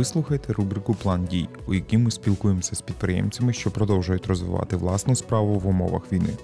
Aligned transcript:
Ви 0.00 0.04
слухаєте 0.04 0.52
рубрику 0.52 0.94
План 0.94 1.24
дій, 1.24 1.48
у 1.66 1.74
якій 1.74 1.98
ми 1.98 2.10
спілкуємося 2.10 2.76
з 2.76 2.80
підприємцями, 2.80 3.52
що 3.52 3.70
продовжують 3.70 4.26
розвивати 4.26 4.76
власну 4.76 5.16
справу 5.16 5.58
в 5.58 5.66
умовах 5.66 6.12
війни, 6.12 6.36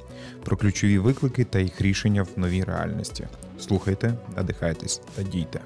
про 0.45 0.57
ключові 0.57 0.99
виклики 0.99 1.45
та 1.45 1.59
їх 1.59 1.81
рішення 1.81 2.23
в 2.23 2.29
новій 2.37 2.65
реальності. 2.65 3.27
Слухайте, 3.59 4.15
надихайтесь 4.37 5.01
та 5.15 5.23
дійте. 5.23 5.61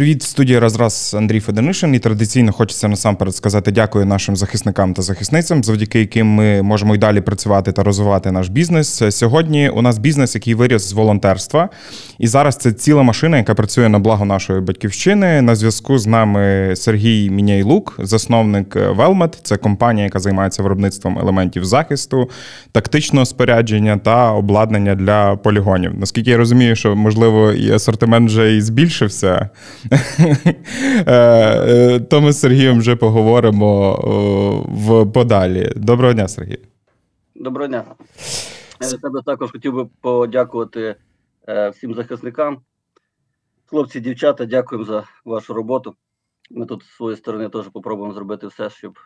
Привіт, 0.00 0.22
студія 0.22 0.60
Разраз 0.60 1.14
Андрій 1.18 1.40
Феденишин. 1.40 1.94
І 1.94 1.98
традиційно 1.98 2.52
хочеться 2.52 2.88
насамперед 2.88 3.36
сказати 3.36 3.72
дякую 3.72 4.06
нашим 4.06 4.36
захисникам 4.36 4.94
та 4.94 5.02
захисницям, 5.02 5.64
завдяки 5.64 6.00
яким 6.00 6.26
ми 6.26 6.62
можемо 6.62 6.94
й 6.94 6.98
далі 6.98 7.20
працювати 7.20 7.72
та 7.72 7.82
розвивати 7.82 8.32
наш 8.32 8.48
бізнес. 8.48 9.02
Сьогодні 9.10 9.68
у 9.68 9.82
нас 9.82 9.98
бізнес, 9.98 10.34
який 10.34 10.54
виріс 10.54 10.82
з 10.82 10.92
волонтерства, 10.92 11.68
і 12.18 12.26
зараз 12.26 12.56
це 12.56 12.72
ціла 12.72 13.02
машина, 13.02 13.36
яка 13.36 13.54
працює 13.54 13.88
на 13.88 13.98
благо 13.98 14.24
нашої 14.24 14.60
батьківщини. 14.60 15.42
На 15.42 15.54
зв'язку 15.54 15.98
з 15.98 16.06
нами 16.06 16.72
Сергій 16.76 17.30
Міняйлук, 17.30 17.96
засновник 17.98 18.76
Велмет. 18.76 19.38
Це 19.42 19.56
компанія, 19.56 20.04
яка 20.04 20.18
займається 20.18 20.62
виробництвом 20.62 21.18
елементів 21.18 21.64
захисту, 21.64 22.30
тактичного 22.72 23.26
спорядження 23.26 23.96
та 23.96 24.32
обладнання 24.32 24.94
для 24.94 25.36
полігонів. 25.36 25.92
Наскільки 25.98 26.30
я 26.30 26.36
розумію, 26.36 26.76
що 26.76 26.96
можливо 26.96 27.52
і 27.52 27.72
асортимент 27.72 28.30
вже 28.30 28.56
і 28.56 28.60
збільшився. 28.60 29.50
Е, 31.06 31.14
е, 31.14 32.00
то 32.00 32.20
ми 32.20 32.32
з 32.32 32.40
Сергієм 32.40 32.78
вже 32.78 32.96
поговоримо 32.96 33.94
в 34.68 35.06
подалі. 35.12 35.72
Доброго 35.76 36.12
дня, 36.12 36.28
Сергій. 36.28 36.58
Доброго 37.34 37.68
дня. 37.68 37.84
Я 38.80 38.88
тебе 38.88 39.22
також 39.26 39.50
хотів 39.50 39.74
би 39.74 39.88
подякувати 40.00 40.96
е, 41.48 41.70
всім 41.70 41.94
захисникам. 41.94 42.58
Хлопці, 43.66 44.00
дівчата, 44.00 44.44
дякуємо 44.44 44.84
за 44.84 45.04
вашу 45.24 45.54
роботу. 45.54 45.94
Ми 46.50 46.66
тут 46.66 46.82
з 46.82 46.96
своєї 46.96 47.16
сторони 47.16 47.48
теж 47.48 47.66
спробуємо 47.66 48.14
зробити 48.14 48.46
все, 48.46 48.70
щоб 48.70 48.98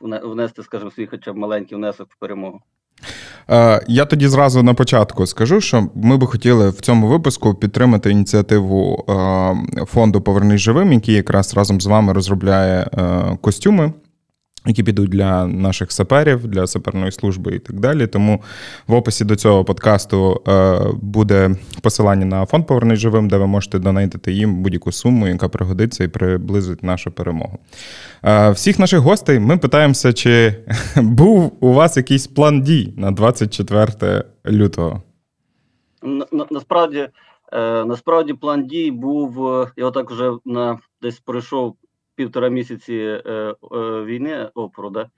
внести, 0.00 0.62
скажімо, 0.62 0.90
свій 0.90 1.06
хоча 1.06 1.32
б 1.32 1.36
маленький 1.36 1.78
внесок 1.78 2.08
в 2.10 2.18
перемогу. 2.18 2.60
Е, 3.50 3.80
я 3.88 4.04
тоді 4.04 4.28
зразу 4.28 4.62
на 4.62 4.74
початку 4.74 5.26
скажу, 5.26 5.60
що 5.60 5.88
ми 5.94 6.16
би 6.16 6.26
хотіли 6.26 6.70
в 6.70 6.80
цьому 6.80 7.06
випуску 7.06 7.54
підтримати 7.54 8.10
ініціативу 8.10 9.04
е, 9.08 9.84
фонду 9.84 10.20
Повернись 10.20 10.60
живим, 10.60 10.92
який 10.92 11.14
якраз 11.14 11.54
разом 11.54 11.80
з 11.80 11.86
вами 11.86 12.12
розробляє 12.12 12.86
е, 12.98 13.38
костюми 13.40 13.92
які 14.66 14.82
підуть 14.82 15.10
для 15.10 15.46
наших 15.46 15.92
саперів, 15.92 16.46
для 16.46 16.66
саперної 16.66 17.12
служби 17.12 17.54
і 17.54 17.58
так 17.58 17.80
далі. 17.80 18.06
Тому 18.06 18.42
в 18.86 18.94
описі 18.94 19.24
до 19.24 19.36
цього 19.36 19.64
подкасту 19.64 20.42
е, 20.48 20.78
буде 21.02 21.50
посилання 21.82 22.24
на 22.24 22.46
фонд 22.46 22.66
«Повернись 22.66 22.98
живим, 22.98 23.28
де 23.28 23.36
ви 23.36 23.46
можете 23.46 23.78
донатити 23.78 24.32
їм 24.32 24.62
будь-яку 24.62 24.92
суму, 24.92 25.28
яка 25.28 25.48
пригодиться 25.48 26.04
і 26.04 26.08
приблизить 26.08 26.82
нашу 26.82 27.10
перемогу. 27.10 27.58
Е, 28.24 28.50
всіх 28.50 28.78
наших 28.78 29.00
гостей 29.00 29.38
ми 29.38 29.56
питаємося, 29.56 30.12
чи 30.12 30.54
був 30.96 31.52
у 31.60 31.72
вас 31.72 31.96
якийсь 31.96 32.26
план 32.26 32.62
дій 32.62 32.94
на 32.96 33.10
24 33.10 34.24
лютого? 34.46 35.02
На, 36.02 36.26
на, 36.32 36.46
насправді. 36.50 37.08
Е, 37.52 37.84
насправді 37.84 38.34
план 38.34 38.66
дій 38.66 38.90
був. 38.90 39.36
Я 39.76 39.86
отак 39.86 40.10
вже 40.10 40.32
на 40.44 40.78
десь 41.02 41.20
пройшов 41.20 41.76
півтора 42.14 42.48
місяці 42.48 42.94
е, 42.94 43.20
е, 43.26 43.54
війни 44.04 44.50
опору, 44.54 44.90
да? 44.90 45.10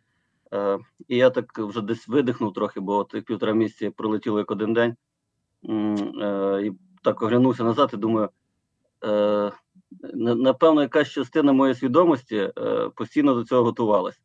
Е, 0.52 0.78
і 1.08 1.16
я 1.16 1.30
так 1.30 1.58
вже 1.58 1.80
десь 1.80 2.08
видихнув 2.08 2.52
трохи, 2.52 2.80
бо 2.80 3.05
тих 3.05 3.25
півтора 3.25 3.52
місяці 3.52 3.91
пролетіло 3.91 4.39
як 4.39 4.50
один 4.50 4.72
день. 4.72 4.97
Е, 5.69 6.62
і 6.64 6.72
так 7.02 7.22
оглянувся 7.22 7.64
назад 7.64 7.91
і 7.94 7.97
думаю, 7.97 8.28
е, 9.05 9.52
напевно, 10.14 10.83
якась 10.83 11.08
частина 11.08 11.52
моєї 11.52 11.74
свідомості 11.74 12.36
е, 12.58 12.90
постійно 12.95 13.34
до 13.34 13.45
цього 13.45 13.64
готувалась. 13.64 14.20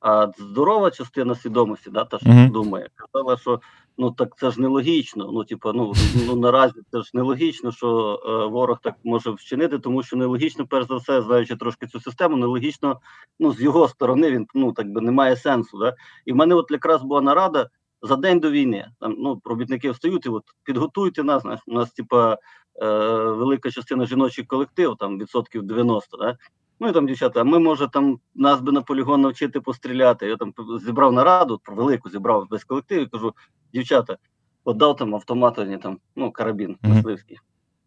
А 0.00 0.30
здорова 0.38 0.90
частина 0.90 1.34
свідомості, 1.34 1.90
да, 1.90 2.04
та 2.04 2.18
що 2.18 2.28
mm 2.28 2.32
-hmm. 2.32 2.50
думає, 2.50 2.88
казала, 2.94 3.36
що 3.36 3.60
ну 3.98 4.10
так 4.10 4.36
це 4.36 4.50
ж 4.50 4.60
нелогічно. 4.60 5.30
Ну, 5.32 5.44
типу, 5.44 5.72
ну 5.72 5.92
ну 6.26 6.36
наразі 6.36 6.80
це 6.92 7.02
ж 7.02 7.10
нелогічно, 7.14 7.72
що 7.72 8.20
е, 8.26 8.46
ворог 8.46 8.78
так 8.82 8.94
може 9.04 9.30
вчинити, 9.30 9.78
тому 9.78 10.02
що 10.02 10.16
нелогічно, 10.16 10.66
перш 10.66 10.88
за 10.88 10.96
все, 10.96 11.22
знаючи 11.22 11.56
трошки 11.56 11.86
цю 11.86 12.00
систему, 12.00 12.36
нелогічно 12.36 13.00
ну 13.40 13.52
з 13.52 13.62
його 13.62 13.88
сторони 13.88 14.30
він 14.30 14.46
ну 14.54 14.72
так 14.72 14.92
би 14.92 15.00
не 15.00 15.12
має 15.12 15.36
сенсу. 15.36 15.78
Да? 15.78 15.94
І 16.26 16.32
в 16.32 16.36
мене 16.36 16.54
от 16.54 16.70
якраз 16.70 17.02
була 17.02 17.20
нарада 17.20 17.68
за 18.02 18.16
день 18.16 18.40
до 18.40 18.50
війни. 18.50 18.88
Там 19.00 19.14
ну 19.18 19.40
робітники 19.44 19.90
встають 19.90 20.26
і 20.26 20.28
от 20.28 20.44
підготуйте 20.64 21.22
нас. 21.22 21.42
Знаєш, 21.42 21.60
у 21.66 21.72
нас, 21.72 21.92
типа, 21.92 22.38
е, 22.82 22.86
велика 23.16 23.70
частина 23.70 24.06
жіночий 24.06 24.44
колектив, 24.44 24.96
там 24.98 25.18
відсотків 25.18 25.62
90, 25.62 26.16
да? 26.16 26.36
Ну 26.80 26.88
і 26.88 26.92
там 26.92 27.06
дівчата, 27.06 27.40
а 27.40 27.44
ми 27.44 27.58
може 27.58 27.88
там 27.88 28.18
нас 28.34 28.60
би 28.60 28.72
на 28.72 28.82
полігон 28.82 29.20
навчити 29.20 29.60
постріляти. 29.60 30.26
Я 30.26 30.36
там 30.36 30.54
зібрав 30.86 31.12
нараду, 31.12 31.60
велику 31.66 32.10
зібрав 32.10 32.46
весь 32.50 32.64
колектив 32.64 33.02
і 33.02 33.06
кажу: 33.06 33.34
дівчата, 33.72 34.16
отдав 34.64 34.96
там 34.96 35.14
автомат, 35.14 35.58
там, 35.82 35.98
ну, 36.16 36.32
карабін 36.32 36.76
мисливський. 36.82 37.38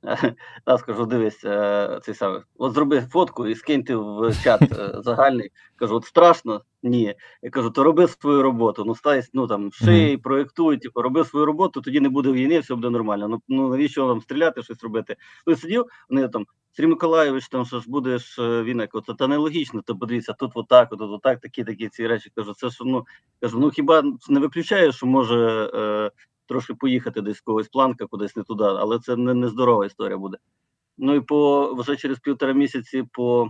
Я 0.68 0.78
скажу, 0.78 1.06
дивись, 1.06 1.46
е, 1.46 2.00
цей 2.04 2.16
самий, 2.16 2.42
от 2.58 2.74
зроби 2.74 3.02
фотку 3.02 3.48
і 3.48 3.56
скиньте 3.56 3.96
в 3.96 4.34
чат 4.44 4.62
е, 4.62 4.96
загальний. 5.04 5.52
Кажу, 5.76 5.96
от 5.96 6.06
страшно? 6.06 6.62
Ні. 6.84 7.16
Я 7.42 7.50
кажу, 7.50 7.70
то 7.70 7.84
роби 7.84 8.08
свою 8.08 8.42
роботу. 8.42 8.84
Ну 8.86 8.96
стай, 8.96 9.24
ну 9.34 9.48
там 9.48 9.72
ший, 9.72 10.18
проєктуй, 10.18 10.78
типу, 10.78 11.02
роби 11.02 11.26
свою 11.26 11.46
роботу, 11.46 11.82
тоді 11.82 12.00
не 12.00 12.10
буде 12.10 12.32
війни, 12.32 12.60
все 12.60 12.76
буде 12.76 12.90
нормально. 12.90 13.28
Ну 13.28 13.42
ну 13.48 13.70
навіщо 13.70 14.08
вам 14.08 14.22
стріляти, 14.22 14.64
щось 14.64 14.84
робити? 14.84 15.16
Ну 15.48 15.54
і 15.54 15.56
сидів, 15.56 15.86
вони 16.10 16.28
там. 16.28 16.46
Сергій 16.72 16.90
Миколаївич, 16.90 17.48
там 17.48 17.66
що 17.66 17.80
ж 17.80 17.90
будеш 17.90 18.40
війна, 18.40 18.88
це 19.08 19.14
та 19.14 19.28
нелогічно, 19.28 19.82
то 19.82 19.96
подивіться, 19.96 20.34
тут 20.34 20.52
отак, 20.56 20.90
тут 20.90 21.02
отак, 21.02 21.40
такі 21.40 21.64
такі 21.64 21.90
ці 21.90 22.08
речі. 22.08 22.32
Кажу, 22.36 22.54
це 22.54 22.70
ж 22.70 22.78
ну 22.86 23.06
кажу, 23.42 23.60
ну 23.60 23.70
хіба 23.70 24.04
не 24.30 24.40
виключає, 24.40 24.92
що 24.92 25.06
може 25.06 25.72
е, 25.74 26.12
трошки 26.48 26.74
поїхати 26.74 27.22
десь 27.22 27.42
когось 27.42 27.68
планка, 27.68 28.06
кудись 28.06 28.36
не 28.36 28.44
туди, 28.44 28.64
але 28.64 29.00
це 29.00 29.16
не, 29.16 29.34
не 29.34 29.50
здорова 29.50 29.86
історія 29.86 30.18
буде. 30.18 30.38
Ну 30.98 31.16
і 31.16 31.22
по 31.22 31.74
вже 31.74 31.96
через 31.96 32.20
півтора 32.20 32.54
місяці, 32.54 33.04
по 33.12 33.50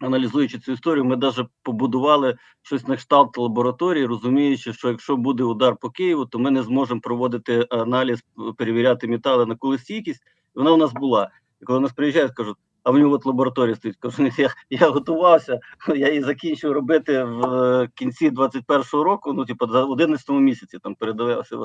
аналізуючи 0.00 0.58
цю 0.58 0.72
історію, 0.72 1.04
ми 1.04 1.16
навіть 1.16 1.46
побудували 1.62 2.36
щось 2.62 2.88
на 2.88 2.96
кшталт 2.96 3.38
лабораторії, 3.38 4.06
розуміючи, 4.06 4.72
що 4.72 4.88
якщо 4.88 5.16
буде 5.16 5.44
удар 5.44 5.76
по 5.76 5.90
Києву, 5.90 6.26
то 6.26 6.38
ми 6.38 6.50
не 6.50 6.62
зможемо 6.62 7.00
проводити 7.00 7.66
аналіз, 7.70 8.24
перевіряти 8.56 9.08
метали 9.08 9.46
на 9.46 9.56
колестійкість. 9.56 10.22
І 10.56 10.58
вона 10.58 10.72
у 10.72 10.76
нас 10.76 10.92
була. 10.92 11.30
І 11.62 11.64
коли 11.64 11.80
нас 11.80 11.92
приїжджають, 11.92 12.32
кажуть, 12.32 12.56
а 12.82 12.90
в 12.90 12.98
нього 12.98 13.14
от 13.14 13.26
лабораторія 13.26 13.76
стоїть. 13.76 13.96
Кажу, 13.96 14.28
я 14.38 14.50
я 14.70 14.90
готувався, 14.90 15.60
я 15.88 16.08
її 16.08 16.22
закінчив 16.22 16.72
робити 16.72 17.24
в 17.24 17.44
е, 17.44 17.88
кінці 17.94 18.30
21-го 18.30 19.04
року. 19.04 19.32
Ну, 19.32 19.44
типу, 19.44 19.66
за 19.66 19.84
11-му 19.84 20.40
місяці 20.40 20.78
там 20.82 20.94
передавався 20.94 21.56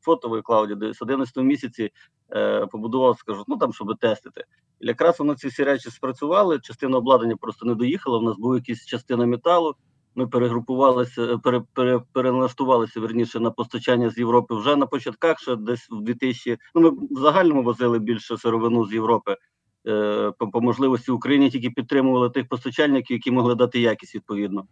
фото 0.00 0.28
в 0.28 0.42
Клауді, 0.42 0.74
десь 0.74 1.02
11-му 1.02 1.42
місяці 1.42 1.90
е, 2.32 2.66
побудував, 2.66 3.18
скажу, 3.18 3.44
ну 3.48 3.56
там, 3.56 3.72
щоб 3.72 3.98
тестити. 3.98 4.44
І 4.80 4.86
якраз 4.86 5.18
воно 5.18 5.34
ці 5.34 5.48
всі 5.48 5.64
речі 5.64 5.90
спрацювали. 5.90 6.60
Частина 6.60 6.98
обладнання 6.98 7.36
просто 7.36 7.66
не 7.66 7.74
доїхала. 7.74 8.18
У 8.18 8.22
нас 8.22 8.36
була 8.36 8.56
якась 8.56 8.86
частина 8.86 9.26
металу. 9.26 9.74
Ми 10.16 10.26
перегрупувалися, 10.26 11.38
пере, 11.38 11.62
пере, 11.72 12.00
переналаштувалися 12.12 13.00
верніше 13.00 13.40
на 13.40 13.50
постачання 13.50 14.10
з 14.10 14.18
Європи 14.18 14.54
вже 14.54 14.76
на 14.76 14.86
початках, 14.86 15.40
ще 15.40 15.56
десь 15.56 15.90
в 15.90 16.00
2000, 16.00 16.58
Ну 16.74 16.80
ми 16.80 16.90
в 16.90 17.20
загальному 17.20 17.62
возили 17.62 17.98
більше 17.98 18.36
сировину 18.36 18.86
з 18.86 18.92
Європи. 18.92 19.36
Е, 19.86 20.32
по, 20.38 20.48
по 20.48 20.60
можливості 20.60 21.10
Україні 21.10 21.50
тільки 21.50 21.70
підтримували 21.70 22.30
тих 22.30 22.48
постачальників, 22.48 23.14
які 23.16 23.30
могли 23.30 23.54
дати 23.54 23.80
якість 23.80 24.14
відповідно. 24.14 24.66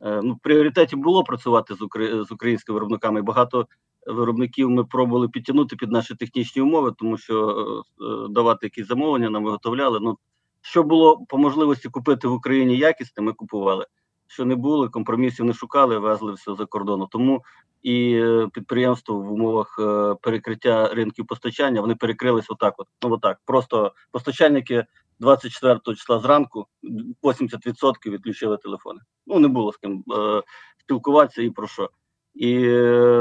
Е, 0.00 0.20
ну, 0.22 0.34
в 0.34 0.38
пріоритеті 0.38 0.96
було 0.96 1.24
працювати 1.24 1.74
з 1.74 1.78
з 2.28 2.32
українськими 2.32 2.74
виробниками. 2.74 3.22
Багато 3.22 3.66
виробників 4.06 4.70
ми 4.70 4.84
пробували 4.84 5.28
підтягнути 5.28 5.76
під 5.76 5.90
наші 5.90 6.14
технічні 6.14 6.62
умови, 6.62 6.92
тому 6.98 7.18
що 7.18 7.84
е, 8.00 8.32
давати 8.32 8.66
якісь 8.66 8.86
замовлення 8.86 9.30
нам 9.30 9.44
виготовляли. 9.44 10.00
Ну 10.00 10.18
що 10.60 10.82
було 10.82 11.24
по 11.28 11.38
можливості 11.38 11.88
купити 11.88 12.28
в 12.28 12.32
Україні 12.32 12.76
якісне, 12.76 13.22
ми 13.22 13.32
купували 13.32 13.86
що 14.34 14.44
не 14.44 14.54
було, 14.54 14.90
компромісів 14.90 15.44
не 15.44 15.52
шукали, 15.52 15.98
везли 15.98 16.32
все 16.32 16.54
за 16.54 16.66
кордону. 16.66 17.06
Тому 17.06 17.42
і 17.82 18.14
е, 18.14 18.48
підприємство 18.52 19.16
в 19.16 19.32
умовах 19.32 19.76
е, 19.78 20.14
перекриття 20.22 20.88
ринків 20.88 21.26
постачання 21.26 21.80
вони 21.80 21.94
перекрились 21.94 22.50
отак. 22.50 22.74
От 22.78 22.86
ну 23.02 23.12
отак. 23.12 23.40
Просто 23.44 23.92
постачальники 24.10 24.84
24 25.20 25.80
числа 25.96 26.18
зранку 26.18 26.66
80% 27.22 28.10
відключили 28.10 28.56
телефони. 28.56 29.00
Ну 29.26 29.38
не 29.38 29.48
було 29.48 29.72
з 29.72 29.76
ким 29.76 30.04
е, 30.18 30.42
спілкуватися 30.80 31.42
і 31.42 31.50
про 31.50 31.66
що. 31.66 31.90
І 32.34 32.58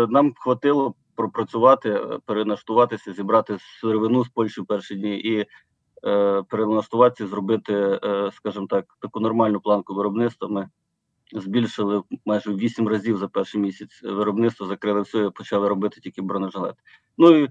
нам 0.09 0.33
хватило 0.35 0.93
пропрацювати, 1.15 2.01
перенаштуватися, 2.25 3.13
зібрати 3.13 3.57
сировину 3.81 4.25
з 4.25 4.29
Польщі 4.29 4.61
в 4.61 4.65
перші 4.65 4.95
дні 4.95 5.19
і 5.19 5.45
е, 6.05 6.43
переналаштуватися, 6.49 7.27
зробити, 7.27 7.99
е, 8.03 8.31
скажімо 8.33 8.67
так, 8.69 8.85
таку 9.01 9.19
нормальну 9.19 9.59
планку 9.59 9.93
виробництва. 9.93 10.47
Ми 10.47 10.69
збільшили 11.33 12.03
майже 12.25 12.51
в 12.51 12.57
8 12.57 12.87
разів 12.87 13.17
за 13.17 13.27
перший 13.27 13.61
місяць 13.61 14.01
виробництво, 14.03 14.65
закрили 14.65 15.01
все 15.01 15.25
і 15.25 15.29
почали 15.29 15.67
робити 15.67 16.01
тільки 16.01 16.21
бронежилет. 16.21 16.75
Ну 17.17 17.35
і 17.35 17.49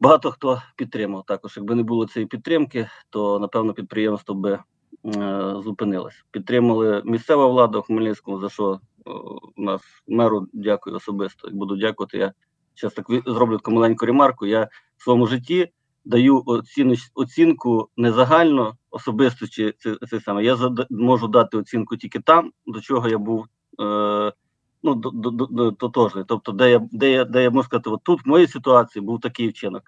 багато 0.00 0.30
хто 0.30 0.62
підтримав. 0.76 1.24
Також, 1.26 1.56
якби 1.56 1.74
не 1.74 1.82
було 1.82 2.06
цієї 2.06 2.26
підтримки, 2.26 2.88
то 3.10 3.38
напевно 3.38 3.74
підприємство 3.74 4.34
би 4.34 4.52
е, 4.52 4.60
зупинилось. 5.64 6.24
Підтримали 6.30 7.02
місцева 7.04 7.46
влада 7.46 7.78
у 7.78 7.82
Хмельницькому, 7.82 8.38
за 8.38 8.48
що 8.48 8.80
е, 9.06 9.10
нас 9.56 9.82
меру 10.08 10.46
дякую 10.52 10.96
особисто. 10.96 11.48
Буду 11.52 11.76
дякувати. 11.76 12.18
Я 12.18 12.32
зараз 12.76 12.94
так 12.94 13.06
зроблю 13.26 13.56
таку 13.56 13.70
маленьку 13.70 14.06
ремарку. 14.06 14.46
Я 14.46 14.68
в 14.96 15.02
своєму 15.02 15.26
житті 15.26 15.72
даю 16.04 16.42
оціну, 16.46 16.94
оцінку 17.14 17.88
не 17.96 18.12
загально 18.12 18.76
особисто 18.90 19.46
чи 19.46 19.74
це, 19.78 19.96
це 20.08 20.20
саме. 20.20 20.44
Я 20.44 20.56
зад, 20.56 20.86
можу 20.90 21.28
дати 21.28 21.56
оцінку 21.56 21.96
тільки 21.96 22.20
там, 22.20 22.52
до 22.66 22.80
чого 22.80 23.08
я 23.08 23.18
був. 23.18 23.46
Е, 23.80 24.32
Ну, 24.84 24.94
до, 24.94 25.10
до, 25.10 25.30
до, 25.30 25.72
тотожний. 25.72 26.24
Тобто, 26.28 26.52
де 26.52 26.70
я 26.70 26.88
де 26.92 27.10
я, 27.10 27.24
де 27.24 27.42
я 27.42 27.50
можу 27.50 27.66
сказати, 27.66 27.90
от 27.90 28.02
тут 28.02 28.26
в 28.26 28.28
моїй 28.28 28.46
ситуації 28.46 29.04
був 29.04 29.20
такий 29.20 29.48
вчинок. 29.48 29.82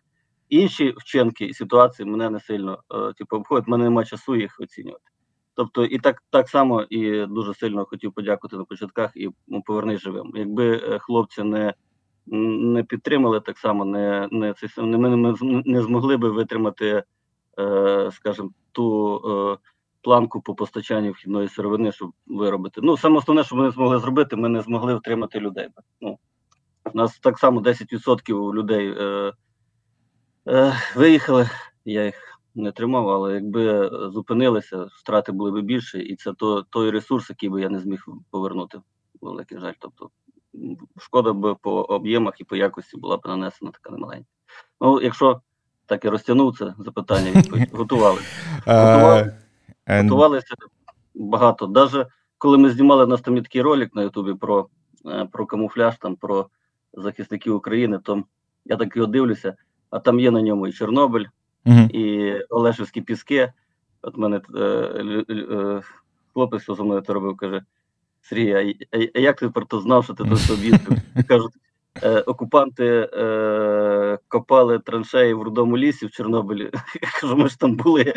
Інші 0.48 0.94
вчинки 0.96 1.44
і 1.44 1.54
ситуації 1.54 2.06
мене 2.06 2.30
не 2.30 2.40
сильно 2.40 2.78
е, 2.94 3.12
типу, 3.12 3.36
обходять, 3.36 3.68
мене 3.68 3.84
немає 3.84 4.06
часу 4.06 4.36
їх 4.36 4.56
оцінювати. 4.60 5.04
Тобто, 5.54 5.84
і 5.84 5.98
так 5.98 6.22
так 6.30 6.48
само 6.48 6.82
і 6.82 7.26
дуже 7.26 7.54
сильно 7.54 7.84
хотів 7.84 8.12
подякувати 8.12 8.56
на 8.56 8.64
початках 8.64 9.10
і 9.16 9.30
ну, 9.48 9.62
повернись 9.62 10.00
живим. 10.00 10.32
Якби 10.34 10.76
е, 10.76 10.98
хлопці 10.98 11.42
не 11.42 11.74
не 12.26 12.82
підтримали, 12.82 13.40
так 13.40 13.58
само 13.58 13.84
не 13.84 14.28
не, 14.30 14.54
не 14.76 14.98
ми 14.98 15.34
не 15.64 15.82
змогли 15.82 16.16
би 16.16 16.30
витримати, 16.30 17.02
е, 17.58 18.10
скажімо, 18.12 18.50
ту 18.72 19.16
е, 19.16 19.58
планку 20.02 20.40
по 20.40 20.54
постачанню 20.54 21.10
вхідної 21.10 21.48
сировини, 21.48 21.92
щоб 21.92 22.12
виробити. 22.26 22.80
Ну, 22.84 22.96
саме 22.96 23.18
основне, 23.18 23.44
що 23.44 23.56
ми 23.56 23.64
не 23.64 23.70
змогли 23.70 23.98
зробити, 23.98 24.36
ми 24.36 24.48
не 24.48 24.62
змогли 24.62 24.94
втримати 24.94 25.40
людей. 25.40 25.68
Ну, 26.00 26.18
У 26.94 26.96
нас 26.96 27.18
так 27.18 27.38
само 27.38 27.60
10% 27.60 28.54
людей 28.54 28.94
е, 28.98 29.32
е, 30.48 30.72
виїхали, 30.96 31.50
я 31.84 32.04
їх 32.04 32.40
не 32.54 32.72
тримав, 32.72 33.08
але 33.08 33.34
якби 33.34 33.90
зупинилися, 34.12 34.88
втрати 34.92 35.32
були 35.32 35.62
б 35.62 35.64
більше, 35.64 36.00
і 36.02 36.16
це 36.16 36.32
то, 36.32 36.62
той 36.62 36.90
ресурс, 36.90 37.30
який 37.30 37.48
би 37.48 37.60
я 37.60 37.68
не 37.68 37.80
зміг 37.80 38.04
повернути. 38.30 38.80
Великий 39.20 39.58
жаль. 39.58 39.72
Тобто 39.78 40.10
шкода 40.98 41.32
би 41.32 41.54
по 41.54 41.70
об'ємах 41.70 42.34
і 42.40 42.44
по 42.44 42.56
якості 42.56 42.96
була 42.96 43.16
б 43.16 43.20
нанесена 43.24 43.70
така 43.70 43.90
немаленька. 43.90 44.28
Ну, 44.80 45.00
якщо 45.00 45.40
так 45.86 46.04
і 46.04 46.08
розтягнув 46.08 46.58
це 46.58 46.74
запитання, 46.78 47.30
відповідь 47.30 47.70
готувалися. 47.72 48.28
Готували, 48.66 49.36
готувалися 49.86 50.54
багато. 51.14 51.68
Навіть 51.68 52.06
коли 52.38 52.58
ми 52.58 52.70
знімали 52.70 53.06
на 53.06 53.16
там 53.16 53.42
такий 53.42 53.62
ролик 53.62 53.94
на 53.94 54.02
Ютубі 54.02 54.34
про 54.34 54.68
е, 55.06 55.28
про 55.32 55.46
камуфляж, 55.46 55.98
там 55.98 56.16
про 56.16 56.46
захисників 56.92 57.54
України, 57.54 57.98
то 57.98 58.24
я 58.64 58.76
так 58.76 58.96
його 58.96 59.06
дивлюся, 59.06 59.54
а 59.90 59.98
там 59.98 60.20
є 60.20 60.30
на 60.30 60.42
ньому 60.42 60.66
і 60.66 60.72
Чорнобиль, 60.72 61.24
і 61.90 62.34
Олешівські 62.50 63.00
піски. 63.00 63.52
От 64.02 64.16
мене 64.16 64.40
е, 64.54 64.60
е, 65.30 65.82
хлопець, 66.32 66.62
хто 66.62 66.74
за 66.74 66.82
мною 66.82 67.00
це 67.00 67.12
робив, 67.12 67.36
каже: 67.36 67.62
Сергій, 68.28 68.76
а 69.14 69.18
як 69.18 69.40
ти 69.40 69.48
про 69.48 69.64
то 69.64 69.80
знав, 69.80 70.04
що 70.04 70.14
ти 70.14 70.24
до 70.24 70.36
цього 70.36 70.62
їздив? 70.62 70.98
Кажуть, 71.28 71.52
е, 72.02 72.20
окупанти 72.20 73.08
е, 73.12 74.18
копали 74.28 74.78
траншеї 74.78 75.34
в 75.34 75.42
рудому 75.42 75.78
лісі 75.78 76.06
в 76.06 76.10
Чорнобилі. 76.10 76.62
Я 77.02 77.08
кажу, 77.20 77.36
ми 77.36 77.48
ж 77.48 77.58
там 77.58 77.76
були. 77.76 78.14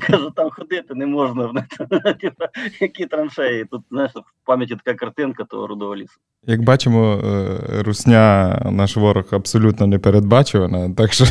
Кажу, 0.00 0.30
там 0.30 0.50
ходити 0.50 0.94
не 0.94 1.06
можна. 1.06 1.52
Які 2.80 3.06
траншеї? 3.06 3.64
Тут 3.64 3.82
знаєш, 3.90 4.12
в 4.14 4.46
пам'яті 4.46 4.76
така 4.84 4.98
картинка 4.98 5.44
того 5.44 5.66
рудого 5.66 5.96
лісу. 5.96 6.20
Як 6.46 6.62
бачимо, 6.62 7.20
е, 7.24 7.82
русня, 7.82 8.58
наш 8.72 8.96
ворог 8.96 9.24
абсолютно 9.30 9.86
не 9.86 9.98
передбачувана, 9.98 10.94
так 10.94 11.12
що 11.12 11.24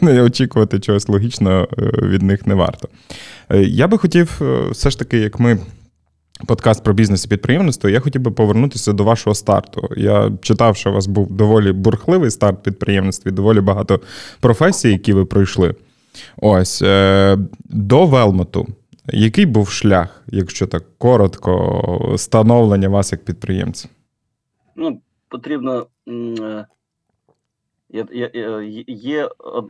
не 0.00 0.22
очікувати 0.22 0.80
чогось 0.80 1.08
логічного 1.08 1.68
е, 1.78 1.90
від 2.02 2.22
них 2.22 2.46
не 2.46 2.54
варто. 2.54 2.88
Е, 3.48 3.62
я 3.62 3.88
би 3.88 3.98
хотів, 3.98 4.40
все 4.70 4.90
ж 4.90 4.98
таки, 4.98 5.18
як 5.18 5.40
ми 5.40 5.58
подкаст 6.46 6.84
про 6.84 6.92
бізнес 6.92 7.24
і 7.24 7.28
підприємництво, 7.28 7.90
я 7.90 8.00
хотів 8.00 8.22
би 8.22 8.30
повернутися 8.30 8.92
до 8.92 9.04
вашого 9.04 9.34
старту. 9.34 9.88
Я 9.96 10.32
читав, 10.42 10.76
що 10.76 10.90
у 10.90 10.92
вас 10.92 11.06
був 11.06 11.32
доволі 11.32 11.72
бурхливий 11.72 12.30
старт 12.30 12.62
підприємництві, 12.62 13.30
доволі 13.30 13.60
багато 13.60 14.00
професій, 14.40 14.90
які 14.90 15.12
ви 15.12 15.24
пройшли. 15.24 15.74
Ось 16.36 16.82
е, 16.82 17.38
до 17.64 18.06
Велмоту. 18.06 18.66
Який 19.12 19.46
був 19.46 19.68
шлях, 19.68 20.22
якщо 20.26 20.66
так 20.66 20.84
коротко, 20.98 22.14
становлення 22.16 22.88
вас 22.88 23.12
як 23.12 23.24
підприємця? 23.24 23.88
Ну, 24.76 25.00
потрібно. 25.28 25.86
Е, 26.08 26.66
є, 27.90 28.06
є, 28.12 28.84
є 28.86 29.28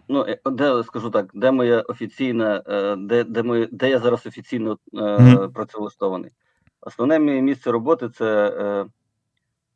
ну, 0.09 0.25
е, 0.29 0.39
де 0.51 0.83
скажу 0.83 1.11
так, 1.11 1.31
де 1.35 1.51
моя 1.51 1.81
офіційна, 1.81 2.63
де 2.99 3.25
де, 3.25 3.43
моє, 3.43 3.69
де 3.73 3.91
я 3.91 3.99
зараз 3.99 4.27
офіційно 4.27 4.79
mm-hmm. 4.93 5.53
працевлаштований? 5.53 6.31
Основне 6.89 7.19
моє 7.19 7.43
місце 7.43 7.71
роботи 7.71 8.09
це 8.09 8.49
е, 8.49 8.87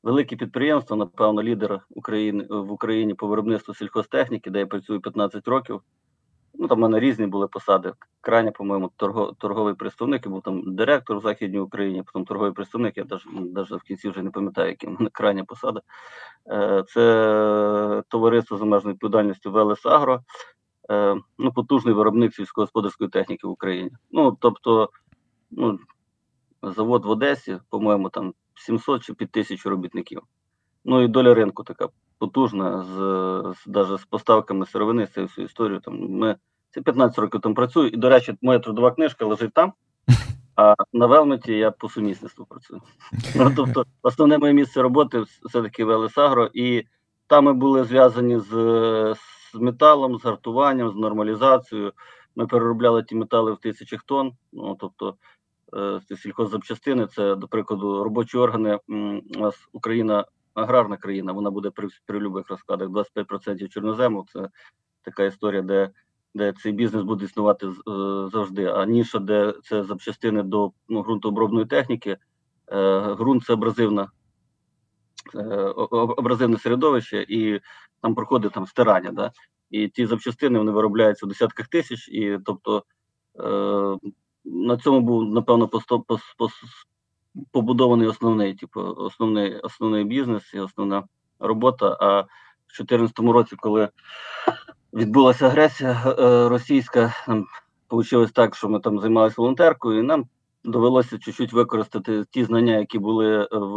велике 0.03 0.37
підприємство, 0.37 0.97
напевно, 0.97 1.43
лідер 1.43 1.81
України 1.91 2.47
в 2.51 2.73
Україні 2.73 3.15
по 3.15 3.27
виробництву 3.27 3.75
сільхозтехніки, 3.75 4.51
де 4.51 4.59
я 4.59 4.67
працюю 4.67 5.01
15 5.01 5.49
років. 5.49 5.81
Ну, 6.55 6.69
Там 6.69 6.79
в 6.79 6.81
мене 6.81 7.01
різні 7.01 7.27
були 7.27 7.49
посади. 7.49 7.93
Крайня, 8.21 8.51
по-моєму, 8.51 8.91
торго, 8.97 9.33
торговий 9.39 9.75
представник, 9.75 10.27
я 10.27 10.31
був 10.33 10.43
там 10.43 10.75
директор 10.75 11.19
в 11.19 11.21
Західній 11.21 11.59
Україні, 11.59 12.03
потім 12.03 12.25
торговий 12.25 12.53
представник, 12.53 12.97
я 12.97 13.05
навіть 13.55 13.71
в 13.71 13.83
кінці 13.83 14.09
вже 14.09 14.23
не 14.23 14.31
пам'ятаю, 14.31 14.69
які 14.69 14.87
в 14.87 14.91
мене 14.91 15.11
крайня 15.13 15.45
посада. 15.45 15.81
Е, 16.51 16.85
Це 16.89 18.03
товариство 18.09 18.57
з 18.57 18.63
обмеженою 18.63 18.95
відповідальністю 18.95 19.53
Велес 19.53 19.87
Агро, 19.87 20.21
е, 20.91 21.17
ну, 21.39 21.53
потужний 21.53 21.95
виробник 21.95 22.35
сільськогосподарської 22.35 23.11
техніки 23.11 23.47
в 23.47 23.51
Україні. 23.51 23.91
Ну, 24.11 24.37
тобто, 24.41 24.91
ну, 25.51 25.79
завод 26.63 27.05
в 27.05 27.11
Одесі, 27.11 27.59
по-моєму, 27.71 28.09
там 28.09 28.35
700 28.55 29.03
чи 29.03 29.15
під 29.15 29.31
тисячу 29.31 29.71
робітників. 29.71 30.23
Ну 30.85 31.03
і 31.03 31.09
доля 31.09 31.35
ринку 31.35 31.65
така 31.65 31.89
потужна, 32.19 32.83
з, 32.83 32.97
з 33.59 33.67
даже 33.67 33.99
з 33.99 34.05
поставками 34.05 34.67
сировини, 34.67 35.07
з 35.07 35.13
цією 35.13 35.29
всю 35.29 35.45
історію. 35.45 35.81
Там 35.81 36.11
ми 36.11 36.37
це 36.71 36.81
15 36.81 37.19
років 37.19 37.41
там 37.41 37.55
працюю. 37.55 37.89
І, 37.89 37.97
до 37.97 38.09
речі, 38.09 38.35
моя 38.43 38.59
трудова 38.59 38.91
книжка 38.91 39.27
лежить 39.27 39.53
там, 39.55 39.73
а 40.57 40.75
на 40.93 41.07
Велметі 41.07 41.53
я 41.53 41.71
по 41.71 41.89
сумісництву 41.89 42.45
працюю. 42.45 42.81
Ну, 43.37 43.53
Тобто, 43.57 43.87
основне 44.03 44.39
моє 44.39 44.53
місце 44.53 44.83
роботи 44.83 45.25
все-таки 45.45 45.85
Велесагро, 45.85 46.51
і 46.55 46.85
там 47.27 47.45
ми 47.45 47.53
були 47.53 47.85
зв'язані 47.85 48.39
з, 48.39 48.51
з 49.53 49.55
металом, 49.55 50.19
з 50.19 50.25
гартуванням, 50.25 50.91
з 50.91 50.95
нормалізацією. 50.95 51.93
Ми 52.37 52.47
переробляли 52.47 53.03
ті 53.03 53.15
метали 53.15 53.53
в 53.53 53.59
тисячах 53.59 54.03
тонн. 54.03 54.33
Ну, 54.53 54.77
тобто, 54.81 55.15
сільхоззапчастини, 56.17 57.07
це, 57.07 57.35
до 57.35 57.49
прикладу, 57.49 58.05
робочі 58.05 58.39
органи. 58.39 58.79
У 58.89 59.39
нас 59.39 59.69
Україна 59.73 60.25
аграрна 60.55 60.97
країна, 60.97 61.33
вона 61.33 61.51
буде 61.51 61.71
при 61.71 61.89
при 62.07 62.21
любих 62.21 62.49
розкладах 62.49 62.89
25% 62.89 63.69
чорнозему. 63.69 64.27
Це 64.33 64.49
така 65.03 65.25
історія, 65.25 65.63
де 65.63 65.91
де 66.35 66.53
цей 66.53 66.73
бізнес 66.73 67.03
буде 67.03 67.25
існувати 67.25 67.67
е, 67.67 67.73
завжди. 68.33 68.67
А 68.67 68.87
ніша, 68.87 69.19
де 69.19 69.55
це 69.63 69.85
запчастини 69.85 70.43
до 70.43 70.73
ну, 70.89 71.03
ґрунтообробної 71.03 71.67
техніки, 71.67 72.17
е, 72.73 73.01
ґрунт 73.15 73.45
це 73.45 73.53
абразивна. 73.53 74.11
Абразивне 76.19 76.59
середовище, 76.59 77.27
і 77.29 77.61
там 78.01 78.15
проходить 78.15 78.53
там 78.53 78.67
стирання. 78.67 79.13
Да? 79.13 79.33
І 79.71 79.89
ті 79.89 80.07
запчастини 80.07 80.59
вони 80.59 80.73
виробляються 80.73 81.27
в 81.27 81.29
десятках 81.29 81.69
тисяч, 81.69 82.09
і 82.09 82.39
тобто 82.45 82.85
на 84.45 84.77
цьому 84.77 85.01
був, 85.01 85.25
напевно, 85.25 85.71
побудований 87.51 88.09
основний, 88.09 88.55
типу, 88.55 88.81
основний 88.81 89.61
основний 89.61 90.05
бізнес 90.05 90.55
і 90.55 90.61
основна 90.61 91.05
робота. 91.39 91.97
А 92.01 92.21
в 92.21 92.77
2014 92.79 93.19
році, 93.19 93.57
коли 93.57 93.89
відбулася 94.95 95.47
агресія 95.47 96.15
е, 96.19 96.49
російська, 96.49 97.15
нам 97.29 97.47
вийшло 97.91 98.27
так, 98.27 98.57
що 98.57 98.69
ми 98.69 98.81
там 98.81 99.01
займалися 99.01 99.35
волонтеркою, 99.39 99.99
і 99.99 100.03
нам 100.03 100.27
довелося 100.65 101.19
чуть-чуть 101.19 101.53
використати 101.53 102.25
ті 102.31 102.45
знання, 102.45 102.79
які 102.79 102.99
були 102.99 103.49
в, 103.53 103.77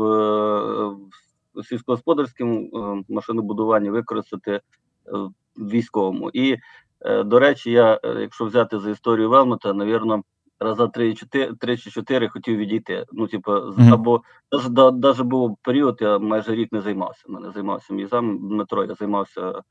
в 1.55 1.63
сільськогосподарському 1.63 2.69
е, 2.74 3.03
машинобудуванні, 3.13 3.89
використати 3.89 4.62
в 5.05 5.31
військовому. 5.57 6.29
І, 6.34 6.57
е, 7.01 7.24
до 7.24 7.39
речі, 7.39 7.72
я, 7.72 8.00
якщо 8.03 8.45
взяти 8.45 8.79
за 8.79 8.89
історію 8.89 9.29
Велмота, 9.29 9.74
навірно 9.74 10.24
раза 10.59 10.88
три 10.88 11.77
чи 11.77 11.91
чотири 11.91 12.29
хотів 12.29 12.57
відійти. 12.57 13.05
Ну, 13.12 13.27
типу, 13.27 13.51
mm-hmm. 13.51 13.93
або 13.93 14.21
навіть 14.51 15.21
був 15.21 15.57
період, 15.62 15.97
я 16.01 16.19
майже 16.19 16.55
рік 16.55 16.71
не 16.71 16.81
займався. 16.81 17.25
Ну, 17.29 17.39
не 17.39 17.51
займався 17.51 17.93
мій 17.93 18.05
зам 18.05 18.47
Дмитро, 18.47 18.85
я 18.85 18.95
займався 18.95 19.62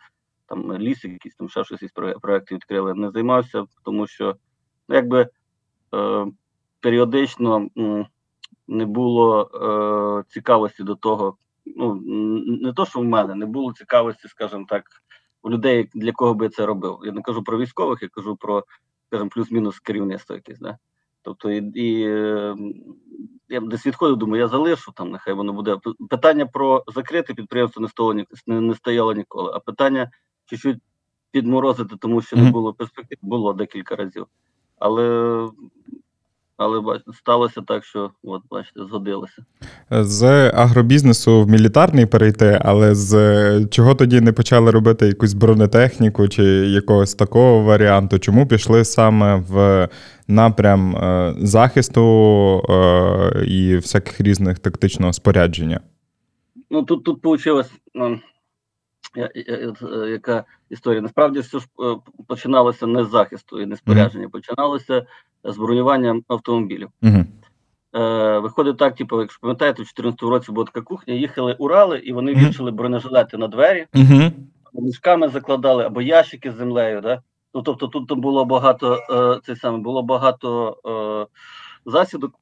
там 0.46 0.78
ліс, 0.78 1.04
якісь 1.04 1.34
там 1.34 1.48
ще 1.48 1.64
щось 1.64 1.82
із 1.82 1.92
проєктів 1.92 2.56
відкрили. 2.56 2.94
Не 2.94 3.10
займався, 3.10 3.64
тому 3.84 4.06
що 4.06 4.36
ну, 4.88 4.96
якби 4.96 5.28
е, 5.94 6.26
періодично 6.80 7.68
м, 7.78 8.06
не 8.68 8.86
було 8.86 9.50
е, 9.54 10.32
цікавості 10.32 10.82
до 10.82 10.94
того. 10.94 11.36
Ну, 11.66 12.02
не 12.62 12.72
то, 12.72 12.86
що 12.86 13.00
в 13.00 13.04
мене 13.04 13.34
не 13.34 13.46
було 13.46 13.72
цікавості, 13.72 14.28
скажімо 14.28 14.66
так, 14.68 14.84
у 15.42 15.50
людей, 15.50 15.90
для 15.94 16.12
кого 16.12 16.34
би 16.34 16.44
я 16.44 16.50
це 16.50 16.66
робив. 16.66 16.98
Я 17.04 17.12
не 17.12 17.22
кажу 17.22 17.42
про 17.42 17.58
військових, 17.58 18.02
я 18.02 18.08
кажу 18.08 18.36
про, 18.36 18.64
скажімо, 19.14 19.30
плюс-мінус 19.30 19.80
керівництво 19.80 20.34
якесь. 20.34 20.58
Да? 20.58 20.78
Тобто, 21.22 21.50
і, 21.50 21.56
і 21.74 22.06
е, 22.06 22.56
я 23.48 23.60
десь 23.60 23.86
відходив, 23.86 24.16
думаю, 24.16 24.42
я 24.42 24.48
залишу 24.48 24.92
там, 24.92 25.10
нехай 25.10 25.34
воно 25.34 25.52
буде. 25.52 25.76
Питання 26.10 26.46
про 26.46 26.84
закрите 26.94 27.34
підприємство 27.34 27.82
не 27.82 27.88
стояло, 27.88 28.14
не, 28.46 28.60
не 28.60 28.74
стояло 28.74 29.12
ніколи, 29.12 29.52
а 29.54 29.60
питання 29.60 30.10
чуть-чуть 30.44 30.78
підморозити, 31.30 31.96
тому 31.96 32.22
що 32.22 32.36
не 32.36 32.50
було 32.50 32.74
перспектив, 32.74 33.18
було 33.22 33.52
декілька 33.52 33.96
разів. 33.96 34.26
Але 34.78 35.48
але 36.56 36.80
бачите, 36.80 37.10
сталося 37.12 37.60
так, 37.66 37.84
що 37.84 38.10
от 38.22 38.42
бачите, 38.50 38.80
згодилося. 38.88 39.44
З 39.90 40.50
агробізнесу 40.50 41.42
в 41.42 41.48
мілітарний 41.48 42.06
перейти, 42.06 42.58
але 42.64 42.94
з 42.94 43.66
чого 43.66 43.94
тоді 43.94 44.20
не 44.20 44.32
почали 44.32 44.70
робити 44.70 45.06
якусь 45.06 45.34
бронетехніку 45.34 46.28
чи 46.28 46.44
якогось 46.66 47.14
такого 47.14 47.62
варіанту? 47.62 48.18
Чому 48.18 48.46
пішли 48.46 48.84
саме 48.84 49.36
в 49.48 49.88
напрям 50.28 50.96
е, 50.96 51.34
захисту 51.38 52.02
е, 52.68 53.44
і 53.46 53.76
всяких 53.76 54.20
різних 54.20 54.58
тактичного 54.58 55.12
спорядження? 55.12 55.80
Ну 56.70 56.82
тут 56.82 57.04
тут 57.04 57.24
вийшло, 57.24 57.64
яка 60.08 60.44
історія. 60.70 61.02
Насправді 61.02 61.40
все 61.40 61.58
ж 61.58 61.66
е, 61.80 61.96
починалося 62.26 62.86
не 62.86 63.04
з 63.04 63.10
захисту 63.10 63.60
і 63.60 63.66
не 63.66 63.76
спорядження, 63.76 64.26
mm-hmm. 64.26 64.30
починалося 64.30 65.06
з 65.44 65.56
бронювання 65.56 66.20
автомобілів. 66.28 66.88
Mm-hmm. 67.02 67.24
Е, 67.96 68.38
Виходить 68.38 68.78
так, 68.78 68.94
типу, 68.94 69.20
якщо 69.20 69.40
пам'ятаєте, 69.40 69.82
у 69.82 69.84
2014 69.84 70.22
році 70.22 70.52
була 70.52 70.66
така 70.66 70.80
кухня, 70.80 71.14
їхали 71.14 71.56
Урали, 71.58 71.98
і 71.98 72.12
вони 72.12 72.34
вішали 72.34 72.70
бронежилети 72.70 73.36
на 73.36 73.48
двері, 73.48 73.86
мішками 74.74 75.28
закладали 75.28 75.84
або 75.84 76.02
ящики 76.02 76.52
з 76.52 76.54
землею. 76.54 77.00
Да? 77.00 77.22
Ну, 77.54 77.62
Тобто 77.62 77.88
тут 77.88 78.18
було 78.18 78.44
багато 78.44 79.00
е, 79.10 79.40
це 79.46 79.56
саме, 79.56 79.78
було 79.78 80.02
багато 80.02 80.76
е, 80.86 81.90
засідок, 81.90 82.34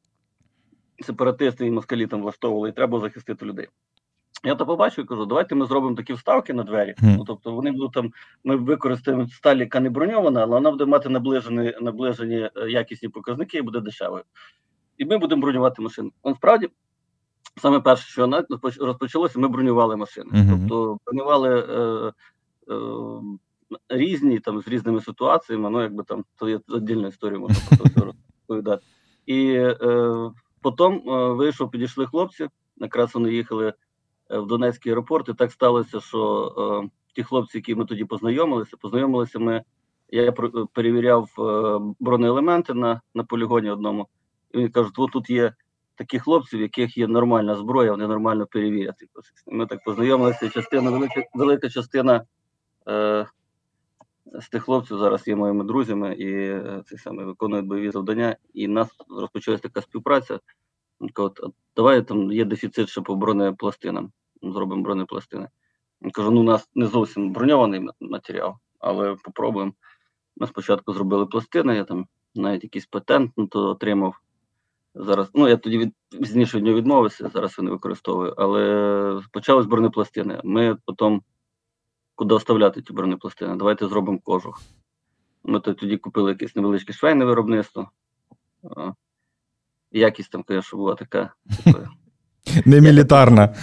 сепаратисти 1.03 1.67
і 1.67 1.71
москалі 1.71 2.07
там 2.07 2.23
влаштовували, 2.23 2.69
і 2.69 2.73
треба 2.73 3.01
захистити 3.01 3.47
людей. 3.47 3.69
Я 4.45 4.55
то 4.55 4.67
побачив 4.67 5.05
і 5.05 5.09
кажу, 5.09 5.27
давайте 5.27 5.55
ми 5.55 5.67
зробимо 5.67 5.97
такі 5.97 6.13
вставки 6.13 6.53
на 6.53 6.63
двері. 6.63 6.95
Mm. 7.03 7.17
Ну, 7.17 7.25
Тобто 7.25 7.53
вони 7.53 7.71
будуть 7.73 7.93
там, 7.93 8.13
ми 8.45 8.57
використаємо 8.57 9.29
сталь, 9.29 9.57
яка 9.57 9.81
не 9.81 9.91
броньована, 9.91 10.43
але 10.43 10.55
вона 10.55 10.71
буде 10.71 10.85
мати 10.85 11.09
наближені 11.09 11.75
наближені 11.81 12.51
е, 12.57 12.71
якісні 12.71 13.09
показники 13.09 13.59
і 13.59 13.63
буде 13.63 13.81
дешевою. 13.81 14.23
І 14.99 15.05
ми 15.05 15.19
будемо 15.19 15.43
бронювати 15.43 15.83
машини. 15.83 16.11
Насправді, 16.25 16.69
саме 17.63 17.81
перше, 17.81 18.09
що 18.09 18.45
розпочалося, 18.81 19.39
ми 19.39 19.49
бронювали 19.49 19.97
машини. 19.97 20.31
Mm-hmm. 20.33 20.59
Тобто 20.69 20.99
бронювали 21.07 21.61
е, 21.61 22.13
е, 22.73 22.77
різні 23.89 24.39
там 24.39 24.61
з 24.61 24.69
різними 24.69 25.01
ситуаціями, 25.01 25.71
ну 25.71 25.83
якби 25.83 26.03
там 26.03 26.25
то 26.39 26.49
є 26.49 26.61
віддільна 26.69 27.09
історія, 27.09 27.39
можна 27.39 27.57
про 27.79 27.89
це 27.89 28.01
розповідати. 28.01 28.83
І 29.27 29.53
е, 29.55 29.77
потім 30.61 31.11
е, 31.11 31.33
вийшов, 31.33 31.71
підійшли 31.71 32.07
хлопці, 32.07 32.49
якраз 32.77 33.15
вони 33.15 33.33
їхали. 33.33 33.75
Е, 34.33 34.39
в 34.39 34.47
Донецький 34.47 34.93
аеропорт. 34.93 35.29
І 35.29 35.35
так 35.35 35.53
сталося, 35.53 36.01
що 36.01 36.83
е, 36.85 36.89
ті 37.15 37.23
хлопці, 37.23 37.59
які 37.59 37.75
ми 37.75 37.85
тоді 37.85 38.05
познайомилися, 38.05 38.77
познайомилися 38.77 39.39
ми. 39.39 39.63
Я 40.15 40.33
перевіряв 40.73 41.31
е, 41.39 41.95
бронеелементи 42.01 42.75
на 42.75 43.01
на 43.15 43.25
полігоні 43.25 43.71
одному, 43.71 44.09
і 44.55 44.59
він 44.59 44.71
кажуть, 44.71 44.95
от 44.99 45.11
тут 45.11 45.31
є 45.31 45.55
такі 45.95 46.19
хлопці, 46.19 46.57
в 46.57 46.61
яких 46.61 46.97
є 46.97 47.07
нормальна 47.07 47.55
зброя, 47.55 47.91
вони 47.91 48.07
нормально 48.07 48.47
перевірять. 48.47 49.05
Ми 49.47 49.67
так 49.67 49.85
познайомилися. 49.85 50.49
Частина 50.49 50.91
велика 50.91 51.23
велика 51.35 51.69
частина 51.69 52.25
е, 52.89 53.27
з 54.41 54.49
тих 54.49 54.63
хлопців 54.63 54.99
зараз 54.99 55.29
є 55.29 55.37
моїми 55.37 55.65
друзями 55.65 56.15
і 56.15 56.33
е, 56.35 56.83
це 56.87 56.99
саме 56.99 57.25
виконують 57.25 57.67
бойові 57.67 57.91
завдання. 57.91 58.37
І 58.55 58.67
в 58.67 58.71
нас 58.71 58.89
розпочалася 59.21 59.63
така 59.63 59.83
співпраця. 59.83 60.41
От, 61.15 61.41
Давай 61.77 62.03
там 62.03 62.33
є 62.33 62.45
дефіцит 62.45 62.89
ще 62.89 63.01
по 63.01 63.17
бронепластинам 63.17 64.13
зробимо 64.43 64.83
бронепластини. 64.83 65.49
Кажу, 66.13 66.31
ну 66.31 66.41
у 66.41 66.45
нас 66.45 66.69
не 66.75 66.87
зовсім 66.87 67.33
броньований 67.33 67.89
матеріал, 68.01 68.55
але 68.79 69.17
попробуємо. 69.25 69.73
Ми 70.37 70.47
спочатку 70.47 70.93
зробили 70.93 71.27
пластини, 71.27 71.77
я 71.77 71.85
там 71.85 72.07
навіть 72.35 72.65
якийсь 72.65 72.87
патент 72.87 73.33
ну, 73.37 73.47
то 73.47 73.69
отримав. 73.69 74.21
Зараз, 74.95 75.31
ну 75.35 75.49
я 75.49 75.57
тоді 75.57 75.79
від 75.79 75.95
пізніше 76.11 76.57
від 76.57 76.65
нього 76.65 76.77
відмовився, 76.77 77.29
зараз 77.29 77.55
я 77.59 77.65
не 77.65 77.71
використовую, 77.71 78.35
але 78.37 79.23
почали 79.33 79.63
з 79.63 79.67
бронепластини. 79.67 80.41
Ми 80.45 80.77
потім 80.85 81.23
куди 82.15 82.35
вставляти 82.35 82.83
ті 82.83 82.93
бронепластини? 82.93 83.57
Давайте 83.57 83.89
зробимо 83.89 84.19
кожух. 84.19 84.63
Ми 85.45 85.61
тоді 85.61 85.97
купили 85.97 86.31
якесь 86.31 86.57
невеличке 86.57 86.93
швейне 86.93 87.25
виробництво. 87.25 87.91
Якість 89.93 90.31
там, 90.31 90.45
звісно, 90.49 90.79
була 90.79 90.95
така. 90.95 91.35
Типу, 91.65 91.79
не 92.67 92.81
мілітарна. 92.81 93.55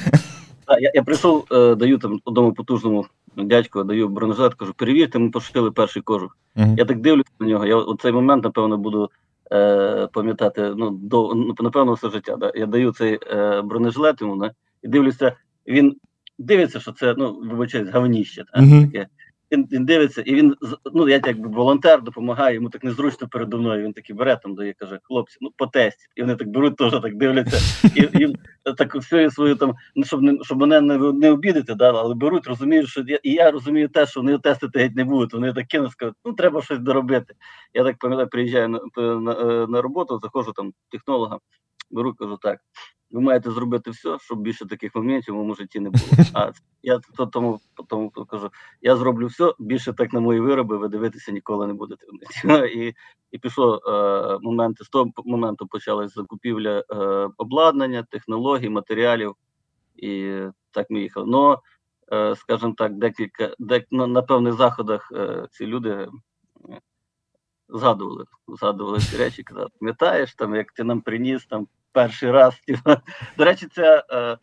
Я 0.80 0.92
я 0.94 1.04
прийшов, 1.04 1.46
е, 1.52 1.76
даю 1.76 1.98
там 1.98 2.20
одному 2.26 2.54
потужному 2.54 3.06
дядьку, 3.36 3.84
даю 3.84 4.10
бронежилет, 4.10 4.54
кажу, 4.54 4.74
перевірте, 4.74 5.20
ми 5.20 5.30
пошили 5.30 5.72
перший 5.72 6.02
кожух. 6.02 6.38
Uh-huh. 6.56 6.76
Я 6.78 6.86
так 6.86 7.02
дивлюся 7.02 7.30
на 7.40 7.48
нього. 7.48 7.66
Я 7.66 7.78
у 7.78 7.98
цей 7.98 8.12
момент, 8.12 8.44
напевно, 8.44 8.78
буду 8.78 9.12
е, 9.52 10.08
пам'ятати 10.14 10.74
ну, 10.78 10.90
до, 10.90 11.34
ну, 11.36 11.56
напевно, 11.60 11.94
все 11.94 12.10
життя. 12.10 12.36
Да? 12.36 12.52
Я 12.56 12.66
даю 12.66 12.92
цей 12.92 13.20
е, 13.32 13.62
бронежилет 13.62 14.22
йому 14.22 14.36
да? 14.36 14.52
і 14.84 14.88
дивлюся, 14.88 15.34
він 15.68 15.96
дивиться, 16.40 16.80
що 16.80 16.92
це 16.92 17.16
ну, 17.18 17.40
вибачаюсь, 17.44 17.90
гавніще. 17.90 18.46
Uh-huh. 18.58 18.86
таке 18.86 19.08
він 19.52 19.68
він 19.72 19.86
дивиться, 19.86 20.22
і 20.22 20.36
він 20.36 20.56
ну 20.94 21.10
я 21.10 21.22
якби 21.26 21.50
волонтер 21.50 22.02
допомагає, 22.04 22.56
йому 22.56 22.70
так 22.70 22.84
незручно 22.84 23.28
передо 23.28 23.58
мною. 23.58 23.84
Він 23.84 23.94
такий 23.94 24.16
бере 24.16 24.40
там, 24.44 24.56
дає, 24.56 24.74
каже, 24.74 25.00
хлопці, 25.04 25.38
ну 25.42 25.52
потестіть. 25.58 26.10
І 26.16 26.22
вони 26.22 26.36
так 26.36 26.48
беруть, 26.48 26.76
теж 26.78 26.92
так 26.92 27.18
дивляться, 27.18 27.58
і 27.96 28.02
і 28.02 28.36
так 28.78 28.96
всю 28.96 29.32
свою 29.32 29.56
там, 29.56 29.76
ну 29.96 30.04
щоб 30.04 30.22
не 30.22 30.38
щоб 30.44 30.58
мене 30.58 30.82
не 30.82 30.98
не 30.98 31.32
обідати, 31.32 31.76
да, 31.76 31.94
але 31.94 32.16
беруть, 32.16 32.48
розуміють, 32.48 32.88
що 32.88 33.04
я 33.08 33.20
і 33.24 33.32
я 33.32 33.52
розумію 33.52 33.90
те, 33.90 34.06
що 34.06 34.20
вони 34.22 34.38
тестити 34.38 34.80
геть 34.80 34.96
не 34.96 35.04
будуть. 35.04 35.34
Вони 35.34 35.54
так 35.54 35.68
кинуть, 35.68 35.92
скажуть, 35.92 36.16
ну 36.26 36.34
треба 36.34 36.62
щось 36.62 36.80
доробити. 36.80 37.34
Я 37.74 37.84
так 37.84 37.98
пам'ятаю, 38.00 38.30
приїжджаю 38.30 38.70
на 38.70 38.80
на, 38.98 39.32
е, 39.32 39.68
на 39.68 39.82
роботу, 39.82 40.20
заходжу 40.24 40.52
там 40.52 40.74
технолога, 40.92 41.40
беру, 41.92 42.14
кажу 42.14 42.38
так 42.42 42.60
ви 43.12 43.22
маєте 43.22 43.52
зробити 43.52 43.92
все, 43.92 44.18
щоб 44.22 44.42
більше 44.42 44.68
таких 44.68 44.96
моментів 44.96 45.34
в 45.34 45.38
моєму 45.38 45.56
житті 45.56 45.80
не 45.80 45.90
було. 45.90 46.04
А 46.34 46.52
я 46.84 47.00
то 47.18 47.26
тому, 47.26 47.60
тому 47.88 48.10
кажу: 48.10 48.50
я 48.82 48.96
зроблю 48.96 49.28
все, 49.28 49.54
більше 49.60 49.94
так 49.94 50.14
на 50.14 50.20
мої 50.20 50.40
вироби, 50.40 50.78
ви 50.78 50.88
дивитися 50.88 51.32
ніколи 51.32 51.68
не 51.68 51.74
будете. 51.74 52.06
І 52.76 52.94
і 53.32 53.38
пішло 53.38 53.82
е, 53.88 54.40
моменти 54.42 54.84
з 54.84 54.90
того 54.90 55.12
моменту 55.26 55.68
почалась 55.68 56.14
закупівля 56.14 56.84
е, 56.90 56.96
обладнання, 57.38 58.04
технологій, 58.04 58.70
матеріалів, 58.70 59.36
і 59.96 60.42
так 60.72 60.90
ми 60.90 61.02
їхали. 61.02 61.28
Но, 61.28 61.62
е, 62.14 62.36
скажімо 62.36 62.74
так, 62.78 62.98
декілька 62.98 63.56
дек, 63.60 63.88
на, 63.92 64.08
на 64.08 64.22
певних 64.22 64.54
заходах 64.54 65.12
е, 65.16 65.48
ці 65.52 65.66
люди. 65.66 65.90
Е, 65.90 66.10
згадували, 67.70 68.26
згадували 68.48 69.00
ці 69.00 69.18
речі, 69.18 69.44
казали, 69.44 69.70
пам'ятаєш, 69.80 70.36
там, 70.36 70.56
як 70.56 70.72
ти 70.72 70.84
нам 70.84 71.02
приніс 71.02 71.46
там 71.46 71.68
перший 71.94 72.32
раз. 72.32 72.54
До 73.38 73.46
речі, 73.46 73.68
ця 73.76 74.04
е, 74.12 74.38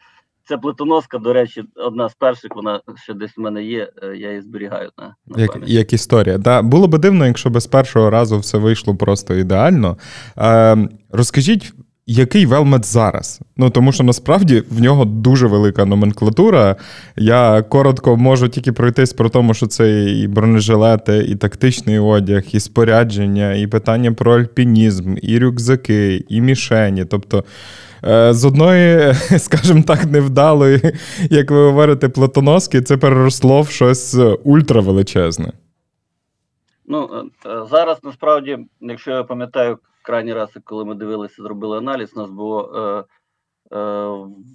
ця 0.49 0.59
плитоноска, 0.59 1.19
до 1.19 1.33
речі, 1.33 1.65
одна 1.77 2.09
з 2.09 2.15
перших, 2.15 2.51
вона 2.57 2.81
ще 3.03 3.15
десь 3.15 3.37
в 3.37 3.41
мене 3.41 3.65
є, 3.65 3.91
е, 4.03 4.17
я 4.17 4.29
її 4.29 4.43
зберігаю. 4.43 4.91
на, 4.99 5.15
на 5.27 5.43
Як 5.43 5.59
як 5.63 5.93
історія. 5.93 6.39
Да. 6.39 6.63
Було 6.63 6.89
би 6.89 6.99
дивно, 6.99 7.27
якщо 7.27 7.51
без 7.51 7.67
першого 7.67 8.11
разу 8.11 8.39
все 8.39 8.59
вийшло 8.59 8.97
просто 8.97 9.35
ідеально. 9.35 9.97
Е, 10.39 10.89
Розкажіть 11.11 11.73
який 12.07 12.47
велмет 12.47 12.85
зараз? 12.85 13.41
Ну 13.57 13.71
тому 13.71 13.93
що 13.93 14.05
насправді 14.05 14.63
в 14.71 14.81
нього 14.81 15.05
дуже 15.05 15.47
велика 15.47 15.85
номенклатура. 15.85 16.77
Я 17.17 17.63
коротко 17.63 18.17
можу 18.17 18.49
тільки 18.49 18.73
пройтись 18.73 19.13
про 19.13 19.29
тому, 19.29 19.55
що 19.55 19.67
це 19.67 20.05
і 20.05 20.29
бронежилети, 20.29 21.17
і 21.29 21.37
тактичний 21.37 21.99
одяг, 21.99 22.43
і 22.53 22.61
спорядження, 22.61 23.55
і 23.55 23.67
питання 23.67 24.13
про 24.13 24.39
альпінізм, 24.39 25.17
і 25.23 25.39
рюкзаки, 25.39 26.25
і 26.29 26.41
мішені. 26.41 27.05
Тобто. 27.05 27.45
Е, 28.05 28.35
з 28.35 28.45
одної, 28.45 29.15
скажімо 29.39 29.83
так, 29.87 30.05
невдалої, 30.05 30.81
як 31.31 31.51
ви 31.51 31.67
говорите, 31.67 32.09
платоноски, 32.09 32.83
це 32.83 32.97
переросло 32.97 33.63
в 33.63 33.69
щось 33.69 34.17
ультравеличезне. 34.45 35.53
Ну 36.87 37.11
е, 37.47 37.51
зараз 37.71 37.99
насправді, 38.05 38.59
якщо 38.81 39.11
я 39.11 39.23
пам'ятаю 39.23 39.79
крайній 40.07 40.35
раз, 40.35 40.59
коли 40.65 40.85
ми 40.85 40.95
дивилися, 40.95 41.43
зробили 41.43 41.79
аналіз, 41.79 42.13
у 42.17 42.21
нас 42.21 42.31
було 42.31 42.73
е, 42.77 43.05
е, 43.77 44.07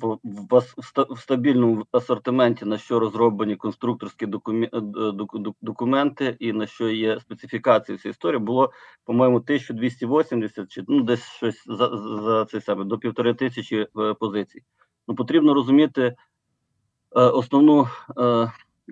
в, 0.01 0.20
в, 0.24 0.63
в 1.10 1.20
стабільному 1.20 1.86
асортименті, 1.91 2.65
на 2.65 2.77
що 2.77 3.00
розроблені 3.00 3.55
конструкторські 3.55 4.25
документи, 4.25 4.77
е, 4.77 5.12
документи 5.62 6.38
і 6.39 6.53
на 6.53 6.67
що 6.67 6.89
є 6.89 7.20
специфікації 7.20 7.98
всієї 7.98 8.12
історії, 8.12 8.39
було, 8.39 8.72
по-моєму, 9.05 9.39
1280 9.39 10.72
чи 10.72 10.84
ну 10.88 11.01
десь 11.01 11.24
щось 11.24 11.63
за 11.67 11.98
за 11.98 12.46
це 12.46 12.62
саме 12.62 12.84
до 12.84 12.98
півтори 12.98 13.34
тисячі 13.34 13.88
позицій. 14.20 14.63
Ну 15.08 15.15
потрібно 15.15 15.53
розуміти 15.53 16.15
основну. 17.12 17.88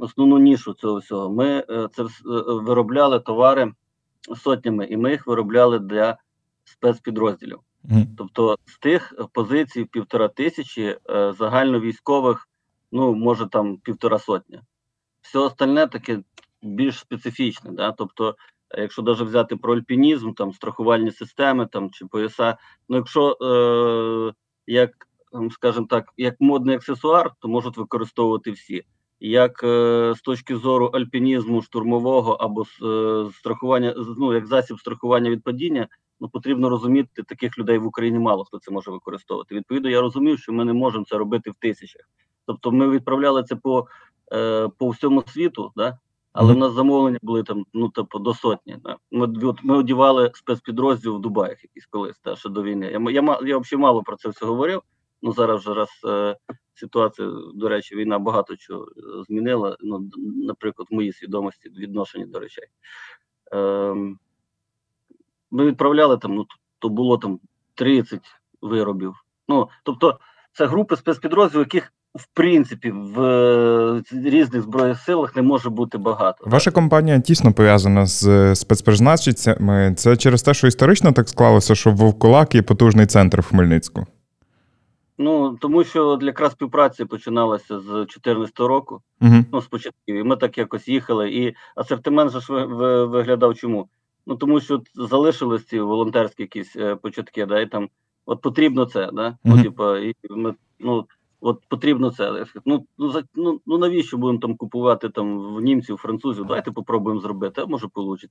Основну 0.01 0.37
нішу 0.37 0.73
цього 0.73 0.97
всього. 0.97 1.33
Ми 1.33 1.65
це 1.91 2.05
виробляли 2.47 3.19
товари 3.19 3.73
сотнями, 4.35 4.85
і 4.85 4.97
ми 4.97 5.11
їх 5.11 5.27
виробляли 5.27 5.79
для 5.79 6.17
спецпідрозділів. 6.69 7.59
Мгм. 7.83 8.07
Тобто 8.17 8.57
з 8.65 8.77
тих 8.77 9.13
е, 9.19 9.25
позицій 9.33 9.85
півтора 9.85 10.27
тисячі 10.27 10.97
е, 11.09 11.33
загальновійськових, 11.33 12.49
ну 12.91 13.15
може 13.15 13.47
там 13.47 13.77
півтора 13.77 14.19
сотня. 14.19 14.61
Все 15.21 15.39
остальне 15.39 15.87
таке 15.87 16.19
більш 16.61 16.99
специфічне. 16.99 17.71
Да? 17.71 17.91
Тобто, 17.91 18.35
е, 18.71 18.81
якщо 18.81 19.01
навіть 19.01 19.19
взяти 19.19 19.55
про 19.55 19.75
альпінізм, 19.75 20.33
там 20.33 20.53
страхувальні 20.53 21.11
системи 21.11 21.65
там 21.65 21.91
чи 21.91 22.05
пояса, 22.05 22.57
ну 22.89 22.97
якщо 22.97 23.37
е, 23.41 24.33
як, 24.67 25.07
ем, 25.33 25.51
скажімо 25.51 25.87
так, 25.89 26.13
як 26.17 26.35
модний 26.39 26.75
аксесуар, 26.75 27.31
то 27.39 27.47
можуть 27.47 27.77
використовувати 27.77 28.51
всі. 28.51 28.83
Як 29.19 29.63
е, 29.63 30.13
з 30.17 30.21
точки 30.21 30.55
зору 30.55 30.85
альпінізму 30.85 31.61
штурмового 31.61 32.31
або 32.33 32.61
е, 32.61 33.31
страхування, 33.33 33.95
ну 34.17 34.33
як 34.33 34.45
засіб 34.47 34.79
страхування 34.79 35.29
від 35.29 35.43
падіння, 35.43 35.87
ну 36.19 36.29
потрібно 36.29 36.69
розуміти, 36.69 37.23
таких 37.23 37.57
людей 37.57 37.77
в 37.77 37.85
Україні 37.85 38.19
мало 38.19 38.43
хто 38.43 38.59
це 38.59 38.71
може 38.71 38.91
використовувати. 38.91 39.55
Відповідно, 39.55 39.89
я 39.89 40.01
розумів, 40.01 40.39
що 40.39 40.53
ми 40.53 40.65
не 40.65 40.73
можемо 40.73 41.05
це 41.05 41.17
робити 41.17 41.51
в 41.51 41.55
тисячах. 41.59 42.01
Тобто, 42.45 42.71
ми 42.71 42.89
відправляли 42.89 43.43
це 43.43 43.55
по, 43.55 43.87
е, 44.33 44.69
по 44.77 44.89
всьому 44.89 45.23
світу, 45.27 45.71
да? 45.75 45.99
але 46.33 46.53
в 46.53 46.57
нас 46.57 46.73
замовлення 46.73 47.19
були 47.21 47.43
там, 47.43 47.65
ну 47.73 47.89
типу, 47.89 48.19
до 48.19 48.33
сотні. 48.33 48.77
Да? 48.83 48.97
Ми, 49.11 49.27
от, 49.43 49.63
ми 49.63 49.77
одівали 49.77 50.31
спецпідрозділ 50.33 51.15
в 51.15 51.21
Дубаях 51.21 51.63
якийсь 51.63 51.85
колись, 51.85 52.19
та, 52.19 52.35
ще 52.35 52.49
до 52.49 52.63
війни. 52.63 52.85
Я, 52.85 52.97
м- 52.97 53.09
я, 53.09 53.39
я 53.45 53.57
взагалі 53.57 53.81
мало 53.81 54.03
про 54.03 54.17
це 54.17 54.29
все 54.29 54.45
говорив. 54.45 54.81
Ну 55.21 55.33
зараз 55.33 55.59
вже 55.59 55.73
раз 55.73 55.89
е, 56.05 56.37
ситуація, 56.73 57.31
до 57.53 57.69
речі, 57.69 57.95
війна 57.95 58.19
багато 58.19 58.55
чого 58.55 58.85
е, 58.85 59.23
змінила. 59.27 59.77
Ну, 59.81 60.09
наприклад, 60.35 60.87
в 60.91 60.95
моїй 60.95 61.13
свідомості 61.13 61.69
відношення 61.69 62.25
до 62.25 62.39
речей. 62.39 62.67
Ем, 63.51 64.19
ми 65.51 65.65
відправляли 65.65 66.17
там, 66.17 66.35
ну 66.35 66.45
то 66.79 66.89
було 66.89 67.17
там 67.17 67.39
30 67.75 68.19
виробів. 68.61 69.13
Ну 69.47 69.67
тобто, 69.83 70.19
це 70.53 70.65
групи 70.65 70.95
спецпідрозділів, 70.95 71.59
яких 71.59 71.93
в 72.15 72.27
принципі 72.33 72.91
в 72.91 73.21
е, 73.21 74.01
різних 74.11 74.61
збройних 74.61 74.99
силах 74.99 75.35
не 75.35 75.41
може 75.41 75.69
бути 75.69 75.97
багато. 75.97 76.43
Ваша 76.47 76.71
компанія 76.71 77.19
тісно 77.19 77.53
пов'язана 77.53 78.05
з 78.05 78.27
е, 78.27 78.55
спецпризначенцями. 78.55 79.93
Це 79.97 80.17
через 80.17 80.43
те, 80.43 80.53
що 80.53 80.67
історично 80.67 81.11
так 81.11 81.29
склалося, 81.29 81.75
що 81.75 81.91
Вовкулак 81.91 82.55
є 82.55 82.61
потужний 82.61 83.05
центр 83.05 83.41
в 83.41 83.45
Хмельницьку. 83.45 84.05
Ну 85.17 85.57
тому 85.61 85.83
що 85.83 86.15
для 86.15 86.27
якраз 86.27 86.51
співпраця 86.51 87.05
починалася 87.05 87.79
з 87.79 87.83
2014 87.83 88.59
року. 88.59 89.01
Угу. 89.21 89.45
Ну, 89.51 89.61
спочатку. 89.61 89.97
І 90.07 90.23
ми 90.23 90.35
так 90.35 90.57
якось 90.57 90.87
їхали. 90.87 91.31
І 91.31 91.55
асортимент 91.75 92.31
же 92.31 92.39
ж 92.39 92.53
ви- 92.53 92.65
ви- 92.65 93.05
виглядав 93.05 93.55
чому? 93.55 93.89
Ну 94.29 94.35
тому 94.35 94.59
що 94.59 94.81
залишились 94.95 95.65
ці 95.65 95.79
волонтерські 95.79 96.43
якісь 96.43 96.75
е, 96.75 96.95
початки, 96.95 97.45
да, 97.45 97.59
і 97.59 97.65
там 97.65 97.89
от 98.25 98.41
потрібно 98.41 98.85
це, 98.85 99.09
да? 99.13 99.29
Мгм. 99.29 99.37
Ну, 99.43 99.63
типа, 99.63 99.99
і 99.99 100.15
ми, 100.29 100.55
ну, 100.79 101.07
от 101.41 101.63
потрібно 101.67 102.11
це. 102.11 102.45
Ну, 102.65 102.85
ну, 102.97 103.11
за, 103.11 103.23
ну, 103.35 103.61
ну 103.65 103.77
навіщо 103.77 104.17
будемо 104.17 104.39
там 104.39 104.57
купувати 104.57 105.09
там 105.09 105.55
в 105.55 105.61
німців, 105.61 105.97
французів? 105.97 106.45
Давайте 106.45 106.71
попробуємо 106.71 107.21
зробити, 107.21 107.61
а 107.61 107.65
може 107.65 107.87
вийде. 107.95 108.27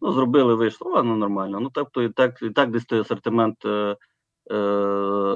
Ну, 0.00 0.12
зробили, 0.12 0.54
вийшло, 0.54 0.90
ладно, 0.90 1.16
нормально. 1.16 1.60
Ну, 1.60 1.70
тобто, 1.72 2.02
і 2.02 2.08
так, 2.08 2.42
і 2.42 2.50
так 2.50 2.70
десь 2.70 2.84
той 2.84 3.00
асортимент 3.00 3.64
е, 3.64 3.68
е, 3.70 3.96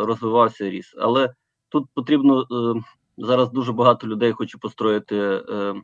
розвивався 0.04 0.66
і 0.66 0.70
ріс. 0.70 0.94
Але 0.98 1.34
тут 1.68 1.86
потрібно 1.94 2.40
е, 2.42 2.82
зараз 3.18 3.50
дуже 3.50 3.72
багато 3.72 4.06
людей 4.06 4.32
хоче 4.32 4.58
построїти 4.58 5.16
е, 5.18 5.74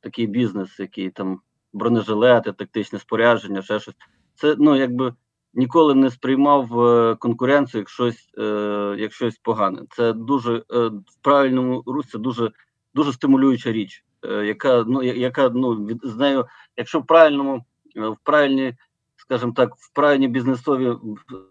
такий 0.00 0.26
бізнес, 0.26 0.80
який 0.80 1.10
там 1.10 1.40
бронежилети, 1.72 2.52
тактичне 2.52 2.98
спорядження, 2.98 3.62
ще 3.62 3.80
щось. 3.80 3.94
Це 4.34 4.56
ну 4.58 4.76
якби 4.76 5.14
ніколи 5.54 5.94
не 5.94 6.10
сприймав 6.10 6.80
е, 6.80 7.16
конкуренцію 7.16 7.80
як 7.80 7.88
щось, 7.88 8.30
е, 8.38 8.94
як 8.98 9.12
щось 9.12 9.38
погане. 9.38 9.82
Це 9.90 10.12
дуже 10.12 10.56
е, 10.56 10.86
в 10.88 11.14
правильному 11.22 11.82
русі 11.86 12.08
це 12.12 12.18
дуже 12.18 12.50
дуже 12.94 13.12
стимулююча 13.12 13.72
річ, 13.72 14.04
е, 14.24 14.46
яка 14.46 14.84
ну 14.86 15.02
яка 15.02 15.48
ну 15.48 15.70
від 15.86 16.00
з 16.02 16.16
нею, 16.16 16.46
якщо 16.76 17.00
в 17.00 17.06
правильному, 17.06 17.64
е, 17.96 18.08
в 18.08 18.16
правильній, 18.22 18.74
скажімо 19.16 19.52
так, 19.56 19.76
в 19.76 19.92
правильній 19.92 20.28
бізнесові 20.28 20.86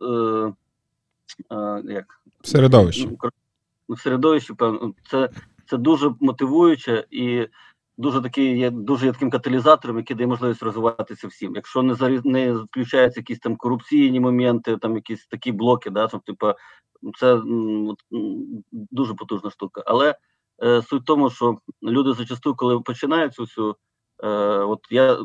е, 0.02 0.06
е, 1.52 1.84
як 1.86 2.22
Середовище. 2.44 3.08
кор- 3.08 3.32
ну, 3.90 3.96
в 3.96 4.00
середовищі, 4.00 4.54
певно, 4.54 4.94
це, 5.10 5.30
це 5.70 5.78
дуже 5.78 6.12
мотивуюче 6.20 7.06
і 7.12 7.48
дуже 8.00 8.22
такий 8.22 8.58
є 8.60 8.70
дуже 8.70 9.06
є 9.06 9.12
таким 9.12 9.30
каталізатором, 9.30 9.98
який 9.98 10.16
дає 10.16 10.28
можливість 10.28 10.64
розвиватися 10.64 11.28
всім. 11.28 11.56
Якщо 11.56 11.84
не 11.84 11.94
зарі- 11.94 12.22
не 12.26 12.54
включаються 12.54 13.20
якісь 13.20 13.40
там 13.40 13.56
корупційні 13.56 14.20
моменти, 14.20 14.78
там 14.78 14.96
якісь 14.96 15.28
такі 15.28 15.52
блоки, 15.52 15.90
да, 15.90 16.08
там, 16.08 16.20
типу, 16.20 16.54
це 17.20 17.34
м, 17.34 17.96
дуже 18.72 19.14
потужна 19.14 19.50
штука. 19.50 19.84
Але 19.86 20.16
е, 20.64 20.82
суть 20.82 21.02
в 21.02 21.06
тому, 21.06 21.30
що 21.30 21.58
люди 21.84 22.14
зачасту, 22.14 22.56
коли 22.56 22.80
починають 22.80 23.34
цю 23.34 23.44
всю, 23.44 23.76
е, 24.24 24.28
от 24.60 24.80
я 24.92 25.18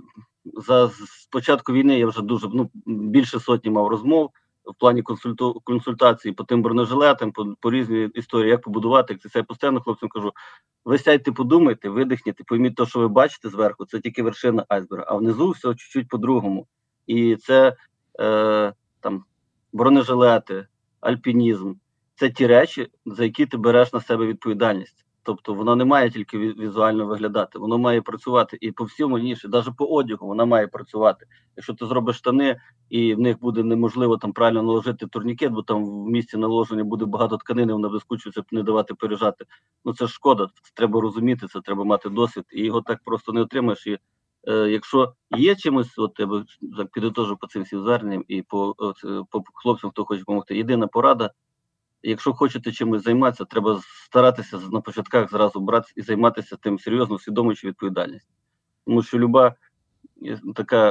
за 0.44 0.88
з 0.88 1.28
початку 1.30 1.72
війни 1.72 1.98
я 1.98 2.06
вже 2.06 2.22
дуже 2.22 2.48
ну 2.52 2.70
більше 2.86 3.40
сотні 3.40 3.70
мав 3.70 3.88
розмов 3.88 4.30
в 4.64 4.74
плані 4.78 5.02
консульту 5.02 5.60
консультації 5.64 6.34
по 6.34 6.44
тим 6.44 6.62
бронежилетам, 6.62 7.32
по, 7.32 7.54
по 7.60 7.70
різній 7.70 8.10
історії, 8.14 8.50
як 8.50 8.62
побудувати, 8.62 9.12
як 9.12 9.22
це 9.22 9.28
все. 9.28 9.42
Постійно 9.42 9.80
хлопцям 9.80 10.08
кажу: 10.08 10.32
ви 10.84 10.98
сядьте, 10.98 11.32
подумайте, 11.32 11.88
видихніть, 11.88 12.46
пойміть 12.46 12.74
те, 12.74 12.86
що 12.86 13.00
ви 13.00 13.08
бачите 13.08 13.48
зверху, 13.48 13.84
це 13.84 14.00
тільки 14.00 14.22
вершина 14.22 14.64
айсберга, 14.68 15.04
а 15.08 15.14
внизу 15.14 15.50
все 15.50 15.68
чуть-чуть 15.68 16.08
по-другому. 16.08 16.66
І 17.06 17.36
це 17.36 17.76
е, 18.20 18.72
там 19.00 19.24
бронежилети, 19.72 20.66
альпінізм 21.00 21.74
це 22.16 22.30
ті 22.30 22.46
речі, 22.46 22.88
за 23.06 23.24
які 23.24 23.46
ти 23.46 23.56
береш 23.56 23.92
на 23.92 24.00
себе 24.00 24.26
відповідальність. 24.26 25.03
Тобто 25.24 25.54
вона 25.54 25.76
не 25.76 25.84
має 25.84 26.10
тільки 26.10 26.38
візуально 26.38 27.06
виглядати, 27.06 27.58
воно 27.58 27.78
має 27.78 28.02
працювати 28.02 28.58
і 28.60 28.72
по 28.72 28.84
всьому 28.84 29.18
інше, 29.18 29.48
навіть 29.48 29.76
по 29.76 29.84
одягу 29.86 30.26
вона 30.26 30.44
має 30.44 30.66
працювати. 30.66 31.26
Якщо 31.56 31.74
ти 31.74 31.86
зробиш 31.86 32.16
штани, 32.16 32.60
і 32.90 33.14
в 33.14 33.20
них 33.20 33.40
буде 33.40 33.62
неможливо 33.62 34.16
там 34.16 34.32
правильно 34.32 34.62
наложити 34.62 35.06
турнікет, 35.06 35.52
бо 35.52 35.62
там 35.62 35.84
в 35.84 36.06
місці 36.06 36.36
наложення 36.36 36.84
буде 36.84 37.04
багато 37.04 37.36
тканини, 37.36 37.72
вона 37.72 37.88
вискучується, 37.88 38.42
не 38.50 38.62
давати 38.62 38.94
пережати. 38.94 39.44
Ну 39.84 39.94
це 39.94 40.06
ж 40.06 40.12
шкода. 40.12 40.46
Це 40.62 40.70
треба 40.74 41.00
розуміти, 41.00 41.46
це 41.46 41.60
треба 41.60 41.84
мати 41.84 42.08
досвід, 42.08 42.44
і 42.52 42.64
його 42.64 42.82
так 42.82 43.00
просто 43.04 43.32
не 43.32 43.40
отримаєш. 43.40 43.86
І 43.86 43.98
е, 44.48 44.54
якщо 44.54 45.14
є 45.36 45.56
чимось, 45.56 45.98
от 45.98 46.12
я 46.18 46.26
би 46.26 46.44
так 46.76 47.38
по 47.40 47.46
цим 47.46 47.62
всім 47.62 47.80
зверненням 47.80 48.24
і 48.28 48.42
по, 48.42 48.74
е, 49.04 49.22
по 49.30 49.42
хлопцям, 49.54 49.90
хто 49.90 50.04
хоче 50.04 50.18
допомогти. 50.18 50.56
Єдина 50.56 50.86
порада. 50.86 51.30
Якщо 52.06 52.32
хочете 52.32 52.72
чимось 52.72 53.02
займатися, 53.02 53.44
треба 53.44 53.80
старатися 54.04 54.58
на 54.72 54.80
початках 54.80 55.30
зразу 55.30 55.60
брати 55.60 55.92
і 55.96 56.02
займатися 56.02 56.56
тим 56.60 56.78
серйозно, 56.78 57.14
усвідомлюючи 57.14 57.68
відповідальність. 57.68 58.28
Тому 58.86 59.02
що 59.02 59.18
люба 59.18 59.54
е, 60.26 60.40
така 60.54 60.90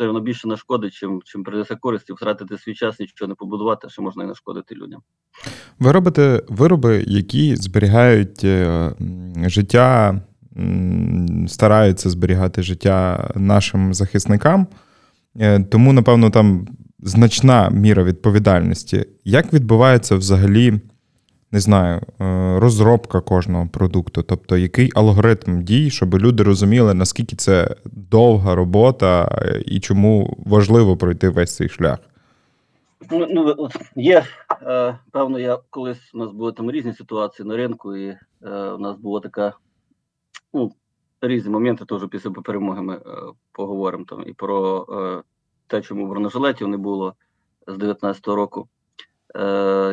е, 0.00 0.06
воно 0.06 0.20
більше 0.20 0.48
нашкодить, 0.48 0.92
чим, 0.92 1.22
чим 1.24 1.44
принесе 1.44 1.76
користь, 1.76 2.10
і 2.10 2.12
втратити 2.12 2.58
свій 2.58 2.74
час, 2.74 3.00
нічого 3.00 3.28
не 3.28 3.34
побудувати, 3.34 3.88
ще 3.88 4.02
можна 4.02 4.24
і 4.24 4.26
нашкодити 4.26 4.74
людям. 4.74 5.00
Ви 5.78 5.92
робите 5.92 6.42
вироби, 6.48 7.04
які 7.06 7.56
зберігають 7.56 8.44
е, 8.44 8.92
життя, 9.46 10.20
стараються 11.48 12.10
зберігати 12.10 12.62
життя 12.62 13.30
нашим 13.34 13.94
захисникам. 13.94 14.66
Е, 15.36 15.64
Тому, 15.64 15.92
напевно, 15.92 16.30
там 16.30 16.66
значна 17.04 17.70
міра 17.70 18.04
відповідальності. 18.04 19.04
Як 19.24 19.52
відбувається 19.52 20.16
взагалі, 20.16 20.80
не 21.52 21.60
знаю, 21.60 22.00
е, 22.20 22.58
розробка 22.60 23.20
кожного 23.20 23.68
продукту? 23.68 24.22
Тобто, 24.22 24.56
який 24.56 24.90
алгоритм 24.94 25.62
дій, 25.62 25.90
щоб 25.90 26.14
люди 26.14 26.42
розуміли, 26.42 26.94
наскільки 26.94 27.36
це 27.36 27.76
довга 27.84 28.54
робота 28.54 29.38
е, 29.42 29.62
і 29.66 29.80
чому 29.80 30.36
важливо 30.46 30.96
пройти 30.96 31.28
весь 31.28 31.56
цей 31.56 31.68
шлях? 31.68 31.98
Ну, 33.10 33.26
ну 33.30 33.68
є 33.96 34.24
е, 34.62 34.98
певно, 35.10 35.38
я 35.38 35.58
колись 35.70 36.14
у 36.14 36.18
нас 36.18 36.32
були 36.32 36.52
там 36.52 36.70
різні 36.70 36.92
ситуації 36.92 37.48
на 37.48 37.56
ринку, 37.56 37.96
і 37.96 38.08
е, 38.42 38.50
у 38.50 38.78
нас 38.78 38.96
була 38.96 39.20
така 39.20 39.52
ну, 40.52 40.72
різні 41.20 41.50
моменти. 41.50 41.84
Теж 41.84 42.00
після 42.10 42.30
перемоги 42.30 42.82
ми 42.82 42.94
е, 42.94 43.00
поговоримо 43.52 44.04
там 44.04 44.24
і 44.26 44.32
про 44.32 44.86
е, 45.74 45.80
те, 45.80 45.82
чому 45.82 46.06
бронежилетів 46.06 46.68
не 46.68 46.76
було 46.76 47.14
з 47.66 47.76
19-го 47.76 48.36
року. 48.36 48.68
Е, 49.36 49.40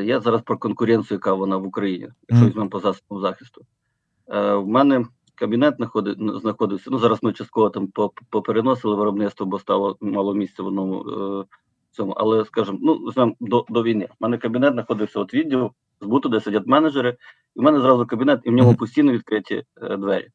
я 0.05 0.19
зараз 0.19 0.41
про 0.41 0.57
конкуренцію, 0.57 1.15
яка 1.15 1.33
вона 1.33 1.57
в 1.57 1.65
Україні, 1.65 2.09
якщо 2.29 2.47
візьмемо 2.47 2.69
по 2.69 2.79
засобам 2.79 3.21
захисту. 3.21 3.61
Е, 4.27 4.53
в 4.53 4.67
мене 4.67 5.05
кабінет 5.35 5.75
знаходи, 5.77 6.15
знаходився. 6.19 6.89
Ну 6.91 6.99
зараз 6.99 7.23
ми 7.23 7.33
частково 7.33 7.69
там 7.69 7.87
попереносили 8.29 8.95
виробництво, 8.95 9.45
бо 9.45 9.59
стало 9.59 9.97
мало 10.01 10.33
місця 10.33 10.63
в 10.63 10.67
одному 10.67 11.05
е, 11.09 11.45
цьому. 11.91 12.11
Але 12.11 12.45
скажімо, 12.45 12.77
ну 12.81 12.93
візьмемо 12.93 13.35
до, 13.39 13.65
до 13.69 13.83
війни. 13.83 14.07
У 14.11 14.15
мене 14.19 14.37
кабінет 14.37 14.73
знаходився 14.73 15.19
от 15.19 15.33
відділ 15.33 15.71
збуту, 16.01 16.29
де 16.29 16.39
сидять 16.39 16.67
менеджери, 16.67 17.17
і 17.55 17.59
в 17.59 17.63
мене 17.63 17.79
зразу 17.79 18.05
кабінет, 18.05 18.41
і 18.43 18.49
в 18.49 18.53
ньому 18.53 18.75
постійно 18.75 19.11
відкриті 19.11 19.63
е, 19.81 19.97
двері. 19.97 20.27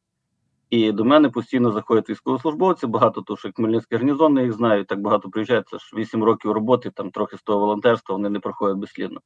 І 0.69 0.91
до 0.91 1.05
мене 1.05 1.29
постійно 1.29 1.71
заходять 1.71 2.09
військовослужбовці, 2.09 2.87
багато 2.87 3.21
того, 3.21 3.37
що 3.37 3.51
Хмельницький 3.51 3.97
гарнізон 3.97 4.33
не 4.33 4.43
їх 4.43 4.53
знаю, 4.53 4.85
так 4.85 5.01
багато 5.01 5.29
приїжджають, 5.29 5.67
це 5.67 5.77
ж 5.77 5.91
8 5.95 6.23
років 6.23 6.51
роботи, 6.51 6.91
там 6.95 7.11
трохи 7.11 7.37
з 7.37 7.41
того 7.41 7.59
волонтерства, 7.59 8.15
вони 8.15 8.29
не 8.29 8.39
проходять 8.39 8.77
безслідно. 8.77 9.21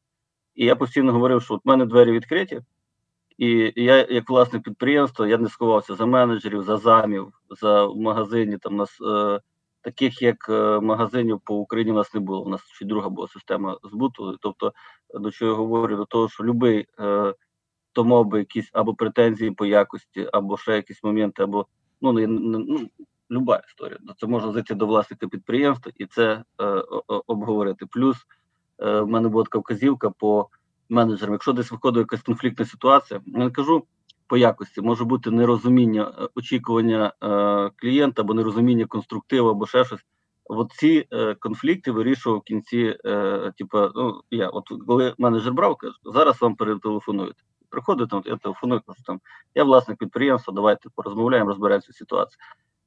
І 0.55 0.65
я 0.65 0.75
постійно 0.75 1.11
говорив, 1.11 1.41
що 1.41 1.53
от 1.53 1.61
в 1.65 1.67
мене 1.67 1.85
двері 1.85 2.11
відкриті, 2.11 2.61
і 3.37 3.73
я, 3.75 4.07
як 4.09 4.29
власник 4.29 4.63
підприємства, 4.63 5.27
я 5.27 5.37
не 5.37 5.49
сховався 5.49 5.95
за 5.95 6.05
менеджерів, 6.05 6.63
за 6.63 6.77
замів, 6.77 7.33
за 7.61 7.87
магазині. 7.87 8.57
Там 8.57 8.75
нас 8.75 8.97
е, 9.01 9.39
таких 9.81 10.21
як 10.21 10.49
е, 10.49 10.79
магазинів 10.79 11.41
по 11.45 11.55
Україні 11.55 11.91
у 11.91 11.95
нас 11.95 12.13
не 12.13 12.19
було. 12.19 12.43
У 12.43 12.49
нас 12.49 12.61
ще 12.61 12.85
друга 12.85 13.09
була 13.09 13.27
система 13.27 13.77
збуту. 13.83 14.37
Тобто, 14.41 14.73
до 15.13 15.31
чого 15.31 15.51
я 15.51 15.57
говорю, 15.57 15.97
до 15.97 16.05
того, 16.05 16.29
що 16.29 16.43
будь-який 16.43 16.85
е, 16.99 17.33
то 17.93 18.05
мав 18.05 18.25
би 18.25 18.39
якісь 18.39 18.69
або 18.73 18.93
претензії 18.93 19.51
по 19.51 19.65
якості, 19.65 20.29
або 20.33 20.57
ще 20.57 20.75
якісь 20.75 21.03
моменти, 21.03 21.43
або 21.43 21.65
ну 22.01 22.13
не, 22.13 22.27
не 22.27 22.57
ну, 22.57 22.89
люба 23.31 23.61
історія. 23.67 23.99
Це 24.17 24.27
можна 24.27 24.51
зайти 24.51 24.75
до 24.75 24.87
власника 24.87 25.27
підприємства 25.27 25.91
і 25.95 26.05
це 26.05 26.43
е, 26.61 26.65
обговорити. 27.27 27.85
Плюс 27.85 28.17
е, 28.79 28.99
в 28.99 29.07
мене 29.07 29.29
була 29.29 29.43
така 29.43 29.59
вказівка 29.59 30.09
по 30.09 30.47
менеджерам. 30.89 31.33
Якщо 31.33 31.53
десь 31.53 31.71
виходить 31.71 32.01
якась 32.01 32.21
конфліктна 32.21 32.65
ситуація, 32.65 33.21
я 33.25 33.39
не 33.39 33.51
кажу 33.51 33.83
по 34.27 34.37
якості, 34.37 34.81
може 34.81 35.03
бути 35.03 35.31
нерозуміння 35.31 36.13
е, 36.19 36.27
очікування 36.35 37.13
е, 37.23 37.71
клієнта 37.75 38.21
або 38.21 38.33
нерозуміння 38.33 38.85
конструктиву, 38.85 39.49
або 39.49 39.67
ще 39.67 39.85
щось. 39.85 40.01
От 40.45 40.71
ці 40.71 41.07
е, 41.11 41.35
конфлікти 41.35 41.91
вирішував 41.91 42.39
в 42.39 42.43
кінці. 42.43 42.97
Е, 43.05 43.51
типу, 43.57 43.77
ну 43.95 44.21
я 44.31 44.49
от 44.49 44.69
коли 44.87 45.13
менеджер 45.17 45.53
брав, 45.53 45.75
каже, 45.75 45.93
зараз 46.03 46.41
вам 46.41 46.55
перетелефонують. 46.55 47.35
Приходить 47.71 48.09
там, 48.09 48.21
я 48.25 48.37
телефоную, 48.37 48.81
кажу 48.87 48.99
там, 49.05 49.19
я 49.55 49.63
власник 49.63 49.97
підприємства, 49.97 50.53
давайте 50.53 50.89
порозмовляємо, 50.95 51.49
розберемося 51.49 51.93
ситуацію. 51.93 52.39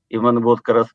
І 0.09 0.18
в 0.18 0.23
мене 0.23 0.40
було 0.40 0.57
така 0.57 0.73
раз 0.73 0.87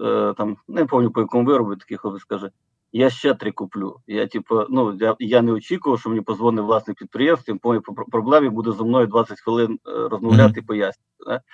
е, 0.00 0.34
там, 0.36 0.56
не 0.68 0.84
пам'ятаю 0.84 1.10
по 1.10 1.20
якому 1.20 1.44
виробі, 1.44 1.76
такий 1.76 1.96
хлопець 1.96 2.24
каже: 2.24 2.50
я 2.92 3.10
ще 3.10 3.34
три 3.34 3.52
куплю. 3.52 4.00
Я, 4.06 4.26
типу, 4.26 4.66
ну 4.68 4.96
я 5.00 5.16
я 5.18 5.42
не 5.42 5.52
очікував, 5.52 6.00
що 6.00 6.08
мені 6.10 6.20
позвонить 6.20 6.64
власник 6.64 6.98
підприємства, 6.98 7.56
по 7.56 7.80
проблемі 7.94 8.48
буде 8.48 8.72
зі 8.72 8.82
мною 8.82 9.06
20 9.06 9.40
хвилин 9.40 9.78
е, 9.86 10.08
розмовляти 10.08 10.60
і 10.60 10.62
пояснювати. 10.62 11.44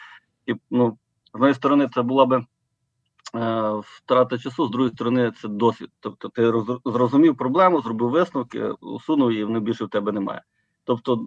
І, 0.46 0.54
ну, 0.70 0.98
з 1.34 1.38
моєї 1.38 1.54
сторони, 1.54 1.88
це 1.94 2.02
була 2.02 2.26
би 2.26 2.36
е, 2.36 3.72
втрата 3.82 4.38
часу, 4.38 4.66
з 4.66 4.70
другої 4.70 4.92
сторони, 4.92 5.32
це 5.42 5.48
досвід. 5.48 5.90
Тобто, 6.00 6.28
ти 6.28 6.50
роз, 6.50 6.66
зрозумів 6.84 7.36
проблему, 7.36 7.80
зробив 7.80 8.10
висновки, 8.10 8.64
усунув 8.80 9.32
і 9.32 9.44
вони 9.44 9.60
більше 9.60 9.84
в 9.84 9.88
тебе 9.88 10.12
немає. 10.12 10.42
Тобто, 10.84 11.26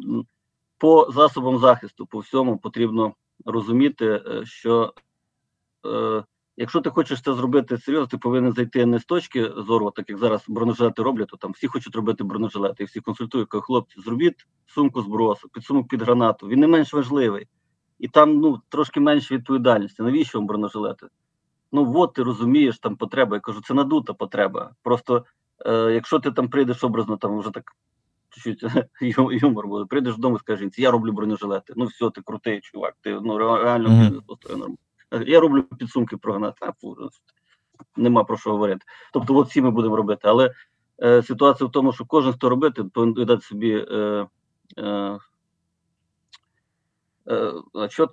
по 0.78 1.12
засобам 1.12 1.60
захисту, 1.60 2.06
по 2.06 2.20
всьому 2.20 2.58
потрібно 2.58 3.14
розуміти, 3.46 4.06
е, 4.06 4.46
що 4.46 4.94
е, 5.86 6.24
якщо 6.58 6.82
ти 6.82 6.90
хочеш 6.90 7.22
це 7.22 7.34
зробити 7.34 7.78
серйозно, 7.78 8.08
ти 8.08 8.18
повинен 8.18 8.54
зайти 8.54 8.86
не 8.86 9.00
з 9.00 9.06
точки 9.06 9.52
зору, 9.58 9.92
так 9.92 10.10
як 10.10 10.18
зараз 10.18 10.44
бронежилети 10.48 11.04
роблять, 11.04 11.28
то 11.28 11.38
там 11.38 11.52
всі 11.52 11.68
хочуть 11.68 11.96
робити 11.96 12.24
бронежилети, 12.24 12.84
і 12.84 12.86
всі 12.86 13.00
консультують, 13.00 13.50
кажуть, 13.50 13.66
хлопці, 13.66 14.02
зробіть 14.02 14.48
сумку 14.66 15.02
збросу, 15.02 15.50
підсумок 15.50 15.88
під 15.88 16.02
гранату. 16.02 16.48
Він 16.48 16.60
не 16.60 16.68
менш 16.68 16.94
важливий. 16.94 17.48
І 18.00 18.08
там 18.08 18.38
ну 18.38 18.62
трошки 18.70 19.00
менше 19.00 19.36
відповідальності. 19.36 20.04
Навіщо 20.04 20.38
вам 20.38 20.48
бронежилети? 20.48 21.08
Ну 21.72 21.94
от 21.96 22.14
ти 22.14 22.24
розумієш, 22.24 22.80
там 22.80 22.96
потреба. 22.96 23.36
Я 23.36 23.40
кажу, 23.40 23.62
це 23.62 23.74
надута 23.74 24.14
потреба. 24.14 24.72
Просто 24.84 25.26
е, 25.66 25.92
якщо 25.92 26.20
ти 26.20 26.32
там 26.32 26.50
прийдеш 26.50 26.84
образно, 26.84 27.18
там 27.18 27.40
вже 27.40 27.50
так 27.52 27.72
чуть-чуть 28.44 29.42
юмор 29.42 29.68
буде. 29.68 29.86
Прийдеш 29.86 30.16
додому 30.16 30.36
і 30.36 30.40
скажеш, 30.40 30.70
я 30.78 30.92
роблю 30.92 31.12
бронежилети. 31.12 31.74
Ну 31.76 31.86
все, 31.86 32.10
ти 32.10 32.22
крутий 32.22 32.62
чувак, 32.62 32.96
ти 33.02 33.20
ну 33.24 33.38
реально 33.38 33.90
mm 33.90 34.12
-hmm. 34.12 34.50
нормально. 34.50 34.78
Я 35.12 35.40
роблю 35.40 35.64
підсумки 35.64 36.18
про 36.18 36.34
гранат. 36.34 36.56
Нема 37.96 38.24
про 38.24 38.38
що 38.38 38.52
говорити. 38.52 38.86
Тобто, 39.14 39.36
от 39.36 39.50
всі 39.50 39.62
ми 39.62 39.72
будемо 39.72 39.96
робити. 39.96 40.22
Але 40.24 40.54
е, 41.04 41.24
ситуація 41.24 41.68
в 41.68 41.72
тому, 41.72 41.94
що 41.94 42.06
кожен, 42.06 42.34
хто 42.34 42.50
робити, 42.50 42.84
повинен 42.84 43.26
дати 43.26 43.42
собі 43.42 43.86
е, 43.92 44.28
е, 44.78 45.20
е, 47.28 47.54
отчет, 47.74 48.10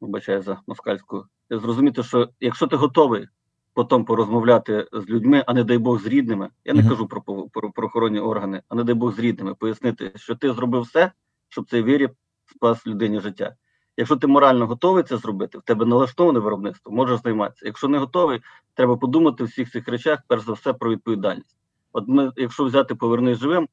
вибачаю 0.00 0.42
за 0.42 0.60
москальську, 0.66 1.26
зрозуміти, 1.50 2.02
що 2.02 2.28
якщо 2.40 2.66
ти 2.66 2.76
готовий 2.76 3.28
потім 3.74 4.04
порозмовляти 4.04 4.88
з 4.92 5.08
людьми, 5.08 5.44
а 5.46 5.54
не 5.54 5.64
дай 5.64 5.78
Бог 5.78 6.00
з 6.00 6.06
рідними. 6.06 6.48
Я 6.64 6.74
не 6.74 6.80
mm 6.80 6.84
-hmm. 6.84 6.88
кажу 6.88 7.06
про 7.06 7.22
про 7.48 7.70
правоохоронні 7.70 8.20
органи, 8.20 8.62
а 8.68 8.74
не 8.74 8.84
дай 8.84 8.94
Бог 8.94 9.14
з 9.14 9.18
рідними, 9.18 9.54
пояснити, 9.54 10.12
що 10.16 10.34
ти 10.34 10.52
зробив 10.52 10.82
все, 10.82 11.12
щоб 11.48 11.70
цей 11.70 11.82
виріб 11.82 12.10
спас 12.46 12.86
людині 12.86 13.20
життя. 13.20 13.54
Якщо 13.96 14.16
ти 14.16 14.26
морально 14.26 14.66
готовий 14.66 15.02
це 15.02 15.16
зробити, 15.16 15.58
в 15.58 15.62
тебе 15.62 15.86
налаштоване 15.86 16.38
виробництво, 16.38 16.92
можеш 16.92 17.22
займатися. 17.22 17.66
Якщо 17.66 17.88
не 17.88 17.98
готовий, 17.98 18.40
треба 18.74 18.96
подумати 18.96 19.44
в 19.44 19.46
всіх 19.46 19.70
цих 19.70 19.88
речах, 19.88 20.18
перш 20.28 20.42
за 20.42 20.52
все, 20.52 20.72
про 20.72 20.90
відповідальність. 20.90 21.56
От 21.92 22.08
ми, 22.08 22.32
якщо 22.36 22.64
взяти 22.64 22.94
повернись 22.94 23.38
живим, 23.38 23.68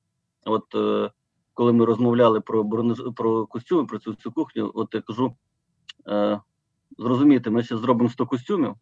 от 0.45 0.75
е, 0.75 1.11
коли 1.53 1.73
ми 1.73 1.85
розмовляли 1.85 2.41
про 2.41 2.69
про 3.15 3.45
костюми, 3.45 3.85
про 3.85 3.99
цю 3.99 4.13
цю 4.13 4.31
кухню, 4.31 4.71
от 4.75 4.93
я 4.93 5.01
кажу, 5.01 5.35
е, 6.07 6.39
зрозумійте, 6.97 7.49
ми 7.49 7.63
ще 7.63 7.77
зробимо 7.77 8.09
100 8.09 8.25
костюмів, 8.25 8.75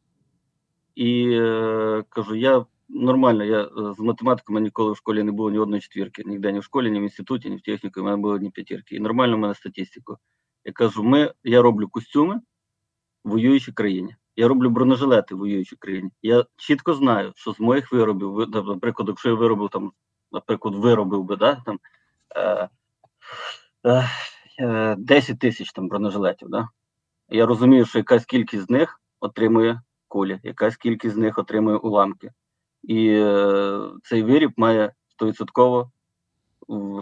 і 0.96 1.32
е, 1.32 2.04
кажу, 2.10 2.36
я 2.36 2.66
нормально, 2.90 3.44
я 3.44 3.62
е, 3.62 3.94
з 3.98 4.00
математикою 4.00 4.60
ніколи 4.60 4.92
в 4.92 4.98
школі 4.98 5.24
не 5.24 5.32
було 5.32 5.52
ні 5.52 5.60
одної 5.60 5.82
четвірки, 5.82 6.24
ніде 6.26 6.52
ні 6.52 6.60
в 6.60 6.64
школі, 6.64 6.92
ні 6.92 7.00
в 7.00 7.04
інституті, 7.04 7.50
ні 7.50 7.56
в 7.56 7.62
техніку, 7.62 8.02
у 8.02 8.04
мене 8.04 8.18
було 8.18 8.34
одні 8.34 8.50
п'ятірки. 8.50 8.96
І 8.96 9.00
нормально 9.00 9.36
в 9.36 9.40
мене 9.40 9.56
статистику. 9.56 10.18
Я 10.66 10.72
кажу, 10.72 11.04
ми, 11.04 11.34
я 11.44 11.62
роблю 11.62 11.88
костюми 11.88 12.42
в 13.24 13.30
воюючій 13.30 13.72
країні. 13.72 14.16
Я 14.36 14.48
роблю 14.48 14.70
бронежилети 14.70 15.36
в 15.36 15.38
воюючій 15.38 15.76
країні. 15.76 16.10
Я 16.22 16.46
чітко 16.58 16.94
знаю, 16.94 17.32
що 17.36 17.54
з 17.54 17.60
моїх 17.60 17.92
виробів, 17.92 18.50
наприклад, 18.50 19.08
якщо 19.08 19.30
я 19.30 19.36
виробив 19.36 19.70
там, 19.70 19.92
наприклад, 20.32 20.76
виробив 20.76 21.24
би 21.24 21.36
да, 21.36 21.64
там, 21.66 21.80
е, 22.36 22.70
е, 24.60 24.96
10 25.00 25.40
тисяч 25.40 25.72
там 25.72 25.88
бронежилетів, 25.88 26.50
да, 26.50 26.70
я 27.30 27.46
розумію, 27.46 27.86
що 27.86 28.00
якась 28.00 28.26
кількість 28.26 28.64
з 28.64 28.70
них 28.70 29.02
отримує 29.20 29.82
кулі, 30.10 30.40
якась 30.44 30.78
кількість 30.78 31.16
з 31.16 31.18
них 31.18 31.38
отримує 31.38 31.78
уламки. 31.78 32.32
І 32.84 33.10
е, 33.10 33.82
цей 34.04 34.24
виріб 34.24 34.52
має 34.58 34.94
100% 35.22 35.88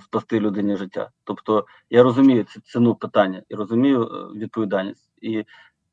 спасти 0.02 0.40
людині 0.40 0.76
життя. 0.76 1.10
Тобто 1.24 1.66
я 1.90 2.04
розумію 2.04 2.46
ціну 2.64 2.96
питання 2.96 3.44
і 3.50 3.56
розумію 3.56 4.04
е, 4.04 4.40
відповідальність. 4.40 5.10
І 5.22 5.46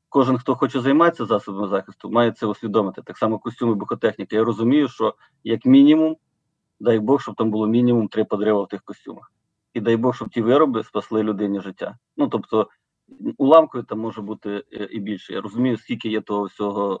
кожен, 0.09 0.37
хто 0.37 0.55
хоче 0.55 0.79
займатися 0.79 1.25
засобами 1.25 1.67
захисту, 1.67 2.09
має 2.09 2.31
це 2.31 2.45
усвідомити. 2.45 3.01
Так 3.01 3.17
само 3.17 3.39
костюми 3.39 3.75
бухотехніки. 3.75 4.35
Я 4.35 4.43
розумію, 4.43 4.87
що 4.87 5.15
як 5.43 5.65
мінімум, 5.65 6.17
дай 6.79 6.99
Бог, 6.99 7.21
щоб 7.21 7.35
там 7.35 7.51
було 7.51 7.67
мінімум 7.67 8.07
три 8.07 8.25
подриви 8.25 8.63
в 8.63 8.67
тих 8.67 8.81
костюмах. 8.81 9.31
І 9.73 9.81
дай 9.81 9.97
Бог, 9.97 10.15
щоб 10.15 10.29
ті 10.29 10.41
вироби 10.41 10.83
спасли 10.83 11.23
людині 11.23 11.61
життя. 11.61 11.97
Ну 12.17 12.27
тобто 12.27 12.67
уламкою 13.37 13.83
там 13.83 13.99
може 13.99 14.21
бути 14.21 14.63
е, 14.73 14.87
і 14.91 14.99
більше. 14.99 15.33
Я 15.33 15.41
розумію, 15.41 15.77
скільки 15.77 16.09
є 16.09 16.21
того 16.21 16.43
всього 16.43 16.99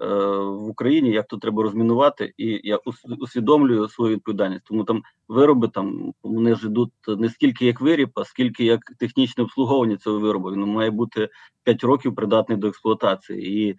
е, 0.00 0.04
е, 0.04 0.38
в 0.38 0.68
Україні, 0.68 1.10
як 1.10 1.26
то 1.26 1.36
треба 1.36 1.62
розмінувати, 1.62 2.34
і 2.36 2.60
я 2.64 2.78
усвідомлюю 3.18 3.88
свою 3.88 4.14
відповідальність. 4.14 4.64
Тому 4.64 4.84
там 4.84 5.02
вироби 5.28 5.68
там 5.68 6.12
вони 6.22 6.54
ж 6.54 6.66
йдуть 6.66 6.92
не 7.08 7.28
скільки 7.28 7.66
як 7.66 7.80
виріб, 7.80 8.10
а 8.14 8.24
скільки 8.24 8.64
як 8.64 8.80
технічне 8.98 9.44
обслуговування 9.44 9.96
цього 9.96 10.20
виробу. 10.20 10.52
Він 10.52 10.60
має 10.60 10.90
бути 10.90 11.28
5 11.62 11.84
років 11.84 12.14
придатний 12.14 12.58
до 12.58 12.68
експлуатації, 12.68 13.68
і 13.68 13.76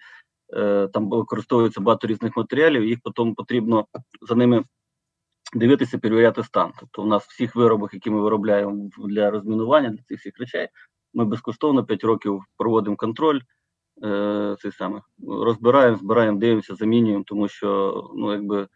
е, 0.54 0.88
там 0.88 1.10
використовується 1.10 1.82
багато 1.82 2.08
різних 2.08 2.38
матеріалів. 2.38 2.86
Їх 2.86 3.00
потім 3.04 3.36
потрібно 3.36 3.86
за 4.22 4.36
ними. 4.36 4.64
Дивитися, 5.54 5.98
перевіряти 5.98 6.44
стан. 6.44 6.72
Тобто 6.80 7.04
у 7.04 7.06
нас 7.06 7.26
всіх 7.26 7.56
виробах, 7.56 7.94
які 7.94 8.10
ми 8.10 8.22
виробляємо 8.22 8.90
для 8.98 9.32
розмінування 9.32 9.90
для 9.90 10.04
цих 10.04 10.20
всіх 10.20 10.40
речей, 10.40 10.68
ми 11.16 11.26
безкоштовно 11.26 11.84
5 11.84 12.04
років 12.04 12.44
проводимо 12.58 12.96
контроль 12.96 13.40
е, 14.04 14.56
цих 14.60 14.74
самих, 14.76 15.04
розбираємо, 15.28 15.98
збираємо, 15.98 16.40
дивимося, 16.40 16.76
замінюємо, 16.76 17.24
тому 17.28 17.48
що 17.48 18.04
ну 18.16 18.32
якби 18.32 18.68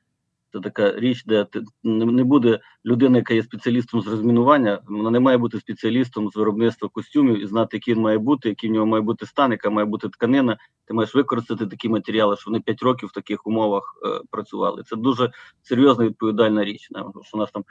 це 0.54 0.60
така 0.60 1.00
річ, 1.00 1.24
де 1.26 1.44
ти 1.46 1.62
не 1.84 2.24
буде 2.24 2.60
людина, 2.86 3.18
яка 3.18 3.34
є 3.34 3.44
спеціалістом 3.44 4.02
з 4.02 4.08
розмінування, 4.08 4.80
вона 4.88 5.10
не 5.10 5.20
має 5.20 5.38
бути 5.38 5.60
спеціалістом 5.60 6.30
з 6.30 6.36
виробництва 6.36 6.90
костюмів 6.90 7.44
і 7.44 7.48
знати, 7.48 7.78
який 7.78 7.94
він 7.94 8.02
має 8.02 8.18
бути, 8.18 8.50
який 8.50 8.70
в 8.70 8.74
нього 8.74 8.86
має 8.86 9.02
бути 9.02 9.26
стан, 9.26 9.52
яка 9.52 9.70
має 9.70 9.86
бути 9.86 10.10
тканина. 10.10 10.58
Ти 10.86 10.94
маєш 10.94 11.16
використати 11.16 11.68
такі 11.68 11.90
матеріали, 11.90 12.38
що 12.38 12.52
вони 12.52 12.60
5 12.60 12.84
років 12.84 13.10
в 13.10 13.12
таких 13.12 13.48
умовах 13.48 14.00
е, 14.06 14.22
працювали. 14.32 14.84
Це 14.84 14.96
дуже 14.96 15.32
серйозна 15.62 16.06
відповідальна 16.06 16.64
річ. 16.64 16.92
Не? 16.92 17.00
Що 17.00 17.38
у 17.38 17.40
нас 17.40 17.52
там 17.52 17.64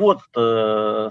от 0.00 0.18
е, 0.38 1.10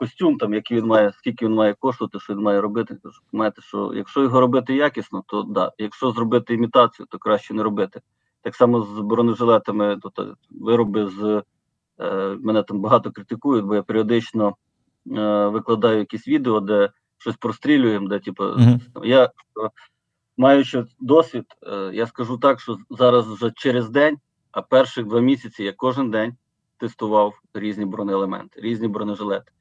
костюм, 0.00 0.38
там, 0.38 0.54
який 0.54 0.76
він 0.76 0.86
має, 0.86 1.12
скільки 1.12 1.44
він 1.46 1.54
має 1.54 1.74
коштувати, 1.74 2.20
що 2.20 2.34
він 2.34 2.42
має 2.42 2.60
робити. 2.60 2.98
Тож, 3.02 3.22
знаєте, 3.32 3.62
що 3.62 3.92
якщо 3.94 4.22
його 4.22 4.40
робити 4.40 4.74
якісно, 4.74 5.22
то 5.26 5.42
да. 5.42 5.72
Якщо 5.78 6.10
зробити 6.10 6.54
імітацію, 6.54 7.06
то 7.10 7.18
краще 7.18 7.54
не 7.54 7.62
робити. 7.62 8.00
Так 8.42 8.54
само 8.54 8.82
з 8.82 9.00
бронежилетами, 9.00 9.98
то, 10.14 10.34
вироби 10.50 11.06
з 11.06 11.42
е, 12.00 12.36
мене 12.40 12.62
там 12.62 12.80
багато 12.80 13.10
критикують, 13.12 13.64
бо 13.64 13.74
я 13.74 13.82
періодично 13.82 14.56
е, 15.16 15.46
викладаю 15.46 15.98
якісь 15.98 16.28
відео, 16.28 16.60
де 16.60 16.90
щось 17.18 17.36
прострілюємо, 17.36 18.08
де 18.08 18.18
типу, 18.18 18.44
Мгм. 18.44 18.80
я 19.04 19.30
маючи 20.36 20.84
досвід, 21.00 21.44
е, 21.62 21.90
я 21.94 22.06
скажу 22.06 22.38
так, 22.38 22.60
що 22.60 22.76
зараз 22.90 23.28
вже 23.28 23.52
через 23.56 23.90
день, 23.90 24.18
а 24.52 24.62
перших 24.62 25.06
два 25.06 25.20
місяці 25.20 25.64
я 25.64 25.72
кожен 25.72 26.10
день 26.10 26.36
тестував 26.78 27.34
різні 27.54 27.84
бронеелементи, 27.84 28.60
різні 28.60 28.88
бронежилети. 28.88 29.52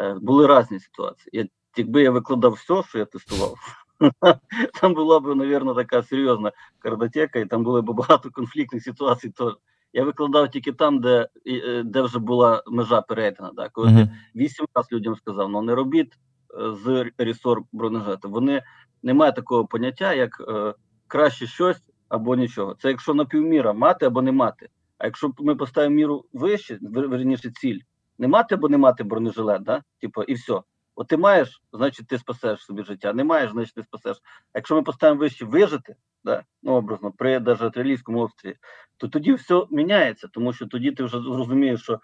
Е, 0.00 0.14
Були 0.22 0.58
різні 0.60 0.80
ситуації. 0.80 1.30
Я, 1.32 1.46
якби 1.76 2.02
я 2.02 2.10
викладав 2.10 2.52
все, 2.52 2.82
що 2.82 2.98
я 2.98 3.04
тестував, 3.04 3.54
там 4.80 4.94
була 4.94 5.20
б, 5.20 5.34
мабуть, 5.34 5.76
така 5.76 6.02
серйозна 6.02 6.52
картотека, 6.78 7.38
і 7.38 7.46
там 7.46 7.64
було 7.64 7.82
б 7.82 7.90
багато 7.90 8.30
конфліктних 8.30 8.82
ситуацій. 8.82 9.30
То 9.30 9.58
я 9.92 10.04
викладав 10.04 10.50
тільки 10.50 10.72
там, 10.72 11.00
де, 11.00 11.28
е, 11.46 11.82
де 11.82 12.02
вже 12.02 12.18
була 12.18 12.62
межа 12.66 13.00
перейдена. 13.00 13.50
Да? 13.54 13.68
Коли 13.68 13.88
Мгм. 13.88 14.08
вісім 14.36 14.66
разів 14.74 14.98
людям 14.98 15.16
сказав, 15.16 15.48
ну 15.48 15.62
не 15.62 15.74
робіть 15.74 16.12
е, 16.60 16.72
з 16.74 17.10
ресор 17.18 17.62
бронежилета. 17.72 18.28
Вони 18.28 18.62
немає 19.02 19.32
такого 19.32 19.66
поняття, 19.66 20.12
як 20.14 20.44
е, 20.48 20.74
краще 21.08 21.46
щось 21.46 21.82
або 22.08 22.36
нічого. 22.36 22.74
Це 22.74 22.88
якщо 22.88 23.14
напівміра 23.14 23.72
мати 23.72 24.06
або 24.06 24.22
не 24.22 24.32
мати. 24.32 24.68
А 24.98 25.04
якщо 25.04 25.32
ми 25.38 25.54
поставимо 25.56 25.96
міру 25.96 26.24
вище, 26.32 26.78
верніше 26.82 27.50
ціль, 27.50 27.78
не 28.18 28.28
мати 28.28 28.54
або 28.54 28.68
не 28.68 28.78
мати 28.78 29.04
бронежилет, 29.04 29.62
да? 29.62 29.82
типу, 30.00 30.22
і 30.22 30.34
все. 30.34 30.60
От 30.94 31.08
ти 31.08 31.16
маєш, 31.16 31.62
значить 31.72 32.06
ти 32.06 32.18
спасеш 32.18 32.60
собі 32.60 32.82
життя. 32.82 33.12
Не 33.12 33.24
маєш, 33.24 33.50
значить 33.50 33.74
ти 33.74 33.82
спасеш. 33.82 34.16
А 34.52 34.58
якщо 34.58 34.74
ми 34.74 34.82
поставимо 34.82 35.20
вище 35.20 35.44
вижити, 35.44 35.96
да, 36.24 36.44
ну 36.62 36.72
образно, 36.72 37.12
при 37.12 37.34
артилерійському 37.34 38.20
обстрілі, 38.20 38.56
то 38.96 39.08
тоді 39.08 39.32
все 39.32 39.66
міняється, 39.70 40.28
тому 40.28 40.52
що 40.52 40.66
тоді 40.66 40.92
ти 40.92 41.04
вже 41.04 41.20
зрозумієш, 41.20 41.82
що 41.82 42.00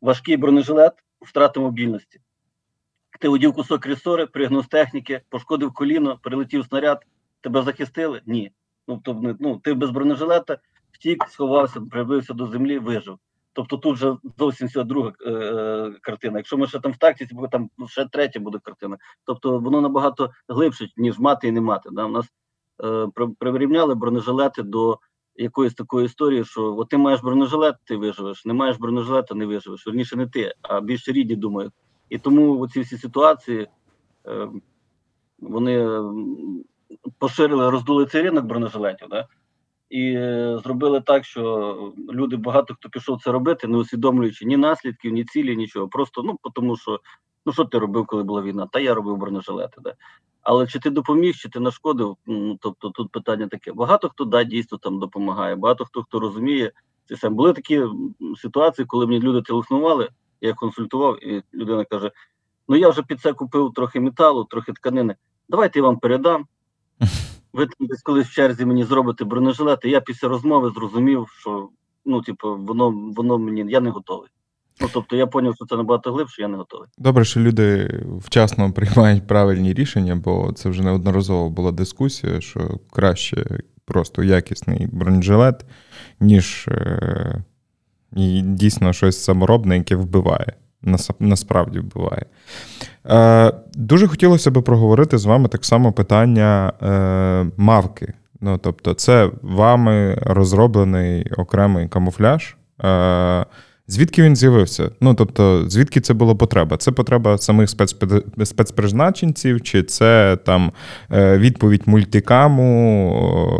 важкий 0.00 0.36
бронежилет 0.36 0.92
втрата 1.20 1.60
мобільності. 1.60 2.20
Ти 3.20 3.28
одів 3.28 3.54
кусок 3.54 3.86
ресори, 3.86 4.26
пригнув 4.26 4.64
з 4.64 4.68
техніки, 4.68 5.20
пошкодив 5.28 5.72
коліно, 5.72 6.18
прилетів 6.22 6.64
снаряд, 6.64 7.06
тебе 7.40 7.62
захистили? 7.62 8.22
Ні. 8.26 8.52
Ну, 8.88 9.00
тобто, 9.04 9.36
ну, 9.40 9.58
ти 9.58 9.74
без 9.74 9.90
бронежилета 9.90 10.58
втік, 10.92 11.24
сховався, 11.28 11.80
прибився 11.80 12.34
до 12.34 12.46
землі, 12.46 12.78
вижив. 12.78 13.18
Тобто 13.54 13.76
тут 13.76 13.94
вже 13.94 14.16
зовсім 14.38 14.68
вся 14.68 14.84
друга 14.84 15.12
е, 15.26 15.30
е, 15.30 15.92
картина. 16.00 16.38
Якщо 16.38 16.56
ми 16.56 16.66
ще 16.66 16.80
там 16.80 16.92
в 16.92 16.96
тактиці, 16.96 17.34
бо 17.34 17.48
там 17.48 17.70
ще 17.88 18.08
третя 18.08 18.40
буде 18.40 18.58
картина. 18.62 18.98
Тобто 19.24 19.58
воно 19.58 19.80
набагато 19.80 20.30
глибше, 20.48 20.88
ніж 20.96 21.18
мати 21.18 21.48
і 21.48 21.52
не 21.52 21.60
мати. 21.60 21.88
Да? 21.92 22.04
У 22.04 22.08
нас 22.08 22.26
е, 22.84 23.06
прирівняли 23.38 23.94
бронежилети 23.94 24.62
до 24.62 24.98
якоїсь 25.36 25.74
такої 25.74 26.06
історії, 26.06 26.44
що 26.44 26.76
от 26.76 26.88
ти 26.88 26.96
маєш 26.96 27.20
бронежилет, 27.20 27.74
ти 27.84 27.96
виживеш, 27.96 28.44
не 28.44 28.54
маєш 28.54 28.76
бронежилета, 28.76 29.34
не 29.34 29.46
виживеш. 29.46 29.86
Верніше 29.86 30.16
не 30.16 30.26
ти, 30.26 30.54
а 30.62 30.80
більше 30.80 31.12
рідні 31.12 31.36
думають. 31.36 31.72
І 32.08 32.18
тому 32.18 32.68
ці 32.68 32.80
всі 32.80 32.96
ситуації 32.96 33.68
е, 34.26 34.48
вони 35.38 35.88
поширили, 37.18 37.70
роздули 37.70 38.06
цей 38.06 38.22
ринок 38.22 38.44
бронежилетів, 38.44 39.08
да? 39.08 39.28
І 39.94 40.14
е, 40.14 40.58
зробили 40.64 41.00
так, 41.00 41.24
що 41.24 41.92
люди 42.12 42.36
багато 42.36 42.74
хто 42.74 42.88
пішов 42.88 43.22
це 43.22 43.32
робити, 43.32 43.66
не 43.66 43.78
усвідомлюючи 43.78 44.44
ні 44.44 44.56
наслідків, 44.56 45.12
ні 45.12 45.24
цілі, 45.24 45.56
нічого. 45.56 45.88
Просто 45.88 46.22
ну 46.22 46.38
тому, 46.54 46.76
що 46.76 47.00
ну 47.46 47.52
що 47.52 47.64
ти 47.64 47.78
робив, 47.78 48.06
коли 48.06 48.22
була 48.22 48.42
війна? 48.42 48.66
Та 48.72 48.80
я 48.80 48.94
робив 48.94 49.16
бронежилети. 49.16 49.80
Да? 49.80 49.94
Але 50.42 50.66
чи 50.66 50.78
ти 50.78 50.90
допоміг, 50.90 51.34
чи 51.34 51.48
ти 51.48 51.60
нашкодив? 51.60 52.16
Ну 52.26 52.58
тобто 52.60 52.90
тут 52.90 53.12
питання 53.12 53.48
таке. 53.48 53.72
Багато 53.72 54.08
хто 54.08 54.24
да 54.24 54.44
дійсно 54.44 54.78
там 54.78 54.98
допомагає, 54.98 55.56
багато 55.56 55.84
хто 55.84 56.02
хто 56.02 56.20
розуміє 56.20 56.72
це 57.08 57.16
саме. 57.16 57.36
Були 57.36 57.52
такі 57.52 57.82
ситуації, 58.36 58.86
коли 58.86 59.06
мені 59.06 59.20
люди 59.20 59.42
телефонували, 59.42 60.08
я 60.40 60.54
консультував, 60.54 61.24
і 61.24 61.42
людина 61.54 61.84
каже: 61.84 62.10
Ну 62.68 62.76
я 62.76 62.88
вже 62.88 63.02
під 63.02 63.20
це 63.20 63.32
купив 63.32 63.72
трохи 63.74 64.00
металу, 64.00 64.44
трохи 64.44 64.72
тканини. 64.72 65.16
Давайте 65.48 65.78
я 65.78 65.82
вам 65.82 65.98
передам. 65.98 66.46
Ви 67.54 67.66
там 67.66 67.86
десь 67.86 68.02
колись 68.02 68.26
в 68.26 68.34
черзі 68.34 68.64
мені 68.64 68.84
зробите 68.84 69.24
бронежилет, 69.24 69.78
і 69.84 69.90
я 69.90 70.00
після 70.00 70.28
розмови 70.28 70.72
зрозумів, 70.74 71.26
що 71.40 71.68
ну, 72.04 72.22
типу, 72.22 72.56
воно 72.56 72.90
воно 73.16 73.38
мені 73.38 73.64
я 73.68 73.80
не 73.80 73.90
готовий. 73.90 74.28
Ну 74.80 74.88
тобто 74.92 75.16
я 75.16 75.26
зрозумів, 75.26 75.54
що 75.54 75.66
це 75.66 75.76
набагато 75.76 76.12
глибше, 76.12 76.42
я 76.42 76.48
не 76.48 76.56
готовий. 76.56 76.88
Добре, 76.98 77.24
що 77.24 77.40
люди 77.40 78.00
вчасно 78.18 78.72
приймають 78.72 79.26
правильні 79.26 79.74
рішення, 79.74 80.16
бо 80.16 80.52
це 80.52 80.68
вже 80.68 80.82
неодноразово 80.82 81.50
була 81.50 81.72
дискусія, 81.72 82.40
що 82.40 82.78
краще 82.92 83.60
просто 83.84 84.22
якісний 84.22 84.86
бронежилет, 84.92 85.64
ніж 86.20 86.68
е, 86.68 87.44
дійсно 88.42 88.92
щось 88.92 89.24
саморобне, 89.24 89.76
яке 89.76 89.96
вбиває. 89.96 90.52
Нас- 90.84 91.10
Насправді 91.20 91.80
буває. 91.80 92.26
Е, 93.10 93.52
дуже 93.74 94.08
хотілося 94.08 94.50
би 94.50 94.62
проговорити 94.62 95.18
з 95.18 95.24
вами 95.24 95.48
так 95.48 95.64
само 95.64 95.92
питання 95.92 96.72
е, 96.82 97.46
мавки. 97.56 98.12
Ну, 98.40 98.58
тобто, 98.58 98.94
це 98.94 99.30
вами 99.42 100.18
розроблений 100.22 101.30
окремий 101.36 101.88
камуфляж. 101.88 102.56
Е, 102.84 103.46
Звідки 103.86 104.22
він 104.22 104.36
з'явився? 104.36 104.90
Ну 105.00 105.14
тобто, 105.14 105.70
звідки 105.70 106.00
це 106.00 106.14
була 106.14 106.34
потреба? 106.34 106.76
Це 106.76 106.92
потреба 106.92 107.38
самих 107.38 107.68
спецпри- 107.68 108.44
спецпризначенців, 108.44 109.62
чи 109.62 109.82
це 109.82 110.38
там 110.44 110.72
е, 111.12 111.38
відповідь 111.38 111.82
мультикаму, 111.86 113.10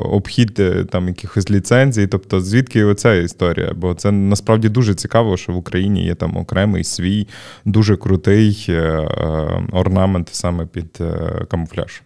обхід 0.04 0.60
е, 0.60 0.84
там 0.84 1.08
якихось 1.08 1.50
ліцензій? 1.50 2.06
Тобто, 2.06 2.40
звідки 2.40 2.84
оця 2.84 3.14
історія? 3.14 3.72
Бо 3.76 3.94
це 3.94 4.12
насправді 4.12 4.68
дуже 4.68 4.94
цікаво, 4.94 5.36
що 5.36 5.52
в 5.52 5.56
Україні 5.56 6.04
є 6.04 6.14
там 6.14 6.36
окремий 6.36 6.84
свій 6.84 7.28
дуже 7.64 7.96
крутий 7.96 8.66
е, 8.68 9.08
орнамент 9.72 10.28
саме 10.32 10.66
під 10.66 10.98
камуфляж. 11.50 12.02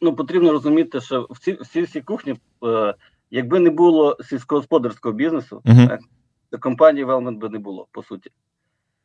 Ну 0.00 0.12
потрібно 0.12 0.52
розуміти, 0.52 1.00
що 1.00 1.26
в 1.30 1.38
ці 1.38 1.58
всі 1.60 1.82
всі 1.82 2.00
кухні, 2.00 2.34
якби 3.30 3.58
не 3.58 3.70
було 3.70 4.16
сільськогосподарського 4.24 5.14
бізнесу, 5.14 5.60
так, 5.64 6.00
то 6.00 6.17
компанії 6.60 7.04
Велмент 7.04 7.38
би 7.38 7.48
не 7.48 7.58
було, 7.58 7.88
по 7.92 8.02
суті. 8.02 8.30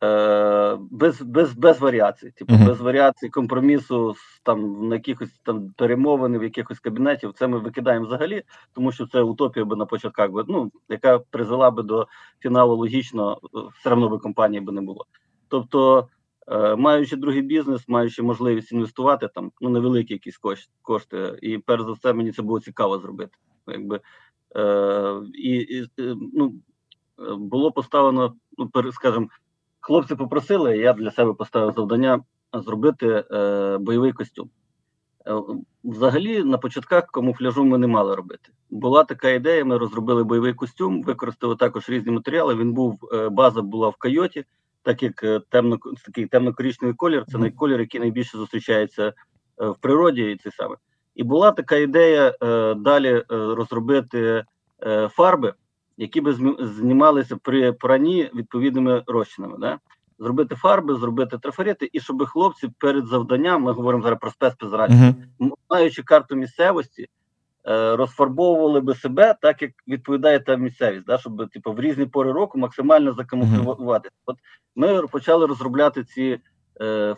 Е, 0.03 0.77
без, 0.91 1.21
без, 1.21 1.53
без 1.53 1.79
варіацій, 1.79 2.31
типу, 2.31 2.53
без 2.67 2.81
варіацій 2.81 3.29
компромісу 3.29 4.13
з, 4.13 4.41
там 4.43 4.87
на 4.87 4.95
якихось 4.95 5.39
там 5.43 5.73
перемовини 5.77 6.39
в 6.39 6.43
якихось 6.43 6.79
кабінетів. 6.79 7.33
Це 7.33 7.47
ми 7.47 7.59
викидаємо 7.59 8.05
взагалі, 8.05 8.43
тому 8.73 8.91
що 8.91 9.07
це 9.07 9.21
утопія 9.21 9.65
би 9.65 9.75
на 9.75 9.85
початках 9.85 10.31
би, 10.31 10.45
ну, 10.47 10.71
яка 10.89 11.19
призвела 11.19 11.71
би 11.71 11.83
до 11.83 12.07
фіналу 12.39 12.75
логічно, 12.75 13.39
е, 13.43 13.59
все 13.79 13.93
одно 13.93 14.09
би 14.09 14.17
компанії 14.17 14.61
би 14.61 14.71
не 14.71 14.81
було. 14.81 15.05
Тобто, 15.47 16.07
е, 16.47 16.75
маючи 16.75 17.15
другий 17.15 17.41
бізнес, 17.41 17.87
маючи 17.87 18.23
можливість 18.23 18.71
інвестувати 18.71 19.27
там 19.27 19.51
ну 19.61 19.69
невеликі 19.69 20.13
якісь 20.13 20.39
кош- 20.39 20.69
кошти, 20.81 21.39
і 21.41 21.57
перш 21.57 21.83
за 21.83 21.91
все 21.91 22.13
мені 22.13 22.31
це 22.31 22.41
було 22.41 22.59
цікаво 22.59 22.99
зробити. 22.99 23.37
Якби 23.67 23.99
е, 24.55 25.21
і, 25.33 25.55
і 25.55 25.87
ну 26.33 26.53
було 27.37 27.71
поставлено, 27.71 28.35
ну 28.57 28.91
скажімо, 28.91 29.27
хлопці 29.79 30.15
попросили, 30.15 30.77
я 30.77 30.93
для 30.93 31.11
себе 31.11 31.33
поставив 31.33 31.73
завдання 31.75 32.23
зробити 32.53 33.23
е, 33.31 33.77
бойовий 33.77 34.11
костюм. 34.13 34.49
Е, 35.27 35.41
Взагалі, 35.83 36.43
на 36.43 36.57
початках 36.57 37.05
камуфляжу 37.05 37.65
ми 37.65 37.77
не 37.77 37.87
мали 37.87 38.15
робити. 38.15 38.49
Була 38.69 39.03
така 39.03 39.29
ідея, 39.29 39.65
ми 39.65 39.77
розробили 39.77 40.23
бойовий 40.23 40.53
костюм, 40.53 41.03
використали 41.03 41.55
також 41.55 41.89
різні 41.89 42.11
матеріали. 42.11 42.55
Він 42.55 42.73
був, 42.73 42.99
е, 43.13 43.29
база 43.29 43.61
була 43.61 43.89
в 43.89 43.95
Кайоті, 43.95 44.45
так 44.81 45.03
як 45.03 45.23
е, 45.23 45.41
темно, 45.49 45.77
такий 46.05 46.25
темно-коричневий 46.25 46.95
колір, 46.95 47.25
це 47.31 47.37
найколір, 47.37 47.79
який 47.79 47.99
найбільше 47.99 48.37
зустрічається 48.37 49.13
в 49.57 49.75
природі, 49.75 50.31
і 50.31 50.37
це 50.37 50.51
саме. 50.51 50.75
І 51.15 51.23
була 51.23 51.51
така 51.51 51.75
ідея 51.75 52.35
е, 52.43 52.73
далі 52.73 53.23
розробити 53.29 54.45
е, 54.83 55.07
фарби, 55.07 55.53
які 55.97 56.21
би 56.21 56.33
знімалися 56.59 57.37
при 57.37 57.73
пранні 57.73 58.31
відповідними 58.35 59.03
розчинами. 59.07 59.57
Да? 59.59 59.79
Зробити 60.19 60.55
фарби, 60.55 60.95
зробити 60.95 61.37
трафарети, 61.37 61.89
і 61.93 61.99
щоб 61.99 62.25
хлопці 62.25 62.69
перед 62.77 63.07
завданням, 63.07 63.61
ми 63.63 63.71
говоримо 63.71 64.03
зараз 64.03 64.19
про 64.19 64.31
Угу. 64.91 65.13
м- 65.41 65.53
маючи 65.69 66.03
карту 66.03 66.35
місцевості, 66.35 67.07
е, 67.67 67.95
розфарбовували 67.95 68.79
би 68.81 68.95
себе 68.95 69.35
так, 69.41 69.61
як 69.61 69.71
відповідає 69.87 70.39
та 70.39 70.55
місцевість, 70.55 71.05
да, 71.05 71.17
щоб 71.17 71.49
типу, 71.49 71.71
в 71.73 71.79
різні 71.79 72.05
пори 72.05 72.31
року 72.31 72.57
максимально 72.59 73.13
закамуфлювати. 73.13 74.09
От 74.25 74.35
ми 74.75 75.07
почали 75.07 75.45
розробляти 75.45 76.03
ці 76.03 76.39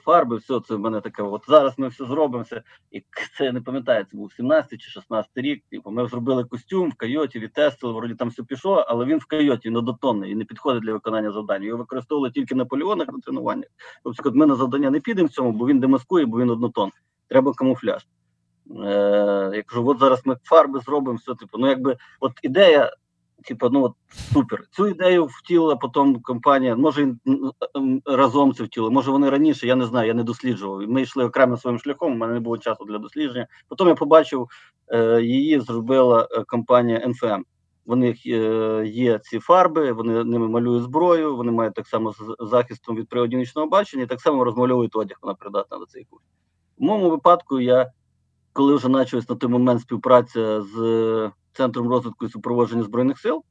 фарби, 0.02 0.36
все 0.36 0.60
це 0.68 0.76
в 0.76 0.80
мене 0.80 1.02
таке. 1.02 1.24
От 1.24 1.42
зараз 1.48 1.74
ми 1.78 1.88
все 1.88 2.06
зробимо. 2.06 2.44
Це, 2.44 2.62
і 2.92 3.04
це 3.38 3.46
я 3.46 3.52
не 3.52 3.62
пам'ятаю, 3.62 4.06
це 4.12 4.18
був 4.18 4.34
17 4.34 4.82
чи 4.82 4.90
16 4.90 5.32
рік. 5.36 5.64
Типу, 5.72 5.92
ми 5.92 6.08
зробили 6.08 6.44
костюм 6.44 6.90
в 6.90 6.96
Кайоті, 6.96 7.40
відтестили, 7.40 7.94
вроді 7.94 8.16
там 8.16 8.30
все 8.30 8.44
пішло, 8.44 8.86
але 8.88 9.06
він 9.06 9.18
в 9.18 9.26
Кайоті, 9.26 9.70
він 9.70 9.76
однотонний 9.76 10.32
і 10.32 10.36
не 10.36 10.46
підходить 10.46 10.84
для 10.84 10.94
виконання 10.94 11.32
завдань. 11.32 11.64
Його 11.64 11.78
використовували 11.78 12.32
тільки 12.32 12.56
на 12.56 12.66
полігонах 12.66 13.08
на 13.08 13.20
тренуваннях. 13.20 13.70
Тобто, 14.04 14.32
ми 14.32 14.46
на 14.46 14.56
завдання 14.56 14.90
не 14.90 15.00
підемо 15.00 15.28
в 15.28 15.32
цьому, 15.32 15.52
бо 15.52 15.68
він 15.68 15.80
демаскує, 15.80 16.26
бо 16.26 16.40
він 16.40 16.50
однотон. 16.50 16.92
Треба 17.28 17.54
камуфляж. 17.54 18.08
Е, 18.72 19.52
я 19.54 19.64
кажу, 19.66 19.88
от 19.88 20.00
зараз 20.00 20.22
ми 20.26 20.38
фарби 20.44 20.80
зробимо, 20.80 21.18
все 21.18 21.36
типу. 21.36 21.58
Ну, 21.58 21.68
якби 21.68 21.98
от 22.20 22.32
ідея 22.44 22.92
типу, 23.44 23.70
ну 23.70 23.84
от 23.84 23.94
супер. 24.34 24.64
Цю 24.72 24.88
ідею 24.88 25.26
втілила 25.26 25.76
потім 25.76 26.22
компанія. 26.22 26.76
Може 26.76 27.16
разом 28.06 28.54
це 28.54 28.64
втілили, 28.64 28.94
може 28.94 29.12
вони 29.12 29.30
раніше, 29.30 29.68
я 29.68 29.76
не 29.76 29.86
знаю, 29.86 30.08
я 30.08 30.14
не 30.14 30.24
досліджував. 30.24 30.90
Ми 30.90 31.02
йшли 31.02 31.26
окремо 31.26 31.58
своїм 31.58 31.80
шляхом. 31.80 32.14
У 32.14 32.16
мене 32.16 32.34
не 32.34 32.40
було 32.40 32.58
часу 32.58 32.86
для 32.86 32.98
дослідження. 32.98 33.48
Потім 33.68 33.88
я 33.88 33.96
побачив, 33.96 34.48
е, 34.88 35.22
її 35.22 35.60
зробила 35.60 36.28
е, 36.32 36.44
компанія 36.48 37.08
NFM. 37.08 37.42
В 37.86 37.96
них 37.96 38.26
е, 38.26 38.84
є 38.88 39.20
ці 39.20 39.40
фарби, 39.40 39.92
вони 39.92 40.24
ними 40.24 40.48
малюють 40.48 40.84
зброю, 40.84 41.36
вони 41.36 41.52
мають 41.52 41.74
так 41.74 41.88
само 41.88 42.12
з 42.12 42.36
захистом 42.40 42.96
від 42.96 43.10
приодінічного 43.10 43.68
бачення, 43.68 44.04
і 44.04 44.08
так 44.08 44.22
само 44.22 44.44
розмальовують 44.44 44.96
одяг, 44.96 45.18
вона 45.22 45.34
придатна 45.34 45.78
до 45.78 45.86
цей 45.86 46.04
курс. 46.10 46.24
В 46.78 46.84
моєму 46.84 47.10
випадку 47.10 47.60
я, 47.60 47.92
коли 48.56 48.76
вже 48.76 48.90
почалась 48.90 49.30
на 49.30 49.36
той 49.36 49.50
момент 49.50 49.82
співпраця 49.82 50.62
з 50.62 50.82
е, 50.82 51.32
Центром 51.54 51.90
розвитку 51.90 52.26
і 52.26 52.30
супроводження 52.30 52.84
Збройних 52.84 53.20
сил, 53.20 53.44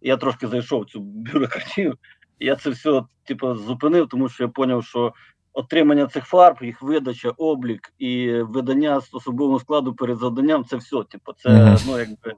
я 0.00 0.16
трошки 0.16 0.48
зайшов 0.48 0.82
в 0.82 0.86
цю 0.86 1.00
бюрократію, 1.00 1.94
я 2.40 2.56
це 2.56 2.70
все 2.70 3.02
типу, 3.24 3.54
зупинив, 3.54 4.08
тому 4.08 4.28
що 4.28 4.44
я 4.44 4.50
зрозумів, 4.56 4.84
що 4.84 5.12
отримання 5.52 6.06
цих 6.06 6.24
фарб, 6.24 6.56
їх 6.62 6.82
видача, 6.82 7.30
облік 7.30 7.92
і 7.98 8.32
видання 8.32 9.00
з 9.00 9.14
особового 9.14 9.58
складу 9.58 9.94
перед 9.94 10.18
завданням 10.18 10.64
це 10.64 10.76
все. 10.76 11.02
Типу, 11.10 11.32
це 11.36 11.76
ну, 11.86 11.98
якби 11.98 12.32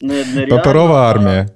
не, 0.00 0.24
нереально. 0.24 0.56
Паперова 0.56 1.02
а- 1.02 1.10
армія. 1.10 1.48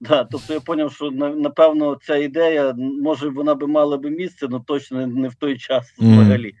Да, 0.00 0.24
тобто 0.24 0.54
я 0.54 0.60
зрозумів, 0.60 0.92
що 0.92 1.10
напевно 1.10 1.98
ця 2.02 2.16
ідея, 2.16 2.74
може, 3.02 3.28
вона 3.28 3.54
би 3.54 3.66
мала 3.66 3.96
би 3.96 4.10
місце, 4.10 4.46
але 4.50 4.60
точно 4.66 4.98
не- 4.98 5.06
не 5.06 5.28
в 5.28 5.34
той 5.34 5.58
час 5.58 5.94
взагалі. 5.98 6.54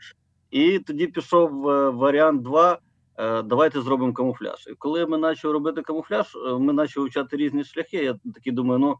І 0.50 0.78
тоді 0.78 1.06
пішов 1.06 1.68
е, 1.68 1.90
варіант 1.90 2.42
2. 2.42 2.78
е, 3.18 3.42
Давайте 3.42 3.80
зробимо 3.80 4.12
камуфляж. 4.12 4.66
І 4.70 4.74
коли 4.74 5.06
ми 5.06 5.18
почали 5.18 5.54
робити 5.54 5.82
камуфляж, 5.82 6.36
е, 6.36 6.58
ми 6.58 6.74
почали 6.74 7.04
вивчати 7.04 7.36
різні 7.36 7.64
шляхи. 7.64 7.96
Я 7.96 8.18
такий 8.34 8.52
думаю, 8.52 8.78
ну 8.78 8.96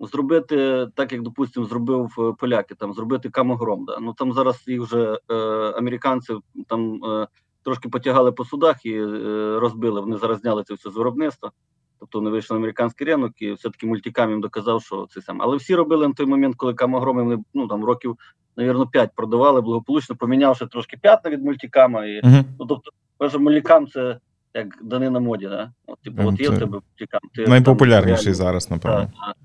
зробити 0.00 0.86
так, 0.94 1.12
як 1.12 1.22
допустимо, 1.22 1.66
зробив 1.66 2.36
поляки, 2.38 2.74
там 2.74 2.92
зробити 2.92 3.30
камогром. 3.30 3.84
Да? 3.84 3.98
Ну 4.00 4.12
там 4.12 4.32
зараз 4.32 4.64
їх 4.66 4.82
вже 4.82 5.18
е, 5.30 5.34
американці 5.70 6.34
там 6.68 7.04
е, 7.04 7.28
трошки 7.62 7.88
потягали 7.88 8.32
по 8.32 8.44
судах 8.44 8.86
і 8.86 8.92
е, 8.92 9.58
розбили. 9.58 10.00
Вони 10.00 10.16
зараз 10.16 10.38
зняли 10.38 10.64
це 10.64 10.74
все 10.74 10.90
з 10.90 10.96
виробництва. 10.96 11.52
Тобто 12.00 12.18
вони 12.18 12.30
вийшли 12.30 12.54
на 12.54 12.58
американський 12.58 13.06
ринок 13.06 13.32
і 13.42 13.52
все-таки 13.52 13.86
мультикам 13.86 14.30
їм 14.30 14.40
доказав, 14.40 14.82
що 14.82 15.06
це 15.10 15.20
саме. 15.20 15.44
Але 15.44 15.56
всі 15.56 15.74
робили 15.74 16.08
на 16.08 16.14
той 16.14 16.26
момент, 16.26 16.54
коли 16.56 16.74
камогроми 16.74 17.22
вони 17.22 17.42
ну 17.54 17.68
там 17.68 17.84
років, 17.84 18.16
навірно, 18.56 18.86
5 18.86 19.10
продавали 19.14 19.60
благополучно, 19.60 20.16
помінявши 20.16 20.66
трошки 20.66 20.96
п'ятна 20.96 21.30
від 21.30 21.44
мультикама. 21.44 22.06
І, 22.06 22.20
Мгм. 22.24 22.44
ну, 22.58 22.66
тобто, 22.66 22.90
каже, 23.18 23.38
мультикам 23.38 23.86
це 23.86 24.18
як 24.54 24.78
данина 24.82 25.20
моді, 25.20 25.46
да? 25.46 25.72
От, 25.86 25.98
типу, 25.98 26.22
Ем, 26.22 26.28
от 26.28 26.40
є 26.40 26.48
в 26.48 26.58
тебе 26.58 26.80
мультикам. 26.88 27.20
Ти 27.34 27.46
Найпопулярніший 27.46 28.24
там, 28.24 28.34
зараз, 28.34 28.70
напевно. 28.70 29.00
так, 29.00 29.10
так. 29.26 29.36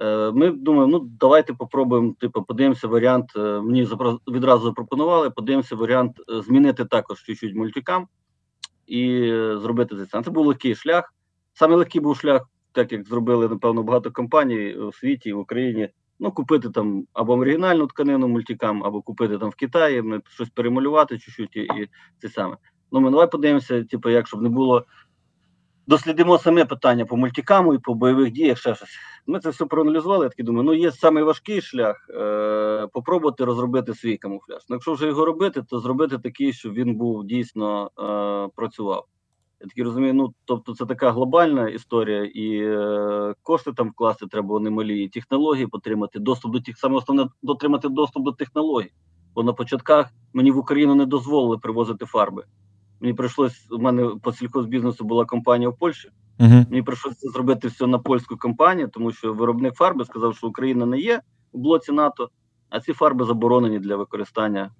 Е, 0.00 0.32
Ми 0.32 0.50
думаємо, 0.50 0.86
ну 0.98 1.10
давайте 1.20 1.52
попробуємо, 1.54 2.14
типу, 2.20 2.42
подивимося 2.42 2.88
варіант. 2.88 3.32
е, 3.36 3.40
Мені 3.60 3.88
відразу 4.28 4.64
запропонували, 4.64 5.30
подивимося 5.30 5.76
варіант 5.76 6.20
е, 6.30 6.42
змінити 6.42 6.84
також 6.84 7.22
чуть-чуть 7.22 7.54
мультикам 7.54 8.08
і 8.86 9.28
зробити 9.62 9.96
це. 9.96 10.22
Це 10.22 10.30
був 10.30 10.46
легкий 10.46 10.74
шлях. 10.74 11.12
Саме 11.58 11.76
легкий 11.76 12.00
був 12.00 12.16
шлях, 12.16 12.48
так 12.72 12.92
як 12.92 13.06
зробили, 13.06 13.48
напевно, 13.48 13.82
багато 13.82 14.12
компаній 14.12 14.74
у 14.74 14.92
світі, 14.92 15.32
в 15.32 15.38
Україні. 15.38 15.88
Ну, 16.18 16.32
купити 16.32 16.70
там 16.70 17.06
або 17.12 17.32
оригінальну 17.32 17.86
тканину 17.86 18.28
мультикам, 18.28 18.84
або 18.84 19.02
купити 19.02 19.38
там 19.38 19.50
в 19.50 19.54
Китаї, 19.54 20.02
ну, 20.02 20.20
щось 20.28 20.48
перемалювати 20.48 21.18
чуть-чуть 21.18 21.56
і, 21.56 21.60
і 21.60 21.88
це 22.18 22.28
саме. 22.28 22.56
Ну, 22.92 23.00
ми 23.00 23.10
давай 23.10 23.30
подивимося, 23.30 23.84
типу, 23.84 24.08
як 24.10 24.26
щоб 24.26 24.42
не 24.42 24.48
було. 24.48 24.84
Дослідимо 25.86 26.38
саме 26.38 26.64
питання 26.64 27.04
по 27.06 27.16
мультикаму 27.16 27.74
і 27.74 27.78
по 27.78 27.94
бойових 27.94 28.30
діях, 28.30 28.58
ще 28.58 28.74
щось. 28.74 28.98
Ми 29.26 29.40
це 29.40 29.50
все 29.50 29.66
проаналізували. 29.66 30.24
Я 30.24 30.28
такий 30.28 30.44
думаю, 30.44 30.64
ну 30.64 30.74
є 30.74 30.92
самий 30.92 31.24
важкий 31.24 31.60
шлях 31.60 32.10
е, 32.10 32.86
попробувати 32.92 33.44
розробити 33.44 33.94
свій 33.94 34.16
камуфляж. 34.16 34.62
Ну, 34.68 34.76
якщо 34.76 34.92
вже 34.92 35.06
його 35.06 35.24
робити, 35.24 35.62
то 35.62 35.80
зробити 35.80 36.18
такий, 36.18 36.52
щоб 36.52 36.72
він 36.72 36.94
був 36.94 37.24
дійсно 37.24 37.90
е, 37.98 38.52
працював. 38.56 39.06
Я 39.60 39.66
такий 39.66 39.84
розумію, 39.84 40.14
ну 40.14 40.34
тобто 40.44 40.74
це 40.74 40.86
така 40.86 41.10
глобальна 41.10 41.68
історія, 41.68 42.24
і 42.24 42.58
е, 42.58 43.34
кошти 43.42 43.72
там 43.72 43.90
вкласти 43.90 44.26
треба 44.26 44.48
вони 44.48 44.70
малі, 44.70 45.04
і 45.04 45.08
технології 45.08 45.66
потримати, 45.66 46.18
доступ 46.18 46.52
до 46.52 46.60
тих 46.60 46.78
саме 46.78 46.96
основне 46.96 47.26
дотримати 47.42 47.88
доступ 47.88 48.24
до 48.24 48.32
технологій. 48.32 48.92
Бо 49.34 49.42
на 49.42 49.52
початках 49.52 50.10
мені 50.32 50.50
в 50.50 50.58
Україну 50.58 50.94
не 50.94 51.06
дозволили 51.06 51.58
привозити 51.58 52.06
фарби. 52.06 52.44
Мені 53.00 53.14
прийшлось, 53.14 53.66
у 53.70 53.78
мене 53.78 54.10
по 54.22 54.32
сільхозбізнесу 54.32 55.04
була 55.04 55.24
компанія 55.24 55.68
в 55.68 55.78
Польщі. 55.78 56.10
Мгм. 56.38 56.66
Мені 56.70 56.82
прийшлося 56.82 57.30
зробити 57.30 57.68
все 57.68 57.86
на 57.86 57.98
польську 57.98 58.36
компанію, 58.36 58.88
тому 58.88 59.12
що 59.12 59.32
виробник 59.32 59.74
фарби 59.74 60.04
сказав, 60.04 60.36
що 60.36 60.46
Україна 60.46 60.86
не 60.86 60.98
є 60.98 61.20
у 61.52 61.58
блоці 61.58 61.92
НАТО, 61.92 62.30
а 62.70 62.80
ці 62.80 62.92
фарби 62.92 63.24
заборонені 63.24 63.78
для 63.78 63.96
використання 63.96 64.70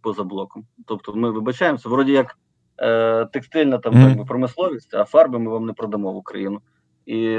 поза 0.00 0.24
блоком. 0.24 0.66
Тобто 0.86 1.14
ми 1.14 1.30
вибачаємося, 1.30 1.88
вроді 1.88 2.12
як 2.12 2.38
е, 2.78 3.26
текстильна 3.26 3.78
там 3.78 3.94
Мгм. 3.94 4.08
так 4.08 4.18
би, 4.18 4.24
промисловість, 4.24 4.94
а 4.94 5.04
фарби 5.04 5.38
ми 5.38 5.50
вам 5.50 5.66
не 5.66 5.72
продамо 5.72 6.12
в 6.12 6.16
Україну. 6.16 6.60
І 7.06 7.38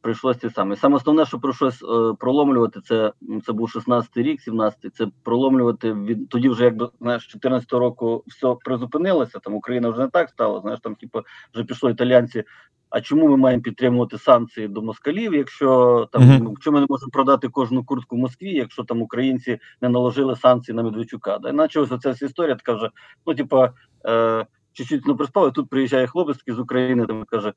прийшлося 0.00 0.40
те 0.40 0.50
саме. 0.50 0.76
Саме 0.76 0.96
основне, 0.96 1.26
що 1.26 1.38
прийшлось 1.38 1.82
е, 1.82 2.14
проломлювати, 2.18 2.80
це, 2.80 3.12
це 3.46 3.52
був 3.52 3.68
16-й 3.68 4.22
рік, 4.22 4.40
17-й, 4.48 4.90
це 4.90 5.06
проломлювати 5.22 5.92
від 5.92 6.28
тоді, 6.28 6.48
вже 6.48 6.64
якби 6.64 6.90
знаєш, 7.00 7.36
14-го 7.36 7.78
року 7.78 8.24
все 8.26 8.56
призупинилося. 8.64 9.38
Там 9.38 9.54
Україна 9.54 9.88
вже 9.88 10.00
не 10.00 10.08
так 10.08 10.30
стала. 10.30 10.60
Знаєш, 10.60 10.80
там 10.80 10.94
типу, 10.94 11.20
вже 11.54 11.64
пішло 11.64 11.90
італійці. 11.90 12.44
А 12.90 13.00
чому 13.00 13.28
ми 13.28 13.36
маємо 13.36 13.62
підтримувати 13.62 14.18
санкції 14.18 14.68
до 14.68 14.82
москалів, 14.82 15.34
якщо 15.34 16.08
там 16.12 16.38
ну, 16.42 16.54
чому 16.60 16.74
ми 16.74 16.80
не 16.80 16.86
можемо 16.90 17.10
продати 17.10 17.48
кожну 17.48 17.84
куртку 17.84 18.16
в 18.16 18.18
Москві, 18.18 18.50
якщо 18.52 18.84
там 18.84 19.02
українці 19.02 19.58
не 19.80 19.88
наложили 19.88 20.36
санкції 20.36 20.76
на 20.76 20.82
Медведчука? 20.82 21.38
Да? 21.38 21.68
Ось 21.76 22.00
ця 22.02 22.10
вся 22.10 22.26
історія 22.26 22.54
така 22.54 22.72
вже, 22.72 22.90
ну 23.26 23.34
типа, 23.34 23.72
е, 24.06 24.46
чуть-чуть 24.78 25.06
не 25.06 25.14
приспав, 25.14 25.48
і 25.48 25.52
тут 25.52 25.68
приїжджає 25.68 26.06
хлопець 26.06 26.42
з 26.46 26.58
України, 26.58 27.06
там 27.06 27.24
каже: 27.24 27.52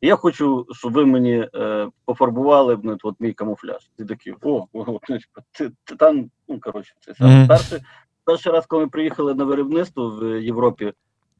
Я 0.00 0.16
хочу, 0.16 0.66
щоб 0.70 0.92
ви 0.92 1.06
мені 1.06 1.48
е, 1.54 1.88
пофарбували 2.04 2.78
ну, 2.82 2.96
от 3.02 3.14
мій 3.20 3.32
камуфляж. 3.32 3.90
Ти 3.96 4.04
такий, 4.04 4.34
о, 4.42 4.66
о, 4.72 4.84
ну, 4.86 4.98
типу, 4.98 5.46
ти, 5.52 5.70
ти 5.84 5.96
там, 5.96 6.30
ну 6.48 6.60
коротше, 6.60 6.94
це 7.00 7.14
саме. 7.14 7.48
Перший, 7.48 7.80
перший 8.24 8.52
раз, 8.52 8.66
коли 8.66 8.82
ми 8.82 8.88
приїхали 8.88 9.34
на 9.34 9.44
виробництво 9.44 10.10
в 10.10 10.42
Європі 10.42 10.92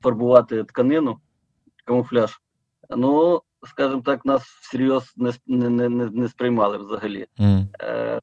фарбувати 0.02 0.64
тканину, 0.64 1.18
камуфляж. 1.84 2.40
Ну, 2.96 3.42
скажімо 3.66 4.02
так, 4.04 4.24
нас 4.24 4.42
всерйоз 4.42 5.12
не, 5.16 5.32
не, 5.46 5.88
не, 5.88 5.88
не, 5.88 6.28
сприймали 6.28 6.78
взагалі. 6.78 7.26
Е, 7.80 8.20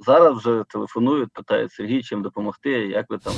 зараз 0.00 0.36
вже 0.36 0.64
телефонують, 0.68 1.32
питають 1.32 1.72
Сергій, 1.72 2.02
чим 2.02 2.22
допомогти, 2.22 2.70
як 2.70 3.10
ви 3.10 3.18
там. 3.18 3.32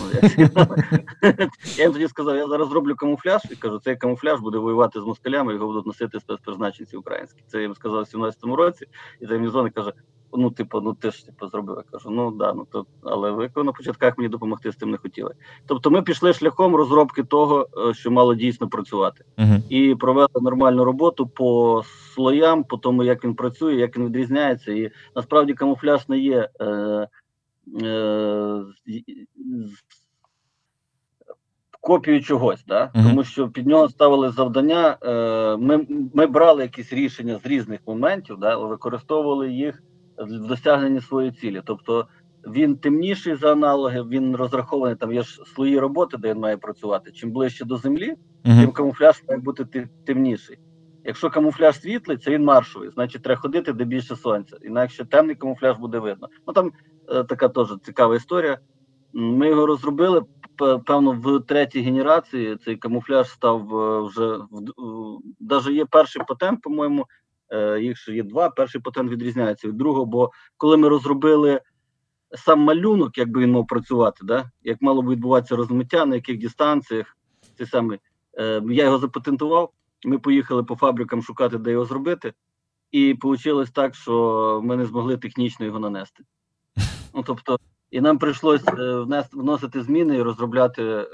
Я 1.77 1.85
їм 1.85 1.93
тоді 1.93 2.09
сказав, 2.09 2.37
я 2.37 2.49
зараз 2.49 2.69
зроблю 2.69 2.95
камуфляж 2.95 3.43
і 3.51 3.57
кажу, 3.57 3.79
цей 3.79 3.97
камуфляж 3.97 4.41
буде 4.41 4.59
воювати 4.59 5.01
з 5.01 5.05
москалями, 5.05 5.55
його 5.55 5.67
будуть 5.67 5.87
носити 5.87 6.21
спецпризначенці 6.21 6.97
українські. 6.97 7.43
Це 7.47 7.57
я 7.59 7.63
їм 7.63 7.75
сказав 7.75 8.09
у 8.15 8.19
17-му 8.19 8.57
році, 8.57 8.87
і 9.21 9.27
мені 9.27 9.71
каже: 9.71 9.93
ну, 10.33 10.51
типу, 10.51 10.81
ну 10.81 10.95
ти 10.95 11.11
ж 11.11 11.27
типу, 11.27 11.49
зробив. 11.49 11.77
Я 11.77 11.83
кажу, 11.93 12.11
ну 12.11 12.31
да, 12.31 12.53
ну 12.53 12.67
то, 12.73 12.87
але 13.03 13.31
ви 13.31 13.51
на 13.57 13.73
початках 13.73 14.19
мені 14.19 14.29
допомогти 14.29 14.73
з 14.73 14.77
тим 14.77 14.91
не 14.91 14.97
хотіли. 14.97 15.35
Тобто 15.67 15.91
ми 15.91 16.03
пішли 16.03 16.33
шляхом 16.33 16.77
розробки 16.77 17.23
того, 17.25 17.69
е, 17.91 17.95
що 17.95 18.11
мало 18.11 18.35
дійсно 18.35 18.69
працювати 18.69 19.25
Мгм. 19.37 19.63
і 19.69 19.95
провели 19.95 20.29
нормальну 20.35 20.85
роботу 20.85 21.27
по 21.27 21.83
слоям, 22.15 22.65
по 22.65 22.77
тому, 22.77 23.05
як 23.05 23.25
він 23.25 23.35
працює, 23.35 23.75
як 23.75 23.97
він 23.97 24.07
відрізняється. 24.07 24.73
І 24.73 24.91
насправді 25.17 25.55
камуфляж 25.55 26.09
не 26.09 26.19
є 26.19 26.49
е, 26.61 26.65
е, 27.83 28.65
з- 28.87 29.83
чогось, 32.25 32.65
да? 32.65 32.91
Мгм. 32.95 33.09
тому 33.09 33.25
що 33.25 33.49
під 33.49 33.67
нього 33.67 33.89
ставили 33.89 34.31
завдання. 34.31 34.97
Е, 35.03 35.57
ми, 35.57 35.87
ми 36.15 36.27
брали 36.27 36.63
якісь 36.63 36.93
рішення 36.93 37.39
з 37.39 37.47
різних 37.47 37.81
моментів, 37.87 38.37
да? 38.39 38.57
використовували 38.57 39.53
їх 39.53 39.83
в 40.19 40.49
досягненні 40.49 41.01
своєї 41.01 41.33
цілі. 41.33 41.63
Тобто 41.65 42.09
він 42.47 42.77
темніший 42.77 43.35
за 43.35 43.53
аналоги, 43.53 44.03
він 44.03 44.37
розрахований, 44.37 44.97
там 44.97 45.13
є 45.13 45.23
ж 45.23 45.43
слої 45.55 45.79
роботи, 45.79 46.17
де 46.17 46.31
він 46.31 46.41
має 46.41 46.57
працювати. 46.57 47.13
Чим 47.13 47.31
ближче 47.31 47.65
до 47.65 47.77
землі, 47.77 48.15
тим 48.45 48.73
камуфляж 48.73 49.23
має 49.29 49.41
бути 49.41 49.89
темніший. 50.07 50.59
Якщо 51.05 51.31
камуфляж 51.31 51.81
світлий, 51.81 52.17
це 52.17 52.31
він 52.31 52.45
маршовий, 52.45 52.91
значить 52.91 53.23
треба 53.23 53.41
ходити, 53.41 53.73
де 53.73 53.85
більше 53.85 54.17
сонця. 54.17 54.57
Інакше 54.63 55.05
темний 55.05 55.37
камуфляж 55.37 55.77
буде 55.77 55.99
видно. 55.99 56.29
Ну 56.47 56.53
там 56.53 56.73
е, 57.09 57.25
така 57.25 57.49
теж 57.49 57.69
цікава 57.83 58.17
історія. 58.17 58.59
Ми 59.13 59.49
його 59.49 59.67
розробили. 59.67 60.23
Певно, 60.87 61.13
в 61.13 61.41
третій 61.41 61.81
генерації 61.81 62.57
цей 62.65 62.77
камуфляж 62.77 63.31
став 63.31 63.77
е, 63.77 64.01
вже 64.01 64.37
в 64.51 65.19
навіть 65.41 65.67
є 65.67 65.85
перший 65.85 66.23
патент, 66.29 66.63
по-моєму. 66.63 67.07
Е, 67.51 67.81
Їх 67.81 67.99
ще 67.99 68.13
є 68.15 68.23
два. 68.23 68.51
Перший 68.51 68.81
патент 68.81 69.11
відрізняється 69.11 69.69
від 69.69 69.77
другого, 69.77 70.07
бо 70.07 70.31
коли 70.57 70.77
ми 70.77 70.89
розробили 70.89 71.61
сам 72.35 72.61
малюнок, 72.61 73.19
як 73.19 73.29
би 73.29 73.41
він 73.41 73.51
мав 73.51 73.67
працювати, 73.67 74.21
да? 74.25 74.51
як 74.63 74.83
мало 74.83 75.03
б 75.03 75.11
відбуватися 75.11 75.57
розмиття, 75.57 76.07
на 76.07 76.15
яких 76.15 76.39
дистанціях, 76.39 77.17
це 77.59 77.67
саме. 77.67 77.99
Е, 78.39 78.63
я 78.69 78.85
його 78.85 78.99
запатентував. 78.99 79.71
Ми 80.05 80.19
поїхали 80.19 80.65
по 80.65 80.77
фабрикам 80.77 81.23
шукати, 81.23 81.59
де 81.59 81.71
його 81.71 81.85
зробити. 81.85 82.33
і 82.93 83.19
вийшло 83.23 83.65
так, 83.65 83.95
що 83.95 84.61
ми 84.65 84.77
не 84.77 84.87
змогли 84.87 85.17
технічно 85.17 85.67
його 85.67 85.79
нанести. 85.79 86.25
Ну 87.15 87.23
тобто, 87.27 87.59
і 87.91 88.01
нам 88.01 88.19
прийшлося 88.19 88.73
е, 88.79 89.01
внести 89.01 89.37
вносити 89.37 89.83
зміни 89.83 90.17
і 90.17 90.23
розробляти, 90.23 91.07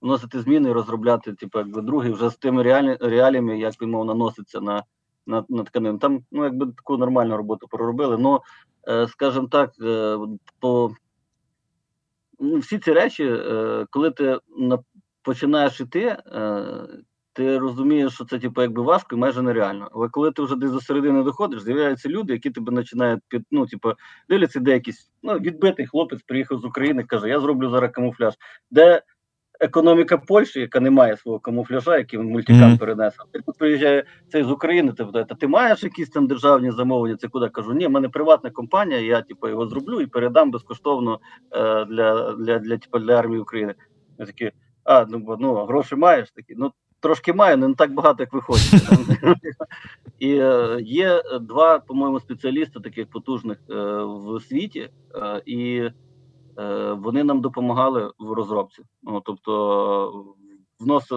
вносити 0.00 0.40
зміни 0.40 0.68
і 0.68 0.72
розробляти, 0.72 1.32
типу, 1.32 1.58
якби 1.58 1.82
другий 1.82 2.12
вже 2.12 2.30
з 2.30 2.36
тими 2.36 2.62
реалі, 2.62 2.96
реаліями, 3.00 3.58
як 3.58 3.82
він 3.82 3.90
мов 3.90 4.04
наноситься 4.04 4.60
на 4.60 4.82
на, 5.28 5.44
на 5.48 5.64
тканину. 5.64 5.98
Там 5.98 6.24
ну 6.32 6.44
якби 6.44 6.66
таку 6.66 6.96
нормальну 6.96 7.36
роботу 7.36 7.68
проробили. 7.70 8.18
Ну, 8.18 8.40
е, 8.88 9.08
скажімо 9.08 9.48
так, 9.48 9.72
е, 9.82 10.18
по 10.60 10.90
ну, 12.40 12.58
всі 12.58 12.78
ці 12.78 12.92
речі, 12.92 13.24
е, 13.24 13.86
коли 13.90 14.10
ти 14.10 14.38
на, 14.56 14.78
починаєш 15.22 15.80
іти, 15.80 16.16
е, 16.26 16.64
ти 17.32 17.58
розумієш, 17.58 18.12
що 18.12 18.24
це 18.24 18.38
типу, 18.38 18.62
якби 18.62 18.82
важко 18.82 19.16
і 19.16 19.18
майже 19.18 19.42
нереально. 19.42 19.88
Але 19.92 20.08
коли 20.08 20.32
ти 20.32 20.42
вже 20.42 20.56
десь 20.56 20.70
до 20.70 20.80
середини 20.80 21.22
доходиш, 21.22 21.62
з'являються 21.62 22.08
люди, 22.08 22.32
які 22.32 22.50
тебе 22.50 22.72
починають 22.72 23.20
під 23.28 23.42
ну, 23.50 23.66
типу, 23.66 23.92
дивляться, 24.28 24.60
де 24.60 24.70
якийсь 24.70 25.10
ну, 25.22 25.34
відбитий 25.34 25.86
хлопець 25.86 26.22
приїхав 26.22 26.60
з 26.60 26.64
України, 26.64 27.04
каже: 27.04 27.28
Я 27.28 27.40
зроблю 27.40 27.70
зараз 27.70 27.90
камуфляж. 27.92 28.34
Де 28.70 29.02
економіка 29.60 30.18
Польщі, 30.18 30.60
яка 30.60 30.80
не 30.80 30.90
має 30.90 31.16
свого 31.16 31.38
камуфляжа, 31.38 31.98
який 31.98 32.18
він 32.18 32.26
мультикам 32.26 32.62
mm-hmm. 32.62 32.78
перенесе. 32.78 33.18
Тут 33.46 33.58
приїжджає 33.58 34.04
цей 34.32 34.44
з 34.44 34.50
України, 34.50 34.92
ти 34.92 35.04
питає, 35.04 35.24
ти 35.24 35.46
маєш 35.46 35.82
якісь 35.82 36.10
там 36.10 36.26
державні 36.26 36.70
замовлення? 36.70 37.16
Це 37.16 37.28
куди 37.28 37.48
кажу? 37.48 37.72
Ні, 37.72 37.86
в 37.86 37.90
мене 37.90 38.08
приватна 38.08 38.50
компанія, 38.50 39.00
я 39.00 39.22
типу, 39.22 39.48
його 39.48 39.66
зроблю 39.66 40.00
і 40.00 40.06
передам 40.06 40.50
безкоштовно 40.50 41.20
е, 41.52 41.84
для 41.84 42.32
для, 42.32 42.58
для, 42.58 42.78
типу, 42.78 42.98
для 42.98 43.18
армії 43.18 43.40
України. 43.40 43.74
Я 44.18 44.26
такі, 44.26 44.50
а 44.84 45.06
ну 45.08 45.36
ну 45.40 45.54
гроші 45.54 45.96
маєш 45.96 46.30
такі. 46.30 46.54
Ну 46.56 46.72
трошки 47.00 47.32
маю, 47.32 47.56
але 47.56 47.68
не 47.68 47.74
так 47.74 47.92
багато, 47.92 48.22
як 48.22 48.32
виходить. 48.32 48.72
І 50.18 50.34
е, 50.34 50.78
є 50.80 51.22
два, 51.40 51.78
по-моєму, 51.78 52.20
спеціалісти 52.20 52.80
таких 52.80 53.10
потужних 53.10 53.58
е, 53.70 53.74
в 54.04 54.40
світі, 54.48 54.90
е, 55.14 55.42
і 55.46 55.90
вони 56.98 57.24
нам 57.24 57.40
допомагали 57.40 58.12
в 58.18 58.32
розробці. 58.32 58.82
Ну, 59.02 59.22
Тобто, 59.24 60.34
внос, 60.80 61.12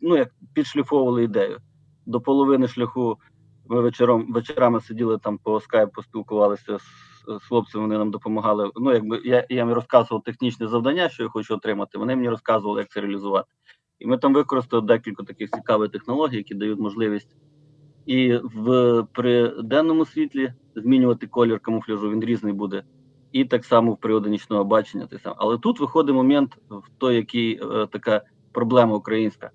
ну, 0.00 0.16
як 0.16 0.30
підшліфовували 0.54 1.24
ідею. 1.24 1.58
До 2.06 2.20
половини 2.20 2.68
шляху 2.68 3.18
ми 3.68 3.80
вечором, 3.80 4.32
вечорами 4.32 4.80
сиділи 4.80 5.18
там 5.18 5.38
по 5.38 5.60
скайпу, 5.60 6.02
спілкувалися 6.02 6.78
з 6.78 6.84
хлопцями, 7.48 7.84
вони 7.84 7.98
нам 7.98 8.10
допомагали. 8.10 8.70
Ну, 8.76 8.92
якби 8.92 9.20
Я 9.24 9.46
я 9.48 9.56
їм 9.56 9.72
розказував 9.72 10.22
технічне 10.22 10.68
завдання, 10.68 11.08
що 11.08 11.22
я 11.22 11.28
хочу 11.28 11.54
отримати, 11.54 11.98
вони 11.98 12.16
мені 12.16 12.28
розказували, 12.28 12.80
як 12.80 12.90
це 12.90 13.00
реалізувати. 13.00 13.48
І 13.98 14.06
ми 14.06 14.18
там 14.18 14.34
використали 14.34 14.82
декілька 14.86 15.22
таких 15.22 15.50
цікавих 15.50 15.90
технологій, 15.90 16.36
які 16.36 16.54
дають 16.54 16.80
можливість 16.80 17.36
і 18.06 18.34
в 18.42 19.02
при 19.12 19.48
денному 19.62 20.06
світлі 20.06 20.52
змінювати 20.76 21.26
колір 21.26 21.60
камуфляжу, 21.60 22.10
він 22.10 22.24
різний 22.24 22.52
буде 22.52 22.82
і 23.34 23.44
так 23.44 23.64
само 23.64 23.92
в 23.92 23.96
періоди 23.96 24.30
нічного 24.30 24.64
бачення. 24.64 25.06
Так 25.06 25.20
само. 25.20 25.36
Але 25.38 25.58
тут 25.58 25.80
виходить 25.80 26.14
момент 26.14 26.56
в 26.70 26.90
той, 26.98 27.16
який 27.16 27.60
е, 27.62 27.86
така 27.86 28.22
проблема 28.52 28.94
українська. 28.94 29.50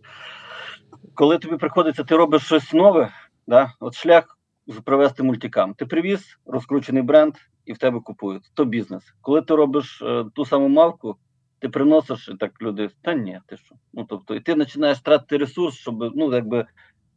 Коли 1.13 1.38
тобі 1.38 1.57
приходиться, 1.57 2.03
ти 2.03 2.15
робиш 2.15 2.43
щось 2.43 2.73
нове, 2.73 3.09
да? 3.47 3.73
от 3.80 3.95
шлях 3.95 4.38
привести 4.84 5.23
мультикам. 5.23 5.73
Ти 5.73 5.86
привіз 5.86 6.39
розкручений 6.45 7.03
бренд 7.03 7.34
і 7.65 7.73
в 7.73 7.77
тебе 7.77 7.99
купують. 7.99 8.51
То 8.53 8.65
бізнес. 8.65 9.13
Коли 9.21 9.41
ти 9.41 9.55
робиш 9.55 10.01
е, 10.01 10.25
ту 10.36 10.45
саму 10.45 10.67
мавку, 10.67 11.15
ти 11.59 11.69
приносиш 11.69 12.30
і 12.30 12.36
так 12.38 12.61
люди, 12.61 12.89
та 13.01 13.13
ні, 13.13 13.39
ти 13.45 13.57
що? 13.57 13.75
Ну 13.93 14.05
тобто, 14.09 14.36
і 14.36 14.39
ти 14.39 14.55
починаєш 14.55 14.99
тратити 14.99 15.38
ресурс, 15.38 15.75
щоб 15.75 16.15
ну 16.15 16.34
якби 16.34 16.65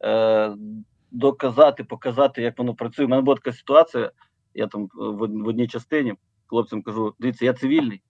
е, 0.03 0.55
доказати, 1.11 1.83
показати, 1.83 2.41
як 2.41 2.57
воно 2.57 2.73
працює. 2.73 3.05
У 3.05 3.09
мене 3.09 3.21
була 3.21 3.35
така 3.35 3.51
ситуація. 3.51 4.11
Я 4.55 4.67
там 4.67 4.89
в 4.95 5.47
одній 5.47 5.67
частині 5.67 6.13
хлопцям 6.47 6.81
кажу: 6.81 7.13
дивіться, 7.19 7.45
я 7.45 7.53
цивільний, 7.53 8.01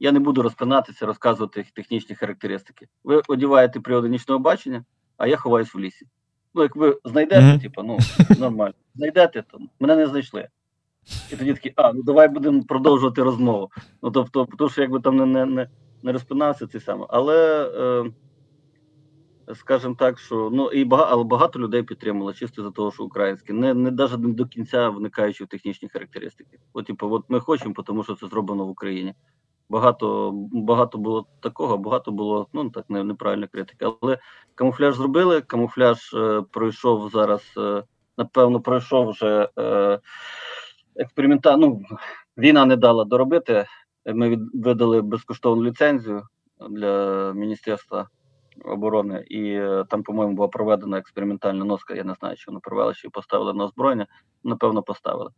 я 0.00 0.12
не 0.12 0.20
буду 0.20 0.42
розпинатися, 0.42 1.06
розказувати 1.06 1.66
технічні 1.74 2.16
характеристики. 2.16 2.88
Ви 3.04 3.22
одіваєте 3.28 3.80
приводи 3.80 4.08
нічного 4.08 4.38
бачення, 4.38 4.84
а 5.16 5.26
я 5.26 5.36
ховаюсь 5.36 5.74
в 5.74 5.78
лісі. 5.78 6.06
Ну, 6.54 6.62
як 6.62 6.76
ви 6.76 6.98
знайдете, 7.04 7.40
mm-hmm. 7.40 7.62
типу, 7.62 7.82
ну 7.82 7.98
нормально, 8.38 8.74
знайдете, 8.94 9.42
то 9.42 9.58
мене 9.80 9.96
не 9.96 10.06
знайшли. 10.06 10.48
І 11.32 11.36
тоді 11.36 11.54
такі, 11.54 11.72
а, 11.76 11.92
ну 11.92 12.02
давай 12.02 12.28
будемо 12.28 12.62
продовжувати 12.62 13.22
розмову. 13.22 13.70
Ну 14.02 14.10
тобто, 14.10 14.48
тому 14.58 14.70
що 14.70 14.82
якби 14.82 15.00
там 15.00 15.16
не 15.16 15.26
не, 15.26 15.46
не, 15.46 15.68
не 16.02 16.12
розпинався 16.12 16.66
цей 16.66 16.80
саме. 16.80 17.06
Але. 17.08 17.70
Е, 18.04 18.10
скажімо 19.54 19.96
так, 19.98 20.18
що 20.18 20.50
ну 20.52 20.70
і 20.70 20.84
багато, 20.84 21.10
але 21.12 21.24
багато 21.24 21.58
людей 21.58 21.82
підтримало 21.82 22.32
чисто 22.32 22.62
за 22.62 22.70
того, 22.70 22.92
що 22.92 23.04
українське, 23.04 23.52
не 23.52 23.74
не 23.74 23.90
навіть 23.90 24.18
не 24.18 24.32
до 24.32 24.46
кінця 24.46 24.88
вникаючи 24.88 25.44
в 25.44 25.46
технічні 25.46 25.88
характеристики. 25.88 26.58
От, 26.72 26.86
типу, 26.86 27.12
от 27.12 27.24
ми 27.28 27.40
хочемо, 27.40 27.74
тому 27.86 28.04
що 28.04 28.14
це 28.14 28.26
зроблено 28.26 28.66
в 28.66 28.68
Україні. 28.68 29.14
Багато 29.68 30.32
багато 30.52 30.98
було 30.98 31.26
такого, 31.40 31.78
багато 31.78 32.12
було 32.12 32.48
ну 32.52 32.70
так 32.70 32.84
не, 32.90 33.04
неправильна 33.04 33.46
критика. 33.46 33.92
Але 34.02 34.18
камуфляж 34.54 34.96
зробили. 34.96 35.40
Камуфляж 35.40 36.14
е, 36.14 36.42
пройшов 36.50 37.10
зараз. 37.10 37.54
Е, 37.56 37.82
напевно, 38.18 38.60
пройшов 38.60 39.10
вже 39.10 39.48
е, 39.58 39.98
експеримента. 40.96 41.56
Ну 41.56 41.82
війна 42.38 42.64
не 42.64 42.76
дала 42.76 43.04
доробити. 43.04 43.66
Ми 44.06 44.28
від, 44.28 44.40
видали 44.54 45.02
безкоштовну 45.02 45.64
ліцензію 45.64 46.22
для 46.70 47.32
міністерства 47.32 48.08
оборони, 48.64 49.24
і 49.28 49.52
е, 49.52 49.84
там, 49.88 50.02
по-моєму, 50.02 50.34
була 50.34 50.48
проведена 50.48 50.98
експериментальна 50.98 51.64
носка. 51.64 51.94
Я 51.94 52.04
не 52.04 52.14
знаю, 52.14 52.36
чи 52.36 52.44
вони 52.48 52.60
провели, 52.60 52.94
чи 52.94 53.08
поставили 53.08 53.54
на 53.54 53.64
озброєння. 53.64 54.06
Напевно, 54.44 54.82
поставили. 54.82 55.30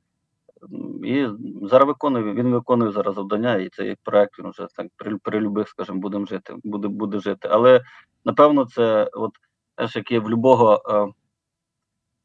І 1.05 1.27
зараз 1.63 1.89
виконує, 1.89 2.35
він 2.35 2.53
виконує 2.53 2.93
зараз 2.93 3.15
завдання, 3.15 3.57
і 3.57 3.69
цей 3.69 3.97
проект 4.03 4.39
він 4.39 4.51
вже 4.51 4.67
так 4.77 4.87
при, 4.97 5.17
при 5.17 5.41
любих, 5.41 5.69
скажімо, 5.69 5.99
будемо 5.99 6.27
жити, 6.27 6.55
буде 6.65 6.89
буде 6.89 7.19
жити. 7.19 7.49
Але 7.51 7.83
напевно, 8.25 8.65
це 8.65 9.11
от 9.13 9.31
теж 9.75 9.97
як 9.97 10.11
є 10.11 10.19
в 10.19 10.31
любого, 10.31 10.83
е, 10.89 11.13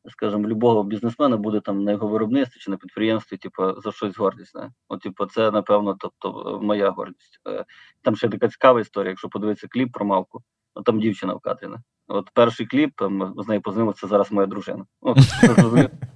скажімо, 0.09 0.43
в 0.43 0.47
любого 0.47 0.83
бізнесмена 0.83 1.37
буде 1.37 1.59
там 1.59 1.83
на 1.83 1.91
його 1.91 2.07
виробництві 2.07 2.59
чи 2.59 2.71
на 2.71 2.77
підприємстві, 2.77 3.37
типу, 3.37 3.81
за 3.81 3.91
щось 3.91 4.17
гордість. 4.17 4.55
Не? 4.55 4.71
От, 4.87 5.01
типу, 5.01 5.25
це 5.25 5.51
напевно, 5.51 5.95
тобто, 5.99 6.59
моя 6.63 6.89
гордість. 6.89 7.39
Е, 7.47 7.65
там 8.01 8.15
ще 8.15 8.29
така 8.29 8.47
цікава 8.47 8.81
історія, 8.81 9.09
якщо 9.09 9.29
подивитися 9.29 9.67
кліп 9.67 9.93
про 9.93 10.05
мавку 10.05 10.43
там 10.85 10.99
дівчина 10.99 11.33
в 11.33 11.37
вкатрена. 11.37 11.77
От 12.07 12.29
перший 12.33 12.65
кліп, 12.65 12.91
там 12.95 13.33
з 13.37 13.47
нею 13.47 13.61
познайомився, 13.61 14.01
це 14.01 14.07
зараз 14.07 14.31
моя 14.31 14.47
дружина. 14.47 14.85
От, 15.01 15.17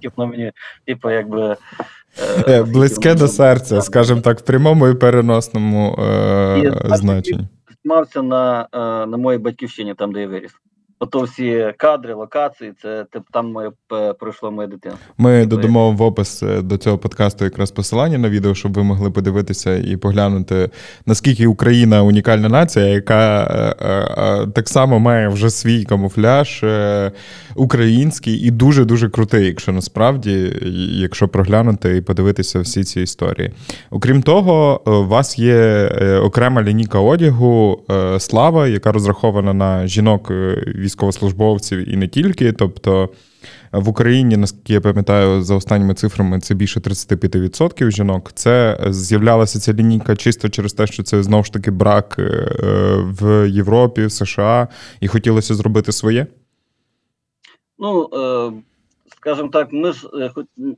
типу, 0.02 0.26
мені, 0.26 0.52
типу, 0.86 1.10
якби. 1.10 1.56
Е, 2.18 2.44
е 2.48 2.62
Близьке 2.62 3.14
до 3.14 3.28
серця, 3.28 3.80
скажімо 3.80 4.20
так, 4.20 4.38
в 4.38 4.44
прямому 4.44 4.88
і 4.88 4.94
переносному 4.94 5.98
е, 5.98 6.80
значенні. 6.84 7.48
Мався 7.84 8.22
на, 8.22 8.68
е, 8.72 8.78
на 9.06 9.16
моїй 9.16 9.38
батьківщині, 9.38 9.94
там, 9.94 10.12
де 10.12 10.20
я 10.20 10.28
виріс. 10.28 10.52
Ото 11.02 11.22
всі 11.22 11.72
кадри, 11.76 12.14
локації, 12.14 12.72
це 12.82 13.06
там 13.32 13.52
моє 13.52 13.70
пройшло 14.20 14.50
моє 14.50 14.68
дитинство. 14.68 15.14
Ми 15.18 15.46
додамо 15.46 15.92
в 15.92 16.02
опис 16.02 16.42
е, 16.42 16.62
до 16.62 16.76
цього 16.76 16.98
подкасту 16.98 17.44
якраз 17.44 17.70
посилання 17.70 18.18
на 18.18 18.28
відео, 18.28 18.54
щоб 18.54 18.72
ви 18.72 18.82
могли 18.82 19.10
подивитися 19.10 19.76
і 19.76 19.96
поглянути, 19.96 20.70
наскільки 21.06 21.46
Україна 21.46 22.02
унікальна 22.02 22.48
нація, 22.48 22.84
яка 22.84 23.44
е, 23.44 23.86
е, 23.86 24.46
так 24.54 24.68
само 24.68 24.98
має 24.98 25.28
вже 25.28 25.50
свій 25.50 25.84
камуфляж 25.84 26.64
український 27.54 28.34
і 28.34 28.50
дуже 28.50 28.84
дуже 28.84 29.08
крутий, 29.08 29.46
якщо 29.46 29.72
насправді, 29.72 30.52
якщо 30.92 31.28
проглянути 31.28 31.96
і 31.96 32.00
подивитися 32.00 32.60
всі 32.60 32.84
ці 32.84 33.00
історії. 33.00 33.50
Окрім 33.90 34.22
того, 34.22 34.80
у 34.86 35.06
вас 35.06 35.38
є 35.38 35.88
окрема 36.22 36.62
лінійка 36.62 36.98
одягу 36.98 37.82
слава, 38.18 38.68
яка 38.68 38.92
розрахована 38.92 39.54
на 39.54 39.86
жінок 39.86 40.32
військових 40.66 40.91
військовослужбовців 40.92 41.88
і 41.88 41.96
не 41.96 42.08
тільки. 42.08 42.52
Тобто 42.52 43.10
в 43.72 43.88
Україні, 43.88 44.36
наскільки 44.36 44.72
я 44.72 44.80
пам'ятаю, 44.80 45.42
за 45.42 45.54
останніми 45.54 45.94
цифрами 45.94 46.40
це 46.40 46.54
більше 46.54 46.80
35% 46.80 47.90
жінок. 47.90 48.32
Це 48.32 48.78
з'являлася 48.88 49.60
ця 49.60 49.72
лінійка 49.72 50.16
чисто 50.16 50.48
через 50.48 50.72
те, 50.72 50.86
що 50.86 51.02
це 51.02 51.22
знову 51.22 51.44
ж 51.44 51.52
таки 51.52 51.70
брак 51.70 52.16
е, 52.18 52.48
в 53.20 53.50
Європі, 53.50 54.06
в 54.06 54.12
США, 54.12 54.68
і 55.00 55.08
хотілося 55.08 55.54
зробити 55.54 55.92
своє. 55.92 56.26
Ну, 57.78 58.08
е, 58.14 58.52
скажімо 59.16 59.48
так, 59.48 59.68
ми 59.72 59.92
ж 59.92 60.08
е, 60.14 60.30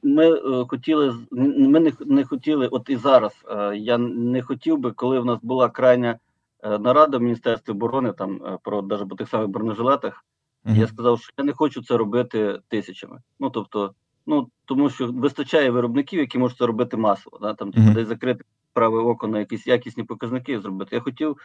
ми 0.02 0.40
хотіли, 0.68 1.14
ми 1.58 1.92
не 2.06 2.24
хотіли, 2.24 2.66
от 2.66 2.82
і 2.88 2.96
зараз 2.96 3.32
я 3.74 3.98
не 3.98 4.42
хотів 4.42 4.78
би, 4.78 4.92
коли 4.92 5.20
в 5.20 5.24
нас 5.24 5.38
була 5.42 5.68
крайня. 5.68 6.18
Е, 6.64 6.78
нарада 6.78 7.18
в 7.18 7.22
Міністерстві 7.22 7.72
оборони 7.72 8.12
там 8.12 8.40
е, 8.46 8.58
про 8.62 8.82
навіть 8.82 9.08
по 9.08 9.14
тих 9.16 9.28
самих 9.28 9.48
бронежилетах. 9.48 10.24
Mm-hmm. 10.64 10.78
Я 10.78 10.86
сказав, 10.86 11.20
що 11.20 11.32
я 11.38 11.44
не 11.44 11.52
хочу 11.52 11.82
це 11.82 11.96
робити 11.96 12.60
тисячами. 12.68 13.20
Ну 13.40 13.50
тобто, 13.50 13.94
ну 14.26 14.50
тому 14.64 14.90
що 14.90 15.12
вистачає 15.12 15.70
виробників, 15.70 16.20
які 16.20 16.38
можуть 16.38 16.58
це 16.58 16.66
робити 16.66 16.96
масово. 16.96 17.38
Да? 17.38 17.54
Там 17.54 17.70
mm-hmm. 17.70 17.94
десь 17.94 18.08
закрити 18.08 18.44
праве 18.72 18.98
око 18.98 19.28
на 19.28 19.38
якісь 19.38 19.66
якісні 19.66 20.04
показники 20.04 20.60
зробити. 20.60 20.96
Я 20.96 21.02
хотів 21.02 21.36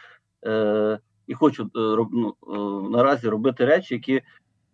е, 0.46 0.98
і 1.26 1.34
хочу 1.34 1.64
е, 1.64 2.06
ну, 2.12 2.34
е, 2.48 2.90
наразі 2.90 3.28
робити 3.28 3.64
речі, 3.64 3.94
які 3.94 4.22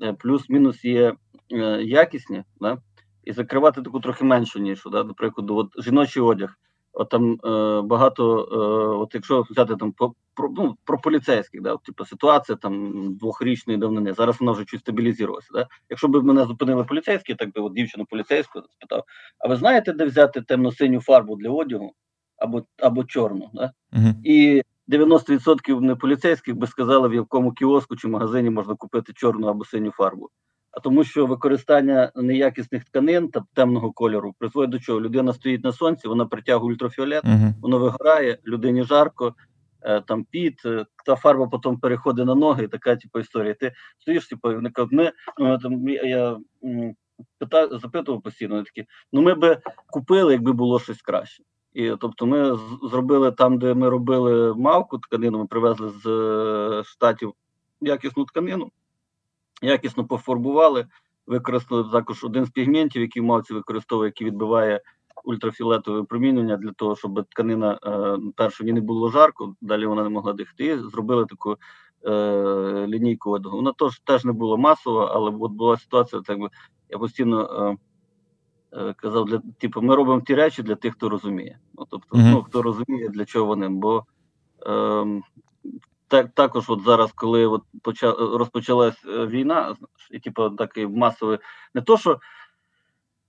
е, 0.02 0.12
плюс-мінус 0.12 0.84
є 0.84 1.14
е, 1.52 1.82
якісні, 1.82 2.44
да, 2.60 2.78
і 3.24 3.32
закривати 3.32 3.82
таку 3.82 4.00
трохи 4.00 4.24
меншу 4.24 4.58
нішу. 4.58 4.90
Да, 4.90 5.02
До 5.02 5.14
прикладу, 5.14 5.56
от 5.56 5.84
жіночий 5.84 6.22
одяг. 6.22 6.58
От 6.98 7.08
там 7.08 7.32
е, 7.32 7.82
багато, 7.82 8.48
е, 8.52 8.56
от 8.96 9.14
якщо 9.14 9.46
взяти 9.50 9.76
там 9.76 9.92
по 9.92 10.14
про, 10.34 10.50
ну, 10.56 10.76
про 10.84 10.98
поліцейських, 10.98 11.62
да, 11.62 11.72
от, 11.72 11.82
типу 11.82 12.04
ситуація 12.04 12.56
там 12.56 12.92
двохрічної 13.16 13.78
давнини. 13.78 14.12
Зараз 14.12 14.40
вона 14.40 14.52
вже 14.52 14.64
чуть 14.64 14.80
стабілізувалася. 14.80 15.48
Да? 15.52 15.66
Якщо 15.90 16.08
б 16.08 16.24
мене 16.24 16.44
зупинили 16.44 16.84
поліцейські, 16.84 17.34
так 17.34 17.52
би 17.52 17.60
от 17.60 17.74
дівчину 17.74 18.04
поліцейську 18.10 18.62
спитав: 18.70 19.04
а 19.38 19.48
ви 19.48 19.56
знаєте, 19.56 19.92
де 19.92 20.04
взяти 20.04 20.42
темно-синю 20.42 21.00
фарбу 21.00 21.36
для 21.36 21.50
одягу 21.50 21.92
або 22.36 22.62
або 22.82 23.04
чорну? 23.04 23.50
Да? 23.54 23.72
Угу. 23.92 24.08
І 24.24 24.62
90% 24.88 25.80
не 25.80 25.94
поліцейських 25.94 26.56
би 26.56 26.66
сказали, 26.66 27.08
в 27.08 27.14
якому 27.14 27.52
кіоску 27.52 27.96
чи 27.96 28.08
магазині 28.08 28.50
можна 28.50 28.74
купити 28.74 29.12
чорну 29.12 29.46
або 29.46 29.64
синю 29.64 29.90
фарбу. 29.90 30.28
А 30.76 30.80
тому, 30.80 31.04
що 31.04 31.26
використання 31.26 32.12
неякісних 32.14 32.84
тканин 32.84 33.28
та 33.28 33.44
темного 33.54 33.92
кольору 33.92 34.34
призводить 34.38 34.70
до 34.70 34.78
чого? 34.78 35.00
Людина 35.00 35.32
стоїть 35.32 35.64
на 35.64 35.72
сонці, 35.72 36.08
вона 36.08 36.26
притягує 36.26 36.72
ультрафіолет, 36.72 37.24
Угу. 37.24 37.54
воно 37.62 37.78
вигорає, 37.78 38.38
людині 38.46 38.82
жарко, 38.82 39.34
е, 39.82 40.00
там 40.00 40.24
піт, 40.24 40.60
е, 40.66 40.86
та 41.06 41.16
фарба 41.16 41.46
потім 41.46 41.78
переходить 41.78 42.26
на 42.26 42.34
ноги, 42.34 42.64
і 42.64 42.68
така 42.68 42.96
типу 42.96 43.18
історія. 43.18 43.54
Ти 43.54 43.72
стоїш, 43.98 44.28
типу, 44.28 44.54
вони 44.54 44.70
кажуть, 44.70 44.92
ми 44.92 45.12
ну, 45.38 45.58
там, 45.58 45.88
я, 45.88 46.02
я 46.02 46.38
м, 46.64 46.94
запитував 47.80 48.22
постійно, 48.22 48.62
такі, 48.62 48.86
ну 49.12 49.22
ми 49.22 49.34
би 49.34 49.58
купили, 49.86 50.32
якби 50.32 50.52
було 50.52 50.80
щось 50.80 51.02
краще. 51.02 51.42
І 51.74 51.92
тобто 52.00 52.26
ми 52.26 52.58
зробили 52.90 53.32
там, 53.32 53.58
де 53.58 53.74
ми 53.74 53.88
робили 53.88 54.54
мавку 54.54 54.98
тканину, 54.98 55.38
ми 55.38 55.46
привезли 55.46 55.90
з 56.04 56.06
е, 56.06 56.84
штатів 56.84 57.32
якісну 57.80 58.24
тканину, 58.24 58.70
якісно 59.62 60.06
пофарбували, 60.06 60.86
використали 61.26 61.84
також 61.92 62.24
один 62.24 62.44
з 62.44 62.50
пігментів, 62.50 63.02
який 63.02 63.22
мавці 63.22 63.54
використовує, 63.54 64.08
який 64.08 64.26
відбиває 64.26 64.80
ультрафіолетове 65.24 66.02
промінювання 66.02 66.56
для 66.56 66.72
того, 66.72 66.96
щоб 66.96 67.24
тканина 67.28 67.78
е, 67.86 68.18
перше 68.36 68.64
не 68.64 68.80
було 68.80 69.10
жарко, 69.10 69.54
далі 69.60 69.86
вона 69.86 70.02
не 70.02 70.08
могла 70.08 70.32
дихати. 70.32 70.64
І 70.64 70.78
зробили 70.78 71.26
таку 71.26 71.56
е, 72.06 72.86
лінійку 72.86 73.30
одягу. 73.30 73.56
Вона 73.56 73.72
теж, 73.72 73.98
теж 73.98 74.24
не 74.24 74.32
була 74.32 74.56
масова, 74.56 75.12
але 75.14 75.30
от 75.40 75.52
була 75.52 75.76
ситуація, 75.76 76.22
так 76.22 76.40
би 76.40 76.48
я 76.90 76.98
постійно 76.98 77.42
е, 77.42 78.78
е, 78.78 78.94
казав, 78.96 79.24
для 79.24 79.42
типу, 79.58 79.82
ми 79.82 79.96
робимо 79.96 80.20
ті 80.20 80.34
речі 80.34 80.62
для 80.62 80.74
тих, 80.74 80.94
хто 80.94 81.08
розуміє. 81.08 81.58
Ну, 81.78 81.86
тобто, 81.90 82.16
Мгм. 82.16 82.30
ну, 82.30 82.42
хто 82.42 82.62
розуміє, 82.62 83.08
для 83.08 83.24
чого 83.24 83.46
вони. 83.46 83.68
Бо 83.68 84.04
е, 84.66 85.22
так, 86.08 86.30
також, 86.34 86.70
от 86.70 86.82
зараз, 86.82 87.12
коли 87.12 87.46
от 87.46 87.62
поча, 87.82 88.12
розпочалась 88.12 89.04
е, 89.04 89.26
війна, 89.26 89.76
і 90.10 90.18
типу 90.18 90.50
такий 90.50 90.86
масовий, 90.86 91.38
не 91.74 91.82
то, 91.82 91.96
що 91.96 92.20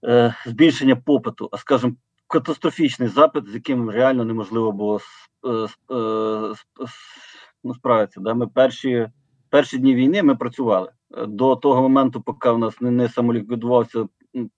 е, 0.03 0.35
збільшення 0.45 0.95
попиту, 0.95 1.49
а 1.51 1.57
скажімо, 1.57 1.93
катастрофічний 2.27 3.09
запит, 3.09 3.47
з 3.47 3.53
яким 3.53 3.89
реально 3.89 4.25
неможливо 4.25 4.71
було 4.71 4.99
е, 5.45 5.49
е, 5.95 6.53
ну, 7.63 7.73
справитися. 7.73 8.21
Да? 8.21 8.33
Ми 8.33 8.47
перші, 8.47 9.09
перші 9.49 9.77
дні 9.77 9.95
війни 9.95 10.23
ми 10.23 10.35
працювали. 10.35 10.91
Е, 11.17 11.25
До 11.25 11.55
того 11.55 11.81
моменту, 11.81 12.21
поки 12.21 12.49
в 12.49 12.59
нас 12.59 12.81
не, 12.81 12.91
не 12.91 13.09
самоліквідувався 13.09 14.07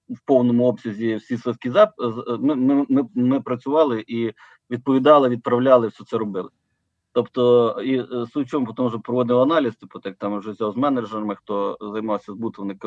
в 0.10 0.20
повному 0.26 0.68
обсязі 0.68 1.16
всі 1.16 1.38
связки 1.38 1.72
зап, 1.72 1.94
е, 2.00 2.38
ми, 2.40 2.56
ми, 2.56 2.86
ми, 2.90 3.04
ми 3.16 3.42
працювали 3.42 4.04
і 4.08 4.32
відповідали, 4.72 5.30
відправляли, 5.30 5.88
все 5.88 6.04
це 6.04 6.18
робили. 6.18 6.50
Тобто, 7.12 7.72
і 7.82 8.00
е, 8.00 8.26
суть 8.34 8.50
чому, 8.50 8.66
потім 8.66 8.86
вже 8.86 8.98
проводив 8.98 9.40
аналіз, 9.40 9.76
типу, 9.76 10.00
так 10.00 10.16
там 10.16 10.40
вже 10.40 10.54
з 10.54 10.76
менеджерами, 10.76 11.36
хто 11.36 11.78
займався 11.82 12.34
збутом, 12.34 12.78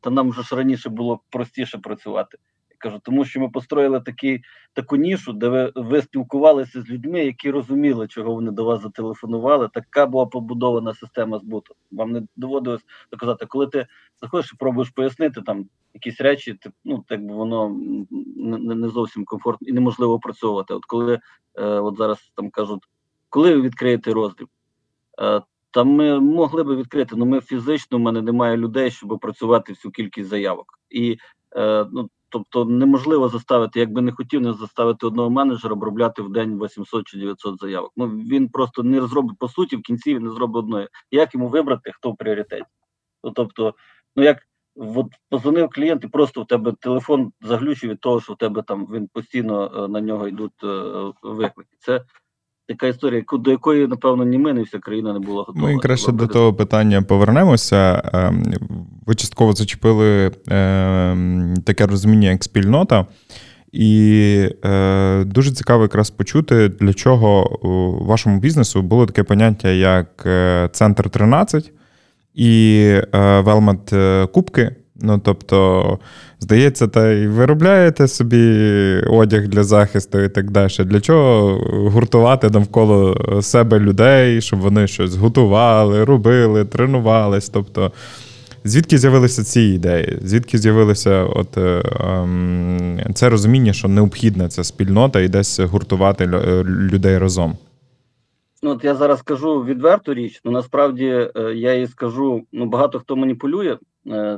та 0.00 0.10
нам 0.10 0.30
вже 0.30 0.42
ж 0.42 0.56
раніше 0.56 0.88
було 0.88 1.20
простіше 1.30 1.78
працювати. 1.78 2.38
Я 2.70 2.76
кажу, 2.78 3.00
тому 3.02 3.24
що 3.24 3.40
ми 3.40 3.48
построїли 3.48 4.00
такий, 4.00 4.42
таку 4.72 4.96
нішу, 4.96 5.32
де 5.32 5.48
ви, 5.48 5.72
ви 5.74 6.02
спілкувалися 6.02 6.82
з 6.82 6.90
людьми, 6.90 7.24
які 7.24 7.50
розуміли, 7.50 8.08
чого 8.08 8.34
вони 8.34 8.50
до 8.50 8.64
вас 8.64 8.82
зателефонували. 8.82 9.68
Така 9.74 10.06
була 10.06 10.26
побудована 10.26 10.94
система 10.94 11.38
збуту. 11.38 11.74
Вам 11.90 12.12
не 12.12 12.22
доводилось 12.36 12.84
доказати, 13.10 13.46
коли 13.46 13.66
ти 13.66 13.86
заходиш 14.20 14.52
і 14.52 14.56
пробуєш 14.56 14.90
пояснити 14.90 15.42
там 15.42 15.68
якісь 15.94 16.20
речі, 16.20 16.54
ти, 16.54 16.70
ну 16.84 17.04
так 17.08 17.26
би 17.26 17.34
воно 17.34 17.76
не, 18.36 18.58
не- 18.58 18.88
зовсім 18.88 19.24
комфортно 19.24 19.68
і 19.68 19.72
неможливо 19.72 20.14
опрацьовувати. 20.14 20.74
От 20.74 20.84
коли 20.84 21.20
е, 21.54 21.64
от 21.64 21.96
зараз 21.96 22.32
там 22.34 22.50
кажуть, 22.50 22.82
коли 23.28 23.54
ви 23.54 23.60
відкриєте 23.60 24.12
роздріб? 24.12 24.48
Е, 25.22 25.42
Та 25.70 25.84
ми 25.84 26.20
могли 26.20 26.62
би 26.62 26.76
відкрити, 26.76 27.14
але 27.16 27.24
ми 27.24 27.40
фізично, 27.40 27.98
в 27.98 28.00
мене 28.00 28.22
немає 28.22 28.56
людей, 28.56 28.90
щоб 28.90 29.12
опрацювати 29.12 29.72
всю 29.72 29.92
кількість 29.92 30.28
заявок. 30.28 30.66
І 30.90 31.16
е, 31.56 31.86
ну, 31.92 32.08
тобто 32.28 32.64
неможливо 32.64 33.28
заставити, 33.28 33.80
якби 33.80 34.00
не 34.00 34.12
хотів, 34.12 34.40
не 34.40 34.52
заставити 34.52 35.06
одного 35.06 35.30
менеджера 35.30 35.74
обробляти 35.74 36.22
в 36.22 36.32
день 36.32 36.58
800 36.64 37.06
чи 37.06 37.18
900 37.18 37.60
заявок. 37.60 37.92
Ну 37.96 38.06
він 38.06 38.48
просто 38.48 38.82
не 38.82 39.06
зробить 39.06 39.38
по 39.38 39.48
суті, 39.48 39.76
в 39.76 39.82
кінці 39.82 40.14
він 40.14 40.22
не 40.22 40.30
зробить 40.30 40.64
одної. 40.64 40.88
Як 41.10 41.34
йому 41.34 41.48
вибрати, 41.48 41.92
хто 41.94 42.10
в 42.10 42.16
пріоритеті? 42.16 42.64
Ну, 43.24 43.30
тобто, 43.30 43.74
ну 44.16 44.22
як 44.22 44.38
от 44.76 45.06
позвонив 45.30 45.68
клієнт, 45.68 46.04
і 46.04 46.08
просто 46.08 46.42
в 46.42 46.46
тебе 46.46 46.72
телефон 46.80 47.32
заглючив 47.40 47.90
від 47.90 48.00
того, 48.00 48.20
що 48.20 48.32
в 48.32 48.36
тебе 48.36 48.62
там 48.62 48.86
він 48.92 49.08
постійно 49.08 49.84
е, 49.84 49.88
на 49.88 50.00
нього 50.00 50.28
йдуть 50.28 50.62
виклики. 51.22 51.76
Це 51.78 52.04
така 52.68 52.86
історія, 52.86 53.24
до 53.32 53.50
якої, 53.50 53.86
напевно, 53.86 54.24
ні 54.24 54.38
ми, 54.38 54.52
ні 54.52 54.62
вся 54.62 54.78
країна 54.78 55.12
не 55.12 55.18
була 55.18 55.44
готова. 55.46 55.68
Ми 55.72 55.78
краще 55.78 56.12
до 56.12 56.26
того 56.26 56.54
питання 56.54 57.02
повернемося. 57.02 58.02
Ем, 58.12 58.44
Ви 59.06 59.14
частково 59.14 59.52
зачепили 59.52 60.30
ем, 60.48 61.54
таке 61.64 61.86
розуміння, 61.86 62.30
як 62.30 62.44
спільнота. 62.44 63.06
І 63.72 64.48
е, 64.64 65.24
дуже 65.24 65.52
цікаво 65.52 65.82
якраз 65.82 66.10
почути, 66.10 66.68
для 66.68 66.92
чого 66.92 67.60
у 67.66 68.04
вашому 68.04 68.40
бізнесу 68.40 68.82
було 68.82 69.06
таке 69.06 69.22
поняття, 69.22 69.68
як 69.68 70.22
е, 70.26 70.68
Центр 70.72 71.10
13 71.10 71.72
і 72.34 72.82
е, 73.14 73.40
Велмет 73.40 73.92
е, 73.92 74.26
Кубки. 74.26 74.76
Ну, 75.00 75.20
тобто, 75.24 75.98
здається, 76.40 76.88
та 76.88 77.10
й 77.10 77.26
виробляєте 77.26 78.08
собі 78.08 78.44
одяг 79.10 79.48
для 79.48 79.64
захисту 79.64 80.20
і 80.20 80.28
так 80.28 80.50
далі. 80.50 80.70
Для 80.78 81.00
чого 81.00 81.58
гуртувати 81.90 82.50
навколо 82.50 83.16
себе 83.42 83.78
людей, 83.78 84.40
щоб 84.40 84.60
вони 84.60 84.86
щось 84.86 85.16
готували, 85.16 86.04
робили, 86.04 86.64
тренувались. 86.64 87.48
Тобто, 87.48 87.92
звідки 88.64 88.98
з'явилися 88.98 89.44
ці 89.44 89.60
ідеї? 89.60 90.18
Звідки 90.22 90.58
з'явилося 90.58 91.24
от, 91.24 91.58
е, 91.58 91.82
ем, 92.00 93.00
це 93.14 93.28
розуміння, 93.28 93.72
що 93.72 93.88
необхідна 93.88 94.48
ця 94.48 94.64
спільнота 94.64 95.20
і 95.20 95.28
десь 95.28 95.60
гуртувати 95.60 96.24
е, 96.24 96.64
людей 96.64 97.18
разом? 97.18 97.56
Ну, 98.62 98.70
от 98.70 98.84
я 98.84 98.94
зараз 98.94 99.18
скажу 99.18 99.64
відверту 99.64 100.14
річ, 100.14 100.40
ну 100.44 100.50
насправді 100.50 101.06
е, 101.06 101.30
я 101.54 101.74
їй 101.74 101.86
скажу: 101.86 102.42
ну 102.52 102.66
багато 102.66 102.98
хто 102.98 103.16
маніпулює 103.16 103.76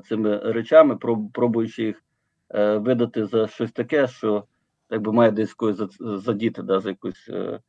цими 0.08 0.38
речами, 0.38 0.96
пробуючи 1.32 1.84
їх 1.84 2.04
е, 2.54 2.76
видати 2.76 3.26
за 3.26 3.46
щось 3.46 3.72
таке, 3.72 4.08
що 4.08 4.44
так 4.88 5.02
би 5.02 5.12
має 5.12 5.30
десь 5.30 5.54
когось 5.54 5.96
задіти, 6.00 6.62
да, 6.62 6.82
якусь 6.84 7.28
е, 7.28 7.60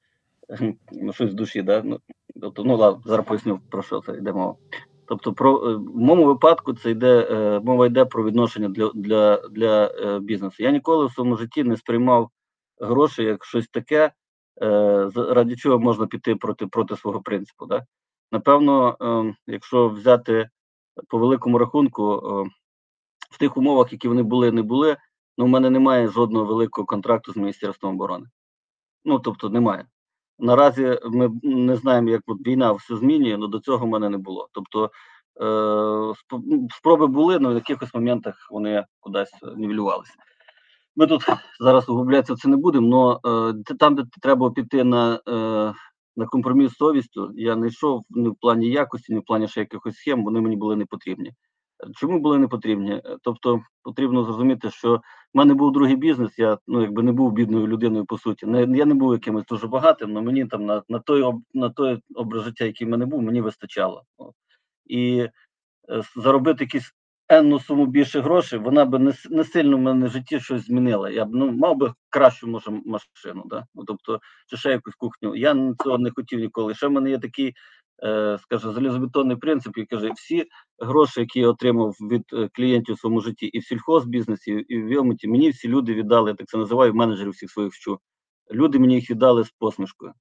ну, 0.91 1.13
щось 1.13 1.31
в 1.31 1.33
душі. 1.33 1.61
Да? 1.61 1.81
Ну, 1.85 1.99
тобто, 2.41 2.63
ну 2.63 2.77
ладно, 2.77 3.01
зараз 3.05 3.25
поясню 3.25 3.59
про 3.69 3.81
що 3.83 3.99
це 3.99 4.17
йде 4.17 4.33
мова. 4.33 4.55
Тобто, 5.05 5.33
про 5.33 5.69
е, 5.69 5.75
в 5.75 5.97
моєму 5.97 6.25
випадку 6.25 6.73
це 6.73 6.91
йде 6.91 7.27
е, 7.31 7.59
мова 7.59 7.85
йде 7.85 8.05
про 8.05 8.23
відношення 8.23 8.69
для, 8.69 8.91
для, 8.95 9.47
для 9.47 9.85
е, 9.87 10.19
бізнесу. 10.19 10.63
Я 10.63 10.71
ніколи 10.71 11.05
в 11.05 11.11
своєму 11.11 11.37
житті 11.37 11.63
не 11.63 11.77
сприймав 11.77 12.29
гроші 12.79 13.23
як 13.23 13.45
щось 13.45 13.67
таке, 13.67 14.11
е, 14.61 15.09
ради 15.15 15.55
чого 15.55 15.79
можна 15.79 16.07
піти 16.07 16.35
проти, 16.35 16.67
проти 16.67 16.95
свого 16.95 17.21
принципу. 17.21 17.65
Да? 17.65 17.85
Напевно, 18.31 18.97
е, 19.01 19.35
якщо 19.47 19.89
взяти 19.89 20.49
по 21.07 21.17
великому 21.17 21.57
рахунку, 21.57 22.13
е, 22.13 22.49
в 23.31 23.37
тих 23.37 23.57
умовах, 23.57 23.91
які 23.91 24.07
вони 24.07 24.23
були, 24.23 24.51
не 24.51 24.61
були, 24.61 24.97
ну, 25.37 25.45
в 25.45 25.47
мене 25.47 25.69
немає 25.69 26.07
жодного 26.07 26.45
великого 26.45 26.85
контракту 26.85 27.33
з 27.33 27.37
Міністерством 27.37 27.93
оборони. 27.93 28.25
Ну, 29.05 29.19
тобто, 29.19 29.49
немає. 29.49 29.85
Наразі 30.39 30.99
ми 31.05 31.29
не 31.43 31.75
знаємо, 31.75 32.09
як 32.09 32.21
от 32.27 32.47
війна 32.47 32.71
все 32.71 32.95
змінює, 32.95 33.35
але 33.35 33.47
до 33.47 33.59
цього 33.59 33.85
в 33.85 33.89
мене 33.89 34.09
не 34.09 34.17
було. 34.17 34.49
Тобто 34.51 34.85
е, 34.85 36.13
ну, 36.31 36.67
спроби 36.71 37.07
були, 37.07 37.35
але 37.35 37.53
в 37.53 37.55
якихось 37.55 37.93
моментах 37.93 38.47
вони 38.51 38.85
кудись 38.99 39.31
нівелювалися. 39.57 40.13
Ми 40.95 41.07
тут 41.07 41.25
зараз 41.59 41.89
углублятися 41.89 42.35
це 42.35 42.49
не 42.49 42.57
будемо, 42.57 43.19
але 43.23 43.51
е, 43.51 43.75
там, 43.79 43.95
де 43.95 44.03
треба 44.21 44.51
піти 44.51 44.83
на, 44.83 45.19
е, 45.27 45.73
на 46.19 46.25
компроміс 46.25 46.71
з 46.71 46.75
совістю, 46.75 47.31
я 47.35 47.55
не 47.55 47.67
йшов 47.67 48.03
ні 48.09 48.29
в 48.29 48.35
плані 48.41 48.69
якості, 48.69 49.13
ні 49.13 49.19
в 49.19 49.23
плані 49.23 49.47
ще 49.47 49.59
якихось 49.59 49.95
схем, 49.95 50.23
вони 50.23 50.41
мені 50.41 50.55
були 50.55 50.75
не 50.75 50.85
потрібні. 50.85 51.33
Чому 51.95 52.19
були 52.19 52.37
не 52.37 52.47
потрібні? 52.47 53.01
Тобто 53.21 53.61
потрібно 53.83 54.23
зрозуміти, 54.23 54.69
що 54.69 54.95
в 54.95 55.01
мене 55.33 55.53
був 55.53 55.71
другий 55.71 55.95
бізнес, 55.95 56.39
я 56.39 56.57
ну 56.67 56.81
якби 56.81 57.03
не 57.03 57.11
був 57.11 57.31
бідною 57.31 57.67
людиною 57.67 58.05
по 58.05 58.17
суті. 58.17 58.45
Не 58.45 58.77
я 58.77 58.85
не 58.85 58.93
був 58.93 59.13
якимось 59.13 59.45
дуже 59.45 59.67
багатим, 59.67 60.11
але 60.11 60.21
мені 60.21 60.45
там 60.45 60.65
на, 60.65 60.83
на 60.89 60.99
той 60.99 61.33
на 61.53 61.69
той 61.69 61.99
образ 62.15 62.43
життя, 62.43 62.65
який 62.65 62.87
в 62.87 62.89
мене 62.89 63.05
був, 63.05 63.21
мені 63.21 63.41
вистачало. 63.41 64.03
І 64.85 65.17
е, 65.19 65.31
заробити 66.15 66.63
якісь 66.63 66.91
енну 67.29 67.59
суму 67.59 67.85
більше 67.85 68.21
грошей, 68.21 68.59
вона 68.59 68.85
би 68.85 68.99
не, 68.99 69.13
не 69.29 69.43
сильно 69.43 69.77
в 69.77 69.79
мене 69.79 70.07
в 70.07 70.09
житті 70.09 70.39
щось 70.39 70.65
змінила. 70.65 71.09
Я 71.09 71.25
б 71.25 71.29
ну, 71.33 71.51
мав 71.51 71.77
би 71.77 71.93
кращу, 72.09 72.47
може, 72.47 72.71
машину, 72.85 73.43
да? 73.45 73.65
ну, 73.75 73.83
тобто, 73.87 74.19
чи 74.47 74.57
ще 74.57 74.69
якусь 74.69 74.95
кухню. 74.95 75.35
Я 75.35 75.75
цього 75.83 75.97
не 75.97 76.11
хотів 76.11 76.39
ніколи. 76.39 76.73
Ще 76.73 76.87
в 76.87 76.91
мене 76.91 77.09
є 77.09 77.19
такий, 77.19 77.53
е, 78.03 78.37
скажімо, 78.41 78.73
залізобетонний 78.73 79.37
принцип, 79.37 79.77
який 79.77 79.97
каже, 79.97 80.11
всі 80.11 80.45
гроші, 80.79 81.19
які 81.19 81.39
я 81.39 81.47
отримав 81.47 81.91
від 81.91 82.23
е, 82.33 82.49
клієнтів 82.53 82.95
в 82.95 82.99
своєму 82.99 83.21
житті, 83.21 83.45
і 83.45 83.59
в 83.59 83.63
сільхозбізнесі, 83.63 84.51
і 84.51 84.81
в 84.81 84.85
Вілмуті, 84.85 85.27
мені 85.27 85.49
всі 85.49 85.67
люди 85.67 85.93
віддали, 85.93 86.33
так 86.33 86.47
це 86.47 86.57
називаю 86.57 86.93
менеджерів 86.93 87.31
всіх 87.31 87.51
своїх 87.51 87.73
вчу. 87.73 87.99
Люди 88.51 88.79
мені 88.79 88.95
їх 88.95 89.11
віддали 89.11 89.43
з 89.43 89.51
посмішкою. 89.51 90.13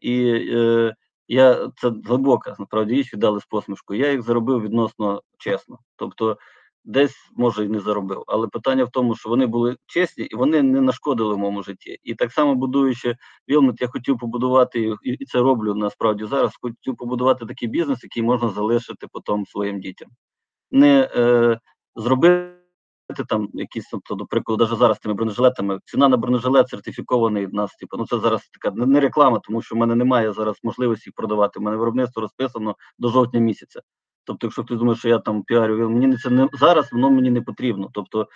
І 0.00 0.26
е, 0.52 0.94
я 1.28 1.70
це 1.76 1.92
глибока 2.04 2.56
насправді 2.58 2.94
річ 2.94 3.14
віддали 3.14 3.40
з 3.40 3.44
посмішкою. 3.44 4.00
Я 4.00 4.12
їх 4.12 4.22
заробив 4.22 4.62
відносно 4.62 5.22
чесно. 5.38 5.78
Тобто, 5.96 6.38
десь 6.84 7.30
може 7.36 7.64
і 7.64 7.68
не 7.68 7.80
заробив. 7.80 8.24
Але 8.26 8.48
питання 8.48 8.84
в 8.84 8.90
тому, 8.90 9.16
що 9.16 9.28
вони 9.28 9.46
були 9.46 9.76
чесні 9.86 10.24
і 10.24 10.36
вони 10.36 10.62
не 10.62 10.80
нашкодили 10.80 11.34
в 11.34 11.38
моєму 11.38 11.62
житті. 11.62 11.98
І 12.02 12.14
так 12.14 12.32
само 12.32 12.54
будуючи 12.54 13.16
Вілмет, 13.48 13.80
я 13.80 13.88
хотів 13.88 14.18
побудувати 14.18 14.94
і 15.02 15.24
це 15.24 15.38
роблю 15.38 15.74
насправді 15.74 16.24
зараз. 16.24 16.52
Хотів 16.60 16.96
побудувати 16.96 17.46
такий 17.46 17.68
бізнес, 17.68 18.02
який 18.02 18.22
можна 18.22 18.48
залишити 18.48 19.06
потім 19.12 19.46
своїм 19.46 19.80
дітям. 19.80 20.08
Не 20.70 21.10
е, 21.16 21.60
зробити 21.96 22.63
там 23.28 23.48
якісь, 23.52 23.88
тобто, 23.90 24.14
до 24.14 24.26
прикладу, 24.26 24.64
навіть 24.64 24.78
зараз 24.78 24.98
тими 24.98 25.14
бронежилетами. 25.14 25.78
Ціна 25.84 26.08
на 26.08 26.16
бронежилет 26.16 26.68
сертифікований 26.68 27.46
в 27.46 27.54
нас, 27.54 27.74
типу, 27.74 27.96
ну 27.96 28.06
це 28.06 28.18
зараз 28.18 28.48
така 28.60 28.86
не, 28.86 29.00
реклама, 29.00 29.40
тому 29.44 29.62
що 29.62 29.74
в 29.74 29.78
мене 29.78 29.94
немає 29.94 30.32
зараз 30.32 30.56
можливості 30.62 31.08
їх 31.08 31.14
продавати. 31.14 31.58
У 31.58 31.62
мене 31.62 31.76
виробництво 31.76 32.22
розписано 32.22 32.76
до 32.98 33.08
жовтня 33.08 33.40
місяця. 33.40 33.80
Тобто, 34.24 34.46
якщо 34.46 34.62
хтось 34.62 34.78
думає, 34.78 34.96
що 34.96 35.08
я 35.08 35.18
там 35.18 35.42
піарю, 35.42 35.90
мені 35.90 36.16
це 36.16 36.30
не 36.30 36.48
зараз, 36.52 36.92
воно 36.92 37.10
мені 37.10 37.30
не 37.30 37.42
потрібно. 37.42 37.90
Тобто, 37.92 38.28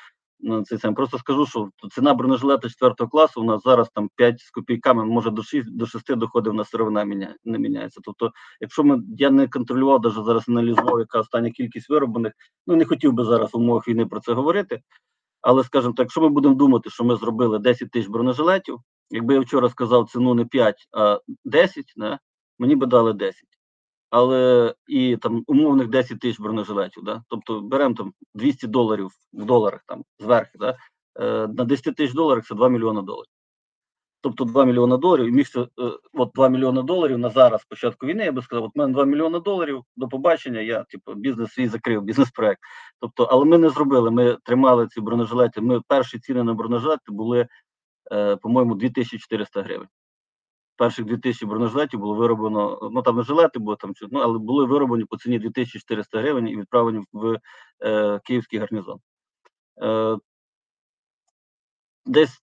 це 0.66 0.78
сам 0.78 0.95
просто 0.95 1.18
скажу, 1.18 1.47
що 1.47 1.70
ціна 1.91 2.14
бронежилета 2.14 2.68
4 2.68 2.95
класу 3.11 3.41
у 3.41 3.45
нас 3.45 3.62
зараз 3.62 3.91
там 3.95 4.11
5 4.16 4.41
з 4.41 4.51
копійками, 4.51 5.05
може 5.05 5.30
до 5.30 5.43
6, 5.43 5.76
до 5.76 5.86
6 5.86 6.14
доходів 6.14 6.55
на 6.55 6.64
сировина 6.64 7.05
міня, 7.05 7.34
не 7.45 7.59
міняється. 7.59 8.01
Тобто, 8.05 8.30
якщо 8.61 8.84
ми 8.84 9.03
я 9.18 9.30
не 9.30 9.49
контролював, 9.49 10.01
навіть 10.03 10.24
зараз 10.24 10.49
аналізував, 10.49 10.99
яка 10.99 11.20
остання 11.20 11.51
кількість 11.51 11.91
вироблених, 11.91 12.32
ну 12.66 12.76
не 12.76 12.84
хотів 12.84 13.12
би 13.12 13.24
зараз 13.24 13.53
в 13.53 13.57
умовах 13.57 13.89
війни 13.89 14.07
про 14.07 14.20
це 14.20 14.32
говорити. 14.32 14.80
Але 15.41 15.64
скажімо 15.64 15.95
так, 15.97 16.05
якщо 16.05 16.20
ми 16.20 16.28
будемо 16.28 16.55
думати, 16.55 16.91
що 16.91 17.05
ми 17.05 17.16
зробили 17.16 17.59
10 17.59 17.91
тисяч 17.91 18.09
бронежилетів, 18.09 18.78
якби 19.11 19.34
я 19.34 19.41
вчора 19.41 19.68
сказав 19.68 20.11
ціну 20.11 20.34
не 20.34 20.45
5, 20.45 20.89
а 20.93 21.20
10, 21.45 21.93
не, 21.97 22.18
мені 22.59 22.76
би 22.76 22.86
дали 22.86 23.12
10. 23.12 23.47
Але 24.11 24.74
і 24.86 25.16
там 25.16 25.44
умовних 25.46 25.88
10 25.88 26.20
тисяч 26.20 26.40
бронежилетів, 26.40 27.02
да? 27.02 27.22
тобто 27.28 27.61
беремо 27.61 27.94
там 27.94 28.12
200 28.34 28.66
доларів 28.66 29.11
в 29.32 29.44
доларах 29.44 29.80
там 29.86 30.04
зверху, 30.18 30.59
да? 30.59 30.76
е, 31.20 31.48
на 31.48 31.64
10 31.64 31.96
тисяч 31.96 32.14
доларів 32.14 32.44
це 32.48 32.54
2 32.54 32.68
мільйони 32.68 33.02
доларів. 33.02 33.30
Тобто 34.20 34.44
2 34.44 34.64
мільйони 34.64 34.96
доларів, 34.96 35.26
і 35.26 35.30
міг 35.30 35.46
е, 35.56 35.66
от 36.12 36.30
2 36.34 36.48
мільйони 36.48 36.82
доларів 36.82 37.18
на 37.18 37.30
зараз, 37.30 37.64
початку 37.64 38.06
війни, 38.06 38.24
я 38.24 38.32
би 38.32 38.42
сказав, 38.42 38.64
от 38.64 38.76
мене 38.76 38.92
2 38.92 39.04
мільйони 39.04 39.40
доларів, 39.40 39.82
до 39.96 40.09
побачення, 40.09 40.61
я 40.61 40.84
типу 40.84 41.14
бізнес 41.14 41.52
свій 41.52 41.68
закрив, 41.68 42.02
бізнес-проект. 42.02 42.61
Тобто, 43.00 43.24
але 43.24 43.44
ми 43.44 43.59
не 43.59 43.70
зробили, 43.70 44.11
ми 44.11 44.36
тримали 44.44 44.86
ці 44.86 45.00
бронежилети. 45.00 45.61
Ми 45.61 45.80
перші 45.88 46.18
ціни 46.18 46.42
на 46.42 46.54
бронежилети 46.54 47.12
були, 47.12 47.48
е, 48.12 48.36
по-моєму, 48.36 48.74
2400 48.74 49.62
гривень. 49.62 49.88
Перших 50.78 51.04
2000 51.04 51.46
бронежилетів 51.46 52.00
було 52.00 52.14
вироблено, 52.14 52.90
ну 52.92 53.02
там 53.02 53.16
не 53.16 53.22
жилети 53.22 53.58
було 53.58 53.76
там, 53.76 53.92
ну, 54.10 54.20
але 54.20 54.38
були 54.38 54.64
вироблені 54.64 55.04
по 55.04 55.16
ціні 55.16 55.38
2400 55.38 56.20
гривень 56.20 56.48
і 56.48 56.56
відправлені 56.56 57.04
в 57.12 57.38
е, 57.84 58.20
київський 58.24 58.58
гарнізон. 58.58 58.98
Е, 59.82 60.16
десь 62.06 62.42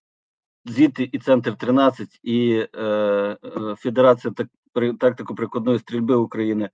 звідти 0.65 1.09
і 1.11 1.19
центр 1.19 1.57
13, 1.57 2.19
і 2.23 2.67
е, 2.73 2.81
е, 2.81 3.75
Федерація 3.77 4.33
так, 4.33 4.47
при, 4.73 4.93
тактико-прикладної 4.93 5.79
стрільби 5.79 6.15
України. 6.15 6.69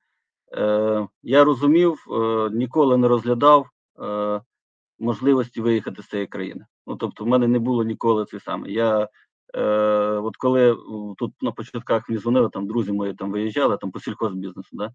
Е, 0.57 1.07
я 1.24 1.43
розумів, 1.43 2.05
е, 2.12 2.49
ніколи 2.49 2.97
не 2.97 3.07
розглядав 3.07 3.70
е, 4.03 4.41
можливості 4.99 5.62
виїхати 5.62 6.01
з 6.01 6.07
цієї 6.07 6.28
країни. 6.28 6.66
Ну 6.88 6.95
тобто, 6.95 7.24
в 7.24 7.28
мене 7.28 7.47
не 7.47 7.59
було 7.59 7.84
ніколи 7.84 8.26
це 8.26 8.39
саме. 8.39 8.70
Я 8.70 9.09
е, 9.56 9.62
от 10.24 10.38
коли 10.38 10.78
тут 11.18 11.34
на 11.41 11.52
початках 11.52 12.10
мені 12.10 12.22
дзвонили, 12.22 12.49
там 12.49 12.68
друзі 12.68 12.91
мої 12.91 13.14
там 13.14 13.32
виїжджали 13.32 13.78
там 13.78 13.91
по 13.91 13.99
сільхозбізнесу, 13.99 14.70
да? 14.72 14.93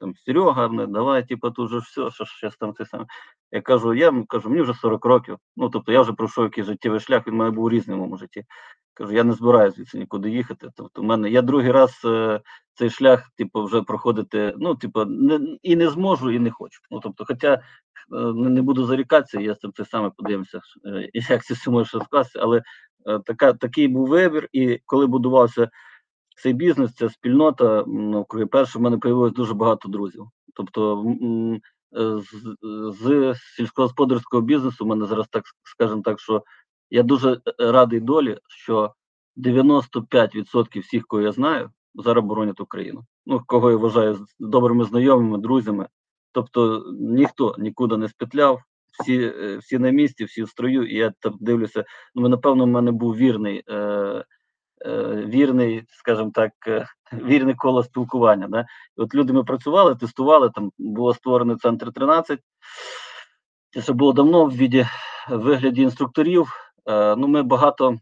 Там 0.00 0.14
Серега, 0.16 0.68
не, 0.68 0.86
давай, 0.86 1.26
типу, 1.26 1.50
тут 1.50 1.70
же 1.70 1.78
все, 1.78 2.10
що 2.10 2.24
зараз 2.40 2.56
там 2.56 2.74
це 2.74 2.86
саме. 2.86 3.06
Я 3.52 3.62
кажу, 3.62 3.94
я 3.94 4.24
кажу, 4.28 4.50
мені 4.50 4.62
вже 4.62 4.74
40 4.74 5.04
років. 5.04 5.38
Ну 5.56 5.68
тобто 5.68 5.92
я 5.92 6.00
вже 6.00 6.12
пройшов 6.12 6.44
якийсь 6.44 6.66
життєвий 6.66 7.00
шлях, 7.00 7.26
він 7.26 7.34
в 7.34 7.36
мене 7.36 7.50
був 7.50 7.70
різним 7.70 7.96
у 7.96 7.98
моєму 7.98 8.16
житті. 8.16 8.44
Кажу, 8.94 9.12
я 9.12 9.24
не 9.24 9.32
збираюся 9.32 9.76
звідси 9.76 9.98
нікуди 9.98 10.30
їхати. 10.30 10.68
Тобто, 10.76 11.02
в 11.02 11.04
мене 11.04 11.30
я 11.30 11.42
другий 11.42 11.72
раз 11.72 12.00
е, 12.04 12.40
цей 12.74 12.90
шлях, 12.90 13.30
типу, 13.36 13.64
вже 13.64 13.82
проходити, 13.82 14.54
ну, 14.58 14.74
типу, 14.74 15.04
не, 15.04 15.58
і 15.62 15.76
не 15.76 15.88
зможу, 15.88 16.30
і 16.30 16.38
не 16.38 16.50
хочу. 16.50 16.80
Ну, 16.90 17.00
тобто, 17.02 17.24
хоча 17.24 17.54
е, 17.54 17.60
не, 18.34 18.62
буду 18.62 18.86
зарікатися, 18.86 19.40
я 19.40 19.54
це, 19.54 19.68
це 19.74 19.84
саме 19.84 20.10
подивимося, 20.16 20.60
е, 20.86 21.10
як 21.12 21.44
це 21.44 21.54
все 21.54 21.70
може 21.70 22.00
скласти, 22.00 22.38
але 22.42 22.58
е, 22.58 22.62
така, 23.26 23.52
такий 23.52 23.88
був 23.88 24.08
вибір, 24.08 24.48
і 24.52 24.80
коли 24.86 25.06
будувався 25.06 25.68
цей 26.42 26.52
бізнес, 26.52 26.94
ця 26.94 27.08
спільнота, 27.08 27.84
навкруги 27.86 28.46
перше, 28.46 28.78
в 28.78 28.82
мене 28.82 28.98
появилось 28.98 29.32
дуже 29.32 29.54
багато 29.54 29.88
друзів. 29.88 30.26
Тобто, 30.54 31.04
е, 31.96 32.18
з, 32.18 32.56
з 33.00 33.34
сільськогосподарського 33.56 34.42
бізнесу, 34.42 34.84
в 34.84 34.88
мене 34.88 35.06
зараз 35.06 35.28
так 35.28 35.44
скажемо 35.62 36.02
так, 36.02 36.20
що 36.20 36.42
я 36.90 37.02
дуже 37.02 37.32
е, 37.32 37.40
радий 37.58 38.00
долі, 38.00 38.38
що 38.48 38.94
95% 39.36 40.80
всіх, 40.80 41.06
кого 41.06 41.22
я 41.22 41.32
знаю, 41.32 41.70
зараз 41.94 42.24
боронять 42.24 42.60
Україну. 42.60 43.04
Ну, 43.26 43.42
кого 43.46 43.70
я 43.70 43.76
вважаю 43.76 44.26
добрими 44.38 44.84
знайомими, 44.84 45.38
друзями. 45.38 45.88
Тобто 46.32 46.84
ніхто 47.00 47.54
нікуди 47.58 47.96
не 47.96 48.08
спетляв, 48.08 48.60
всі, 49.00 49.22
е, 49.22 49.56
всі 49.56 49.78
на 49.78 49.90
місці, 49.90 50.24
всі 50.24 50.42
в 50.42 50.48
строю, 50.48 50.86
і 50.86 50.94
я 50.94 51.12
так 51.20 51.32
дивлюся. 51.40 51.84
Ну, 52.14 52.28
напевно, 52.28 52.64
в 52.64 52.68
мене 52.68 52.92
був 52.92 53.16
вірний, 53.16 53.62
е, 53.68 53.74
е, 54.86 55.24
вірний, 55.26 55.84
скажімо 55.88 56.30
так, 56.34 56.52
е, 56.66 56.86
вірне 57.12 57.54
коло 57.54 57.82
спілкування. 57.82 58.48
Да? 58.48 58.66
От 58.96 59.14
люди 59.14 59.32
ми 59.32 59.44
працювали, 59.44 59.94
тестували, 59.94 60.50
там 60.50 60.72
було 60.78 61.14
створено 61.14 61.56
центр 61.56 61.92
13. 61.92 62.40
Це 63.70 63.82
ще 63.82 63.92
було 63.92 64.12
давно 64.12 64.44
в 64.44 64.56
віді, 64.56 64.86
в 65.28 65.36
вигляді 65.36 65.82
інструкторів. 65.82 66.52
Е, 66.88 67.16
ну, 67.16 67.28
ми 67.28 67.42
багато, 67.42 67.98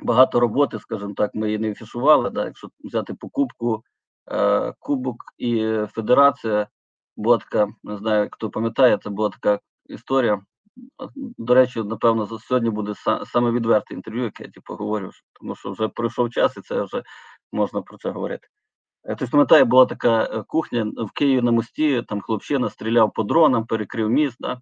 багато 0.00 0.40
роботи, 0.40 0.78
скажімо 0.78 1.14
так, 1.16 1.34
ми 1.34 1.46
її 1.46 1.58
не 1.58 1.70
афішували. 1.70 2.30
Да? 2.30 2.44
Якщо 2.44 2.68
взяти 2.84 3.14
покупку, 3.14 3.82
е, 4.30 4.72
кубок 4.78 5.16
і 5.38 5.78
федерація, 5.92 6.66
була 7.18 7.38
така, 7.38 7.68
не 7.84 7.96
знаю, 7.96 8.28
хто 8.32 8.50
пам'ятає, 8.50 8.98
це 8.98 9.10
була 9.10 9.28
така 9.28 9.60
історія. 9.88 10.42
До 11.16 11.54
речі, 11.54 11.82
напевно, 11.82 12.26
за- 12.26 12.38
сьогодні 12.38 12.70
буде 12.70 12.92
са- 12.92 13.26
саме 13.26 13.50
відверте 13.50 13.94
інтерв'ю, 13.94 14.24
яке 14.24 14.44
я 14.44 14.50
типу, 14.50 14.74
говорю, 14.74 15.10
тому 15.40 15.56
що 15.56 15.70
вже 15.70 15.88
пройшов 15.88 16.30
час, 16.30 16.56
і 16.56 16.60
це 16.60 16.82
вже 16.82 17.02
можна 17.52 17.82
про 17.82 17.98
це 17.98 18.10
говорити. 18.10 18.48
Е, 19.04 19.14
Хтось 19.16 19.30
пам'ятає, 19.30 19.64
була 19.64 19.86
така 19.86 20.24
е, 20.24 20.42
кухня 20.46 20.92
в 20.96 21.10
Києві 21.10 21.42
на 21.42 21.52
мості, 21.52 22.02
там 22.02 22.20
хлопчина 22.20 22.70
стріляв 22.70 23.12
по 23.12 23.22
дронам, 23.22 23.66
перекрив 23.66 24.10
міст. 24.10 24.36
Да? 24.40 24.60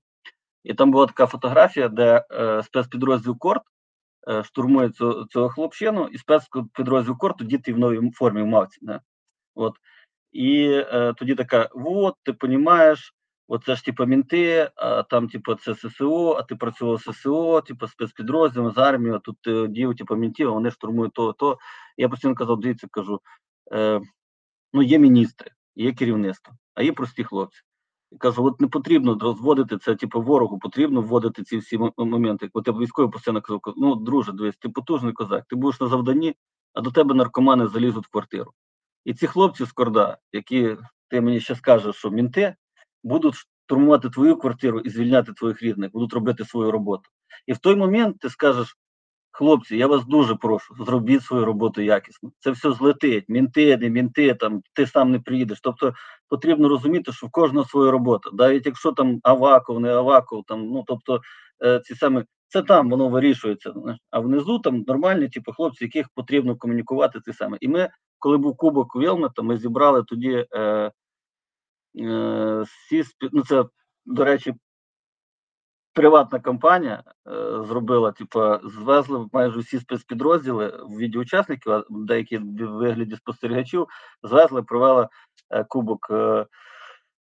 І 0.64 0.74
там 0.74 0.91
була 0.91 1.07
така 1.07 1.27
фотографія, 1.27 1.89
де 1.89 2.24
е, 2.31 2.62
спецпідрозділ 2.62 3.39
Корт 3.39 3.62
е, 4.29 4.45
штурмує 4.45 4.91
цього, 4.91 5.27
цього 5.27 5.49
хлопчину, 5.49 6.09
і 6.12 6.18
спецпідрозділ 6.18 7.16
Корт 7.18 7.37
діти 7.41 7.72
в 7.72 7.79
новій 7.79 8.11
формі 8.11 8.43
в 8.43 8.47
мавці. 8.47 8.79
Да? 8.83 9.01
От. 9.55 9.74
І 10.33 10.68
е, 10.72 11.14
тоді 11.16 11.35
така: 11.35 11.68
от, 11.74 12.14
ти 12.22 12.35
розумієш, 12.41 13.14
оце 13.49 13.76
ж 13.76 13.84
типу 13.84 14.07
мінти, 14.07 14.70
а 14.76 15.03
там, 15.03 15.28
типу, 15.28 15.55
це 15.55 15.74
ССО, 15.74 16.32
а 16.32 16.42
ти 16.42 16.57
працював 16.57 17.03
ССО, 17.03 17.61
типу, 17.61 17.88
спецпідрозділом, 17.88 18.72
з 18.72 18.78
армією, 18.78 19.16
а 19.16 19.18
тут 19.18 19.70
дів, 19.72 19.97
типу, 19.97 20.16
мінтів, 20.16 20.49
а 20.49 20.53
вони 20.53 20.70
штурмують 20.70 21.12
то, 21.12 21.32
то. 21.32 21.59
Я 21.97 22.09
постійно 22.09 22.34
казав, 22.34 22.61
дивіться, 22.61 22.86
кажу, 22.90 23.20
е, 23.72 24.01
ну 24.72 24.82
є 24.82 24.99
міністри, 24.99 25.51
є 25.74 25.92
керівництво, 25.92 26.55
а 26.74 26.82
є 26.82 26.92
прості 26.92 27.24
хлопці. 27.24 27.61
І 28.12 28.16
кажу, 28.16 28.44
от 28.44 28.61
не 28.61 28.68
потрібно 28.68 29.18
розводити 29.20 29.78
це, 29.78 29.94
типу, 29.94 30.22
ворогу, 30.22 30.59
потрібно 30.59 31.03
вводити 31.03 31.42
ці 31.42 31.57
всі 31.57 31.78
моменти. 31.97 32.51
От 32.53 32.66
я 32.66 32.72
військовий 32.72 33.11
постійно 33.11 33.40
казав, 33.40 33.61
ну, 33.76 33.94
друже, 33.94 34.32
дивись, 34.32 34.57
ти 34.57 34.68
потужний 34.68 35.12
козак, 35.12 35.44
ти 35.49 35.57
будеш 35.57 35.80
на 35.80 35.88
завданні, 35.88 36.34
а 36.74 36.80
до 36.80 36.90
тебе 36.90 37.14
наркомани 37.14 37.68
залізуть 37.68 38.07
в 38.07 38.11
квартиру. 38.11 38.53
І 39.05 39.14
ці 39.14 39.26
хлопці 39.26 39.64
з 39.64 39.72
Корда, 39.72 40.18
які 40.32 40.76
ти 41.09 41.20
мені 41.20 41.40
ще 41.40 41.55
скажеш, 41.55 41.97
що 41.97 42.11
мінти, 42.11 42.57
будуть 43.07 43.34
штурмувати 43.34 44.11
твою 44.11 44.36
квартиру 44.36 44.80
і 44.80 44.90
звільняти 44.90 45.32
твоїх 45.32 45.62
рідних, 45.62 45.92
будуть 45.92 46.12
робити 46.12 46.44
свою 46.44 46.70
роботу. 46.70 47.11
І 47.46 47.52
в 47.52 47.59
той 47.59 47.76
момент 47.76 48.18
ти 48.18 48.30
скажеш, 48.30 48.76
Хлопці, 49.38 49.76
я 49.76 49.86
вас 49.86 50.07
дуже 50.07 50.34
прошу, 50.34 50.74
зробіть 50.84 51.22
свою 51.22 51.44
роботу 51.44 51.82
якісно. 51.82 52.30
Це 52.38 52.50
все 52.50 52.72
злетить. 52.72 53.24
Мінти, 53.28 53.76
не 53.76 53.90
мінти, 53.90 54.34
там 54.34 54.62
ти 54.72 54.86
сам 54.86 55.11
не 55.11 55.20
приїдеш. 55.20 55.61
Тобто 55.61 55.94
потрібно 56.28 56.68
розуміти, 56.68 57.12
що 57.12 57.26
в 57.26 57.30
кожного 57.30 57.66
своя 57.66 57.90
робота. 57.90 58.30
Навіть 58.32 58.66
якщо 58.66 58.92
там 58.92 59.20
Аваков, 59.22 59.80
не 59.80 59.94
Аваков, 59.94 60.44
там 60.46 60.66
ну 60.66 60.84
тобто 60.86 61.20
е, 61.64 61.80
ці 61.80 61.94
саме 61.94 62.24
це 62.48 62.62
там 62.62 62.90
воно 62.90 63.09
вирішується. 63.09 63.74
А 64.11 64.20
внизу 64.20 64.59
там 64.59 64.84
нормальні, 64.86 65.28
типу, 65.28 65.52
хлопці, 65.52 65.84
яких 65.84 66.07
потрібно 66.14 66.57
комунікувати. 66.57 67.20
Це 67.20 67.32
саме. 67.32 67.57
І 67.61 67.68
ми, 67.68 67.88
коли 68.18 68.36
був 68.36 68.57
кубок 68.57 68.96
Вілмета, 68.96 69.42
ми 69.42 69.59
зібрали 69.59 70.04
тоді 70.09 70.46
е, 70.54 70.90
всі 72.64 73.05
ну 73.32 73.42
це, 73.42 73.64
до 74.07 74.24
речі, 74.24 74.55
приватна 75.97 76.40
компанія 76.40 77.03
е, 77.26 77.32
зробила, 77.64 78.12
типу, 78.12 78.40
звезли 78.64 79.28
майже 79.32 79.59
всі 79.59 79.78
спецпідрозділи 79.78 80.68
в 80.68 80.97
віді 80.97 81.18
учасників, 81.18 81.72
а 81.72 81.84
деякі 81.90 82.38
в 82.38 82.66
вигляді 82.66 83.16
спостерігачів, 83.16 83.86
звезли, 84.22 84.62
провели 84.62 85.09
е, 85.51 85.64
кубок. 85.64 86.07
Е, 86.11 86.47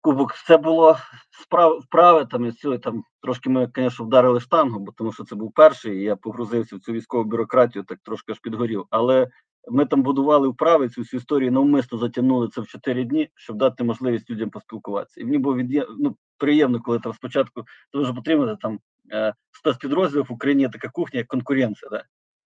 Кубок, 0.06 0.34
це 0.48 0.58
було 0.58 0.98
справ 1.42 1.80
вправи 1.80 2.26
там 2.26 2.46
і 2.46 2.50
все, 2.50 2.78
там 2.78 3.04
трошки 3.22 3.50
ми, 3.50 3.72
звісно, 3.76 4.06
вдарили 4.06 4.40
штангу, 4.40 4.80
бо 4.80 4.92
тому 4.92 5.14
що 5.14 5.24
це 5.24 5.36
був 5.36 5.54
перший, 5.54 5.98
і 5.98 6.04
я 6.04 6.16
погрузився 6.16 6.76
в 6.76 6.80
цю 6.80 6.92
військову 6.92 7.24
бюрократію, 7.24 7.84
так 7.84 8.00
трошки 8.04 8.32
аж 8.32 8.40
підгорів. 8.40 8.86
Але 8.90 9.28
ми 9.72 9.86
там 9.86 10.04
будували 10.04 10.48
вправи 10.48 10.90
цю 10.90 11.02
всю 11.02 11.20
історію, 11.20 11.52
навмисно 11.52 11.98
затягнули 11.98 12.48
це 12.48 12.62
в 12.62 12.68
4 12.68 13.04
дні, 13.04 13.30
щоб 13.36 13.58
дати 13.58 13.84
можливість 13.84 14.30
людям 14.30 14.50
поспілкуватися. 14.50 15.22
І 15.22 15.26
мені 15.26 15.38
було 15.38 15.56
від... 15.56 15.86
ну, 16.00 16.16
приємно, 16.38 16.82
коли 16.82 17.00
там 17.00 17.14
спочатку 17.14 17.64
дуже 17.94 18.14
потрібно 18.14 18.56
там 18.56 18.80
е, 19.12 19.34
спецпідрозділів 19.52 20.26
в 20.30 20.34
Україні 20.34 20.62
є 20.62 20.70
така 20.70 20.90
кухня, 20.90 21.18
як 21.18 21.28
конкуренція. 21.28 21.90
Да? 21.90 22.04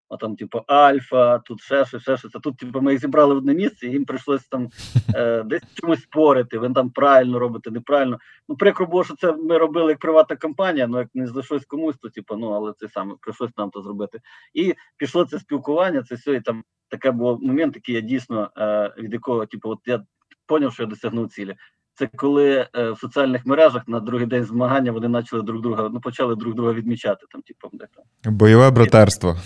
А 0.10 0.18
там, 0.18 0.36
типу, 0.36 0.64
Альфа, 0.68 1.40
тут 1.40 1.62
ще 1.62 1.86
щось, 1.86 2.02
ще 2.02 2.18
щось. 2.18 2.36
А 2.36 2.40
тут, 2.40 2.58
типу, 2.58 2.82
ми 2.82 2.92
їх 2.92 3.02
зібрали 3.02 3.34
в 3.34 3.38
одне 3.38 3.54
місце, 3.54 3.88
і 3.88 3.92
їм 3.92 4.06
прийшлося 4.06 4.48
там 4.50 4.70
е, 5.16 5.44
десь 5.44 5.62
чомусь 5.74 6.02
спорити. 6.02 6.58
Ви 6.58 6.70
там 6.70 6.90
правильно 6.90 7.40
робите, 7.40 7.72
неправильно. 7.72 8.18
Ну, 8.50 8.56
прикро 8.56 8.86
було, 8.86 9.04
що 9.04 9.16
це 9.16 9.32
ми 9.32 9.58
робили 9.58 9.92
як 9.92 10.00
приватна 10.00 10.36
компанія, 10.36 10.88
ну 10.88 10.98
як 10.98 11.08
не 11.14 11.28
за 11.28 11.44
щось 11.44 11.66
комусь, 11.66 11.98
то 11.98 12.10
типу, 12.10 12.36
ну 12.36 12.52
але 12.52 12.74
це 12.78 12.88
саме 12.88 13.16
прийшлося 13.22 13.54
нам 13.58 13.70
то 13.70 13.82
зробити. 13.82 14.20
І 14.54 14.74
пішло 14.98 15.26
це 15.26 15.40
спілкування, 15.40 16.04
це 16.04 16.16
все, 16.16 16.36
і 16.36 16.42
там 16.42 16.64
таке 16.90 17.12
було 17.12 17.38
момент, 17.42 17.76
який 17.76 17.96
я 17.96 18.02
дійсно 18.02 18.52
е, 18.58 18.94
від 18.98 19.14
якого, 19.14 19.46
типу, 19.46 19.70
от 19.70 19.80
я 19.86 20.04
поняв, 20.46 20.74
що 20.74 20.84
я 20.84 20.90
досягнув 20.90 21.30
цілі. 21.30 21.56
Це 21.98 22.10
коли 22.16 22.68
е, 22.76 22.92
в 22.92 23.00
соціальних 23.00 23.46
мережах 23.46 23.88
на 23.88 24.00
другий 24.00 24.28
день 24.28 24.44
змагання 24.44 24.92
вони 24.92 25.10
почали 25.10 25.44
друг 25.44 25.62
друга, 25.62 25.90
ну 25.94 26.02
почали 26.02 26.36
друг 26.36 26.54
друга 26.54 26.74
відмічати 26.74 27.26
там, 27.32 27.42
типу, 27.42 27.70
де 27.74 27.88
там. 27.96 28.34
Бойове 28.34 28.72
братерство. 28.72 29.36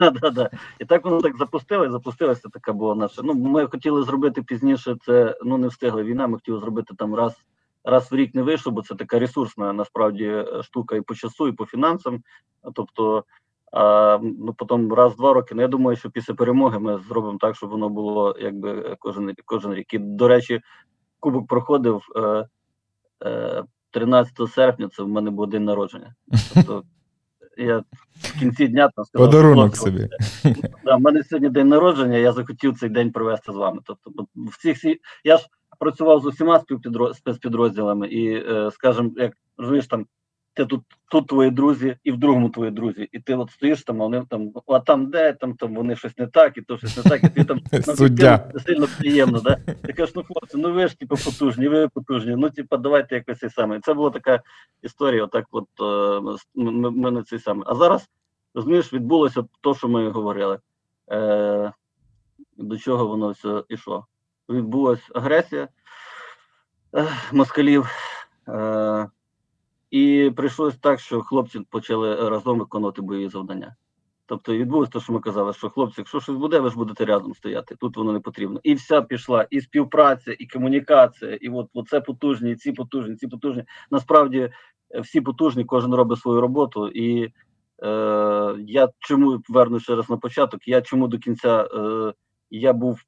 Да, 0.00 0.10
да, 0.10 0.30
да. 0.30 0.50
І 0.78 0.84
так 0.84 1.04
воно 1.04 1.20
так 1.20 1.36
запустило, 1.36 1.84
і 1.84 1.90
запустилося 1.90 2.48
така 2.52 2.72
була 2.72 2.94
наша. 2.94 3.22
Ну, 3.24 3.34
ми 3.34 3.66
хотіли 3.66 4.02
зробити 4.02 4.42
пізніше 4.42 4.96
це, 5.06 5.36
ну 5.44 5.58
не 5.58 5.68
встигли 5.68 6.02
війна, 6.02 6.26
ми 6.26 6.34
хотіли 6.34 6.60
зробити 6.60 6.94
там 6.98 7.14
раз 7.14 7.34
раз 7.84 8.12
в 8.12 8.14
рік 8.14 8.34
не 8.34 8.42
вийшло, 8.42 8.72
бо 8.72 8.82
це 8.82 8.94
така 8.94 9.18
ресурсна 9.18 9.72
насправді 9.72 10.44
штука 10.62 10.96
і 10.96 11.00
по 11.00 11.14
часу, 11.14 11.48
і 11.48 11.52
по 11.52 11.66
фінансам. 11.66 12.22
Тобто, 12.74 13.24
а, 13.72 14.18
ну 14.22 14.54
потім 14.54 14.92
раз-два 14.92 15.32
роки. 15.32 15.54
Ну, 15.54 15.62
я 15.62 15.68
думаю, 15.68 15.96
що 15.96 16.10
після 16.10 16.34
перемоги 16.34 16.78
ми 16.78 16.98
зробимо 17.08 17.38
так, 17.40 17.56
щоб 17.56 17.70
воно 17.70 17.88
було 17.88 18.36
якби 18.40 18.96
кожен 18.98 19.34
кожен 19.44 19.74
рік. 19.74 19.94
І, 19.94 19.98
до 19.98 20.28
речі, 20.28 20.60
кубок 21.24 21.46
проходив 21.46 22.02
е, 22.16 22.46
е, 23.26 23.62
13 23.90 24.50
серпня, 24.54 24.88
це 24.88 25.02
в 25.02 25.08
мене 25.08 25.30
був 25.30 25.46
день 25.46 25.64
народження. 25.64 26.14
Тобто 26.54 26.82
я 27.56 27.84
в 28.16 28.38
кінці 28.38 28.68
дня 28.68 28.90
там 28.96 29.04
сказав, 29.04 29.26
подарунок 29.26 29.76
собі. 29.76 30.08
Да, 30.84 30.96
в 30.96 31.00
мене 31.00 31.22
сьогодні 31.22 31.48
день 31.48 31.68
народження, 31.68 32.16
я 32.16 32.32
захотів 32.32 32.78
цей 32.78 32.88
день 32.88 33.12
провести 33.12 33.52
з 33.52 33.54
вами. 33.54 33.80
Тобто, 33.84 34.26
в 34.34 34.62
цих 34.62 34.78
я 35.24 35.36
ж 35.36 35.46
працював 35.78 36.20
з 36.22 36.26
усіма 36.26 36.64
спецпідрозділами, 37.14 38.08
і, 38.08 38.34
е, 38.34 38.70
скажімо, 38.70 39.10
як 39.16 39.32
розумієш, 39.58 39.86
там 39.86 40.06
ти 40.54 40.66
тут 40.66 40.82
тут 41.10 41.26
твої 41.26 41.50
друзі, 41.50 41.96
і 42.04 42.12
в 42.12 42.16
другому 42.16 42.48
твої 42.48 42.70
друзі. 42.70 43.08
І 43.12 43.20
ти 43.20 43.34
от 43.34 43.50
стоїш 43.50 43.82
там, 43.82 44.02
а 44.02 44.04
вони 44.04 44.26
там, 44.28 44.52
а 44.66 44.80
там 44.80 45.10
де 45.10 45.32
там 45.32 45.54
там 45.54 45.74
вони 45.74 45.96
щось 45.96 46.18
не 46.18 46.26
так, 46.26 46.56
і 46.56 46.62
то 46.62 46.78
щось 46.78 46.96
не 46.96 47.02
так, 47.02 47.24
і 47.24 47.28
ти 47.28 47.44
там 47.44 47.60
Суддя. 47.96 48.50
Ну, 48.54 48.60
сильно 48.60 48.86
приємно. 48.98 49.40
да? 49.40 49.56
Ти 49.82 49.92
кажеш, 49.92 50.14
ну 50.14 50.24
хлопці, 50.24 50.56
ну 50.56 50.72
ви 50.72 50.88
ж 50.88 50.98
типу 50.98 51.16
потужні, 51.16 51.68
ви 51.68 51.88
потужні. 51.88 52.36
Ну, 52.36 52.50
типу, 52.50 52.76
давайте 52.76 53.14
якось 53.14 53.38
цей 53.38 53.50
саме. 53.50 53.80
Це 53.80 53.94
була 53.94 54.10
така 54.10 54.42
історія. 54.82 55.24
Отак, 55.24 55.46
от 55.50 55.68
ми, 56.54 56.90
ми 56.90 57.10
на 57.10 57.22
цей 57.22 57.38
саме. 57.38 57.64
А 57.66 57.74
зараз 57.74 58.08
розумієш, 58.54 58.92
відбулося 58.92 59.44
те, 59.60 59.74
що 59.74 59.88
ми 59.88 60.10
говорили. 60.10 60.58
Е, 61.10 61.72
До 62.56 62.78
чого 62.78 63.06
воно 63.06 63.30
все 63.30 63.62
ішло? 63.68 64.06
Відбулася 64.48 65.02
агресія 65.14 65.68
е, 66.94 67.08
москалів. 67.32 67.88
Е, 68.48 69.08
і 69.94 70.30
прийшлося 70.30 70.78
так, 70.80 71.00
що 71.00 71.22
хлопці 71.22 71.60
почали 71.70 72.28
разом 72.28 72.58
виконувати 72.58 73.02
бойові 73.02 73.28
завдання. 73.28 73.76
Тобто 74.26 74.56
відбулося 74.56 74.92
те, 74.92 75.00
що 75.00 75.12
ми 75.12 75.20
казали, 75.20 75.52
що 75.52 75.70
хлопці, 75.70 75.94
якщо 75.98 76.20
щось 76.20 76.36
буде, 76.36 76.58
ви 76.60 76.70
ж 76.70 76.76
будете 76.76 77.04
рядом 77.04 77.34
стояти. 77.34 77.76
Тут 77.76 77.96
воно 77.96 78.12
не 78.12 78.20
потрібно. 78.20 78.60
І 78.62 78.74
вся 78.74 79.02
пішла, 79.02 79.46
і 79.50 79.60
співпраця, 79.60 80.36
і 80.38 80.46
комунікація, 80.46 81.34
і 81.34 81.48
от, 81.48 81.68
це 81.88 82.00
потужні, 82.00 82.52
і 82.52 82.56
ці 82.56 82.72
потужні, 82.72 83.16
ці 83.16 83.26
потужні. 83.26 83.64
Насправді 83.90 84.50
е, 84.94 85.00
всі 85.00 85.20
потужні, 85.20 85.64
кожен 85.64 85.94
робить 85.94 86.18
свою 86.18 86.40
роботу. 86.40 86.88
І 86.88 87.24
е, 87.24 87.30
я 88.58 88.88
чому 88.98 89.42
вернусь 89.48 89.82
ще 89.82 89.94
раз 89.94 90.10
на 90.10 90.16
початок, 90.16 90.68
я 90.68 90.82
чому 90.82 91.08
до 91.08 91.18
кінця 91.18 91.68
е, 91.74 92.12
я 92.50 92.72
був 92.72 93.00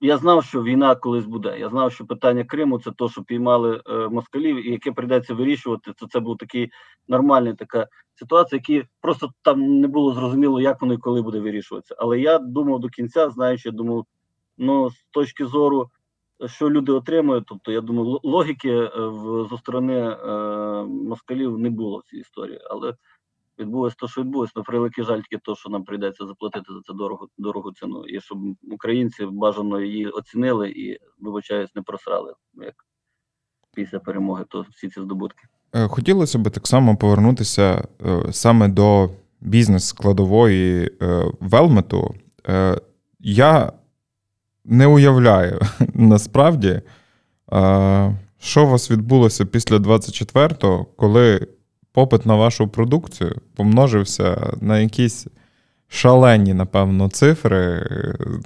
я 0.00 0.18
знав, 0.18 0.44
що 0.44 0.62
війна 0.62 0.94
колись 0.94 1.26
буде. 1.26 1.58
Я 1.58 1.68
знав, 1.68 1.92
що 1.92 2.06
питання 2.06 2.44
Криму 2.44 2.80
це 2.80 2.90
то, 2.90 3.08
що 3.08 3.22
піймали 3.22 3.82
е, 3.86 4.08
москалів, 4.08 4.66
і 4.68 4.70
яке 4.70 4.92
прийдеться 4.92 5.34
вирішувати. 5.34 5.92
То 5.96 6.06
це 6.06 6.20
був 6.20 6.38
такий 6.38 6.70
нормальний 7.08 7.54
така 7.54 7.86
ситуація, 8.14 8.58
які 8.66 8.88
просто 9.00 9.30
там 9.42 9.80
не 9.80 9.88
було 9.88 10.12
зрозуміло, 10.12 10.60
як 10.60 10.80
воно 10.80 10.94
і 10.94 10.98
коли 10.98 11.22
буде 11.22 11.40
вирішуватися. 11.40 11.94
Але 11.98 12.20
я 12.20 12.38
думав 12.38 12.80
до 12.80 12.88
кінця, 12.88 13.30
знаючи, 13.30 13.70
думав, 13.70 14.04
ну 14.58 14.90
з 14.90 15.06
точки 15.10 15.46
зору, 15.46 15.90
що 16.46 16.70
люди 16.70 16.92
отримують, 16.92 17.44
тобто 17.46 17.72
я 17.72 17.80
думаю, 17.80 18.20
логіки 18.22 18.70
е, 18.70 18.90
в 18.96 19.48
зі 19.50 19.56
сторони 19.56 19.94
е, 19.94 20.16
москалів 20.84 21.58
не 21.58 21.70
було 21.70 21.98
в 21.98 22.02
цій 22.02 22.16
історії, 22.16 22.60
але 22.70 22.94
відбулось 23.60 23.94
те, 23.94 24.08
що 24.08 24.20
відбулось, 24.20 24.56
на 24.56 24.62
превеликий 24.62 25.04
жаль, 25.04 25.16
тільки 25.16 25.38
то, 25.44 25.54
що 25.54 25.70
нам 25.70 25.84
прийдеться 25.84 26.26
заплатити 26.26 26.66
за 26.72 26.80
це 26.86 26.92
дорогу 26.92 27.28
дорогу 27.38 27.72
ціну. 27.72 28.04
І 28.04 28.20
щоб 28.20 28.38
українці 28.70 29.26
бажано 29.26 29.80
її 29.80 30.06
оцінили 30.06 30.70
і, 30.70 30.98
вибачаюсь, 31.18 31.74
не 31.74 31.82
просрали 31.82 32.34
як 32.54 32.74
після 33.74 33.98
перемоги, 33.98 34.44
то 34.48 34.66
всі 34.70 34.88
ці 34.88 35.00
здобутки. 35.00 35.42
Е, 35.74 35.88
хотілося 35.88 36.38
б 36.38 36.50
так 36.50 36.66
само 36.66 36.96
повернутися 36.96 37.88
е, 38.06 38.32
саме 38.32 38.68
до 38.68 39.10
бізнес-складової 39.40 40.90
е, 41.02 41.32
велмету. 41.40 42.14
Я 43.20 43.72
не 44.64 44.86
уявляю 44.86 45.60
насправді, 45.94 46.82
що 48.38 48.64
у 48.64 48.66
вас 48.66 48.90
відбулося 48.90 49.46
після 49.46 49.76
24-го, 49.76 50.84
коли 50.84 51.46
попит 51.92 52.26
на 52.26 52.34
вашу 52.34 52.68
продукцію 52.68 53.36
помножився 53.56 54.52
на 54.60 54.78
якісь 54.78 55.26
шалені, 55.88 56.54
напевно, 56.54 57.08
цифри. 57.08 57.86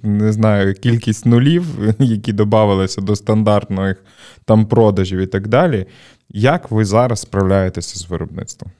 Не 0.02 0.32
знаю, 0.32 0.74
кількість 0.74 1.26
нулів, 1.26 1.64
які 1.98 2.32
додавалися 2.32 3.00
до 3.00 3.16
стандартних 3.16 4.04
там 4.44 4.66
продажів 4.66 5.18
і 5.18 5.26
так 5.26 5.48
далі. 5.48 5.86
Як 6.28 6.70
ви 6.70 6.84
зараз 6.84 7.20
справляєтеся 7.20 7.98
з 7.98 8.10
виробництвом? 8.10 8.72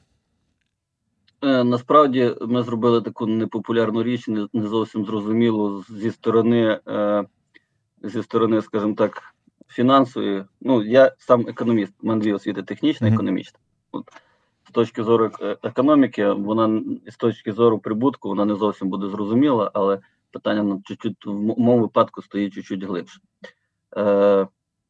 Е, 1.42 1.64
насправді 1.64 2.34
ми 2.40 2.62
зробили 2.62 3.02
таку 3.02 3.26
непопулярну 3.26 4.02
річ, 4.02 4.28
не, 4.28 4.48
зовсім 4.54 5.04
зрозуміло 5.04 5.84
зі 5.88 6.10
сторони, 6.10 6.80
е, 6.88 7.24
зі 8.02 8.22
сторони, 8.22 8.62
скажімо 8.62 8.94
так, 8.94 9.34
фінансової. 9.68 10.44
Ну, 10.60 10.82
я 10.82 11.12
сам 11.18 11.44
економіст, 11.48 11.92
в 12.02 12.06
мене 12.06 12.20
дві 12.20 12.32
освіти 12.32 12.62
технічна, 12.62 13.08
економічна. 13.08 13.58
От 13.92 14.04
точки 14.74 15.02
зору 15.02 15.30
е, 15.40 15.56
економіки, 15.62 16.28
вона 16.28 16.82
з 17.06 17.16
точки 17.16 17.52
зору 17.52 17.78
прибутку, 17.78 18.28
вона 18.28 18.44
не 18.44 18.54
зовсім 18.54 18.88
буде 18.88 19.08
зрозуміла, 19.08 19.70
але 19.74 20.00
питання 20.30 20.62
на 20.62 20.80
чуть-чуть 20.84 21.26
в 21.26 21.32
моєму 21.32 21.80
випадку 21.80 22.22
стоїть 22.22 22.52
чуть-чуть 22.52 22.84
глибше. 22.84 23.20
Е, 23.96 24.46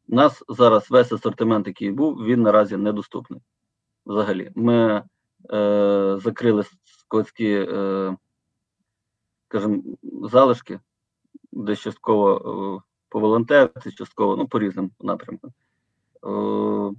У 0.09 0.15
нас 0.15 0.45
зараз 0.49 0.91
весь 0.91 1.13
асортимент, 1.13 1.67
який 1.67 1.91
був, 1.91 2.25
він 2.25 2.43
наразі 2.43 2.77
недоступний. 2.77 3.41
Взагалі, 4.07 4.51
ми 4.55 5.03
е, 5.53 6.19
закрили 6.23 6.65
скотські, 6.85 7.51
е, 7.51 8.17
скажімо, 9.49 9.83
залишки, 10.23 10.81
де 11.53 11.77
частково 11.77 12.37
е, 12.37 12.83
по 13.09 13.21
волонтерці, 13.21 13.93
частково 13.93 14.37
ну, 14.37 14.49
по 14.49 14.59
різним 14.59 14.91
напрямкам. 15.01 15.51
Е, 16.27 16.95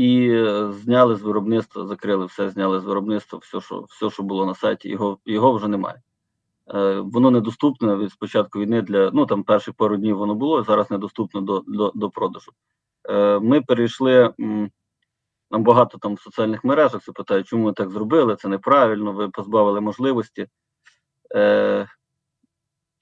і 0.00 0.44
зняли 0.72 1.16
з 1.16 1.22
виробництва, 1.22 1.86
закрили 1.86 2.26
все, 2.26 2.50
зняли 2.50 2.80
з 2.80 2.84
виробництва, 2.84 3.38
все, 3.38 3.60
що 3.60 3.80
все, 3.80 4.10
що 4.10 4.22
було 4.22 4.46
на 4.46 4.54
сайті, 4.54 4.88
його 4.88 5.18
його 5.26 5.52
вже 5.52 5.68
немає. 5.68 6.02
Е, 6.74 7.00
Воно 7.00 7.30
недоступне 7.30 7.96
від 7.96 8.12
спочатку 8.12 8.58
війни 8.58 8.82
для 8.82 9.10
ну 9.10 9.26
там 9.26 9.42
перші 9.42 9.72
пару 9.72 9.96
днів 9.96 10.16
воно 10.16 10.34
було, 10.34 10.62
зараз 10.62 10.90
недоступне 10.90 11.40
до 11.40 11.64
до, 11.66 11.92
до 11.94 12.10
продажу. 12.10 12.52
Е, 13.08 13.38
Ми 13.38 13.60
перейшли. 13.60 14.34
м, 14.40 14.70
Нам 15.50 15.62
багато 15.64 15.98
там 15.98 16.14
в 16.14 16.20
соціальних 16.20 16.64
мережах 16.64 17.02
це 17.02 17.12
питають, 17.12 17.46
чому 17.46 17.64
ви 17.64 17.72
так 17.72 17.90
зробили, 17.90 18.36
це 18.36 18.48
неправильно, 18.48 19.12
ви 19.12 19.28
позбавили 19.28 19.80
можливості. 19.80 20.46
Е, 21.34 21.88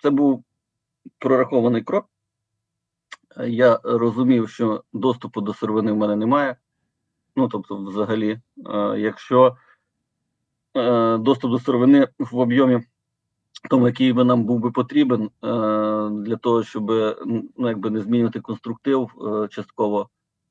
Це 0.03 0.11
був 0.11 0.45
прорахований 1.19 1.83
крок. 1.83 2.07
Е, 3.37 3.49
Я 3.49 3.81
розумів, 3.85 4.49
що 4.49 4.85
доступу 4.93 5.41
до 5.41 5.55
сировини 5.55 5.93
в 5.93 5.97
мене 5.97 6.17
немає. 6.17 6.57
Ну, 7.39 7.49
тобто, 7.49 7.77
взагалі, 7.77 8.31
е, 8.31 8.99
якщо 8.99 9.57
е, 10.77 11.19
доступ 11.19 11.51
до 11.51 11.59
сировини 11.59 12.09
в 12.19 12.39
об'ємі, 12.39 12.81
тому 13.71 13.87
який 13.87 14.13
би 14.13 14.25
нам 14.25 14.45
був 14.45 14.61
би 14.61 14.71
потрібен 14.71 15.23
е, 15.23 15.29
для 16.11 16.37
того, 16.37 16.65
щоб 16.65 16.91
ну, 17.57 17.69
якби 17.69 17.91
не 17.91 18.01
змінювати 18.01 18.41
конструктив 18.41 19.11
частково, 19.51 20.09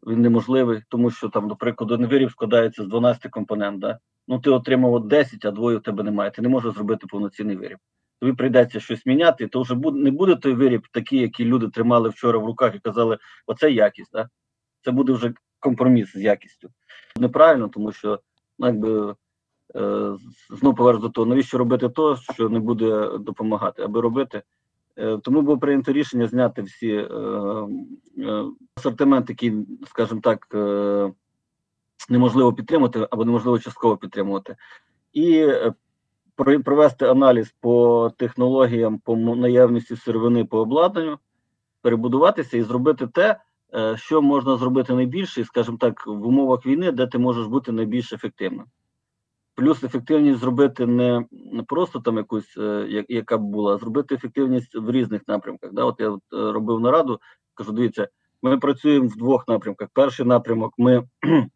він 0.07 0.21
неможливий, 0.21 0.81
тому 0.89 1.11
що 1.11 1.29
там, 1.29 1.47
до 1.47 1.55
прикладу, 1.55 1.97
невирів 1.97 2.31
складається 2.31 2.83
з 2.83 2.87
12 2.87 3.31
компонент. 3.31 3.79
Да? 3.79 3.99
Ну, 4.27 4.39
ти 4.39 4.49
отримав 4.49 5.07
10, 5.07 5.45
а 5.45 5.51
двоє 5.51 5.77
у 5.77 5.79
тебе 5.79 6.03
немає. 6.03 6.31
Ти 6.31 6.41
не 6.41 6.49
можеш 6.49 6.73
зробити 6.73 7.07
повноцінний 7.07 7.55
виріб. 7.55 7.77
Тобі 8.21 8.33
прийдеться 8.33 8.79
щось 8.79 9.05
міняти, 9.05 9.47
то 9.47 9.61
вже 9.61 9.75
не 9.75 10.11
буде 10.11 10.35
той 10.35 10.53
виріб, 10.53 10.87
такий, 10.91 11.19
який 11.19 11.45
люди 11.45 11.67
тримали 11.67 12.09
вчора 12.09 12.39
в 12.39 12.45
руках 12.45 12.75
і 12.75 12.79
казали, 12.79 13.17
оце 13.47 13.71
якість. 13.71 14.11
Да? 14.13 14.29
Це 14.81 14.91
буде 14.91 15.13
вже 15.13 15.33
компроміс 15.59 16.13
з 16.13 16.21
якістю. 16.21 16.69
Неправильно, 17.19 17.67
тому 17.67 17.91
що 17.91 18.19
ну, 18.59 18.67
якби 18.67 19.15
е, 19.75 20.15
знову 20.49 20.75
поверх 20.75 20.99
до 20.99 21.09
того, 21.09 21.27
навіщо 21.27 21.57
робити 21.57 21.89
то, 21.89 22.15
що 22.15 22.49
не 22.49 22.59
буде 22.59 23.17
допомагати, 23.19 23.83
аби 23.83 24.01
робити. 24.01 24.41
Е, 24.97 25.17
тому 25.17 25.41
було 25.41 25.57
прийнято 25.57 25.91
рішення 25.91 26.27
зняти 26.27 26.61
всі 26.61 26.91
е, 26.91 27.07
е, 28.17 28.43
асортимент, 28.77 29.29
який, 29.29 29.53
скажімо 29.87 30.21
так, 30.23 30.47
е, 30.53 31.11
неможливо 32.09 32.53
підтримувати 32.53 33.07
або 33.11 33.25
неможливо 33.25 33.59
частково 33.59 33.97
підтримувати, 33.97 34.55
і 35.13 35.37
е, 35.37 35.73
про- 36.35 36.63
провести 36.63 37.05
аналіз 37.05 37.55
по 37.59 38.11
технологіям, 38.17 38.99
по 38.99 39.15
наявності 39.17 39.95
сировини 39.95 40.45
по 40.45 40.59
обладнанню, 40.59 41.19
перебудуватися 41.81 42.57
і 42.57 42.63
зробити 42.63 43.07
те, 43.07 43.39
що 43.95 44.21
можна 44.21 44.57
зробити 44.57 44.93
найбільше, 44.93 45.43
скажімо 45.43 45.77
так, 45.77 46.07
в 46.07 46.27
умовах 46.27 46.65
війни, 46.65 46.91
де 46.91 47.07
ти 47.07 47.17
можеш 47.17 47.47
бути 47.47 47.71
найбільш 47.71 48.13
ефективним. 48.13 48.65
Плюс 49.57 49.83
ефективність 49.83 50.39
зробити 50.39 50.85
не, 50.85 51.25
просто 51.67 51.99
там 51.99 52.17
якусь, 52.17 52.57
е, 52.57 52.85
як, 52.89 53.05
яка 53.09 53.37
б 53.37 53.41
була, 53.41 53.75
а 53.75 53.77
зробити 53.77 54.15
ефективність 54.15 54.75
в 54.75 54.91
різних 54.91 55.21
напрямках. 55.27 55.73
Да? 55.73 55.83
От 55.83 55.99
я 55.99 56.09
от, 56.09 56.21
е, 56.33 56.51
робив 56.51 56.79
нараду, 56.79 57.19
кажу, 57.53 57.71
дивіться, 57.71 58.07
ми 58.41 58.57
працюємо 58.57 59.07
в 59.07 59.17
двох 59.17 59.47
напрямках. 59.47 59.89
Перший 59.93 60.25
напрямок 60.25 60.73
ми 60.77 61.03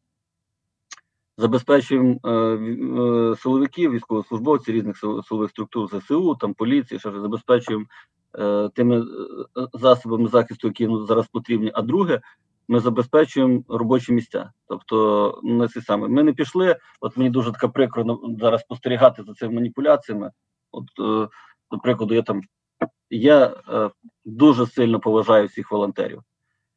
забезпечуємо 1.37 2.19
е, 2.23 2.31
е, 2.31 3.35
силовиків, 3.35 3.91
військовослужбовців 3.91 4.75
різних 4.75 4.97
силових 4.97 5.49
структур 5.49 5.87
ЗСУ, 5.87 6.35
там 6.35 6.53
поліції, 6.53 6.99
щось, 6.99 7.21
забезпечуємо 7.21 7.85
е, 7.85 7.87
тими 8.75 8.97
е, 8.97 9.01
е, 9.61 9.67
засобами 9.73 10.27
захисту, 10.27 10.67
які 10.67 10.89
зараз 11.07 11.27
потрібні. 11.27 11.71
А 11.73 11.81
друге, 11.81 12.21
ми 12.67 12.79
забезпечуємо 12.79 13.63
робочі 13.69 14.13
місця. 14.13 14.51
Тобто, 14.67 15.39
не 15.43 15.67
ці 15.67 15.81
саме. 15.81 16.07
Ми 16.07 16.23
не 16.23 16.33
пішли. 16.33 16.75
От 17.01 17.17
мені 17.17 17.29
дуже 17.29 17.51
така 17.51 17.67
прикро 17.67 18.19
зараз 18.39 18.61
спостерігати 18.61 19.23
за 19.23 19.33
цими 19.33 19.53
маніпуляціями. 19.53 20.31
От, 20.71 20.85
е, 20.99 21.29
до 21.71 21.77
прикладу, 21.83 22.13
я 22.13 22.21
там 22.21 22.41
я 23.09 23.55
е, 23.69 23.89
дуже 24.25 24.67
сильно 24.67 24.99
поважаю 24.99 25.47
всіх 25.47 25.71
волонтерів, 25.71 26.21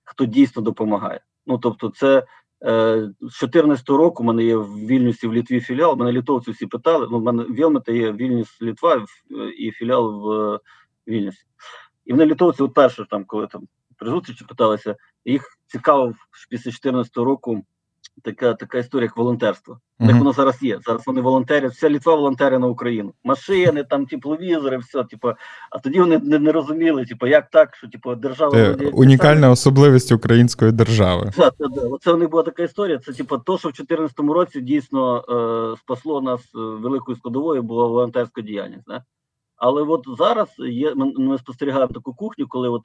хто 0.05 0.25
дійсно 0.25 0.63
допомагає. 0.63 1.21
Ну 1.47 1.59
тобто, 1.59 1.89
це 1.91 2.27
е, 2.65 3.11
з 3.21 3.35
14 3.35 3.89
року 3.89 4.23
у 4.23 4.27
мене 4.27 4.45
є 4.45 4.57
в 4.57 4.87
Вільнюсі 4.87 5.27
в 5.27 5.35
Літві 5.35 5.61
філіал. 5.61 5.97
Мене 5.97 6.13
літовці 6.13 6.51
всі 6.51 6.67
питали. 6.67 7.09
Ну, 7.11 7.19
в 7.19 7.23
мене 7.23 7.43
Вілмета 7.43 7.93
є 7.93 8.13
Вільнюс 8.13 8.63
Літва 8.63 8.97
е, 8.97 9.05
і 9.59 9.71
філіал 9.71 10.21
в 10.21 10.31
е, 10.31 10.59
Вільнюсі. 11.09 11.45
І 12.05 12.13
вони 12.13 12.27
літовці, 12.27 12.63
от 12.63 12.75
перше, 12.75 13.07
там, 13.11 13.25
коли 13.25 13.47
там 13.47 13.63
при 13.97 14.11
зустрічі 14.11 14.45
питалися, 14.49 14.97
їх 15.25 15.43
цікавив 15.67 16.17
після 16.51 16.71
14 16.71 17.17
року 17.17 17.63
така, 18.23 18.55
така 18.55 18.79
історія, 18.79 19.05
як 19.05 19.17
волонтерство. 19.17 19.79
Так 19.99 20.09
Мгм. 20.09 20.19
воно 20.19 20.33
зараз 20.33 20.63
є. 20.63 20.79
Зараз 20.87 21.03
вони 21.07 21.21
волонтерять, 21.21 21.73
вся 21.73 21.91
Літва 21.91 22.15
волонтери 22.15 22.59
на 22.59 22.67
Україну. 22.67 23.13
Машини, 23.25 23.85
там 23.85 24.07
тепловізори, 24.07 24.79
все, 24.79 25.05
типу. 25.05 25.29
А 25.71 25.79
тоді 25.79 26.01
вони 26.01 26.19
не, 26.19 26.39
не 26.39 26.53
розуміли, 26.53 27.05
типу, 27.05 27.27
як 27.27 27.51
так, 27.51 27.77
що 27.77 27.89
типу 27.89 28.15
держава 28.15 28.53
Це 28.53 28.75
унікальна 28.93 29.51
особливість 29.51 30.13
української 30.13 30.73
держави. 30.73 31.31
так, 31.37 31.55
так, 31.59 31.75
так. 31.75 31.85
Оце 31.91 32.13
в 32.13 32.19
них 32.19 32.31
була 32.31 32.43
така 32.43 32.63
історія. 32.63 32.99
Це 32.99 33.13
типу, 33.13 33.39
то, 33.39 33.59
що 33.59 33.69
в 33.69 33.73
2014 33.73 34.21
році 34.21 34.61
дійсно 34.61 35.25
е, 35.75 35.77
спасло 35.81 36.21
нас 36.21 36.41
е, 36.41 36.59
великою 36.59 37.17
складовою, 37.17 37.63
була 37.63 37.87
волонтерська 37.87 38.43
діяльність. 38.43 38.85
Да? 38.87 39.05
Але 39.57 39.83
от 39.83 40.05
зараз 40.19 40.49
є, 40.59 40.95
ми, 40.95 41.13
ми 41.13 41.39
спостерігаємо 41.39 41.93
таку 41.93 42.15
кухню, 42.15 42.49
коли 42.49 42.69
от 42.69 42.83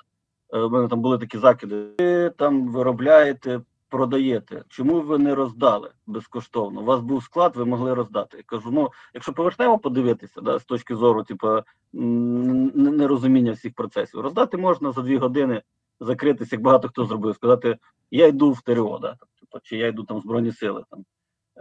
е, 0.54 0.60
в 0.60 0.72
мене 0.72 0.88
там 0.88 1.02
були 1.02 1.18
такі 1.18 1.38
закиди. 1.38 1.86
Ви 2.00 2.30
там 2.30 2.68
виробляєте, 2.68 3.62
продаєте. 3.90 4.64
Чому 4.68 5.02
ви 5.02 5.18
не 5.18 5.36
роздали 5.36 5.92
безкоштовно? 6.08 6.82
У 6.82 6.86
вас 6.86 7.02
був 7.02 7.24
склад, 7.24 7.56
ви 7.56 7.66
могли 7.66 7.94
роздати. 7.94 8.38
Я 8.38 8.44
кажу: 8.44 8.72
ну, 8.72 8.90
якщо 9.14 9.34
поверхнево 9.34 9.78
подивитися, 9.78 10.42
да, 10.42 10.60
з 10.60 10.66
точки 10.66 10.96
зору, 10.96 11.24
типу, 11.24 11.48
нерозуміння 11.94 13.52
всіх 13.52 13.74
процесів, 13.74 14.20
роздати 14.20 14.58
можна 14.58 14.92
за 14.92 15.02
дві 15.02 15.18
години 15.18 15.62
закритися, 16.00 16.56
як 16.56 16.64
багато 16.64 16.88
хто 16.88 17.06
зробив, 17.06 17.36
сказати 17.36 17.78
я 18.12 18.28
йду 18.28 18.52
в 18.52 18.62
ТРО, 18.62 19.00
да, 19.02 19.18
типу, 19.40 19.60
чи 19.64 19.78
я 19.78 19.88
йду 19.88 20.04
там 20.04 20.18
в 20.18 20.22
Збройні 20.22 20.52
Сили. 20.52 20.84
Там. 20.90 21.06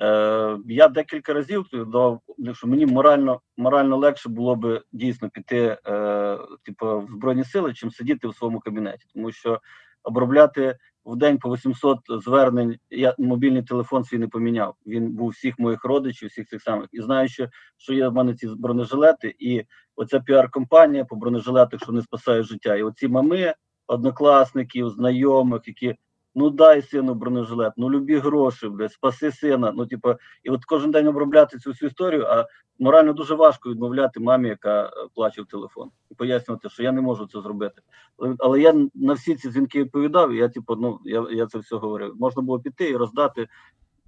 Е, 0.01 0.59
я 0.67 0.89
декілька 0.89 1.33
разів 1.33 1.67
давав, 1.73 2.21
що 2.53 2.67
мені 2.67 2.87
морально, 2.87 3.41
морально 3.57 3.97
легше 3.97 4.29
було 4.29 4.57
би 4.57 4.83
дійсно 4.93 5.31
піти 5.31 5.79
е, 5.87 6.39
типу, 6.63 7.01
в 7.01 7.11
Збройні 7.11 7.45
Сили, 7.45 7.75
чим 7.75 7.91
сидіти 7.91 8.29
в 8.29 8.35
своєму 8.35 8.61
кабінеті. 8.61 9.07
Тому 9.15 9.33
що 9.33 9.61
обробляти 10.03 10.77
в 11.05 11.17
день 11.17 11.39
по 11.39 11.55
800 11.55 11.99
звернень, 12.09 12.79
я 12.91 13.15
мобільний 13.19 13.63
телефон 13.63 14.05
свій 14.05 14.19
не 14.19 14.29
поміняв. 14.29 14.75
Він 14.87 15.13
був 15.13 15.29
всіх 15.29 15.59
моїх 15.59 15.85
родичів, 15.85 16.29
всіх 16.29 16.49
цих 16.49 16.63
самих. 16.63 16.89
І 16.93 17.01
знаю, 17.01 17.29
що, 17.29 17.95
є 17.95 18.09
в 18.09 18.15
мене 18.15 18.35
ці 18.35 18.49
бронежилети, 18.57 19.35
і 19.39 19.63
оця 19.97 20.21
піар-компанія 20.21 21.05
по 21.05 21.17
бронежилетах, 21.17 21.81
що 21.81 21.93
вони 21.93 22.03
спасають 22.03 22.47
життя. 22.47 22.77
І 22.77 22.83
оці 22.83 23.09
мами, 23.09 23.55
однокласників, 23.87 24.91
знайомих, 24.91 25.63
які 25.67 25.95
ну 26.35 26.51
дай 26.51 26.83
сину 26.83 27.15
бронежилет, 27.15 27.73
ну 27.77 27.91
любі 27.91 28.19
гроші, 28.19 28.69
блядь, 28.69 28.93
спаси 28.93 29.33
сина. 29.33 29.73
Ну, 29.77 29.87
типу, 29.87 30.15
і 30.43 30.51
от 30.51 30.65
кожен 30.65 30.91
день 30.91 31.07
обробляти 31.07 31.59
цю 31.59 31.71
всю 31.71 31.89
історію, 31.89 32.27
а 32.27 32.47
морально 32.79 33.13
дуже 33.13 33.35
важко 33.35 33.71
відмовляти 33.71 34.21
мамі, 34.21 34.49
яка 34.49 34.85
е, 34.87 34.91
плаче 35.15 35.43
в 35.43 35.47
телефон, 35.47 35.91
і 36.11 36.15
пояснювати, 36.15 36.69
що 36.69 36.83
я 36.83 36.93
не 36.93 37.01
можу 37.01 37.27
це 37.27 37.41
зробити. 37.41 37.83
Але, 38.19 38.37
але 38.39 38.61
я 38.61 38.75
на 38.95 39.13
всі 39.13 39.35
ці 39.35 39.51
дзвінки 39.51 39.81
відповідав, 39.83 40.33
і 40.33 40.37
я, 40.37 40.49
типу, 40.49 40.77
ну 40.77 41.01
я, 41.05 41.27
я 41.31 41.47
це 41.47 41.59
все 41.59 41.77
говорив. 41.77 42.15
Можна 42.21 42.43
було 42.43 42.61
піти 42.61 42.91
і 42.91 42.97
роздати. 42.97 43.49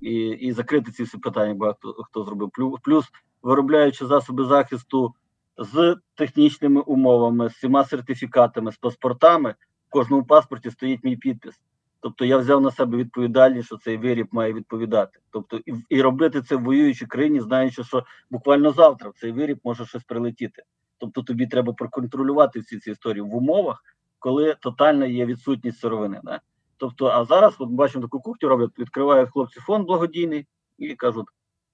І, 0.00 0.14
і 0.28 0.52
закрити 0.52 0.92
ці 0.92 1.02
всі 1.02 1.18
питання, 1.18 1.54
багато 1.54 1.92
хто 1.92 2.02
хто 2.02 2.24
зробив. 2.24 2.48
Плю- 2.58 2.76
Плюс 2.82 3.04
виробляючи 3.42 4.06
засоби 4.06 4.44
захисту 4.44 5.14
з 5.58 5.96
технічними 6.14 6.80
умовами, 6.80 7.48
з 7.50 7.52
всіма 7.52 7.84
сертифікатами, 7.84 8.72
з 8.72 8.76
паспортами, 8.76 9.54
в 9.88 9.90
кожному 9.90 10.24
паспорті 10.24 10.70
стоїть 10.70 11.04
мій 11.04 11.16
підпис. 11.16 11.60
Тобто 12.00 12.24
я 12.24 12.38
взяв 12.38 12.60
на 12.60 12.70
себе 12.70 12.98
відповідальність, 12.98 13.66
що 13.66 13.76
цей 13.76 13.96
виріб 13.96 14.28
має 14.32 14.52
відповідати. 14.52 15.18
Тобто, 15.30 15.56
і, 15.66 15.74
і 15.88 16.02
робити 16.02 16.42
це 16.42 16.56
в 16.56 16.62
воюючій 16.62 17.06
країні, 17.06 17.40
знаючи, 17.40 17.84
що 17.84 18.04
буквально 18.30 18.72
завтра 18.72 19.10
в 19.10 19.14
цей 19.14 19.32
виріб 19.32 19.60
може 19.64 19.86
щось 19.86 20.04
прилетіти. 20.04 20.62
Тобто 20.98 21.22
тобі 21.22 21.46
треба 21.46 21.72
проконтролювати 21.72 22.60
всі 22.60 22.78
ці 22.78 22.90
історії 22.90 23.22
в 23.22 23.34
умовах, 23.34 23.84
коли 24.18 24.56
тотальна 24.60 25.06
є 25.06 25.26
відсутність 25.26 25.78
сировини. 25.78 26.20
Да? 26.24 26.40
Тобто, 26.76 27.06
а 27.06 27.24
зараз 27.24 27.54
от 27.58 27.68
бачимо 27.68 28.02
таку 28.02 28.20
кухню, 28.20 28.48
роблять, 28.48 28.78
відкривають 28.78 29.30
хлопці 29.30 29.60
фонд 29.60 29.86
благодійний 29.86 30.46
і 30.78 30.94
кажуть: 30.94 31.26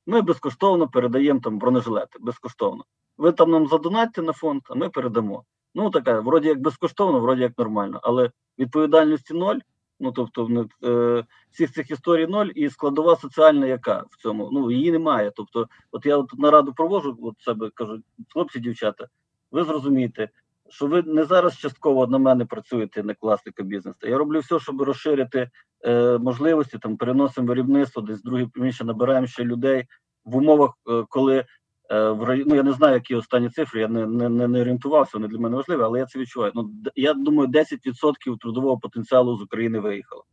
ми 0.06 0.22
безкоштовно 0.22 0.88
передаємо 0.88 1.40
там 1.40 1.58
бронежилети, 1.58 2.18
безкоштовно. 2.20 2.84
Ви 3.18 3.32
там 3.32 3.50
нам 3.50 3.66
задонатьте 3.66 4.22
на 4.22 4.32
фонд, 4.32 4.62
а 4.68 4.74
ми 4.74 4.88
передамо. 4.88 5.44
Ну 5.74 5.90
така, 5.90 6.20
вроді 6.20 6.48
як 6.48 6.60
безкоштовно, 6.60 7.20
вроді 7.20 7.42
як 7.42 7.58
нормально, 7.58 8.00
але 8.02 8.30
відповідальності 8.58 9.34
ноль. 9.34 9.58
Ну 10.00 10.12
тобто, 10.12 10.66
е, 10.84 11.24
всіх 11.50 11.72
цих 11.72 11.90
історій 11.90 12.26
ноль, 12.26 12.50
і 12.54 12.70
складова 12.70 13.16
соціальна, 13.16 13.66
яка 13.66 14.04
в 14.10 14.22
цьому 14.22 14.50
ну 14.52 14.70
її 14.70 14.92
немає. 14.92 15.32
Тобто, 15.36 15.68
от 15.92 16.06
я 16.06 16.16
от 16.16 16.38
нараду 16.38 16.72
провожу 16.72 17.18
от 17.22 17.40
себе 17.40 17.70
кажу, 17.74 17.98
хлопці, 18.32 18.60
дівчата, 18.60 19.06
ви 19.50 19.64
зрозумієте, 19.64 20.28
що 20.68 20.86
ви 20.86 21.02
не 21.02 21.24
зараз 21.24 21.58
частково 21.58 22.06
на 22.06 22.18
мене 22.18 22.44
працюєте 22.44 23.02
на 23.02 23.14
класника 23.14 23.62
бізнесу. 23.62 23.98
Я 24.02 24.18
роблю 24.18 24.40
все, 24.40 24.58
щоб 24.58 24.82
розширити 24.82 25.50
е, 25.84 26.18
можливості, 26.18 26.78
там 26.78 26.96
переносимо 26.96 27.46
виробництво, 27.46 28.02
десь 28.02 28.22
друге 28.22 28.46
приміщення 28.46 28.88
набираємо 28.88 29.26
ще 29.26 29.44
людей 29.44 29.84
в 30.24 30.36
умовах, 30.36 30.70
е, 30.90 31.04
коли. 31.08 31.44
Ну 31.90 32.54
я 32.54 32.62
не 32.62 32.72
знаю, 32.72 32.94
які 32.94 33.14
останні 33.14 33.50
цифри, 33.50 33.80
я 33.80 33.88
не 33.88 34.06
не, 34.06 34.28
не, 34.28 34.48
не 34.48 34.60
орієнтувався, 34.60 35.18
вони 35.18 35.28
для 35.28 35.38
мене 35.38 35.56
важливі, 35.56 35.82
але 35.82 35.98
я 35.98 36.06
це 36.06 36.18
відчуваю. 36.18 36.52
Ну 36.54 36.70
я 36.94 37.14
думаю, 37.14 37.48
10% 37.48 38.38
трудового 38.40 38.78
потенціалу 38.78 39.36
з 39.36 39.42
України 39.42 39.78
виїхало. 39.78 40.24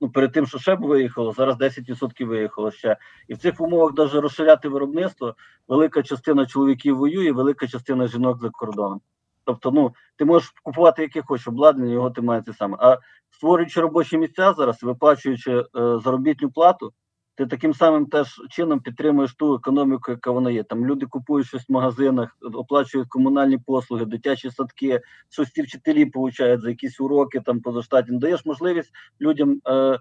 Ну, 0.00 0.10
перед 0.10 0.32
тим, 0.32 0.46
що 0.46 0.58
ще 0.58 0.76
б 0.76 0.80
виїхало, 0.80 1.32
зараз 1.32 1.56
10% 1.56 2.24
виїхало 2.24 2.70
ще. 2.70 2.96
І 3.28 3.34
в 3.34 3.38
цих 3.38 3.60
умовах 3.60 3.92
навіть 3.96 4.14
розширяти 4.14 4.68
виробництво, 4.68 5.34
велика 5.68 6.02
частина 6.02 6.46
чоловіків 6.46 6.96
воює, 6.96 7.32
велика 7.32 7.66
частина 7.66 8.06
жінок 8.06 8.40
за 8.40 8.50
кордоном. 8.50 9.00
Тобто, 9.44 9.70
ну 9.70 9.94
ти 10.16 10.24
можеш 10.24 10.52
купувати 10.62 11.02
яке 11.02 11.22
хочеш 11.22 11.48
обладнання, 11.48 11.92
його 11.92 12.10
ти 12.10 12.20
маєш 12.20 12.44
те 12.44 12.52
саме. 12.52 12.76
А 12.80 12.98
створюючи 13.30 13.80
робочі 13.80 14.18
місця 14.18 14.52
зараз, 14.52 14.82
виплачуючи 14.82 15.52
е, 15.52 15.64
заробітну 16.04 16.50
плату, 16.50 16.92
ти 17.36 17.46
таким 17.46 17.74
самим 17.74 18.06
теж 18.06 18.40
чином 18.50 18.80
підтримуєш 18.80 19.34
ту 19.34 19.54
економіку, 19.54 20.10
яка 20.10 20.30
вона 20.30 20.50
є. 20.50 20.62
Там 20.62 20.86
люди 20.86 21.06
купують 21.06 21.46
щось 21.46 21.68
в 21.68 21.72
магазинах, 21.72 22.36
оплачують 22.54 23.08
комунальні 23.08 23.58
послуги, 23.58 24.04
дитячі 24.04 24.50
садки, 24.50 25.00
щось 25.30 25.50
ті 25.50 25.62
вчителі 25.62 26.06
получають 26.06 26.60
за 26.60 26.68
якісь 26.68 27.00
уроки 27.00 27.40
там 27.40 27.60
позаштатні. 27.60 28.18
Даєш 28.18 28.46
можливість 28.46 28.90
людям 29.20 29.60
е, 29.66 29.72
е, 29.72 29.98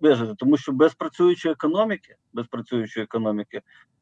вижити, 0.00 0.34
тому 0.36 0.56
що 0.56 0.72
без 0.72 0.94
працюючої 0.94 1.52
економіки, 1.52 2.16
без 2.32 2.46
працюючої 2.46 3.04
економіки, 3.04 3.60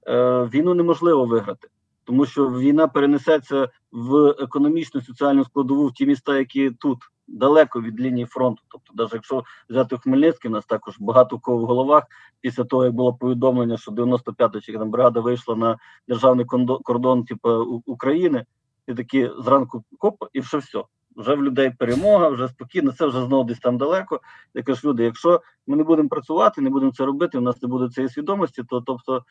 е, 0.09 0.45
війну 0.45 0.75
неможливо 0.75 1.25
виграти. 1.25 1.69
Тому 2.05 2.27
що 2.27 2.51
війна 2.51 2.89
перенесеться 2.89 3.69
в 3.93 4.29
економічну 4.29 5.01
соціальну 5.01 5.45
складову 5.45 5.87
в 5.87 5.93
ті 5.93 6.07
міста, 6.07 6.39
які 6.39 6.71
тут 6.71 6.99
далеко 7.29 7.81
від 7.81 8.01
лінії 8.01 8.27
фронту. 8.27 8.63
Тобто, 8.69 8.93
навіть 8.95 9.13
якщо 9.13 9.45
взяти 9.71 9.99
Хмельницький, 9.99 10.51
у 10.51 10.55
нас 10.55 10.67
також 10.67 10.97
багато 11.01 11.39
кого 11.39 11.59
в 11.59 11.67
головах 11.67 12.05
після 12.41 12.65
того, 12.65 12.85
як 12.85 12.95
було 12.95 13.15
повідомлення, 13.15 13.77
що 13.77 13.93
95-та 13.93 14.61
чи 14.61 14.73
там 14.73 14.91
бригада 14.91 15.21
вийшла 15.21 15.57
на 15.57 15.79
державний 16.09 16.47
кордон, 16.83 17.25
типу 17.25 17.51
України, 17.87 18.45
і 18.87 18.95
такі 18.95 19.31
зранку 19.39 19.85
коп, 19.99 20.25
і 20.33 20.41
все 20.41 20.59
все. 20.59 20.85
Вже 21.17 21.35
в 21.35 21.43
людей 21.43 21.71
перемога, 21.71 22.29
вже 22.29 22.49
спокійно, 22.49 22.93
це 22.93 23.07
вже 23.07 23.27
знову 23.27 23.45
десь 23.45 23.59
там 23.59 23.79
далеко. 23.79 24.21
Я 24.55 24.63
кажу, 24.63 24.89
люди, 24.89 25.05
якщо 25.05 25.41
ми 25.67 25.77
не 25.77 25.85
будемо 25.85 26.09
працювати, 26.09 26.61
не 26.61 26.71
будемо 26.71 26.93
це 26.93 27.05
робити, 27.05 27.39
у 27.39 27.41
нас 27.41 27.63
не 27.63 27.69
буде 27.69 27.89
цієї 27.89 28.09
свідомості, 28.09 28.63
то 28.63 28.81
тобто 28.81 29.25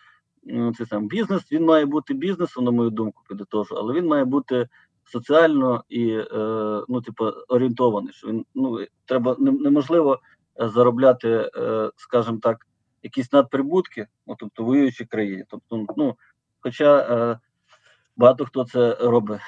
це 0.77 0.85
сам 0.85 1.07
бізнес, 1.07 1.51
він 1.51 1.65
має 1.65 1.85
бути 1.85 2.13
бізнесом, 2.13 2.65
на 2.65 2.71
мою 2.71 2.89
думку, 2.89 3.23
підтожу, 3.29 3.75
але 3.75 3.93
він 3.93 4.07
має 4.07 4.25
бути 4.25 4.67
соціально 5.05 5.83
і 5.89 6.09
е, 6.11 6.25
ну, 6.87 7.01
типу, 7.01 7.25
орієнтований. 7.25 8.13
Що 8.13 8.27
він 8.27 8.45
ну 8.55 8.85
треба 9.05 9.35
неможливо 9.39 10.19
е, 10.61 10.69
заробляти, 10.69 11.51
е, 11.55 11.91
скажімо 11.97 12.39
так, 12.41 12.67
якісь 13.03 13.33
надприбутки, 13.33 14.07
ну, 14.27 14.35
тобто 14.39 14.63
в 14.63 14.65
воюючій 14.65 15.05
країні. 15.05 15.43
Тобто, 15.49 15.85
ну, 15.97 16.15
хоча 16.59 16.99
е, 16.99 17.39
багато 18.15 18.45
хто 18.45 18.65
це 18.65 18.95
робить. 18.95 19.41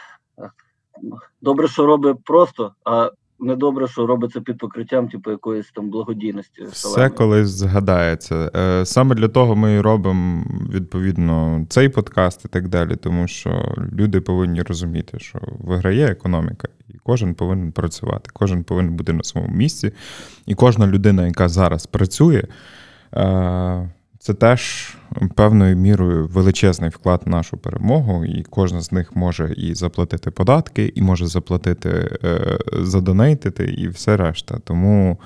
Добре, 1.41 1.67
що 1.67 1.85
робить 1.85 2.17
просто, 2.23 2.71
а 2.83 3.11
не 3.39 3.55
добре, 3.55 3.87
що 3.87 4.07
робить 4.07 4.31
це 4.31 4.41
під 4.41 4.57
покриттям, 4.57 5.07
типу 5.07 5.31
якоїсь 5.31 5.71
там 5.71 5.89
благодійності. 5.89 6.63
Все 6.63 7.09
колись 7.09 7.49
згадається. 7.49 8.51
Е, 8.55 8.85
Саме 8.85 9.15
для 9.15 9.27
того 9.27 9.55
ми 9.55 9.73
і 9.73 9.81
робимо 9.81 10.43
відповідно 10.73 11.65
цей 11.69 11.89
подкаст 11.89 12.45
і 12.45 12.47
так 12.47 12.67
далі, 12.67 12.95
тому 12.95 13.27
що 13.27 13.75
люди 13.93 14.21
повинні 14.21 14.61
розуміти, 14.61 15.19
що 15.19 15.39
виграє 15.59 16.05
економіка, 16.05 16.67
і 16.89 16.93
кожен 17.03 17.35
повинен 17.35 17.71
працювати, 17.71 18.29
кожен 18.33 18.63
повинен 18.63 18.95
бути 18.95 19.13
на 19.13 19.23
своєму 19.23 19.55
місці. 19.55 19.91
І 20.45 20.55
кожна 20.55 20.87
людина, 20.87 21.27
яка 21.27 21.49
зараз 21.49 21.85
працює, 21.85 22.43
е, 23.13 23.89
це 24.26 24.34
теж 24.34 24.93
певною 25.36 25.76
мірою 25.76 26.28
величезний 26.28 26.89
вклад 26.89 27.21
в 27.26 27.30
нашу 27.30 27.57
перемогу, 27.57 28.26
і 28.26 28.43
кожна 28.43 28.82
з 28.82 28.91
них 28.91 29.15
може 29.15 29.53
і 29.57 29.76
заплатити 29.76 30.32
податки, 30.32 30.91
і 30.95 31.01
може 31.01 31.28
заплатити, 31.28 32.17
е, 32.23 32.57
задонейтити, 32.73 33.65
і 33.65 33.88
все 33.88 34.17
решта. 34.17 34.59
Тому 34.63 35.19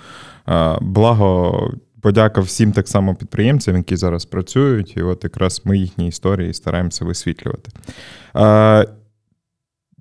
е, 0.49 0.77
благо. 0.81 1.73
Подяка 2.01 2.41
всім 2.41 2.71
так 2.71 2.87
само 2.87 3.15
підприємцям, 3.15 3.77
які 3.77 3.95
зараз 3.95 4.25
працюють, 4.25 4.97
і 4.97 5.01
от 5.01 5.23
якраз 5.23 5.61
ми 5.65 5.77
їхні 5.77 6.07
історії 6.07 6.53
стараємося 6.53 7.05
висвітлювати. 7.05 7.71
Е, 8.35 8.85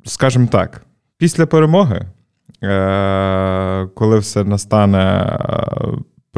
скажімо 0.04 0.48
так, 0.52 0.82
після 1.16 1.46
перемоги, 1.46 2.06
коли 3.94 4.18
все 4.18 4.44
настане 4.44 5.38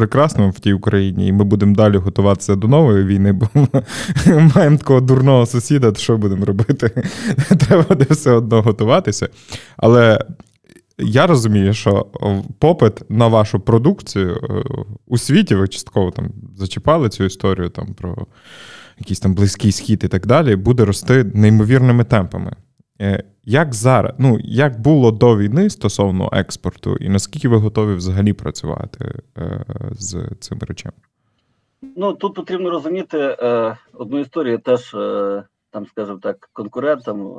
прекрасним 0.00 0.50
в 0.50 0.58
тій 0.58 0.72
Україні, 0.72 1.26
і 1.26 1.32
ми 1.32 1.44
будемо 1.44 1.74
далі 1.74 1.96
готуватися 1.96 2.56
до 2.56 2.68
нової 2.68 3.04
війни, 3.04 3.32
бо 3.32 3.46
ми 3.54 3.68
маємо 4.54 4.76
такого 4.76 5.00
дурного 5.00 5.46
сусіда, 5.46 5.92
то 5.92 6.00
що 6.00 6.18
будемо 6.18 6.44
робити? 6.44 7.02
Треба 7.58 7.84
буде 7.88 8.06
все 8.10 8.30
одно 8.30 8.62
готуватися. 8.62 9.28
Але 9.76 10.18
я 10.98 11.26
розумію, 11.26 11.74
що 11.74 12.06
попит 12.58 13.10
на 13.10 13.26
вашу 13.26 13.60
продукцію 13.60 14.36
е, 14.36 14.64
у 15.06 15.18
світі, 15.18 15.54
ви 15.54 15.68
частково 15.68 16.10
там 16.10 16.30
зачіпали 16.56 17.08
цю 17.08 17.24
історію 17.24 17.68
там 17.68 17.94
про 17.94 18.26
якийсь 18.98 19.20
там 19.20 19.34
близький 19.34 19.72
схід 19.72 20.04
і 20.04 20.08
так 20.08 20.26
далі, 20.26 20.56
буде 20.56 20.84
рости 20.84 21.24
неймовірними 21.34 22.04
темпами. 22.04 22.52
Е, 23.00 23.24
Як 23.44 23.74
зараз, 23.74 24.12
ну 24.18 24.38
як 24.42 24.80
було 24.80 25.10
до 25.10 25.36
війни 25.36 25.70
стосовно 25.70 26.30
експорту, 26.32 26.96
і 26.96 27.08
наскільки 27.08 27.48
ви 27.48 27.56
готові 27.56 27.94
взагалі 27.94 28.32
працювати 28.32 29.22
е, 29.38 29.64
з 29.92 30.28
цими 30.40 30.60
речами? 30.68 30.96
Ну 31.96 32.12
тут 32.12 32.34
потрібно 32.34 32.70
розуміти 32.70 33.18
е, 33.18 33.76
одну 33.92 34.18
історію, 34.18 34.58
теж 34.58 34.90
там, 35.70 35.86
скажімо 35.86 36.18
так, 36.22 36.50
конкурентам 36.52 37.34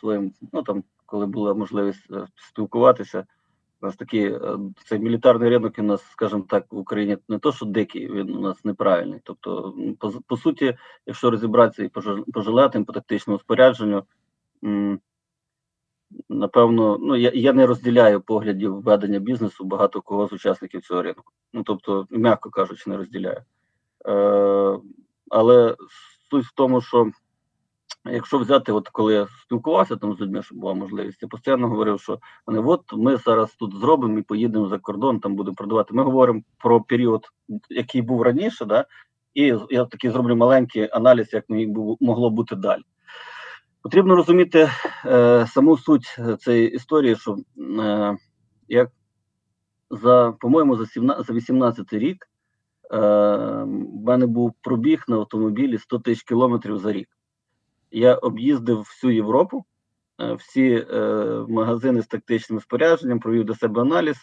своїм, 0.00 0.32
ну 0.52 0.62
там, 0.62 0.82
коли 1.06 1.26
була 1.26 1.54
можливість 1.54 2.10
спілкуватися. 2.36 3.24
У 3.82 3.86
нас 3.86 3.96
такий 3.96 4.38
цей 4.88 4.98
мілітарний 4.98 5.50
ринок 5.50 5.74
у 5.78 5.82
нас, 5.82 6.02
скажімо 6.10 6.44
так, 6.48 6.64
в 6.70 6.78
Україні 6.78 7.16
не 7.28 7.38
то, 7.38 7.52
що 7.52 7.66
дикий, 7.66 8.12
він 8.12 8.36
у 8.36 8.40
нас 8.40 8.64
неправильний. 8.64 9.20
Тобто, 9.24 9.74
по, 9.98 10.12
по 10.26 10.36
суті, 10.36 10.76
якщо 11.06 11.30
розібратися 11.30 11.84
і 11.84 11.88
по, 12.32 12.42
жилетам, 12.42 12.84
по 12.84 12.92
тактичному 12.92 13.38
спорядженню, 13.38 14.02
напевно, 16.28 16.98
ну 16.98 17.16
я, 17.16 17.30
я 17.34 17.52
не 17.52 17.66
розділяю 17.66 18.20
поглядів 18.20 18.82
ведення 18.82 19.18
бізнесу 19.18 19.64
багато 19.64 20.00
кого 20.00 20.28
з 20.28 20.32
учасників 20.32 20.82
цього 20.82 21.02
ринку. 21.02 21.32
Ну 21.52 21.62
тобто, 21.62 22.06
м'яко 22.10 22.50
кажучи, 22.50 22.90
не 22.90 22.96
розділяю. 22.96 23.42
Е, 24.08 24.78
але 25.30 25.76
суть 26.30 26.46
в 26.46 26.54
тому, 26.54 26.80
що 26.80 27.10
якщо 28.04 28.38
взяти, 28.38 28.72
от 28.72 28.88
коли 28.88 29.14
я 29.14 29.26
спілкувався 29.42 29.96
там 29.96 30.14
з 30.14 30.20
людьми, 30.20 30.42
щоб 30.42 30.58
була 30.58 30.74
можливість, 30.74 31.22
я 31.22 31.28
постійно 31.28 31.68
говорив, 31.68 32.00
що 32.00 32.18
вони 32.46 32.58
от 32.58 32.80
ми 32.92 33.16
зараз 33.16 33.54
тут 33.54 33.74
зробимо 33.74 34.18
і 34.18 34.22
поїдемо 34.22 34.68
за 34.68 34.78
кордон, 34.78 35.20
там 35.20 35.34
будемо 35.36 35.54
продавати. 35.54 35.94
Ми 35.94 36.02
говоримо 36.02 36.42
про 36.58 36.80
період, 36.80 37.26
який 37.70 38.02
був 38.02 38.22
раніше, 38.22 38.64
да, 38.64 38.86
і 39.34 39.54
я 39.70 39.84
такий 39.84 40.10
зроблю 40.10 40.36
маленький 40.36 40.88
аналіз, 40.92 41.32
як 41.32 41.44
могло 42.00 42.30
бути 42.30 42.56
далі. 42.56 42.82
Потрібно 43.84 44.16
розуміти 44.16 44.70
е, 45.06 45.46
саму 45.46 45.78
суть 45.78 46.16
е, 46.18 46.36
цієї 46.36 46.70
історії, 46.70 47.16
що 47.16 47.36
е, 47.80 48.16
як 48.68 48.90
за, 49.90 50.34
по-моєму, 50.40 50.76
за 50.76 50.86
17, 50.86 51.26
за 51.26 51.32
18 51.32 51.92
рік 51.92 52.26
е, 52.92 52.98
в 52.98 54.04
мене 54.06 54.26
був 54.26 54.54
пробіг 54.60 55.04
на 55.08 55.16
автомобілі 55.16 55.78
100 55.78 55.98
тисяч 55.98 56.22
кілометрів 56.22 56.78
за 56.78 56.92
рік. 56.92 57.08
Я 57.90 58.14
об'їздив 58.14 58.78
всю 58.78 59.12
Європу, 59.12 59.64
е, 60.20 60.34
всі 60.34 60.86
е, 60.90 61.06
магазини 61.48 62.02
з 62.02 62.06
тактичним 62.06 62.60
спорядженням, 62.60 63.20
провів 63.20 63.44
до 63.44 63.54
себе 63.54 63.80
аналіз. 63.80 64.16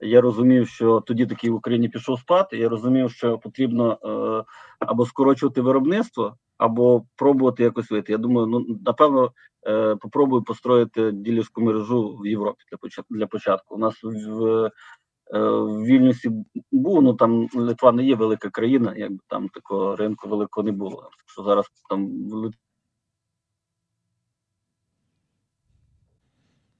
Я 0.00 0.20
розумів, 0.20 0.68
що 0.68 1.00
тоді 1.00 1.26
такий 1.26 1.50
в 1.50 1.54
Україні 1.54 1.88
пішов 1.88 2.20
спад. 2.20 2.48
і 2.52 2.58
Я 2.58 2.68
розумів, 2.68 3.10
що 3.10 3.38
потрібно 3.38 3.92
е, 3.92 4.44
або 4.78 5.06
скорочувати 5.06 5.60
виробництво, 5.60 6.36
або 6.58 7.04
пробувати 7.16 7.62
якось 7.62 7.90
вийти. 7.90 8.12
Я 8.12 8.18
думаю, 8.18 8.46
ну 8.46 8.66
напевно, 8.86 9.32
е, 9.66 9.96
попробую 9.96 10.42
построїти 10.42 11.12
ділерську 11.12 11.62
мережу 11.62 12.18
в 12.22 12.26
Європі 12.26 12.64
для 12.70 12.78
початку. 12.78 13.14
Для 13.14 13.26
початку. 13.26 13.74
У 13.74 13.78
нас 13.78 13.94
в, 14.02 14.46
е, 15.34 15.40
в 15.40 15.84
Вільнюсі 15.84 16.30
був, 16.72 17.02
ну 17.02 17.14
там 17.14 17.48
Литва 17.54 17.92
не 17.92 18.04
є 18.04 18.14
велика 18.14 18.50
країна, 18.50 18.94
якби 18.96 19.18
там 19.28 19.48
такого 19.48 19.96
ринку 19.96 20.28
великого 20.28 20.64
не 20.64 20.72
було. 20.72 21.10
Що 21.26 21.42
зараз 21.42 21.66
там 21.88 22.10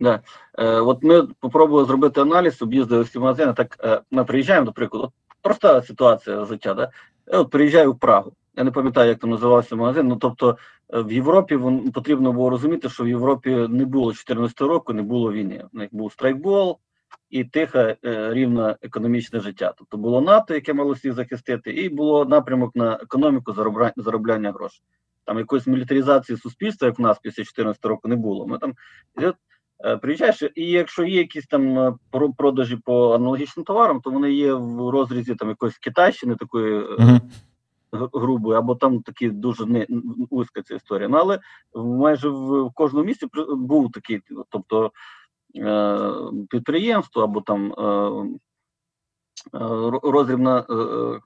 Да. 0.01 0.21
Е, 0.59 0.81
от 0.81 1.03
ми 1.03 1.29
спробували 1.49 1.87
зробити 1.87 2.21
аналіз, 2.21 2.63
об'їздили 2.63 3.03
всі 3.03 3.19
магазини. 3.19 3.53
Так 3.53 3.77
е, 3.85 4.03
ми 4.11 4.25
приїжджаємо, 4.25 4.67
до 4.67 4.73
прикладу, 4.73 5.05
от 5.05 5.13
проста 5.43 5.83
ситуація 5.83 6.45
життя. 6.45 6.75
Да? 6.75 6.91
Я 7.27 7.39
от 7.39 7.51
приїжджаю 7.51 7.93
в 7.93 7.99
Прагу. 7.99 8.33
Я 8.57 8.65
не 8.65 8.71
пам'ятаю, 8.71 9.09
як 9.09 9.19
там 9.19 9.31
називався 9.31 9.77
магазин. 9.77 10.09
Ну 10.09 10.17
тобто 10.17 10.59
е, 10.95 11.03
в 11.03 11.13
Європі 11.13 11.57
вон, 11.57 11.91
потрібно 11.93 12.33
було 12.33 12.51
розуміти, 12.51 12.89
що 12.89 13.05
в 13.05 13.09
Європі 13.09 13.51
не 13.69 13.85
було 13.85 14.13
14 14.15 14.61
року, 14.61 14.93
не 14.93 15.03
було 15.03 15.33
війни. 15.33 15.65
У 15.73 15.79
них 15.79 15.89
був 15.93 16.13
страйкбол 16.13 16.79
і 17.31 17.45
тиха 17.45 17.97
е, 18.05 18.35
рівна 18.35 18.77
економічне 18.83 19.41
життя. 19.41 19.75
Тобто 19.79 19.97
було 19.97 20.21
НАТО, 20.21 20.55
яке 20.55 20.73
мало 20.73 20.93
всіх 20.93 21.13
захистити, 21.15 21.71
і 21.73 21.89
було 21.89 22.25
напрямок 22.25 22.77
на 22.77 22.95
економіку 22.95 23.53
заробля- 23.53 23.93
заробляння 23.97 24.53
грошей. 24.53 24.85
Там 25.25 25.39
якоїсь 25.39 25.67
мілітаризації 25.67 26.39
суспільства, 26.39 26.89
як 26.89 26.99
в 26.99 27.03
нас 27.03 27.19
після 27.23 27.45
14 27.45 27.85
року, 27.87 28.09
не 28.09 28.17
було. 28.17 28.47
Ми 28.47 28.59
там 28.59 28.75
е, 29.85 29.97
приїжджаєш, 29.97 30.43
і 30.55 30.71
якщо 30.71 31.05
є 31.05 31.19
якісь 31.19 31.47
там 31.47 31.79
е, 31.79 31.95
про- 32.11 32.33
продажі 32.33 32.77
по 32.85 33.15
аналогічним 33.15 33.65
товарам, 33.65 34.01
то 34.01 34.11
вони 34.11 34.33
є 34.33 34.55
в 34.55 34.91
розрізі 34.91 35.35
там 35.35 35.49
якоїсь 35.49 35.79
Китайщини 35.79 36.37
такої. 36.37 36.79
е, 36.79 36.87
Мгм. 36.99 37.21
Грубою, 38.13 38.59
або 38.59 38.75
там 38.75 39.03
такі 39.03 39.31
дуже 39.31 39.67
не 39.67 39.87
вузька 40.31 40.63
ця 40.63 40.75
історія. 40.75 41.09
Ну 41.09 41.17
але 41.17 41.41
майже 41.75 42.29
в, 42.29 42.71
кожному 42.75 43.07
місті 43.07 43.27
при- 43.27 43.55
був 43.55 43.93
такий, 43.93 44.21
тобто 44.49 44.93
е, 45.57 45.99
підприємство 46.51 47.23
або 47.23 47.41
там 47.41 47.73
е, 47.73 47.83
е, 49.55 49.65
е, 50.71 51.21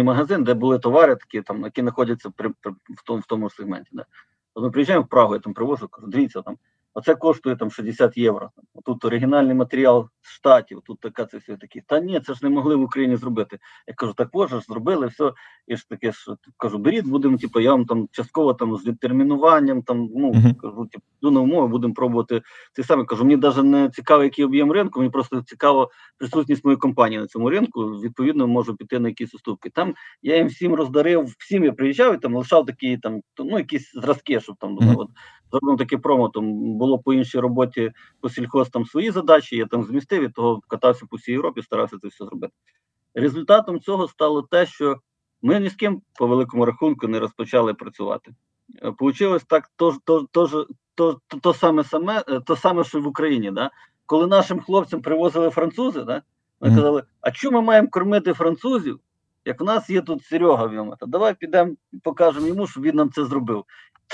е, 0.00 0.02
магазин, 0.02 0.44
де 0.44 0.54
були 0.54 0.78
товари 0.78 1.16
такі, 1.16 1.42
там, 1.42 1.64
які 1.64 1.80
знаходяться 1.80 2.30
при, 2.36 2.50
при, 2.60 2.72
в, 2.72 3.02
тому, 3.06 3.20
в 3.20 3.26
тому 3.26 3.48
ж 3.48 3.54
сегменті. 3.54 3.90
Да. 3.92 4.04
От 4.54 4.64
ми 4.64 4.70
приїжджаємо 4.70 5.04
в 5.04 5.08
Прагу, 5.08 5.34
я 5.34 5.40
там 5.40 5.54
привожу, 5.54 5.88
кажу, 5.88 6.06
дивіться, 6.06 6.42
там, 6.42 6.58
оце 6.94 7.14
коштує 7.14 7.56
там 7.56 7.70
60 7.70 8.16
євро. 8.16 8.50
Тут 8.84 9.04
оригінальний 9.04 9.54
матеріал 9.54 10.08
штатів, 10.20 10.80
тут 10.86 11.00
така 11.00 11.24
це 11.24 11.38
все 11.38 11.56
такі. 11.56 11.82
Та 11.86 12.00
ні, 12.00 12.20
це 12.20 12.34
ж 12.34 12.40
не 12.42 12.50
могли 12.50 12.76
в 12.76 12.82
Україні 12.82 13.16
зробити. 13.16 13.58
Я 13.88 13.94
кажу, 13.94 14.12
так 14.12 14.28
ось 14.32 14.50
же 14.50 14.60
ж 14.60 14.66
зробили, 14.68 15.06
все. 15.06 15.32
І 15.66 15.76
ж 15.76 15.88
таке 15.88 16.12
ж 16.12 16.36
кажу, 16.56 16.78
беріть, 16.78 17.06
будемо, 17.06 17.36
типу, 17.38 17.60
я 17.60 17.70
вам 17.70 17.84
там 17.84 18.08
частково 18.12 18.54
там 18.54 18.76
з 18.76 18.86
відтермінуванням, 18.86 19.82
там, 19.82 20.08
ну, 20.16 20.32
Мгм. 20.32 20.54
кажу, 20.54 20.86
типу, 20.86 21.30
на 21.30 21.40
умови, 21.40 21.68
будемо 21.68 21.94
пробувати 21.94 22.42
це 22.72 22.82
саме. 22.82 23.04
Кажу, 23.04 23.24
мені 23.24 23.36
навіть 23.36 23.64
не 23.64 23.90
цікаво, 23.90 24.24
який 24.24 24.44
об'єм 24.44 24.72
ринку, 24.72 25.00
мені 25.00 25.10
просто 25.10 25.42
цікаво 25.42 25.90
присутність 26.18 26.64
моєї 26.64 26.78
компанії 26.78 27.20
на 27.20 27.26
цьому 27.26 27.50
ринку. 27.50 27.84
Відповідно, 27.84 28.46
можу 28.46 28.76
піти 28.76 28.98
на 28.98 29.08
якісь 29.08 29.34
уступки. 29.34 29.70
Там 29.70 29.94
я 30.22 30.36
їм 30.36 30.46
всім 30.46 30.74
роздарив, 30.74 31.34
всім 31.38 31.64
я 31.64 31.72
приїжджав 31.72 32.14
і 32.14 32.18
там 32.18 32.36
лишав 32.36 32.66
такі 32.66 32.98
там, 32.98 33.20
ну, 33.38 33.58
якісь 33.58 33.92
зразки, 33.94 34.40
щоб 34.40 34.56
там 34.56 34.74
Мгм. 34.74 34.94
от, 34.98 35.08
зробив 35.58 35.78
таке 35.78 35.98
промо. 35.98 36.28
Там 36.28 36.52
було 36.78 36.98
по 36.98 37.14
іншій 37.14 37.38
роботі 37.38 37.92
по 38.20 38.28
сільхоз 38.28 38.68
там 38.68 38.86
свої 38.86 39.10
задачі, 39.10 39.56
я 39.56 39.66
там 39.66 39.84
змістив 39.84 40.22
і 40.22 40.28
того 40.28 40.60
катався 40.68 41.06
по 41.10 41.16
всій 41.16 41.32
Європі, 41.32 41.62
старався 41.62 41.98
це 42.02 42.08
все 42.08 42.24
зробити. 42.24 42.52
Результатом 43.14 43.80
цього 43.80 44.08
стало 44.08 44.42
те, 44.42 44.66
що 44.66 44.96
ми 45.42 45.60
ні 45.60 45.68
з 45.68 45.74
ким 45.74 46.02
по 46.18 46.26
великому 46.26 46.64
рахунку 46.64 47.08
не 47.08 47.18
розпочали 47.20 47.74
працювати. 47.74 48.34
Е, 48.82 48.92
Получилось 48.92 49.44
так, 49.44 49.70
то, 49.76 49.96
то, 50.04 50.26
то, 50.32 50.66
то, 50.94 51.20
то, 51.28 51.38
то, 51.40 51.54
саме 51.54 51.84
саме, 51.84 52.24
е, 52.28 52.40
то 52.40 52.56
саме, 52.56 52.84
що 52.84 53.00
в 53.00 53.06
Україні. 53.06 53.50
Да? 53.50 53.70
Коли 54.06 54.26
нашим 54.26 54.60
хлопцям 54.60 55.02
привозили 55.02 55.50
французи, 55.50 56.02
да? 56.02 56.22
ми 56.60 56.68
Мгм. 56.68 56.76
казали, 56.76 57.02
а 57.20 57.30
чому 57.30 57.58
ми 57.60 57.66
маємо 57.66 57.88
кормити 57.88 58.32
французів, 58.32 59.00
як 59.44 59.60
в 59.60 59.64
нас 59.64 59.90
є 59.90 60.00
тут 60.00 60.24
Серега 60.24 60.66
в 60.66 60.96
то 61.00 61.06
давай 61.06 61.34
підемо 61.34 61.74
покажемо 62.02 62.46
йому, 62.46 62.66
щоб 62.66 62.82
він 62.82 62.96
нам 62.96 63.10
це 63.10 63.24
зробив. 63.24 63.64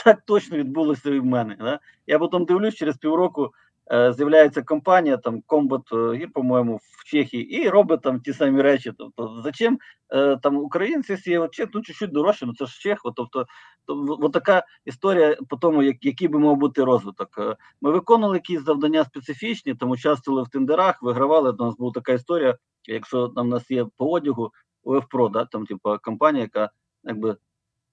Так 0.04 0.22
точно 0.26 0.56
відбулося 0.56 1.10
і 1.10 1.18
в 1.18 1.24
мене. 1.24 1.56
Да? 1.60 1.80
Я 2.06 2.18
потім 2.18 2.44
дивлюсь, 2.44 2.74
через 2.74 2.96
півроку 2.96 3.50
е, 3.92 4.12
з'являється 4.12 4.62
компанія, 4.62 5.16
там 5.16 5.42
Combat 5.48 5.88
Gear, 5.90 6.32
по-моєму, 6.32 6.76
в 6.76 7.04
Чехії, 7.04 7.62
і 7.62 7.68
робить 7.68 8.02
там 8.02 8.20
ті 8.20 8.32
самі 8.32 8.62
речі. 8.62 8.92
Тобто, 8.98 9.40
зачем 9.44 9.78
е, 10.14 10.36
там 10.36 10.56
українці 10.56 11.16
сіяли 11.16 11.48
чех, 11.48 11.68
ну 11.74 11.82
чуть-чуть 11.82 12.12
дорожче, 12.12 12.46
ну 12.46 12.54
це 12.54 12.66
ж 12.66 12.80
чех. 12.80 13.00
От, 13.04 13.14
Тобто, 13.16 13.46
то, 13.86 14.16
от 14.20 14.32
така 14.32 14.62
історія 14.84 15.36
по 15.48 15.56
тому, 15.56 15.82
як, 15.82 16.04
який 16.04 16.28
би 16.28 16.38
мав 16.38 16.56
бути 16.56 16.84
розвиток. 16.84 17.38
Е, 17.38 17.56
Ми 17.80 17.90
виконували 17.90 18.36
якісь 18.36 18.64
завдання 18.64 19.04
специфічні, 19.04 19.74
там 19.74 19.90
участвували 19.90 20.42
в 20.42 20.48
тендерах, 20.48 21.02
вигравали. 21.02 21.50
У 21.50 21.64
нас 21.64 21.76
була 21.76 21.92
така 21.92 22.12
історія, 22.12 22.56
якщо 22.84 23.28
там 23.28 23.46
у 23.46 23.50
нас 23.50 23.70
є 23.70 23.86
по 23.96 24.10
одягу, 24.10 24.50
УФПРО, 24.82 25.28
да, 25.28 25.44
там, 25.44 25.66
типу, 25.66 25.96
компанія, 26.02 26.42
яка 26.42 26.70
якби 27.04 27.36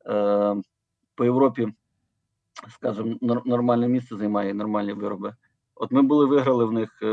е, 0.06 0.56
по 1.16 1.24
Європі, 1.26 1.68
скажімо, 2.70 3.16
нор- 3.22 3.42
нормальне 3.46 3.88
місце 3.88 4.16
займає 4.16 4.54
нормальні 4.54 4.94
вироби. 4.94 5.34
От 5.76 5.92
ми 5.92 6.02
були 6.02 6.26
виграли 6.26 6.66
в 6.66 6.72
них 6.72 7.00
е, 7.04 7.08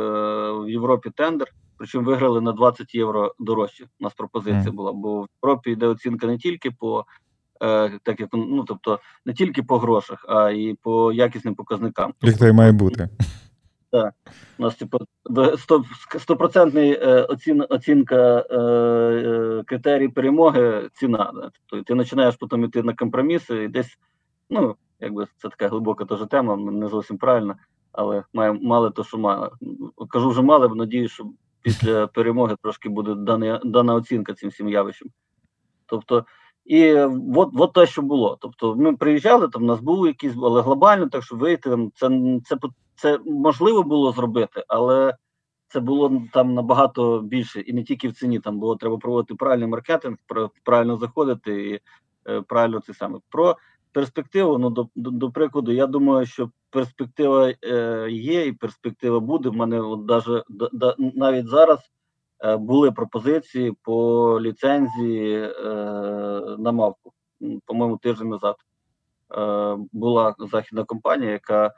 в 0.53 0.71
Європі 0.71 1.11
тендер, 1.17 1.49
причому 1.79 2.07
виграли 2.07 2.41
на 2.41 2.53
20 2.53 2.95
євро 2.95 3.35
дорожче. 3.39 3.85
У 4.01 4.05
нас 4.05 4.15
пропозиція 4.15 4.73
була, 4.73 4.93
бо 4.93 5.23
в 5.23 5.29
Європі 5.43 5.71
йде 5.71 5.87
оцінка 5.87 6.27
не 6.27 6.39
тільки 6.39 6.71
по 6.71 7.05
е, 7.63 7.99
так 8.03 8.21
як 8.21 8.29
ну, 8.33 8.65
тобто 8.65 8.99
не 9.27 9.33
тільки 9.33 9.63
по 9.63 9.79
грошах, 9.79 10.25
а 10.29 10.51
й 10.51 10.75
по 10.83 11.13
якісним 11.13 11.55
показникам. 11.55 12.15
Як 12.23 12.39
то 12.39 12.49
і 12.49 12.53
має 12.53 12.73
бути. 12.73 13.09
У 14.59 14.63
нас 14.63 14.75
типу 14.77 14.99
стопроцентний 16.19 16.93
е, 16.93 17.23
оцін, 17.23 17.65
оцінка 17.69 18.39
е, 18.51 19.63
критерій 19.67 20.09
перемоги 20.09 20.89
ціна. 20.95 21.51
Тобто 21.67 21.85
ти 21.85 21.97
починаєш 21.97 22.37
потім 22.37 22.65
йти 22.65 22.83
на 22.83 22.95
компроміси 22.95 23.65
і 23.65 23.69
десь, 23.69 23.99
ну 24.61 24.77
якби 25.01 25.27
це 25.37 25.49
така 25.49 25.69
глибока 25.69 26.05
теж 26.05 26.21
тема, 26.31 26.57
не 26.57 26.89
зовсім 26.89 27.19
правильна, 27.19 27.57
але 27.93 28.25
маємо 28.33 28.59
мали 28.63 28.91
то, 28.91 29.05
що 29.05 29.19
мали. 29.19 29.51
Кажу 30.09 30.29
вже 30.29 30.43
мали, 30.43 30.69
бо 30.69 30.75
надію, 30.75 31.09
що 31.09 31.27
після 31.63 32.07
перемоги 32.07 32.57
трошки 32.63 32.89
буде 32.89 33.15
дана, 33.15 33.61
дана 33.65 33.95
оцінка 33.95 34.35
цим 34.35 34.51
всім 34.51 34.69
явищам. 34.69 35.09
Тобто, 35.87 36.25
і 36.65 36.95
от, 37.35 37.51
от 37.55 37.73
те, 37.73 37.87
що 37.87 38.03
було. 38.03 38.39
Тобто, 38.41 38.77
ми 38.77 38.97
приїжджали, 38.97 39.49
там 39.49 39.63
у 39.63 39.67
нас 39.67 39.81
був 39.81 40.07
якийсь, 40.07 40.35
але 40.43 40.63
глобально, 40.63 41.09
так 41.09 41.23
що 41.23 41.37
вийти 41.37 41.71
там, 41.71 41.91
це, 41.95 42.09
це, 42.45 42.57
це 42.97 43.19
можливо 43.27 43.83
було 43.83 44.13
зробити, 44.13 44.65
але 44.69 45.15
це 45.69 45.81
було 45.81 46.23
там 46.33 46.55
набагато 46.55 47.21
більше, 47.21 47.61
і 47.61 47.73
не 47.73 47.83
тільки 47.83 48.09
в 48.09 48.13
ціні. 48.13 48.41
Там 48.41 48.59
було 48.59 48.77
треба 48.77 48.99
проводити 48.99 49.35
правильний 49.35 49.69
маркетинг, 49.69 50.17
правильно 50.65 50.97
заходити 50.97 51.71
і 51.71 51.81
е, 52.31 52.41
правильно 52.41 52.81
це 52.81 52.95
саме. 52.95 53.19
Про 53.31 53.57
перспективу, 53.95 54.59
ну 54.59 54.71
до, 54.71 54.89
до, 54.95 55.11
до 55.11 55.31
прикладу, 55.31 55.73
я 55.73 55.87
думаю, 55.87 56.27
що 56.27 56.51
перспектива 56.71 57.53
е, 57.65 58.09
є, 58.11 58.47
і 58.47 58.53
перспектива 58.53 59.21
буде. 59.21 59.49
В 59.49 59.55
мене 59.55 59.81
от 59.81 60.07
даже 60.07 60.45
да, 60.49 60.69
да, 60.73 60.95
навіть 60.99 61.49
зараз 61.49 61.79
е, 62.45 62.57
були 62.57 62.93
пропозиції 62.93 63.77
по 63.83 64.41
ліцензії 64.41 65.43
е, 65.43 65.51
на 66.59 66.73
мавку. 66.73 67.13
По-моєму, 67.67 67.99
тиждень 67.99 68.29
назад 68.29 68.57
е, 69.37 69.77
була 69.93 70.35
західна 70.39 70.85
компанія, 70.85 71.33
яка 71.33 71.73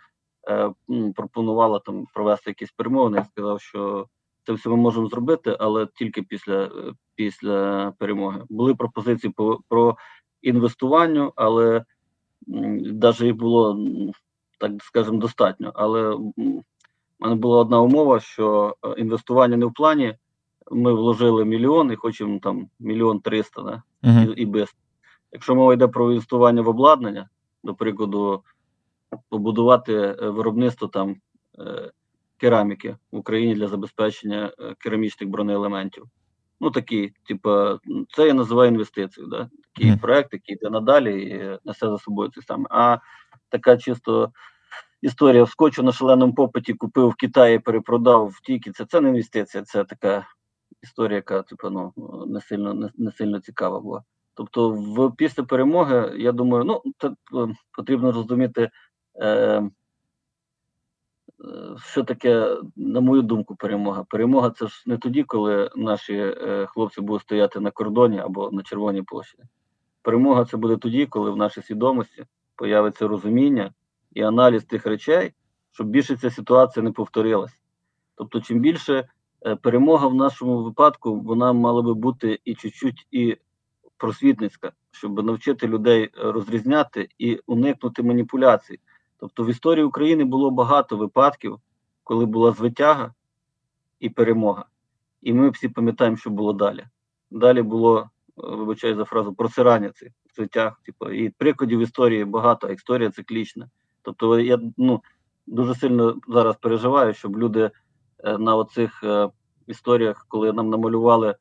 е, 0.48 0.72
пропонувала 1.16 1.78
там 1.78 2.06
провести 2.14 2.50
якісь 2.50 2.72
перемовини. 2.72 3.18
Я 3.18 3.24
сказав, 3.24 3.60
що 3.60 4.06
це 4.46 4.52
все 4.52 4.68
ми 4.68 4.76
можемо 4.76 5.08
зробити, 5.08 5.56
але 5.60 5.88
тільки 5.94 6.22
після, 6.22 6.64
е, 6.64 6.92
після 7.14 7.90
перемоги. 7.98 8.42
Були 8.48 8.74
пропозиції 8.74 9.32
по 9.36 9.60
про 9.68 9.96
інвестуванню, 10.42 11.32
але 11.36 11.84
навіть 12.46 13.20
їх 13.20 13.36
було 13.36 13.78
так 14.58 14.72
скажемо 14.82 15.18
достатньо. 15.18 15.72
Але 15.74 16.10
в 16.14 16.32
мене 17.18 17.34
була 17.34 17.58
одна 17.58 17.80
умова, 17.80 18.20
що 18.20 18.76
е, 18.84 18.94
інвестування 19.00 19.56
не 19.56 19.66
в 19.66 19.72
плані. 19.72 20.16
Ми 20.70 20.94
вложили 20.94 21.44
мільйон 21.44 21.92
і 21.92 21.96
хочемо 21.96 22.38
там 22.38 22.68
мільйон 22.80 23.20
триста, 23.20 23.62
да? 23.62 23.82
Мгм. 24.02 24.32
і, 24.36 24.42
і 24.42 24.46
без. 24.46 24.74
Якщо 25.32 25.54
мова 25.54 25.74
йде 25.74 25.88
про 25.88 26.10
інвестування 26.10 26.62
в 26.62 26.68
обладнання, 26.68 27.28
до 27.64 27.74
прикладу, 27.74 28.42
побудувати 29.28 29.94
е, 29.94 30.30
виробництво 30.30 30.88
там 30.88 31.16
е, 31.58 31.90
кераміки 32.36 32.96
в 33.12 33.16
Україні 33.16 33.54
для 33.54 33.68
забезпечення 33.68 34.52
керамічних 34.78 35.30
бронеелементів. 35.30 36.04
Ну 36.60 36.70
такі, 36.70 37.12
типу, 37.28 37.50
це 38.08 38.26
я 38.26 38.34
називаю 38.34 38.70
інвестицією. 38.70 39.30
Да? 39.30 39.50
Такий 39.74 39.90
Мгм. 39.90 39.98
проект, 39.98 40.32
який 40.32 40.54
йде 40.54 40.70
надалі 40.70 41.22
і 41.22 41.58
несе 41.64 41.88
за 41.88 41.98
собою 41.98 42.30
це 42.34 42.42
саме. 42.42 42.66
А 42.70 42.98
така 43.48 43.76
чисто 43.76 44.32
історія 45.02 45.42
вскочу 45.42 45.82
на 45.82 45.92
шаленому 45.92 46.34
попиті, 46.34 46.74
купив 46.74 47.08
в 47.08 47.14
Китаї, 47.14 47.58
перепродав 47.58 48.28
в 48.28 48.40
тільки. 48.40 48.72
Це, 48.72 48.84
це 48.84 49.00
не 49.00 49.08
інвестиція, 49.08 49.64
це 49.64 49.84
така 49.84 50.26
історія, 50.82 51.16
яка 51.16 51.42
типу, 51.42 51.70
ну, 51.70 51.92
не 52.26 52.40
сильно 52.40 52.74
не, 52.74 52.90
не 52.96 53.12
сильно 53.12 53.40
цікава 53.40 53.80
була. 53.80 54.02
Тобто, 54.34 54.70
в 54.70 55.16
після 55.16 55.42
перемоги, 55.42 56.14
я 56.18 56.32
думаю, 56.32 56.64
ну 56.64 56.82
це 56.98 57.08
е, 57.08 57.54
потрібно 57.72 58.12
розуміти, 58.12 58.70
е, 59.14 59.28
е, 59.28 59.70
що 61.84 62.04
таке, 62.04 62.56
на 62.76 63.00
мою 63.00 63.22
думку, 63.22 63.56
перемога. 63.56 64.04
Перемога 64.04 64.50
це 64.50 64.66
ж 64.66 64.82
не 64.86 64.98
тоді, 64.98 65.22
коли 65.22 65.70
наші 65.76 66.14
е, 66.14 66.66
хлопці 66.66 67.00
будуть 67.00 67.22
стояти 67.22 67.60
на 67.60 67.70
кордоні 67.70 68.18
або 68.18 68.50
на 68.50 68.62
Червоній 68.62 69.02
площі. 69.02 69.38
Перемога 70.02 70.44
це 70.44 70.56
буде 70.56 70.76
тоді, 70.76 71.06
коли 71.06 71.30
в 71.30 71.36
нашій 71.36 71.62
свідомості 71.62 72.24
появиться 72.56 73.08
розуміння 73.08 73.72
і 74.12 74.22
аналіз 74.22 74.64
тих 74.64 74.86
речей, 74.86 75.32
щоб 75.72 75.86
більше 75.86 76.16
ця 76.16 76.30
ситуація 76.30 76.82
не 76.82 76.92
повторилась. 76.92 77.58
Тобто, 78.14 78.40
чим 78.40 78.60
більше 78.60 79.08
е, 79.46 79.56
перемога 79.56 80.06
в 80.06 80.14
нашому 80.14 80.62
випадку, 80.62 81.20
вона 81.20 81.52
мала 81.52 81.82
би 81.82 81.94
бути 81.94 82.40
і 82.44 82.54
чуть-чуть 82.54 83.06
і 83.10 83.36
просвітницька, 83.96 84.72
щоб 84.90 85.24
навчити 85.24 85.68
людей 85.68 86.04
е, 86.04 86.10
розрізняти 86.32 87.08
і 87.18 87.40
уникнути 87.46 88.02
маніпуляцій. 88.02 88.80
Тобто 89.18 89.44
в 89.44 89.48
історії 89.48 89.84
України 89.84 90.24
було 90.24 90.50
багато 90.50 90.96
випадків, 90.96 91.58
коли 92.04 92.26
була 92.26 92.52
звитяга 92.52 93.14
і 94.00 94.10
перемога. 94.10 94.64
І 95.22 95.32
ми 95.32 95.50
всі 95.50 95.68
пам'ятаємо, 95.68 96.16
що 96.16 96.30
було 96.30 96.52
далі. 96.52 96.84
Далі 97.30 97.62
було, 97.62 98.00
е, 98.00 98.06
вибачаю 98.36 98.96
за 98.96 99.04
фразу, 99.04 99.34
просирання 99.34 99.90
цих 99.90 100.08
звитяг. 100.36 100.80
Типу, 100.82 101.10
і 101.10 101.28
прикладів 101.28 101.80
історії 101.80 102.24
багато, 102.24 102.66
а 102.66 102.72
історія 102.72 103.10
циклічна. 103.10 103.70
Тобто, 104.02 104.40
я 104.40 104.58
ну, 104.76 105.02
дуже 105.46 105.74
сильно 105.74 106.16
зараз 106.28 106.56
переживаю, 106.56 107.14
щоб 107.14 107.38
люди 107.38 107.70
е, 108.18 108.38
на 108.38 108.56
оцих 108.56 109.04
е, 109.04 109.30
історіях, 109.66 110.26
коли 110.28 110.52
нам 110.52 110.70
намалювали 110.70 111.34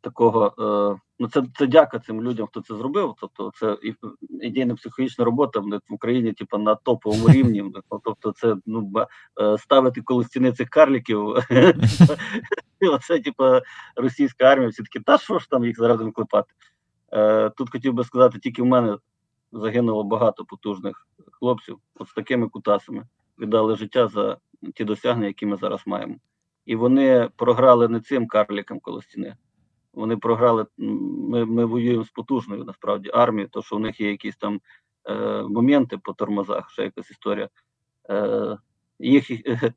такого, 0.00 0.46
е, 0.46 1.00
ну 1.22 1.28
це 1.28 1.42
це 1.58 1.66
дяка 1.66 1.98
цим 1.98 2.22
людям, 2.22 2.46
хто 2.46 2.60
це 2.60 2.74
зробив. 2.74 3.14
Тобто, 3.20 3.52
це 3.54 3.76
ідейно 4.40 4.74
психологічна 4.74 5.24
робота 5.24 5.60
в 5.60 5.80
Україні, 5.90 6.32
типу, 6.32 6.58
на 6.58 6.74
топовому 6.74 7.28
рівні. 7.28 7.62
Ну, 7.90 8.00
Тобто, 8.04 8.32
це 8.32 8.56
ну 8.66 8.92
е, 9.40 9.58
ставити 9.58 10.02
коло 10.02 10.24
стіни 10.24 10.52
цих 10.52 10.68
карліків. 10.68 11.28
Оце, 12.92 13.20
типу, 13.20 13.44
російська 13.96 14.44
армія, 14.44 14.68
всі 14.68 14.82
такі, 14.82 15.00
та 15.00 15.18
що 15.18 15.38
ж 15.38 15.50
там 15.50 15.64
їх 15.64 15.76
зараз 15.76 16.00
викликати? 16.00 16.52
Е, 17.12 17.50
Тут 17.50 17.70
хотів 17.70 17.92
би 17.92 18.04
сказати, 18.04 18.38
тільки 18.38 18.62
в 18.62 18.66
мене 18.66 18.96
загинуло 19.52 20.04
багато 20.04 20.44
потужних 20.44 21.06
хлопців, 21.32 21.78
от 21.94 22.08
з 22.08 22.12
такими 22.12 22.48
кутасами 22.48 23.06
віддали 23.38 23.76
життя 23.76 24.08
за 24.08 24.36
ті 24.74 24.84
досягнення, 24.84 25.26
які 25.26 25.46
ми 25.46 25.56
зараз 25.56 25.82
маємо. 25.86 26.14
І 26.66 26.76
вони 26.76 27.28
програли 27.36 27.88
не 27.88 28.00
цим 28.00 28.26
карлікам 28.26 28.80
коло 28.80 29.02
стіни. 29.02 29.36
Вони 29.94 30.16
програли. 30.16 30.66
Ми, 30.78 31.44
ми 31.44 31.64
воюємо 31.64 32.04
з 32.04 32.10
потужною 32.10 32.64
насправді 32.64 33.10
армією, 33.14 33.48
то 33.48 33.62
що 33.62 33.76
у 33.76 33.78
них 33.78 34.00
є 34.00 34.10
якісь 34.10 34.36
там 34.36 34.60
е, 35.08 35.42
моменти 35.42 35.98
по 35.98 36.12
тормозах, 36.12 36.70
ще 36.70 36.82
якась 36.82 37.10
історія. 37.10 37.48
Е, 38.10 38.58
їх 38.98 39.30
е, 39.30 39.72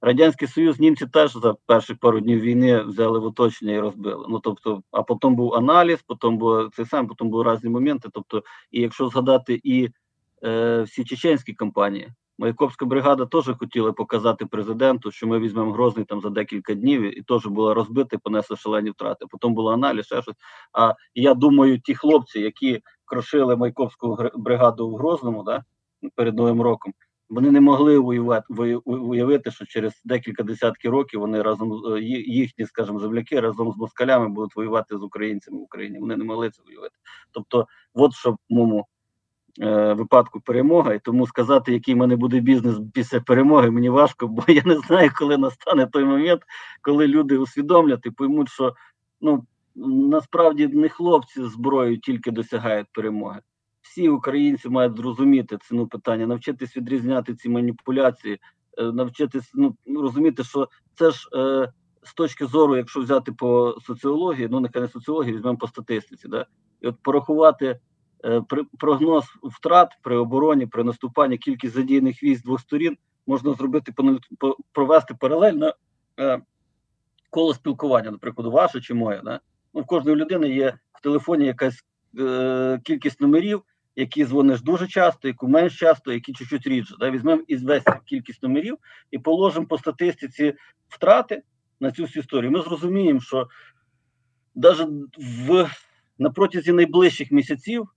Радянський 0.00 0.48
Союз 0.48 0.80
німці 0.80 1.06
теж 1.06 1.32
за 1.32 1.54
перші 1.66 1.94
пару 1.94 2.20
днів 2.20 2.40
війни 2.40 2.82
взяли 2.82 3.18
в 3.18 3.24
оточення 3.24 3.72
і 3.72 3.80
розбили. 3.80 4.26
Ну 4.28 4.40
тобто, 4.40 4.82
а 4.90 5.02
потім 5.02 5.36
був 5.36 5.54
аналіз, 5.54 6.02
потім 6.06 6.38
був 6.38 6.70
цей 6.72 6.86
сам, 6.86 7.06
потім 7.06 7.30
були 7.30 7.54
різні 7.54 7.70
моменти. 7.70 8.08
Тобто, 8.12 8.42
і 8.70 8.80
якщо 8.80 9.08
згадати 9.08 9.60
і 9.64 9.88
е, 10.44 10.82
всі 10.82 11.04
чеченські 11.04 11.52
кампанії, 11.52 12.08
Маяковська 12.38 12.86
бригада 12.86 13.26
теж 13.26 13.50
хотіла 13.58 13.92
показати 13.92 14.46
президенту, 14.46 15.10
що 15.10 15.26
ми 15.26 15.38
візьмемо 15.38 15.72
Грозний 15.72 16.04
там 16.04 16.20
за 16.20 16.30
декілька 16.30 16.74
днів, 16.74 17.18
і 17.18 17.22
теж 17.22 17.46
була 17.46 17.74
розбита, 17.74 18.16
і 18.16 18.18
понесли 18.18 18.56
шалені 18.56 18.90
втрати. 18.90 19.26
Потім 19.30 19.54
був 19.54 19.68
аналіз, 19.68 20.06
ще 20.06 20.22
щось. 20.22 20.36
А 20.72 20.94
я 21.14 21.34
думаю, 21.34 21.80
ті 21.80 21.94
хлопці, 21.94 22.40
які 22.40 22.82
крошили 23.04 23.56
Маяковську 23.56 24.06
гр- 24.14 24.36
бригаду 24.36 24.90
в 24.90 24.96
Грозному, 24.96 25.42
да, 25.42 25.64
перед 26.14 26.36
Новим 26.36 26.62
роком, 26.62 26.92
вони 27.28 27.50
не 27.50 27.60
могли 27.60 27.98
воювати 27.98 28.46
уявити, 28.84 29.50
що 29.50 29.66
через 29.66 30.00
декілька 30.04 30.42
десятків 30.42 30.90
років 30.90 31.20
вони 31.20 31.42
разом 31.42 31.72
е, 31.72 32.00
їхні, 32.26 32.66
скажімо, 32.66 32.98
земляки 32.98 33.40
разом 33.40 33.72
з 33.72 33.76
москалями 33.76 34.28
будуть 34.28 34.56
воювати 34.56 34.98
з 34.98 35.02
українцями 35.02 35.58
в 35.58 35.62
Україні. 35.62 35.98
Вони 35.98 36.16
не 36.16 36.24
могли 36.24 36.50
це 36.50 36.62
уявити. 36.68 36.94
Тобто, 37.32 37.66
от 37.94 38.12
що 38.12 38.30
е, 38.30 38.82
випадку 39.94 40.40
перемога, 40.40 40.94
і 40.94 40.98
тому 40.98 41.26
сказати, 41.26 41.72
який 41.72 41.94
в 41.94 41.96
мене 41.96 42.16
буде 42.16 42.40
бізнес 42.40 42.76
після 42.94 43.20
перемоги, 43.20 43.70
мені 43.70 43.88
важко, 43.88 44.28
бо 44.28 44.44
я 44.48 44.62
не 44.64 44.78
знаю, 44.78 45.10
коли 45.18 45.38
настане 45.38 45.86
той 45.86 46.04
момент, 46.04 46.42
коли 46.82 47.06
люди 47.06 47.38
усвідомлять 47.38 48.06
і 48.06 48.10
поймуть, 48.10 48.48
що 48.48 48.74
ну 49.20 49.46
насправді 49.76 50.66
не 50.66 50.88
хлопці 50.88 51.42
з 51.42 51.50
зброєю 51.50 51.98
тільки 51.98 52.30
досягають 52.30 52.86
перемоги. 52.92 53.40
Всі 53.82 54.08
українці 54.08 54.68
мають 54.68 54.96
зрозуміти 54.96 55.58
ціну 55.68 55.86
питання, 55.86 56.26
навчитись 56.26 56.76
відрізняти 56.76 57.34
ці 57.34 57.48
маніпуляції, 57.48 58.38
е, 58.78 58.92
навчитись 58.92 59.50
ну, 59.54 59.76
розуміти, 59.86 60.44
що 60.44 60.68
це 60.94 61.10
ж 61.10 61.28
е, 61.34 61.72
з 62.02 62.14
точки 62.14 62.46
зору, 62.46 62.76
якщо 62.76 63.00
взяти 63.00 63.32
по 63.32 63.76
соціології, 63.86 64.48
ну 64.50 64.60
нехай 64.60 64.82
не 64.82 64.88
соціології, 64.88 65.36
візьмемо 65.36 65.58
по 65.58 65.66
статистиці, 65.66 66.28
да? 66.28 66.46
і 66.80 66.86
от 66.86 66.96
порахувати 67.02 67.66
е, 67.66 67.80
прогноз 68.78 69.24
втрат 69.42 69.92
при 70.02 70.16
обороні, 70.16 70.66
при 70.66 70.84
наступанні, 70.84 71.38
кількість 71.38 71.74
задіяних 71.74 72.22
військ 72.22 72.44
двох 72.44 72.60
сторін, 72.60 72.96
можна 73.26 73.54
зробити 73.54 73.92
провести 74.72 75.14
паралельно 75.14 75.74
е, 76.20 76.40
коло 77.30 77.54
спілкування, 77.54 78.10
наприклад, 78.10 78.52
ваше 78.52 78.80
чи 78.80 78.94
моє. 78.94 79.20
Да? 79.24 79.40
Ну, 79.74 79.80
в 79.80 79.86
кожної 79.86 80.16
людини 80.16 80.48
є 80.48 80.78
в 80.92 81.02
телефоні 81.02 81.46
якась 81.46 81.84
е, 82.18 82.80
кількість 82.84 83.20
номерів, 83.20 83.62
які 83.96 84.26
дзвониш 84.26 84.62
дуже 84.62 84.88
часто, 84.88 85.28
яку 85.28 85.48
менш 85.48 85.78
часто, 85.78 86.12
які 86.12 86.32
чуть-чуть 86.32 86.66
рідше. 86.66 86.94
Да? 87.00 87.10
Візьмемо 87.10 87.42
із 87.48 87.62
весь 87.62 87.84
кількість 88.04 88.42
номерів 88.42 88.78
і 89.10 89.18
положимо 89.18 89.66
по 89.66 89.78
статистиці 89.78 90.54
втрати 90.88 91.42
на 91.80 91.92
цю 91.92 92.02
всю 92.02 92.20
історію. 92.20 92.50
Ми 92.50 92.62
зрозуміємо, 92.62 93.20
що 93.20 93.48
навіть 94.54 94.88
в 95.18 95.70
на 96.18 96.30
протязі 96.30 96.72
найближчих 96.72 97.32
місяців 97.32 97.88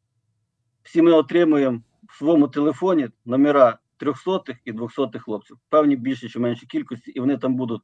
всі 0.90 1.02
ми 1.02 1.12
отримуємо 1.12 1.82
в 2.08 2.18
своєму 2.18 2.48
телефоні 2.48 3.10
номера 3.26 3.78
300 3.98 4.44
і 4.66 4.72
200 4.72 5.20
хлопців, 5.20 5.58
певні 5.70 5.96
більше 5.96 6.30
чи 6.30 6.40
менші 6.40 6.66
кількості, 6.66 7.12
і 7.12 7.20
вони 7.20 7.38
там 7.38 7.56
будуть, 7.56 7.82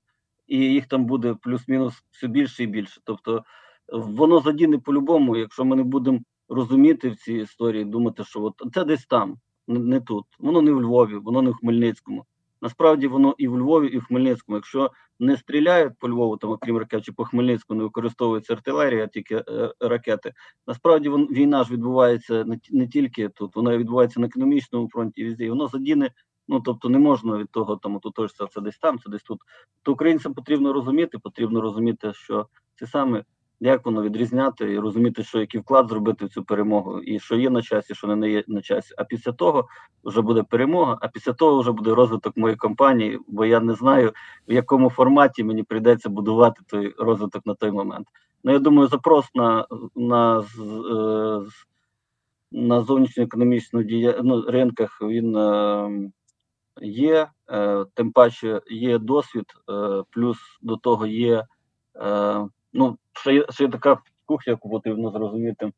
і 0.48 0.58
їх 0.58 0.88
там 0.88 1.06
буде 1.06 1.36
плюс-мінус 1.42 2.04
все 2.12 2.28
більше 2.28 2.64
і 2.64 2.68
більше. 2.68 3.02
Тобто 3.04 3.44
воно 3.92 4.40
задіне 4.40 4.78
по-любому, 4.78 5.38
якщо 5.38 5.66
ми 5.66 5.76
не 5.76 5.84
будемо 5.84 6.20
розуміти 6.50 7.10
в 7.10 7.16
цій 7.16 7.34
історії, 7.34 7.86
думати, 7.86 8.24
що 8.24 8.44
от 8.44 8.74
це 8.74 8.84
десь 8.84 9.06
там, 9.06 9.38
не 9.68 10.00
тут. 10.00 10.26
Воно 10.40 10.62
не 10.62 10.72
в 10.72 10.82
Львові, 10.82 11.16
воно 11.16 11.42
не 11.42 11.50
в 11.50 11.56
Хмельницькому. 11.56 12.26
Насправді 12.66 13.08
воно 13.08 13.36
і 13.38 13.48
в 13.48 13.58
Львові, 13.58 13.88
і 13.88 13.98
в 13.98 14.04
Хмельницькому. 14.04 14.58
Якщо 14.58 14.92
не 15.20 15.38
стріляють 15.38 15.94
по 16.00 16.10
Львову, 16.10 16.38
там 16.38 16.52
окрім 16.52 16.78
ракет, 16.78 17.06
чи 17.06 17.12
по 17.12 17.26
Хмельницькому 17.26 17.78
не 17.78 17.84
використовується 17.84 18.54
артилерія, 18.54 19.04
а 19.04 19.08
тільки 19.08 19.36
е, 19.36 19.74
ракети. 19.80 20.34
Насправді 20.68 21.10
вон, 21.10 21.26
війна 21.26 21.64
ж 21.64 21.74
відбувається 21.74 22.44
не, 22.44 22.60
не 22.72 22.88
тільки 22.88 23.30
тут, 23.30 23.56
вона 23.56 23.78
відбувається 23.78 24.20
на 24.20 24.28
економічному 24.28 24.90
фронті 24.90 25.22
і 25.22 25.26
везде. 25.26 25.46
І 25.46 25.50
воно 25.50 25.68
задіне. 25.68 26.10
Ну 26.48 26.60
тобто 26.60 26.90
не 26.90 27.00
можна 27.00 27.38
від 27.38 27.52
того, 27.52 27.76
там 27.76 28.00
то 28.00 28.10
то 28.10 28.28
це, 28.28 28.62
десь 28.62 28.78
там, 28.78 29.00
це 29.00 29.10
десь 29.10 29.24
тут. 29.24 29.40
То 29.84 29.94
українцям 29.94 30.34
потрібно 30.34 30.74
розуміти, 30.74 31.20
потрібно 31.20 31.62
розуміти, 31.62 32.14
що 32.14 32.48
це 32.76 32.88
саме 32.88 33.24
як 33.60 33.86
воно 33.86 34.02
відрізняти 34.02 34.74
і 34.74 34.80
розуміти, 34.80 35.24
що 35.24 35.40
який 35.40 35.62
вклад 35.62 35.90
зробити 35.90 36.26
в 36.26 36.30
цю 36.30 36.44
перемогу, 36.44 37.00
і 37.00 37.20
що 37.20 37.36
є 37.36 37.50
на 37.50 37.62
часі, 37.62 37.96
що 37.96 38.16
не 38.16 38.30
є 38.30 38.44
на 38.48 38.62
часі. 38.62 38.94
А 38.98 39.04
після 39.04 39.32
того 39.32 39.68
вже 40.04 40.22
буде 40.22 40.44
перемога, 40.44 40.98
а 41.02 41.08
після 41.08 41.34
того 41.34 41.60
вже 41.60 41.72
буде 41.72 41.94
розвиток 41.94 42.38
моєї 42.38 42.58
компанії, 42.58 43.20
бо 43.28 43.46
я 43.46 43.60
не 43.60 43.74
знаю, 43.74 44.14
в 44.48 44.54
якому 44.54 44.90
форматі 44.90 45.44
мені 45.44 45.64
прийдеться 45.64 46.10
будувати 46.10 46.62
той 46.68 46.96
розвиток 46.98 47.46
на 47.46 47.54
той 47.54 47.72
момент. 47.72 48.08
Ну 48.44 48.52
я 48.52 48.60
думаю, 48.60 48.88
запрос 48.88 49.26
на 49.36 49.68
на, 49.96 50.40
е, 50.40 51.46
на 52.52 52.82
зовнішньоекономічну 52.82 53.84
дія... 53.84 54.20
ну, 54.24 54.42
ринках 54.42 55.00
він 55.02 55.36
е, 55.36 56.12
є, 56.82 57.28
е, 57.50 57.86
тим 57.94 58.12
паче 58.12 58.62
є 58.68 58.98
досвід, 58.98 59.46
е, 59.70 60.04
плюс 60.12 60.38
до 60.62 60.78
того 60.78 61.06
є. 61.06 61.46
Е, 61.96 62.48
ну, 62.76 62.98
ще 63.14 63.34
є, 63.34 63.46
є 63.60 63.68
така 63.68 63.98
кухня, 64.26 64.52
яку 64.52 64.70
потрібно 64.70 65.12
зрозуміти. 65.12 65.72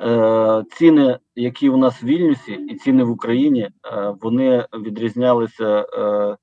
Е, 0.00 0.64
ціни, 0.72 1.18
які 1.36 1.68
у 1.68 1.76
нас 1.76 2.02
в 2.02 2.06
Вільнюсі, 2.06 2.52
і 2.52 2.76
ціни 2.76 3.04
в 3.04 3.10
Україні, 3.10 3.62
е, 3.62 4.14
вони 4.20 4.66
відрізнялися, 4.72 5.86
е, 5.94 6.36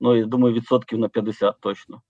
ну 0.00 0.16
я 0.16 0.24
думаю, 0.24 0.54
відсотків 0.54 0.98
на 0.98 1.08
50 1.08 1.56
точно. 1.60 2.02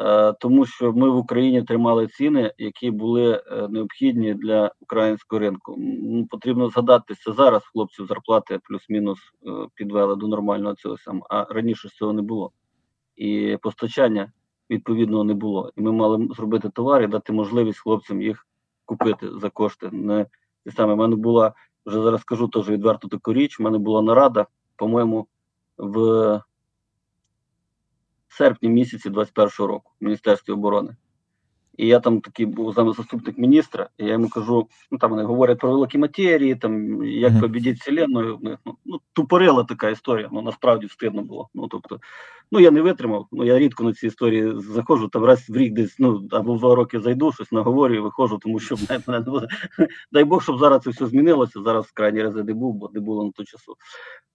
Е, 0.00 0.32
тому 0.32 0.66
що 0.66 0.92
ми 0.92 1.10
в 1.10 1.16
Україні 1.16 1.62
тримали 1.62 2.06
ціни, 2.06 2.52
які 2.58 2.90
були 2.90 3.42
е, 3.46 3.68
необхідні 3.68 4.34
для 4.34 4.72
українського 4.80 5.40
ринку. 5.40 5.74
М, 5.74 6.26
Потрібно 6.30 6.68
згадати, 6.68 7.14
це 7.14 7.32
зараз 7.32 7.62
хлопців 7.64 8.06
зарплати 8.06 8.58
плюс-мінус 8.62 9.18
е, 9.46 9.50
підвели 9.74 10.16
до 10.16 10.28
нормального 10.28 10.74
цього 10.74 10.98
самого, 10.98 11.26
а 11.30 11.44
раніше 11.44 11.88
цього 11.88 12.12
не 12.12 12.22
було. 12.22 12.52
І 13.16 13.58
постачання 13.62 14.32
відповідного 14.72 15.24
не 15.24 15.34
було. 15.34 15.72
І 15.76 15.82
ми 15.82 15.92
мали 15.92 16.28
зробити 16.36 16.70
товар 16.70 17.02
і 17.02 17.06
дати 17.06 17.32
можливість 17.32 17.78
хлопцям 17.78 18.22
їх 18.22 18.46
купити 18.84 19.38
за 19.38 19.50
кошти. 19.50 19.88
Не 19.92 20.26
і 20.64 20.70
саме. 20.70 20.94
в 20.94 20.96
мене 20.96 21.16
була 21.16 21.54
вже 21.86 22.02
зараз 22.02 22.20
скажу 22.20 22.48
теж 22.48 22.70
відверто 22.70 23.08
таку 23.08 23.32
річ. 23.32 23.60
У 23.60 23.62
мене 23.62 23.78
була 23.78 24.02
нарада, 24.02 24.46
по-моєму, 24.76 25.26
в 25.78 26.40
серпні 28.28 28.68
місяці 28.68 29.10
21-го 29.10 29.66
року 29.66 29.92
в 30.00 30.04
Міністерстві 30.04 30.52
оборони. 30.52 30.96
І 31.76 31.86
я 31.86 32.00
там 32.00 32.20
такий 32.20 32.46
був 32.46 32.72
зам- 32.72 32.94
заступник 32.94 33.38
міністра, 33.38 33.88
і 33.98 34.04
я 34.04 34.12
йому 34.12 34.28
кажу: 34.28 34.68
ну 34.90 34.98
там 34.98 35.10
вони 35.10 35.22
говорять 35.22 35.58
про 35.58 35.70
великі 35.70 35.98
матерії, 35.98 36.54
там 36.54 37.04
як 37.04 37.40
побідіть 37.40 37.80
вселенную. 37.80 38.38
Ну, 38.42 38.58
ну, 38.64 38.76
ну, 38.84 39.00
тупорила 39.12 39.64
така 39.64 39.90
історія, 39.90 40.28
ну 40.32 40.42
насправді 40.42 40.86
встидно 40.86 41.22
було. 41.22 41.48
Ну 41.54 41.68
тобто, 41.68 42.00
ну 42.50 42.60
я 42.60 42.70
не 42.70 42.80
витримав. 42.82 43.26
Ну 43.32 43.44
я 43.44 43.58
рідко 43.58 43.84
на 43.84 43.92
ці 43.92 44.06
історії 44.06 44.52
заходжу, 44.56 45.08
там 45.12 45.24
раз 45.24 45.50
в 45.50 45.56
рік 45.56 45.74
десь, 45.74 45.98
ну 45.98 46.28
або 46.30 46.54
в 46.54 46.58
два 46.58 46.74
роки 46.74 47.00
зайду, 47.00 47.32
щось 47.32 47.52
наговорю 47.52 47.94
і 47.94 48.00
виходжу, 48.00 48.38
тому 48.42 48.60
що 48.60 48.76
мене, 48.76 49.02
мене 49.06 49.20
не 49.20 49.30
буде. 49.30 49.48
дай 50.12 50.24
Бог, 50.24 50.42
щоб 50.42 50.58
зараз 50.58 50.82
це 50.82 50.90
все 50.90 51.06
змінилося. 51.06 51.62
Зараз 51.62 51.86
в 51.86 51.92
крайній 51.92 52.22
рази 52.22 52.42
не 52.42 52.54
був, 52.54 52.74
бо 52.74 52.90
не 52.94 53.00
було 53.00 53.24
на 53.24 53.30
то 53.30 53.44
часу. 53.44 53.76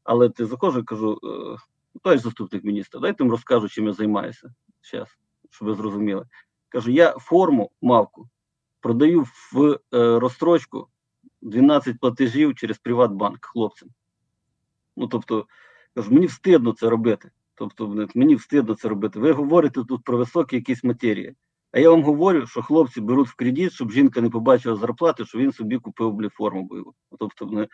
Але 0.03 0.29
ти 0.29 0.45
заходжу 0.45 0.79
і 0.79 0.83
кажу, 0.83 1.19
е, 1.23 1.57
той 2.03 2.17
заступник 2.17 2.63
міністра, 2.63 3.01
дайте 3.01 3.23
їм 3.23 3.31
розкажу, 3.31 3.69
чим 3.69 3.87
я 3.87 3.93
займаюся. 3.93 4.49
Зараз, 4.91 5.07
щоб 5.49 5.67
ви 5.67 5.75
зрозуміли. 5.75 6.25
Кажу, 6.69 6.91
я 6.91 7.11
форму 7.11 7.71
мавку 7.81 8.29
продаю 8.79 9.25
в 9.51 9.79
е, 9.93 10.19
розстрочку 10.19 10.87
12 11.41 11.99
платежів 11.99 12.55
через 12.55 12.77
Приватбанк 12.77 13.45
хлопцям. 13.45 13.89
Ну, 14.95 15.07
тобто, 15.07 15.47
кажу, 15.95 16.11
мені 16.11 16.25
встидно 16.25 16.73
це 16.73 16.89
робити. 16.89 17.31
Тобто, 17.55 18.07
мені 18.15 18.35
встидно 18.35 18.75
це 18.75 18.87
робити. 18.87 19.19
Ви 19.19 19.31
говорите 19.31 19.83
тут 19.83 20.03
про 20.03 20.17
високі 20.17 20.55
якісь 20.55 20.83
матерії. 20.83 21.35
А 21.71 21.79
я 21.79 21.89
вам 21.89 22.03
говорю, 22.03 22.47
що 22.47 22.61
хлопці 22.61 23.01
беруть 23.01 23.27
в 23.27 23.35
кредит, 23.35 23.73
щоб 23.73 23.91
жінка 23.91 24.21
не 24.21 24.29
побачила 24.29 24.75
зарплати, 24.75 25.25
що 25.25 25.37
він 25.37 25.51
собі 25.51 25.77
купив 25.77 26.13
бліформу 26.13 26.63
бойову. 26.63 26.93
Тобто, 27.19 27.45
блін, 27.45 27.67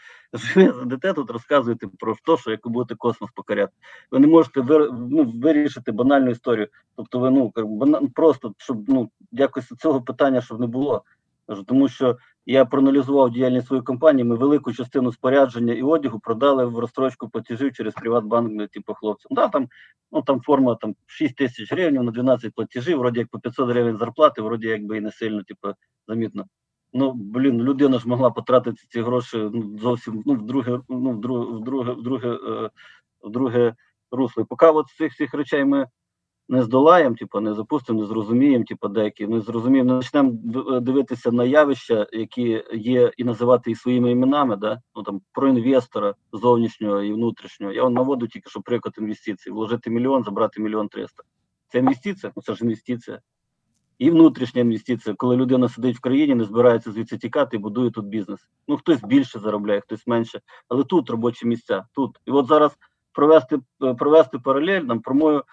ви 0.56 0.86
дете 0.86 1.14
тут 1.14 1.32
розказуєте 1.32 1.88
про 2.00 2.16
те, 2.26 2.38
що 2.38 2.52
як 2.52 2.68
будете 2.68 2.96
космос 2.96 3.32
покоряти. 3.36 3.74
Ви 4.12 4.20
не 4.20 4.28
можете 4.28 4.62
вир, 4.62 4.90
ну, 4.94 5.34
вирішити 5.36 5.92
банальну 5.92 6.32
історію. 6.32 6.68
Тобто, 6.96 7.20
ви 7.20 7.32
ну 7.32 7.52
просто 8.16 8.54
щоб 8.58 8.90
ну 8.90 9.10
якось 9.32 9.68
цього 9.80 10.02
питання 10.02 10.42
щоб 10.42 10.60
не 10.60 10.68
було. 10.68 11.04
Тому 11.68 11.90
що 11.90 12.18
я 12.46 12.66
проаналізував 12.66 13.30
діяльність 13.30 13.68
своєї 13.68 13.84
компанії. 13.84 14.24
Ми 14.24 14.36
велику 14.36 14.74
частину 14.74 15.12
спорядження 15.12 15.74
і 15.74 15.84
одягу 15.84 16.20
продали 16.20 16.66
в 16.66 16.80
розстрочку 16.80 17.30
платежів 17.30 17.74
через 17.74 17.94
Приватбанк, 17.94 18.52
ну, 18.54 18.68
типу 18.68 18.94
хлопцям. 18.94 19.30
Да, 19.36 19.48
там, 19.48 19.68
ну 20.12 20.22
там 20.22 20.42
форма 20.42 20.76
там 20.76 20.96
6 21.06 21.36
тисяч 21.36 21.72
гривень 21.72 22.04
на 22.04 22.12
12 22.12 22.54
платежів, 22.54 22.98
вроді 22.98 23.20
як 23.20 23.30
по 23.30 23.40
500 23.40 23.70
гривень 23.70 23.98
зарплати, 23.98 24.42
вроді 24.42 24.68
якби 24.68 24.98
і 24.98 25.02
не 25.02 25.12
сильно, 25.12 25.44
типу, 25.44 25.68
замітно. 26.08 26.46
Ну 26.94 27.14
блін, 27.14 27.62
людина 27.62 28.00
ж 28.00 28.08
могла 28.08 28.30
потратити 28.30 28.84
ці 28.90 29.02
гроші 29.02 29.38
ну, 29.54 29.78
зовсім 29.78 30.24
ну, 30.26 30.34
в 30.34 30.46
друге, 30.46 30.80
ну, 30.90 31.12
в 31.12 31.22
друге, 31.22 31.52
в 31.52 31.64
друге, 31.64 31.92
в 31.92 32.04
друге, 32.04 32.30
е, 32.30 32.70
в 33.22 33.30
друге 33.30 33.76
русло. 34.12 34.46
Поки 34.46 34.66
от 34.66 34.88
цих 34.98 35.14
всіх 35.14 35.34
речей 35.34 35.66
ми 35.66 35.88
не 36.50 36.64
здолаємо, 36.64 37.16
типу, 37.16 37.40
не 37.40 37.54
запустимо, 37.54 38.02
не 38.02 38.08
зрозуміємо, 38.08 38.66
типу, 38.66 38.88
деякі, 38.88 39.28
не 39.28 39.42
зрозуміємо, 39.42 39.94
не 39.94 39.98
почнемо 39.98 40.32
дивитися 40.80 41.32
на 41.32 41.44
явища, 41.44 42.08
які 42.12 42.64
є, 42.74 43.12
і 43.18 43.24
називати 43.24 43.72
їх 43.72 43.80
своїми 43.80 44.12
іменами, 44.12 44.56
да? 44.56 44.82
ну 44.96 45.04
там 45.04 45.22
про 45.32 45.48
інвестора 45.48 46.16
зовнішнього 46.34 47.02
і 47.02 47.14
внутрішнього. 47.14 47.74
Я 47.74 47.84
вам 47.84 47.94
наводу 47.94 48.28
тільки 48.28 48.50
що 48.50 48.62
приклад 48.62 48.96
інвестицій. 48.98 49.52
Вложити 49.52 49.90
мільйон, 49.90 50.24
забрати 50.24 50.62
мільйон 50.62 50.88
триста. 50.88 51.24
Це 51.68 51.80
інвестиція, 51.80 52.32
ну 52.36 52.42
це 52.44 52.54
ж 52.54 52.64
інвестиція. 52.64 53.20
І 53.98 54.12
внутрішня 54.12 54.62
інвестиція, 54.62 55.16
коли 55.18 55.36
людина 55.36 55.70
сидить 55.70 55.98
в 55.98 56.02
країні, 56.02 56.36
не 56.36 56.44
збирається 56.44 56.92
звідси 56.92 57.18
тікати 57.18 57.56
і 57.56 57.60
будує 57.60 57.92
тут 57.92 58.06
бізнес. 58.06 58.40
Ну 58.68 58.78
хтось 58.78 59.04
більше 59.04 59.40
заробляє, 59.40 59.82
хтось 59.82 60.08
менше, 60.08 60.42
але 60.70 60.84
тут 60.84 61.10
робочі 61.10 61.48
місця. 61.48 61.86
Тут 61.96 62.20
і 62.26 62.32
от 62.32 62.48
зараз 62.48 62.78
провести 63.14 63.60
е, 63.84 63.94
провести 63.94 64.40
паралель 64.40 64.82
нам 64.82 65.00
про 65.00 65.16
мою 65.16 65.44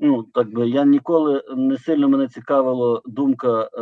ну 0.00 0.22
так 0.22 0.52
би 0.54 0.68
я 0.68 0.84
ніколи 0.84 1.42
не 1.56 1.78
сильно 1.78 2.08
мене 2.08 2.28
цікавила 2.28 3.02
думка, 3.04 3.70
е, 3.74 3.80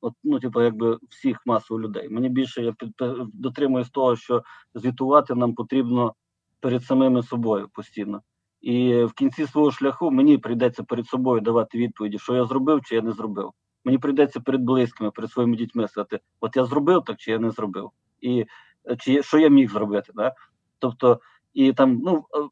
от, 0.00 0.14
ну 0.24 0.40
типу, 0.40 0.62
якби 0.62 0.98
всіх 1.08 1.46
масово 1.46 1.80
людей. 1.80 2.08
Мені 2.08 2.28
більше 2.28 2.62
я 2.62 2.72
під, 2.72 2.90
дотримуюсь 3.34 3.90
того, 3.90 4.16
що 4.16 4.42
звітувати 4.74 5.34
нам 5.34 5.54
потрібно 5.54 6.14
перед 6.60 6.84
самими 6.84 7.22
собою 7.22 7.68
постійно. 7.72 8.22
І 8.60 9.04
в 9.04 9.12
кінці 9.12 9.46
свого 9.46 9.70
шляху 9.70 10.10
мені 10.10 10.38
прийдеться 10.38 10.82
перед 10.82 11.06
собою 11.06 11.40
давати 11.40 11.78
відповіді, 11.78 12.18
що 12.18 12.34
я 12.34 12.44
зробив 12.44 12.80
чи 12.84 12.94
я 12.94 13.02
не 13.02 13.12
зробив. 13.12 13.50
Мені 13.84 13.98
прийдеться 13.98 14.40
перед 14.40 14.62
близькими, 14.62 15.10
перед 15.10 15.30
своїми 15.30 15.56
дітьми 15.56 15.88
сказати, 15.88 16.20
от 16.40 16.56
я 16.56 16.64
зробив 16.64 17.04
так, 17.04 17.16
чи 17.16 17.30
я 17.30 17.38
не 17.38 17.50
зробив, 17.50 17.90
і 18.20 18.46
е, 18.90 18.96
чи 18.96 19.22
що 19.22 19.38
я 19.38 19.48
міг 19.48 19.70
зробити. 19.70 20.12
Да? 20.14 20.32
Тобто, 20.78 21.20
і 21.54 21.72
там 21.72 22.00
ну 22.04 22.24
е, 22.34 22.48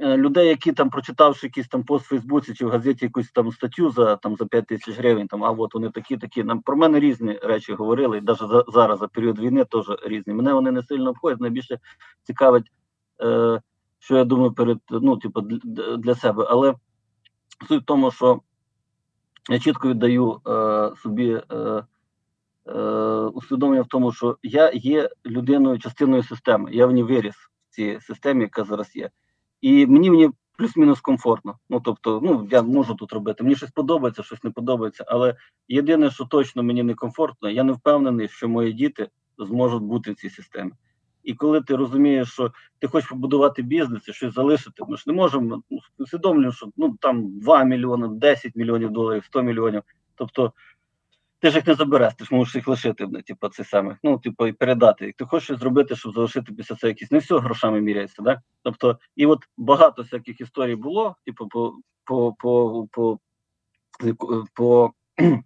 людей, 0.00 0.48
які 0.48 0.72
там 0.72 0.90
прочитавши 0.90 1.46
якийсь 1.46 1.68
там 1.68 1.84
пост 1.84 2.04
в 2.04 2.08
Фейсбуці 2.08 2.54
чи 2.54 2.66
в 2.66 2.70
газеті 2.70 3.04
якусь 3.04 3.30
там 3.30 3.52
статтю 3.52 3.90
за 3.90 4.16
там 4.16 4.36
за 4.36 4.46
5 4.46 4.66
тисяч 4.66 4.98
гривень, 4.98 5.26
там 5.26 5.44
а 5.44 5.50
от 5.50 5.74
вони 5.74 5.90
такі, 5.90 6.16
такі. 6.16 6.44
Нам 6.44 6.62
про 6.62 6.76
мене 6.76 7.00
різні 7.00 7.38
речі 7.42 7.72
говорили, 7.72 8.20
навіть 8.20 8.38
за, 8.38 8.64
зараз 8.68 8.98
за 8.98 9.08
період 9.08 9.38
війни 9.38 9.64
теж 9.64 9.84
різні. 10.04 10.34
Мене 10.34 10.52
вони 10.52 10.70
не 10.70 10.82
сильно 10.82 11.10
обходять. 11.10 11.40
Найбільше 11.40 11.78
цікавить, 12.22 12.72
е, 13.22 13.60
що 13.98 14.16
я 14.16 14.24
думаю 14.24 14.52
перед 14.52 14.78
ну, 14.90 15.16
типу, 15.16 15.40
для, 15.40 15.96
для 15.96 16.14
себе. 16.14 16.46
Але 16.50 16.74
суть 17.68 17.82
в 17.82 17.86
тому, 17.86 18.10
що 18.10 18.40
я 19.50 19.58
чітко 19.58 19.88
віддаю 19.88 20.40
е, 20.46 20.90
собі. 21.02 21.42
Е, 21.52 21.84
е, 22.68 22.80
усвідомлення 23.34 23.82
в 23.82 23.88
тому, 23.88 24.12
що 24.12 24.38
я 24.42 24.70
є 24.74 25.10
людиною, 25.26 25.78
частиною 25.78 26.22
системи. 26.22 26.70
Я 26.72 26.86
в 26.86 26.92
ній 26.92 27.02
виріс 27.02 27.34
в 27.34 27.74
цій 27.74 27.98
системі, 28.00 28.42
яка 28.42 28.64
зараз 28.64 28.96
є. 28.96 29.10
І 29.60 29.86
мені 29.86 30.10
мені 30.10 30.30
плюс-мінус 30.56 31.00
комфортно. 31.00 31.58
Ну 31.70 31.80
тобто, 31.80 32.20
ну 32.22 32.48
я 32.50 32.62
можу 32.62 32.94
тут 32.94 33.12
робити. 33.12 33.42
Мені 33.42 33.56
щось 33.56 33.70
подобається, 33.70 34.22
щось 34.22 34.44
не 34.44 34.50
подобається. 34.50 35.04
Але 35.06 35.34
єдине, 35.68 36.10
що 36.10 36.24
точно 36.24 36.62
мені 36.62 36.82
не 36.82 36.94
комфортно, 36.94 37.50
я 37.50 37.62
не 37.62 37.72
впевнений, 37.72 38.28
що 38.28 38.48
мої 38.48 38.72
діти 38.72 39.08
зможуть 39.38 39.82
бути 39.82 40.12
в 40.12 40.14
цій 40.14 40.30
системі. 40.30 40.72
І 41.24 41.34
коли 41.34 41.60
ти 41.60 41.76
розумієш, 41.76 42.32
що 42.32 42.52
ти 42.78 42.86
хочеш 42.86 43.10
побудувати 43.10 43.62
бізнес 43.62 44.08
і 44.08 44.12
щось 44.12 44.34
залишити, 44.34 44.82
ми 44.88 44.96
ж 44.96 45.04
не 45.06 45.12
можемо 45.12 45.62
ну, 45.70 45.80
усвідомлюємо, 45.98 46.52
що 46.52 46.68
ну 46.76 46.96
там 47.00 47.38
2 47.40 47.64
мільйони, 47.64 48.08
10 48.08 48.56
мільйонів 48.56 48.90
доларів, 48.90 49.24
100 49.24 49.42
мільйонів. 49.42 49.82
Тобто 50.14 50.52
ти 51.46 51.50
ж 51.50 51.56
їх 51.56 51.66
не 51.66 51.74
забереш, 51.74 52.14
ти 52.14 52.24
ж 52.24 52.34
можеш 52.34 52.54
їх 52.54 52.68
лишити, 52.68 53.06
бля, 53.06 53.22
типу, 53.22 53.48
це 53.48 53.64
саме, 53.64 53.96
ну, 54.02 54.18
типу, 54.18 54.46
і 54.46 54.52
передати. 54.52 55.14
Ти 55.18 55.24
хочеш 55.24 55.44
щось 55.44 55.58
зробити, 55.58 55.96
щоб 55.96 56.14
залишити 56.14 56.52
після 56.52 56.74
цього 56.74 56.88
якісь. 56.88 57.10
Не 57.10 57.18
все 57.18 57.38
грошами 57.38 57.80
міряється, 57.80 58.22
да? 58.22 58.42
Тобто, 58.62 58.98
і 59.16 59.26
от 59.26 59.38
багато 59.56 60.02
всяких 60.02 60.40
історій 60.40 60.76
було, 60.76 61.16
типу, 61.24 61.48
по, 61.48 61.74
по, 62.04 62.32
по, 62.32 62.86
по, 62.90 63.18
по, 64.54 64.92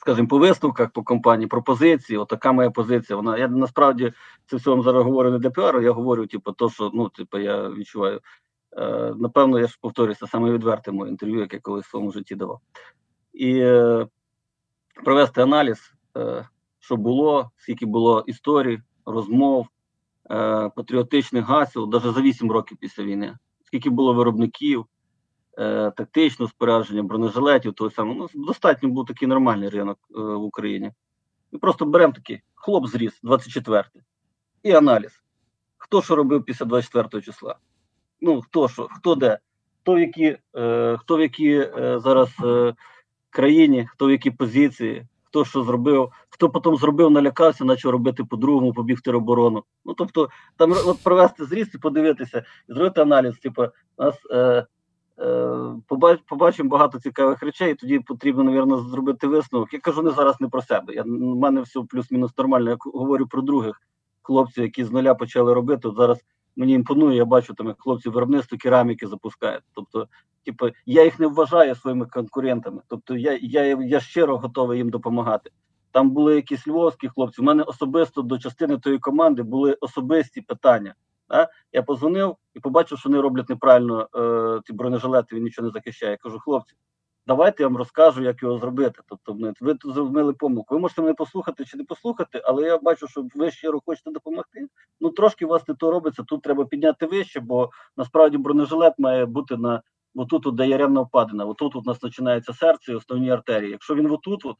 скажімо, 0.00 0.28
по 0.28 0.38
виставках 0.38 0.90
по 0.90 1.02
компанії, 1.02 1.48
пропозиції, 1.48 2.18
отака 2.18 2.52
моя 2.52 2.70
позиція. 2.70 3.16
Вона 3.16 3.38
я 3.38 3.48
насправді 3.48 4.12
це 4.46 4.56
все 4.56 4.70
вам 4.70 4.82
зараз 4.82 5.04
говорю 5.04 5.30
не 5.30 5.38
для 5.38 5.50
піару, 5.50 5.82
я 5.82 5.92
говорю, 5.92 6.26
типу, 6.26 6.52
то, 6.52 6.70
що 6.70 6.90
ну, 6.94 7.08
типу, 7.08 7.38
я 7.38 7.68
відчуваю. 7.68 8.20
Е, 8.76 9.14
напевно, 9.16 9.58
я 9.58 9.66
ж 9.66 9.78
повторюся, 9.80 10.26
саме 10.26 10.50
відверте 10.50 10.92
моє 10.92 11.10
інтерв'ю, 11.10 11.40
яке 11.40 11.56
я 11.56 11.60
колись 11.60 11.86
в 11.86 11.90
своєму 11.90 12.12
житті 12.12 12.34
давав. 12.34 12.60
І 13.32 13.58
е, 13.58 14.06
провести 15.04 15.42
аналіз, 15.42 15.92
е, 16.16 16.48
що 16.78 16.96
було, 16.96 17.50
скільки 17.56 17.86
було 17.86 18.24
історій, 18.26 18.80
розмов, 19.06 19.66
е, 20.30 20.70
патріотичних 20.76 21.44
гасел, 21.44 21.88
навіть 21.92 22.14
за 22.14 22.20
8 22.20 22.52
років 22.52 22.78
після 22.80 23.04
війни, 23.04 23.38
скільки 23.64 23.90
було 23.90 24.14
виробників, 24.14 24.86
е, 25.58 25.90
тактичного 25.90 26.50
спорядження, 26.50 27.02
бронежилетів, 27.02 27.74
того 27.74 27.90
самого. 27.90 28.28
Ну, 28.34 28.46
достатньо 28.46 28.88
був 28.88 29.06
такий 29.06 29.28
нормальний 29.28 29.68
ринок 29.68 29.98
в 30.10 30.34
Україні. 30.34 30.92
Ми 31.52 31.58
просто 31.58 31.86
беремо 31.86 32.12
такий 32.12 32.40
хлоп 32.54 32.86
зріс, 32.86 33.20
24-й, 33.24 34.00
і 34.62 34.72
аналіз. 34.72 35.22
Хто 35.76 36.02
що 36.02 36.16
робив 36.16 36.44
після 36.44 36.66
24 36.66 37.22
числа? 37.22 37.56
Ну, 38.20 38.40
хто 38.40 38.68
що, 38.68 38.88
хто 38.90 39.14
де, 39.14 39.38
хто 39.80 39.94
в 39.94 40.00
які, 40.00 40.38
е, 40.56 40.96
хто 41.00 41.16
в 41.16 41.20
які 41.20 41.52
е, 41.54 41.98
зараз 41.98 42.30
країні, 43.32 43.88
хто 43.90 44.06
в 44.06 44.10
якій 44.10 44.30
позиції, 44.30 45.06
хто 45.24 45.44
що 45.44 45.64
зробив, 45.64 46.12
хто 46.30 46.50
потім 46.50 46.76
зробив, 46.76 47.10
налякався, 47.10 47.64
почав 47.64 47.92
робити 47.92 48.24
по-другому, 48.24 48.72
побіг 48.72 48.96
в 48.96 49.02
тероборону. 49.02 49.64
Ну 49.84 49.94
тобто, 49.94 50.28
там 50.56 50.72
от 50.72 51.02
провести 51.02 51.44
зріст 51.44 51.74
і 51.74 51.78
подивитися, 51.78 52.44
зробити 52.68 53.00
аналіз. 53.00 53.38
Типу, 53.38 53.66
нас 53.98 54.14
е, 54.30 54.66
е, 55.18 55.56
побач, 55.88 56.20
побачимо 56.26 56.68
багато 56.68 57.00
цікавих 57.00 57.42
речей, 57.42 57.72
і 57.72 57.74
тоді 57.74 57.98
потрібно, 57.98 58.44
мабуть, 58.44 58.88
зробити 58.88 59.26
висновок. 59.26 59.72
Я 59.72 59.80
кажу 59.80 60.02
не 60.02 60.10
зараз 60.10 60.40
не 60.40 60.48
про 60.48 60.62
себе. 60.62 60.94
Я, 60.94 61.02
У 61.02 61.34
мене 61.34 61.60
все 61.60 61.80
плюс-мінус 61.88 62.38
нормально. 62.38 62.70
Я 62.70 62.76
говорю 62.80 63.26
про 63.26 63.42
других 63.42 63.82
хлопців, 64.22 64.64
які 64.64 64.84
з 64.84 64.90
нуля 64.90 65.14
почали 65.14 65.54
робити. 65.54 65.88
От 65.88 65.96
зараз 65.96 66.18
мені 66.56 66.72
імпонує, 66.72 67.16
я 67.16 67.24
бачу 67.24 67.54
там, 67.54 67.66
як 67.66 67.82
хлопці 67.82 68.08
виробництво 68.08 68.58
кераміки 68.58 69.06
запускають. 69.06 69.64
Тобто, 69.72 70.08
типу, 70.44 70.68
я 70.86 71.04
їх 71.04 71.20
не 71.20 71.26
вважаю 71.26 71.74
своїми 71.74 72.06
конкурентами. 72.06 72.82
Тобто, 72.88 73.16
я, 73.16 73.38
я, 73.42 73.64
я 73.64 74.00
щиро 74.00 74.38
готовий 74.38 74.78
їм 74.78 74.90
допомагати. 74.90 75.50
Там 75.90 76.10
були 76.10 76.34
якісь 76.34 76.68
львовські 76.68 77.08
хлопці. 77.08 77.40
У 77.40 77.44
мене 77.44 77.62
особисто 77.62 78.22
до 78.22 78.38
частини 78.38 78.78
тої 78.78 78.98
команди 78.98 79.42
були 79.42 79.76
особисті 79.80 80.40
питання. 80.40 80.94
Да? 81.28 81.48
Я 81.72 81.82
позвонив 81.82 82.36
і 82.54 82.60
побачив, 82.60 82.98
що 82.98 83.08
вони 83.08 83.20
роблять 83.20 83.48
неправильно 83.48 84.08
е, 84.16 84.60
ці 84.66 84.72
бронежилети, 84.72 85.36
він 85.36 85.44
нічого 85.44 85.66
не 85.66 85.72
захищає. 85.72 86.12
Я 86.12 86.16
кажу, 86.16 86.38
хлопці, 86.38 86.74
давайте 87.26 87.62
я 87.62 87.68
вам 87.68 87.76
розкажу, 87.76 88.22
як 88.22 88.42
його 88.42 88.58
зробити. 88.58 89.00
Тобто, 89.06 89.36
ну, 89.38 89.52
ви 89.60 89.76
зробили 89.84 90.32
помилку. 90.32 90.74
Ви 90.74 90.80
можете 90.80 91.02
мене 91.02 91.14
послухати 91.14 91.64
чи 91.64 91.76
не 91.76 91.84
послухати, 91.84 92.42
але 92.44 92.62
я 92.62 92.78
бачу, 92.78 93.08
що 93.08 93.26
ви 93.34 93.50
щиро 93.50 93.80
хочете 93.86 94.10
допомогти. 94.10 94.66
Ну 95.00 95.10
трошки 95.10 95.44
у 95.44 95.48
вас 95.48 95.68
не 95.68 95.74
то 95.74 95.90
робиться. 95.90 96.22
Тут 96.22 96.42
треба 96.42 96.64
підняти 96.64 97.06
вище, 97.06 97.40
бо 97.40 97.70
насправді 97.96 98.38
бронежилет 98.38 98.94
має 98.98 99.26
бути 99.26 99.56
на 99.56 99.82
отут, 100.14 100.46
от, 100.46 100.54
де 100.54 100.68
яревна 100.68 101.00
впадина. 101.00 101.44
Отут 101.44 101.76
у 101.76 101.82
нас 101.82 101.98
починається 101.98 102.52
серце 102.52 102.92
і 102.92 102.94
основні 102.94 103.30
артерії. 103.30 103.70
Якщо 103.70 103.94
він 103.94 104.10
отут, 104.10 104.46
от, 104.46 104.56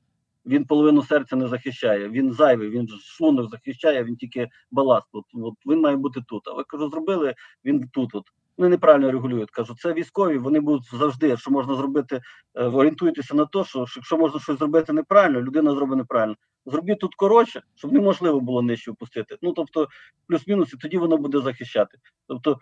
він 0.46 0.64
половину 0.64 1.02
серця 1.02 1.36
не 1.36 1.48
захищає. 1.48 2.08
Він 2.08 2.32
зайвий, 2.32 2.70
він 2.70 2.88
шлунок 2.88 3.50
захищає, 3.50 4.04
він 4.04 4.16
тільки 4.16 4.48
баласт. 4.70 5.08
От, 5.12 5.24
от 5.34 5.54
він 5.66 5.80
має 5.80 5.96
бути 5.96 6.20
тут. 6.28 6.48
А 6.48 6.52
ви 6.52 6.64
кажу, 6.64 6.88
зробили 6.88 7.34
він 7.64 7.88
тут. 7.88 8.14
От 8.14 8.24
вони 8.62 8.70
неправильно 8.70 9.12
регулюють. 9.12 9.50
Кажу, 9.50 9.74
це 9.78 9.92
військові, 9.92 10.38
вони 10.38 10.60
будуть 10.60 10.94
завжди, 10.94 11.36
що 11.36 11.50
можна 11.50 11.74
зробити, 11.74 12.20
е, 12.54 12.64
орієнтуйтеся 12.64 13.34
на 13.34 13.46
те, 13.46 13.64
що 13.64 13.78
якщо 13.96 14.18
можна 14.18 14.40
щось 14.40 14.58
зробити 14.58 14.92
неправильно, 14.92 15.42
людина 15.42 15.70
зробить 15.74 15.98
неправильно. 15.98 16.34
Зробіть 16.66 16.98
тут 16.98 17.14
коротше, 17.14 17.62
щоб 17.74 17.92
неможливо 17.92 18.40
було 18.40 18.62
нижче 18.62 18.90
впустити. 18.90 19.36
Ну 19.42 19.52
тобто, 19.52 19.88
плюс-мінус, 20.26 20.72
і 20.72 20.76
тоді 20.76 20.98
воно 20.98 21.16
буде 21.16 21.40
захищати. 21.40 21.98
Тобто, 22.28 22.58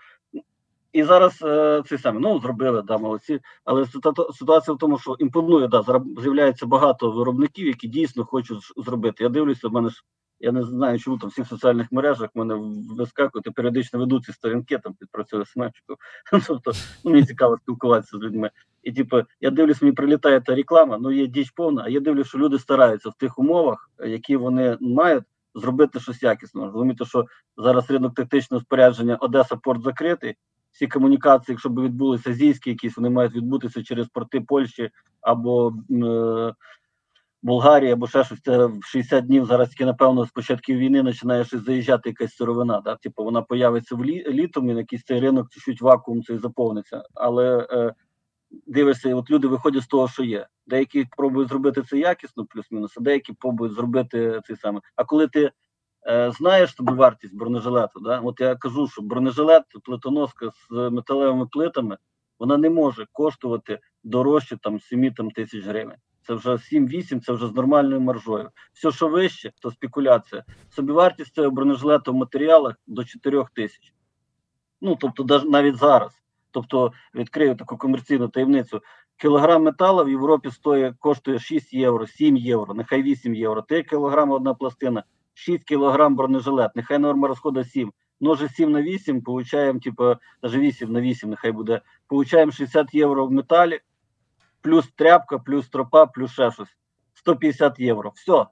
і 0.93 1.03
зараз 1.03 1.43
е, 1.43 1.83
це 1.87 1.99
саме 1.99 2.21
ну 2.21 2.41
зробили, 2.41 2.83
да, 2.83 2.99
молодці. 2.99 3.41
Але 3.65 3.87
ситуація 4.33 4.75
в 4.75 4.79
тому, 4.79 4.99
що 4.99 5.17
імпонує, 5.19 5.69
да, 5.69 5.83
з'являється 6.19 6.67
багато 6.67 7.11
виробників, 7.11 7.67
які 7.67 7.89
дійсно 7.89 8.25
хочуть 8.25 8.73
зробити. 8.77 9.25
Я 9.25 9.29
дивлюся, 9.31 9.69
в 9.69 9.73
мене 9.73 9.89
ж 9.89 10.05
я 10.41 10.53
не 10.53 10.63
знаю, 10.63 10.99
чому 10.99 11.19
там 11.19 11.31
всіх 11.31 11.47
соціальних 11.49 11.93
мережах 11.93 12.31
в 12.35 12.39
мене 12.39 12.55
вискакують 12.97 13.55
періодично 13.55 13.99
ведуть 13.99 14.25
ці 14.25 14.33
сторінки, 14.33 14.79
там 14.79 14.95
підпрацює 14.95 15.45
смачку. 15.47 15.97
Тобто 16.47 16.73
ну, 17.05 17.11
мені 17.11 17.27
цікаво 17.27 17.57
спілкуватися 17.57 18.19
з 18.19 18.21
людьми. 18.21 18.51
І 18.83 18.93
типу, 18.93 19.23
я 19.41 19.51
дивлюсь, 19.51 19.83
мені 19.83 19.95
прилітає 19.95 20.41
та 20.41 20.55
реклама, 20.55 20.99
ну 20.99 21.11
є 21.11 21.27
діч 21.27 21.51
повна, 21.51 21.83
а 21.85 21.89
я 21.89 22.01
дивлюсь, 22.01 22.29
що 22.29 22.39
люди 22.39 22.59
стараються 22.59 23.09
в 23.09 23.15
тих 23.15 23.39
умовах, 23.39 23.91
які 24.07 24.37
вони 24.37 24.79
мають, 24.81 25.25
зробити 25.55 26.01
щось 26.01 26.23
якісно. 26.23 26.67
Розумієте, 26.67 27.05
що 27.05 27.25
зараз 27.57 27.91
ринок 27.91 28.15
тактичного 28.15 28.61
спорядження 28.61 29.17
Одеса 29.17 29.57
порт 29.57 29.83
закритий. 29.83 30.35
Всі 30.73 30.87
комунікації, 30.87 31.53
якщо 31.53 31.69
б 31.69 31.81
відбулися 31.81 32.31
азійські, 32.31 32.71
якісь 32.71 32.97
вони 32.97 33.11
мають 33.11 33.35
відбутися 33.35 33.83
через 33.83 34.09
порти 34.09 34.41
Польщі 34.41 34.91
або 35.21 35.75
е, 35.91 36.55
Болгарія 37.43 37.93
або 37.93 38.07
ще 38.07 38.25
щось 38.25 38.41
це 38.41 38.67
в 38.67 38.85
60 38.85 39.27
днів 39.27 39.47
зараз 39.47 39.69
тільки, 39.69 39.85
напевно, 39.85 40.25
з 40.25 40.31
початку 40.31 40.73
війни 40.73 41.05
починає 41.05 41.45
щось 41.45 41.65
заїжджати 41.65 42.09
якась 42.09 42.37
сировина. 42.37 42.81
Да? 42.81 42.97
Типу 42.97 43.25
вона 43.25 43.43
появиться 43.43 43.95
в 43.95 44.05
лі, 44.05 44.25
літом 44.29 44.71
і 44.71 44.73
на 44.73 44.79
якийсь 44.79 45.05
цей 45.05 45.21
ринок 45.21 45.51
чуть-чуть 45.51 45.83
вакуум 45.83 46.23
цей 46.23 46.39
заповниться. 46.39 47.03
Але 47.15 47.67
е, 47.71 47.95
дивишся, 48.67 49.15
от 49.15 49.31
люди 49.31 49.49
виходять 49.49 49.83
з 49.83 49.87
того, 49.87 50.09
що 50.09 50.25
є. 50.25 50.47
Деякі 50.67 51.07
пробують 51.17 51.49
зробити 51.49 51.83
це 51.83 51.99
якісно, 51.99 52.47
плюс-мінус, 52.47 52.95
а 52.97 53.01
деякі 53.01 53.33
пробують 53.33 53.75
зробити 53.75 54.41
цей 54.47 54.57
саме. 54.57 54.81
А 54.97 55.05
коли 55.05 55.29
ти 55.29 55.51
е, 56.09 56.31
знаєш 56.31 56.75
тобі 56.75 56.93
вартість 56.93 57.37
бронежилету, 57.37 58.01
да? 58.01 58.21
от 58.21 58.41
я 58.41 58.55
кажу, 58.57 58.89
що 58.89 59.03
бронежилет, 59.03 59.65
плитоноска 59.85 60.51
з 60.51 60.91
металевими 60.91 61.47
плитами, 61.47 61.97
вона 62.39 62.57
не 62.57 62.71
може 62.71 63.07
коштувати 63.13 63.79
дорожче 64.05 64.57
там 64.57 64.81
7 64.81 65.15
там, 65.15 65.31
тисяч 65.31 65.65
гривень 65.65 65.97
це 66.23 66.35
вже 66.35 66.51
7-8, 66.51 67.21
це 67.21 67.33
вже 67.33 67.47
з 67.47 67.55
нормальною 67.55 68.01
маржою. 68.01 68.51
Все, 68.73 68.91
що 68.91 69.09
вище, 69.09 69.53
то 69.63 69.71
спекуляція. 69.71 70.45
Собівартість 70.71 71.35
цього 71.35 71.51
бронежилету 71.51 72.13
в 72.13 72.17
матеріалах 72.17 72.75
до 72.87 73.05
4 73.05 73.45
тисяч. 73.55 73.95
Ну, 74.81 74.97
тобто, 75.01 75.43
навіть 75.45 75.77
зараз. 75.77 76.13
Тобто, 76.51 76.93
відкрию 77.15 77.57
таку 77.57 77.77
комерційну 77.77 78.29
таємницю. 78.29 78.83
Кілограм 79.17 79.63
металу 79.63 80.05
в 80.05 80.11
Європі 80.11 80.51
стоїть, 80.51 80.95
коштує 80.99 81.39
6 81.39 81.73
євро, 81.75 82.07
7 82.07 82.37
євро, 82.37 82.75
нехай 82.75 83.03
8 83.03 83.35
євро. 83.35 83.63
3 83.63 83.83
кілограми 83.83 84.35
одна 84.35 84.55
пластина, 84.55 85.05
6 85.35 85.65
кілограм 85.65 86.17
бронежилет, 86.17 86.77
нехай 86.77 86.99
норма 86.99 87.29
розходу 87.29 87.65
7. 87.65 87.93
Множе 88.21 88.49
7 88.49 88.73
на 88.73 88.83
8, 88.83 89.23
получаємо, 89.23 89.81
типу, 89.81 90.15
навіть 90.43 90.57
8 90.57 90.93
на 90.93 91.01
8, 91.01 91.31
нехай 91.31 91.53
буде. 91.53 91.81
Получаємо 92.07 92.53
60 92.53 92.95
євро 92.95 93.27
в 93.27 93.33
металі, 93.33 93.81
плюс 94.63 94.89
тряпка, 94.97 95.39
плюс 95.39 95.69
тропа, 95.69 96.07
плюс 96.07 96.33
ще 96.33 96.51
щось. 96.51 96.77
150 97.15 97.81
євро. 97.81 98.13
Все. 98.15 98.47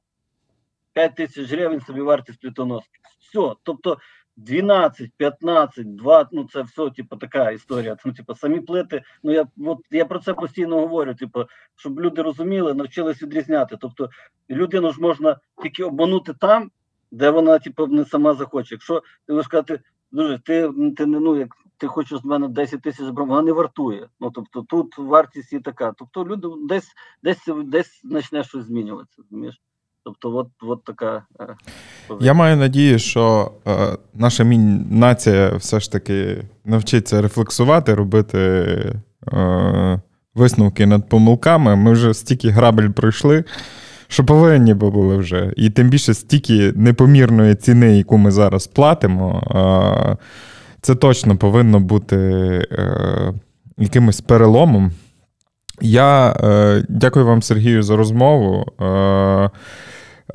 5 0.92 1.14
тисяч 1.14 1.50
гривень 1.50 1.80
собі 1.80 2.00
вартість 2.00 2.40
плитоноски. 2.40 2.98
Все. 3.20 3.54
Тобто 3.62 3.98
12, 4.36 5.10
15, 5.16 5.96
2, 5.96 6.28
ну 6.32 6.48
це 6.52 6.62
все, 6.62 6.90
типу, 6.90 7.16
така 7.16 7.50
історія. 7.50 7.96
Ну, 8.04 8.12
типу, 8.12 8.34
самі 8.34 8.60
плити. 8.60 9.02
Ну 9.22 9.32
я 9.32 9.46
от 9.66 9.78
я 9.90 10.04
про 10.04 10.18
це 10.18 10.34
постійно 10.34 10.80
говорю. 10.80 11.14
Типу, 11.14 11.44
щоб 11.76 12.00
люди 12.00 12.22
розуміли, 12.22 12.74
навчились 12.74 13.22
відрізняти. 13.22 13.76
Тобто 13.80 14.10
людину 14.50 14.92
ж 14.92 15.00
можна 15.00 15.38
тільки 15.62 15.84
обманути 15.84 16.34
там, 16.34 16.70
де 17.10 17.30
вона, 17.30 17.58
типу, 17.58 17.86
не 17.86 18.04
сама 18.04 18.34
захоче. 18.34 18.74
Якщо 18.74 19.02
ти 19.26 19.32
можеш 19.32 19.46
сказати, 19.46 19.80
дуже 20.10 20.38
ти 20.38 20.70
ти 20.96 21.06
ну 21.06 21.38
як 21.38 21.48
ти 21.78 21.86
хочеш 21.86 22.20
з 22.20 22.24
мене 22.24 22.48
10 22.48 22.82
тисяч 22.82 23.06
зброї, 23.06 23.28
вона 23.30 23.42
не 23.42 23.52
вартує. 23.52 24.06
Ну 24.20 24.30
тобто 24.30 24.62
тут 24.68 24.98
вартість 24.98 25.52
і 25.52 25.60
така. 25.60 25.92
Тобто 25.98 26.24
люди 26.24 26.48
десь 26.68 26.88
десь 27.22 27.48
десь 27.64 28.02
почне 28.12 28.44
щось 28.44 28.64
змінюватися. 28.64 29.22
розумієш? 29.22 29.60
Тобто, 30.04 30.36
от 30.36 30.48
от 30.62 30.84
така. 30.84 31.22
Е, 31.40 31.56
Я 32.20 32.34
маю 32.34 32.56
надію, 32.56 32.98
що 32.98 33.52
е, 33.66 33.96
наша 34.14 34.44
нація 34.90 35.56
все 35.56 35.80
ж 35.80 35.92
таки 35.92 36.44
навчиться 36.64 37.22
рефлексувати, 37.22 37.94
робити 37.94 38.38
е, 39.32 40.00
висновки 40.34 40.86
над 40.86 41.08
помилками. 41.08 41.76
Ми 41.76 41.92
вже 41.92 42.14
стільки 42.14 42.48
грабель 42.48 42.88
пройшли, 42.88 43.44
що 44.08 44.24
повинні 44.24 44.74
би 44.74 44.90
були 44.90 45.16
вже. 45.16 45.52
І 45.56 45.70
тим 45.70 45.88
більше 45.88 46.14
стільки 46.14 46.72
непомірної 46.76 47.54
ціни, 47.54 47.98
яку 47.98 48.18
ми 48.18 48.30
зараз 48.30 48.66
платимо. 48.66 49.42
Е, 49.50 50.16
це 50.80 50.94
точно 50.94 51.36
повинно 51.36 51.80
бути 51.80 52.16
е, 52.72 53.32
якимось 53.78 54.20
переломом. 54.20 54.92
Я 55.80 56.30
е, 56.30 56.84
дякую 56.88 57.26
вам, 57.26 57.42
Сергію, 57.42 57.82
за 57.82 57.96
розмову. 57.96 58.66
Е, 58.80 59.50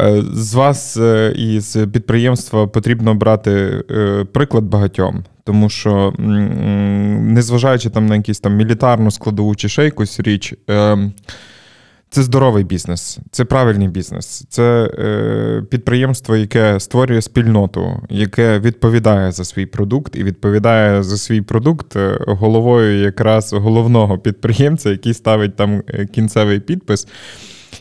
е 0.02 0.24
з 0.34 0.54
вас 0.54 0.98
е, 0.98 1.34
і 1.38 1.60
з 1.60 1.88
підприємства 1.88 2.68
потрібно 2.68 3.16
брати 3.16 3.84
е, 3.92 4.26
приклад 4.32 4.64
багатьом, 4.64 5.24
тому 5.44 5.70
що, 5.70 6.14
незважаючи 6.18 7.90
там 7.90 8.06
на 8.06 8.16
якісь 8.16 8.40
там 8.40 8.56
мілітарну 8.56 9.12
складову 9.12 9.56
чи 9.56 9.70
ще 9.70 9.84
якусь 9.84 10.20
річ, 10.20 10.54
це 12.14 12.24
здоровий 12.24 12.64
бізнес, 12.64 13.20
це 13.32 13.46
правильний 13.46 13.88
бізнес, 13.88 14.46
це 14.50 14.90
е, 15.00 15.64
підприємство, 15.70 16.36
яке 16.36 16.80
створює 16.80 17.22
спільноту, 17.22 18.02
яке 18.10 18.60
відповідає 18.60 19.32
за 19.32 19.46
свій 19.46 19.66
продукт 19.66 20.16
і 20.16 20.24
відповідає 20.24 21.04
за 21.04 21.18
свій 21.18 21.42
продукт 21.42 21.96
е, 21.96 22.20
головою 22.28 23.00
якраз 23.00 23.54
головного 23.54 24.18
підприємця, 24.18 24.90
який 24.90 25.14
ставить 25.14 25.56
там 25.56 25.84
е, 25.88 26.06
кінцевий 26.06 26.60
підпис. 26.60 27.08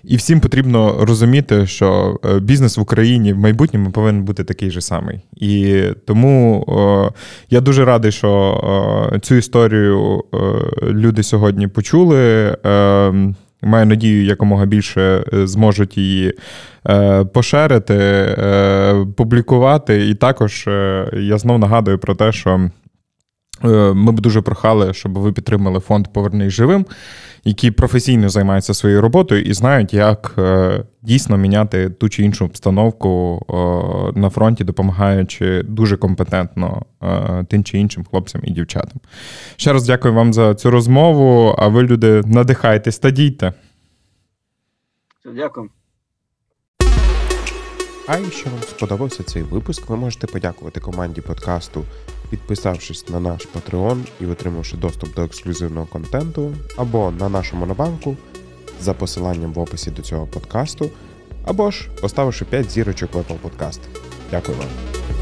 І 0.05 0.17
всім 0.17 0.41
потрібно 0.41 1.05
розуміти, 1.05 1.67
що 1.67 2.19
е, 2.25 2.41
бізнес 2.41 2.77
в 2.77 2.81
Україні 2.81 3.33
в 3.33 3.39
майбутньому 3.39 3.91
повинен 3.91 4.23
бути 4.25 4.45
такий 4.45 4.71
же 4.71 4.81
самий. 4.81 5.21
І 5.37 5.83
тому 6.07 6.65
о, 6.67 7.11
я 7.51 7.61
дуже 7.61 7.85
радий, 7.85 8.13
що 8.13 8.31
о, 8.31 9.19
цю 9.19 9.35
історію 9.35 10.25
люди 10.83 11.23
сьогодні 11.23 11.69
почули. 11.69 12.57
Маю 13.63 13.87
надію, 13.87 14.25
якомога 14.25 14.67
більше 14.67 15.25
е, 15.33 15.47
зможуть 15.47 15.99
її 15.99 16.35
е, 16.89 17.25
поширити, 17.25 17.95
е, 17.95 19.07
публікувати. 19.17 20.09
І 20.09 20.15
також 20.15 20.69
я 21.13 21.39
знов 21.39 21.59
нагадую 21.59 21.99
про 21.99 22.15
те, 22.15 22.33
що 22.33 22.71
ми 23.95 24.13
б 24.13 24.21
дуже 24.21 24.41
прохали, 24.41 24.95
щоб 24.95 25.19
ви 25.19 25.33
підтримали 25.33 25.81
фонд 25.81 26.09
Повернись 26.13 26.53
живим, 26.53 26.87
який 27.45 27.71
професійно 27.71 28.29
займається 28.29 28.75
своєю 28.75 29.01
роботою 29.01 29.43
і 29.43 29.53
знають, 29.55 29.95
як 29.95 30.35
дійсно 31.03 31.37
міняти 31.37 31.91
ту 31.91 32.09
чи 32.09 32.23
іншу 32.23 32.45
обстановку 32.45 33.43
на 34.15 34.31
фронті, 34.31 34.65
допомагаючи 34.65 35.63
дуже 35.63 35.97
компетентно 35.97 36.83
тим 37.49 37.65
чи 37.65 37.79
іншим 37.79 38.05
хлопцям 38.05 38.41
і 38.45 38.51
дівчатам. 38.51 39.01
Ще 39.57 39.73
раз 39.73 39.87
дякую 39.87 40.15
вам 40.15 40.33
за 40.33 40.55
цю 40.55 40.71
розмову. 40.71 41.55
А 41.59 41.69
ви, 41.69 41.83
люди, 41.83 42.23
надихайтесь 42.27 42.99
та 42.99 43.11
дійте. 43.11 43.53
Дякую. 45.37 45.69
А 48.09 48.19
якщо 48.19 48.51
вам 48.51 48.63
сподобався 48.63 49.23
цей 49.23 49.43
випуск, 49.43 49.89
ви 49.89 49.97
можете 49.97 50.27
подякувати 50.27 50.81
команді 50.81 51.21
подкасту, 51.21 51.85
підписавшись 52.33 53.09
на 53.09 53.21
наш 53.21 53.49
Patreon 53.49 54.05
і 54.21 54.27
отримавши 54.27 54.77
доступ 54.77 55.15
до 55.15 55.23
ексклюзивного 55.23 55.87
контенту, 55.87 56.55
або 56.77 57.11
на 57.11 57.29
нашу 57.29 57.57
монобанку 57.57 58.17
за 58.81 58.95
посиланням 58.95 59.53
в 59.53 59.59
описі 59.59 59.91
до 59.91 60.03
цього 60.03 60.27
подкасту, 60.27 60.91
або 61.45 61.71
ж 61.71 61.89
поставивши 62.01 62.45
5 62.45 62.71
зірочок 62.71 63.15
в 63.15 63.17
Apple 63.17 63.39
Podcast. 63.39 63.81
Дякую 64.31 64.59
вам. 64.59 65.22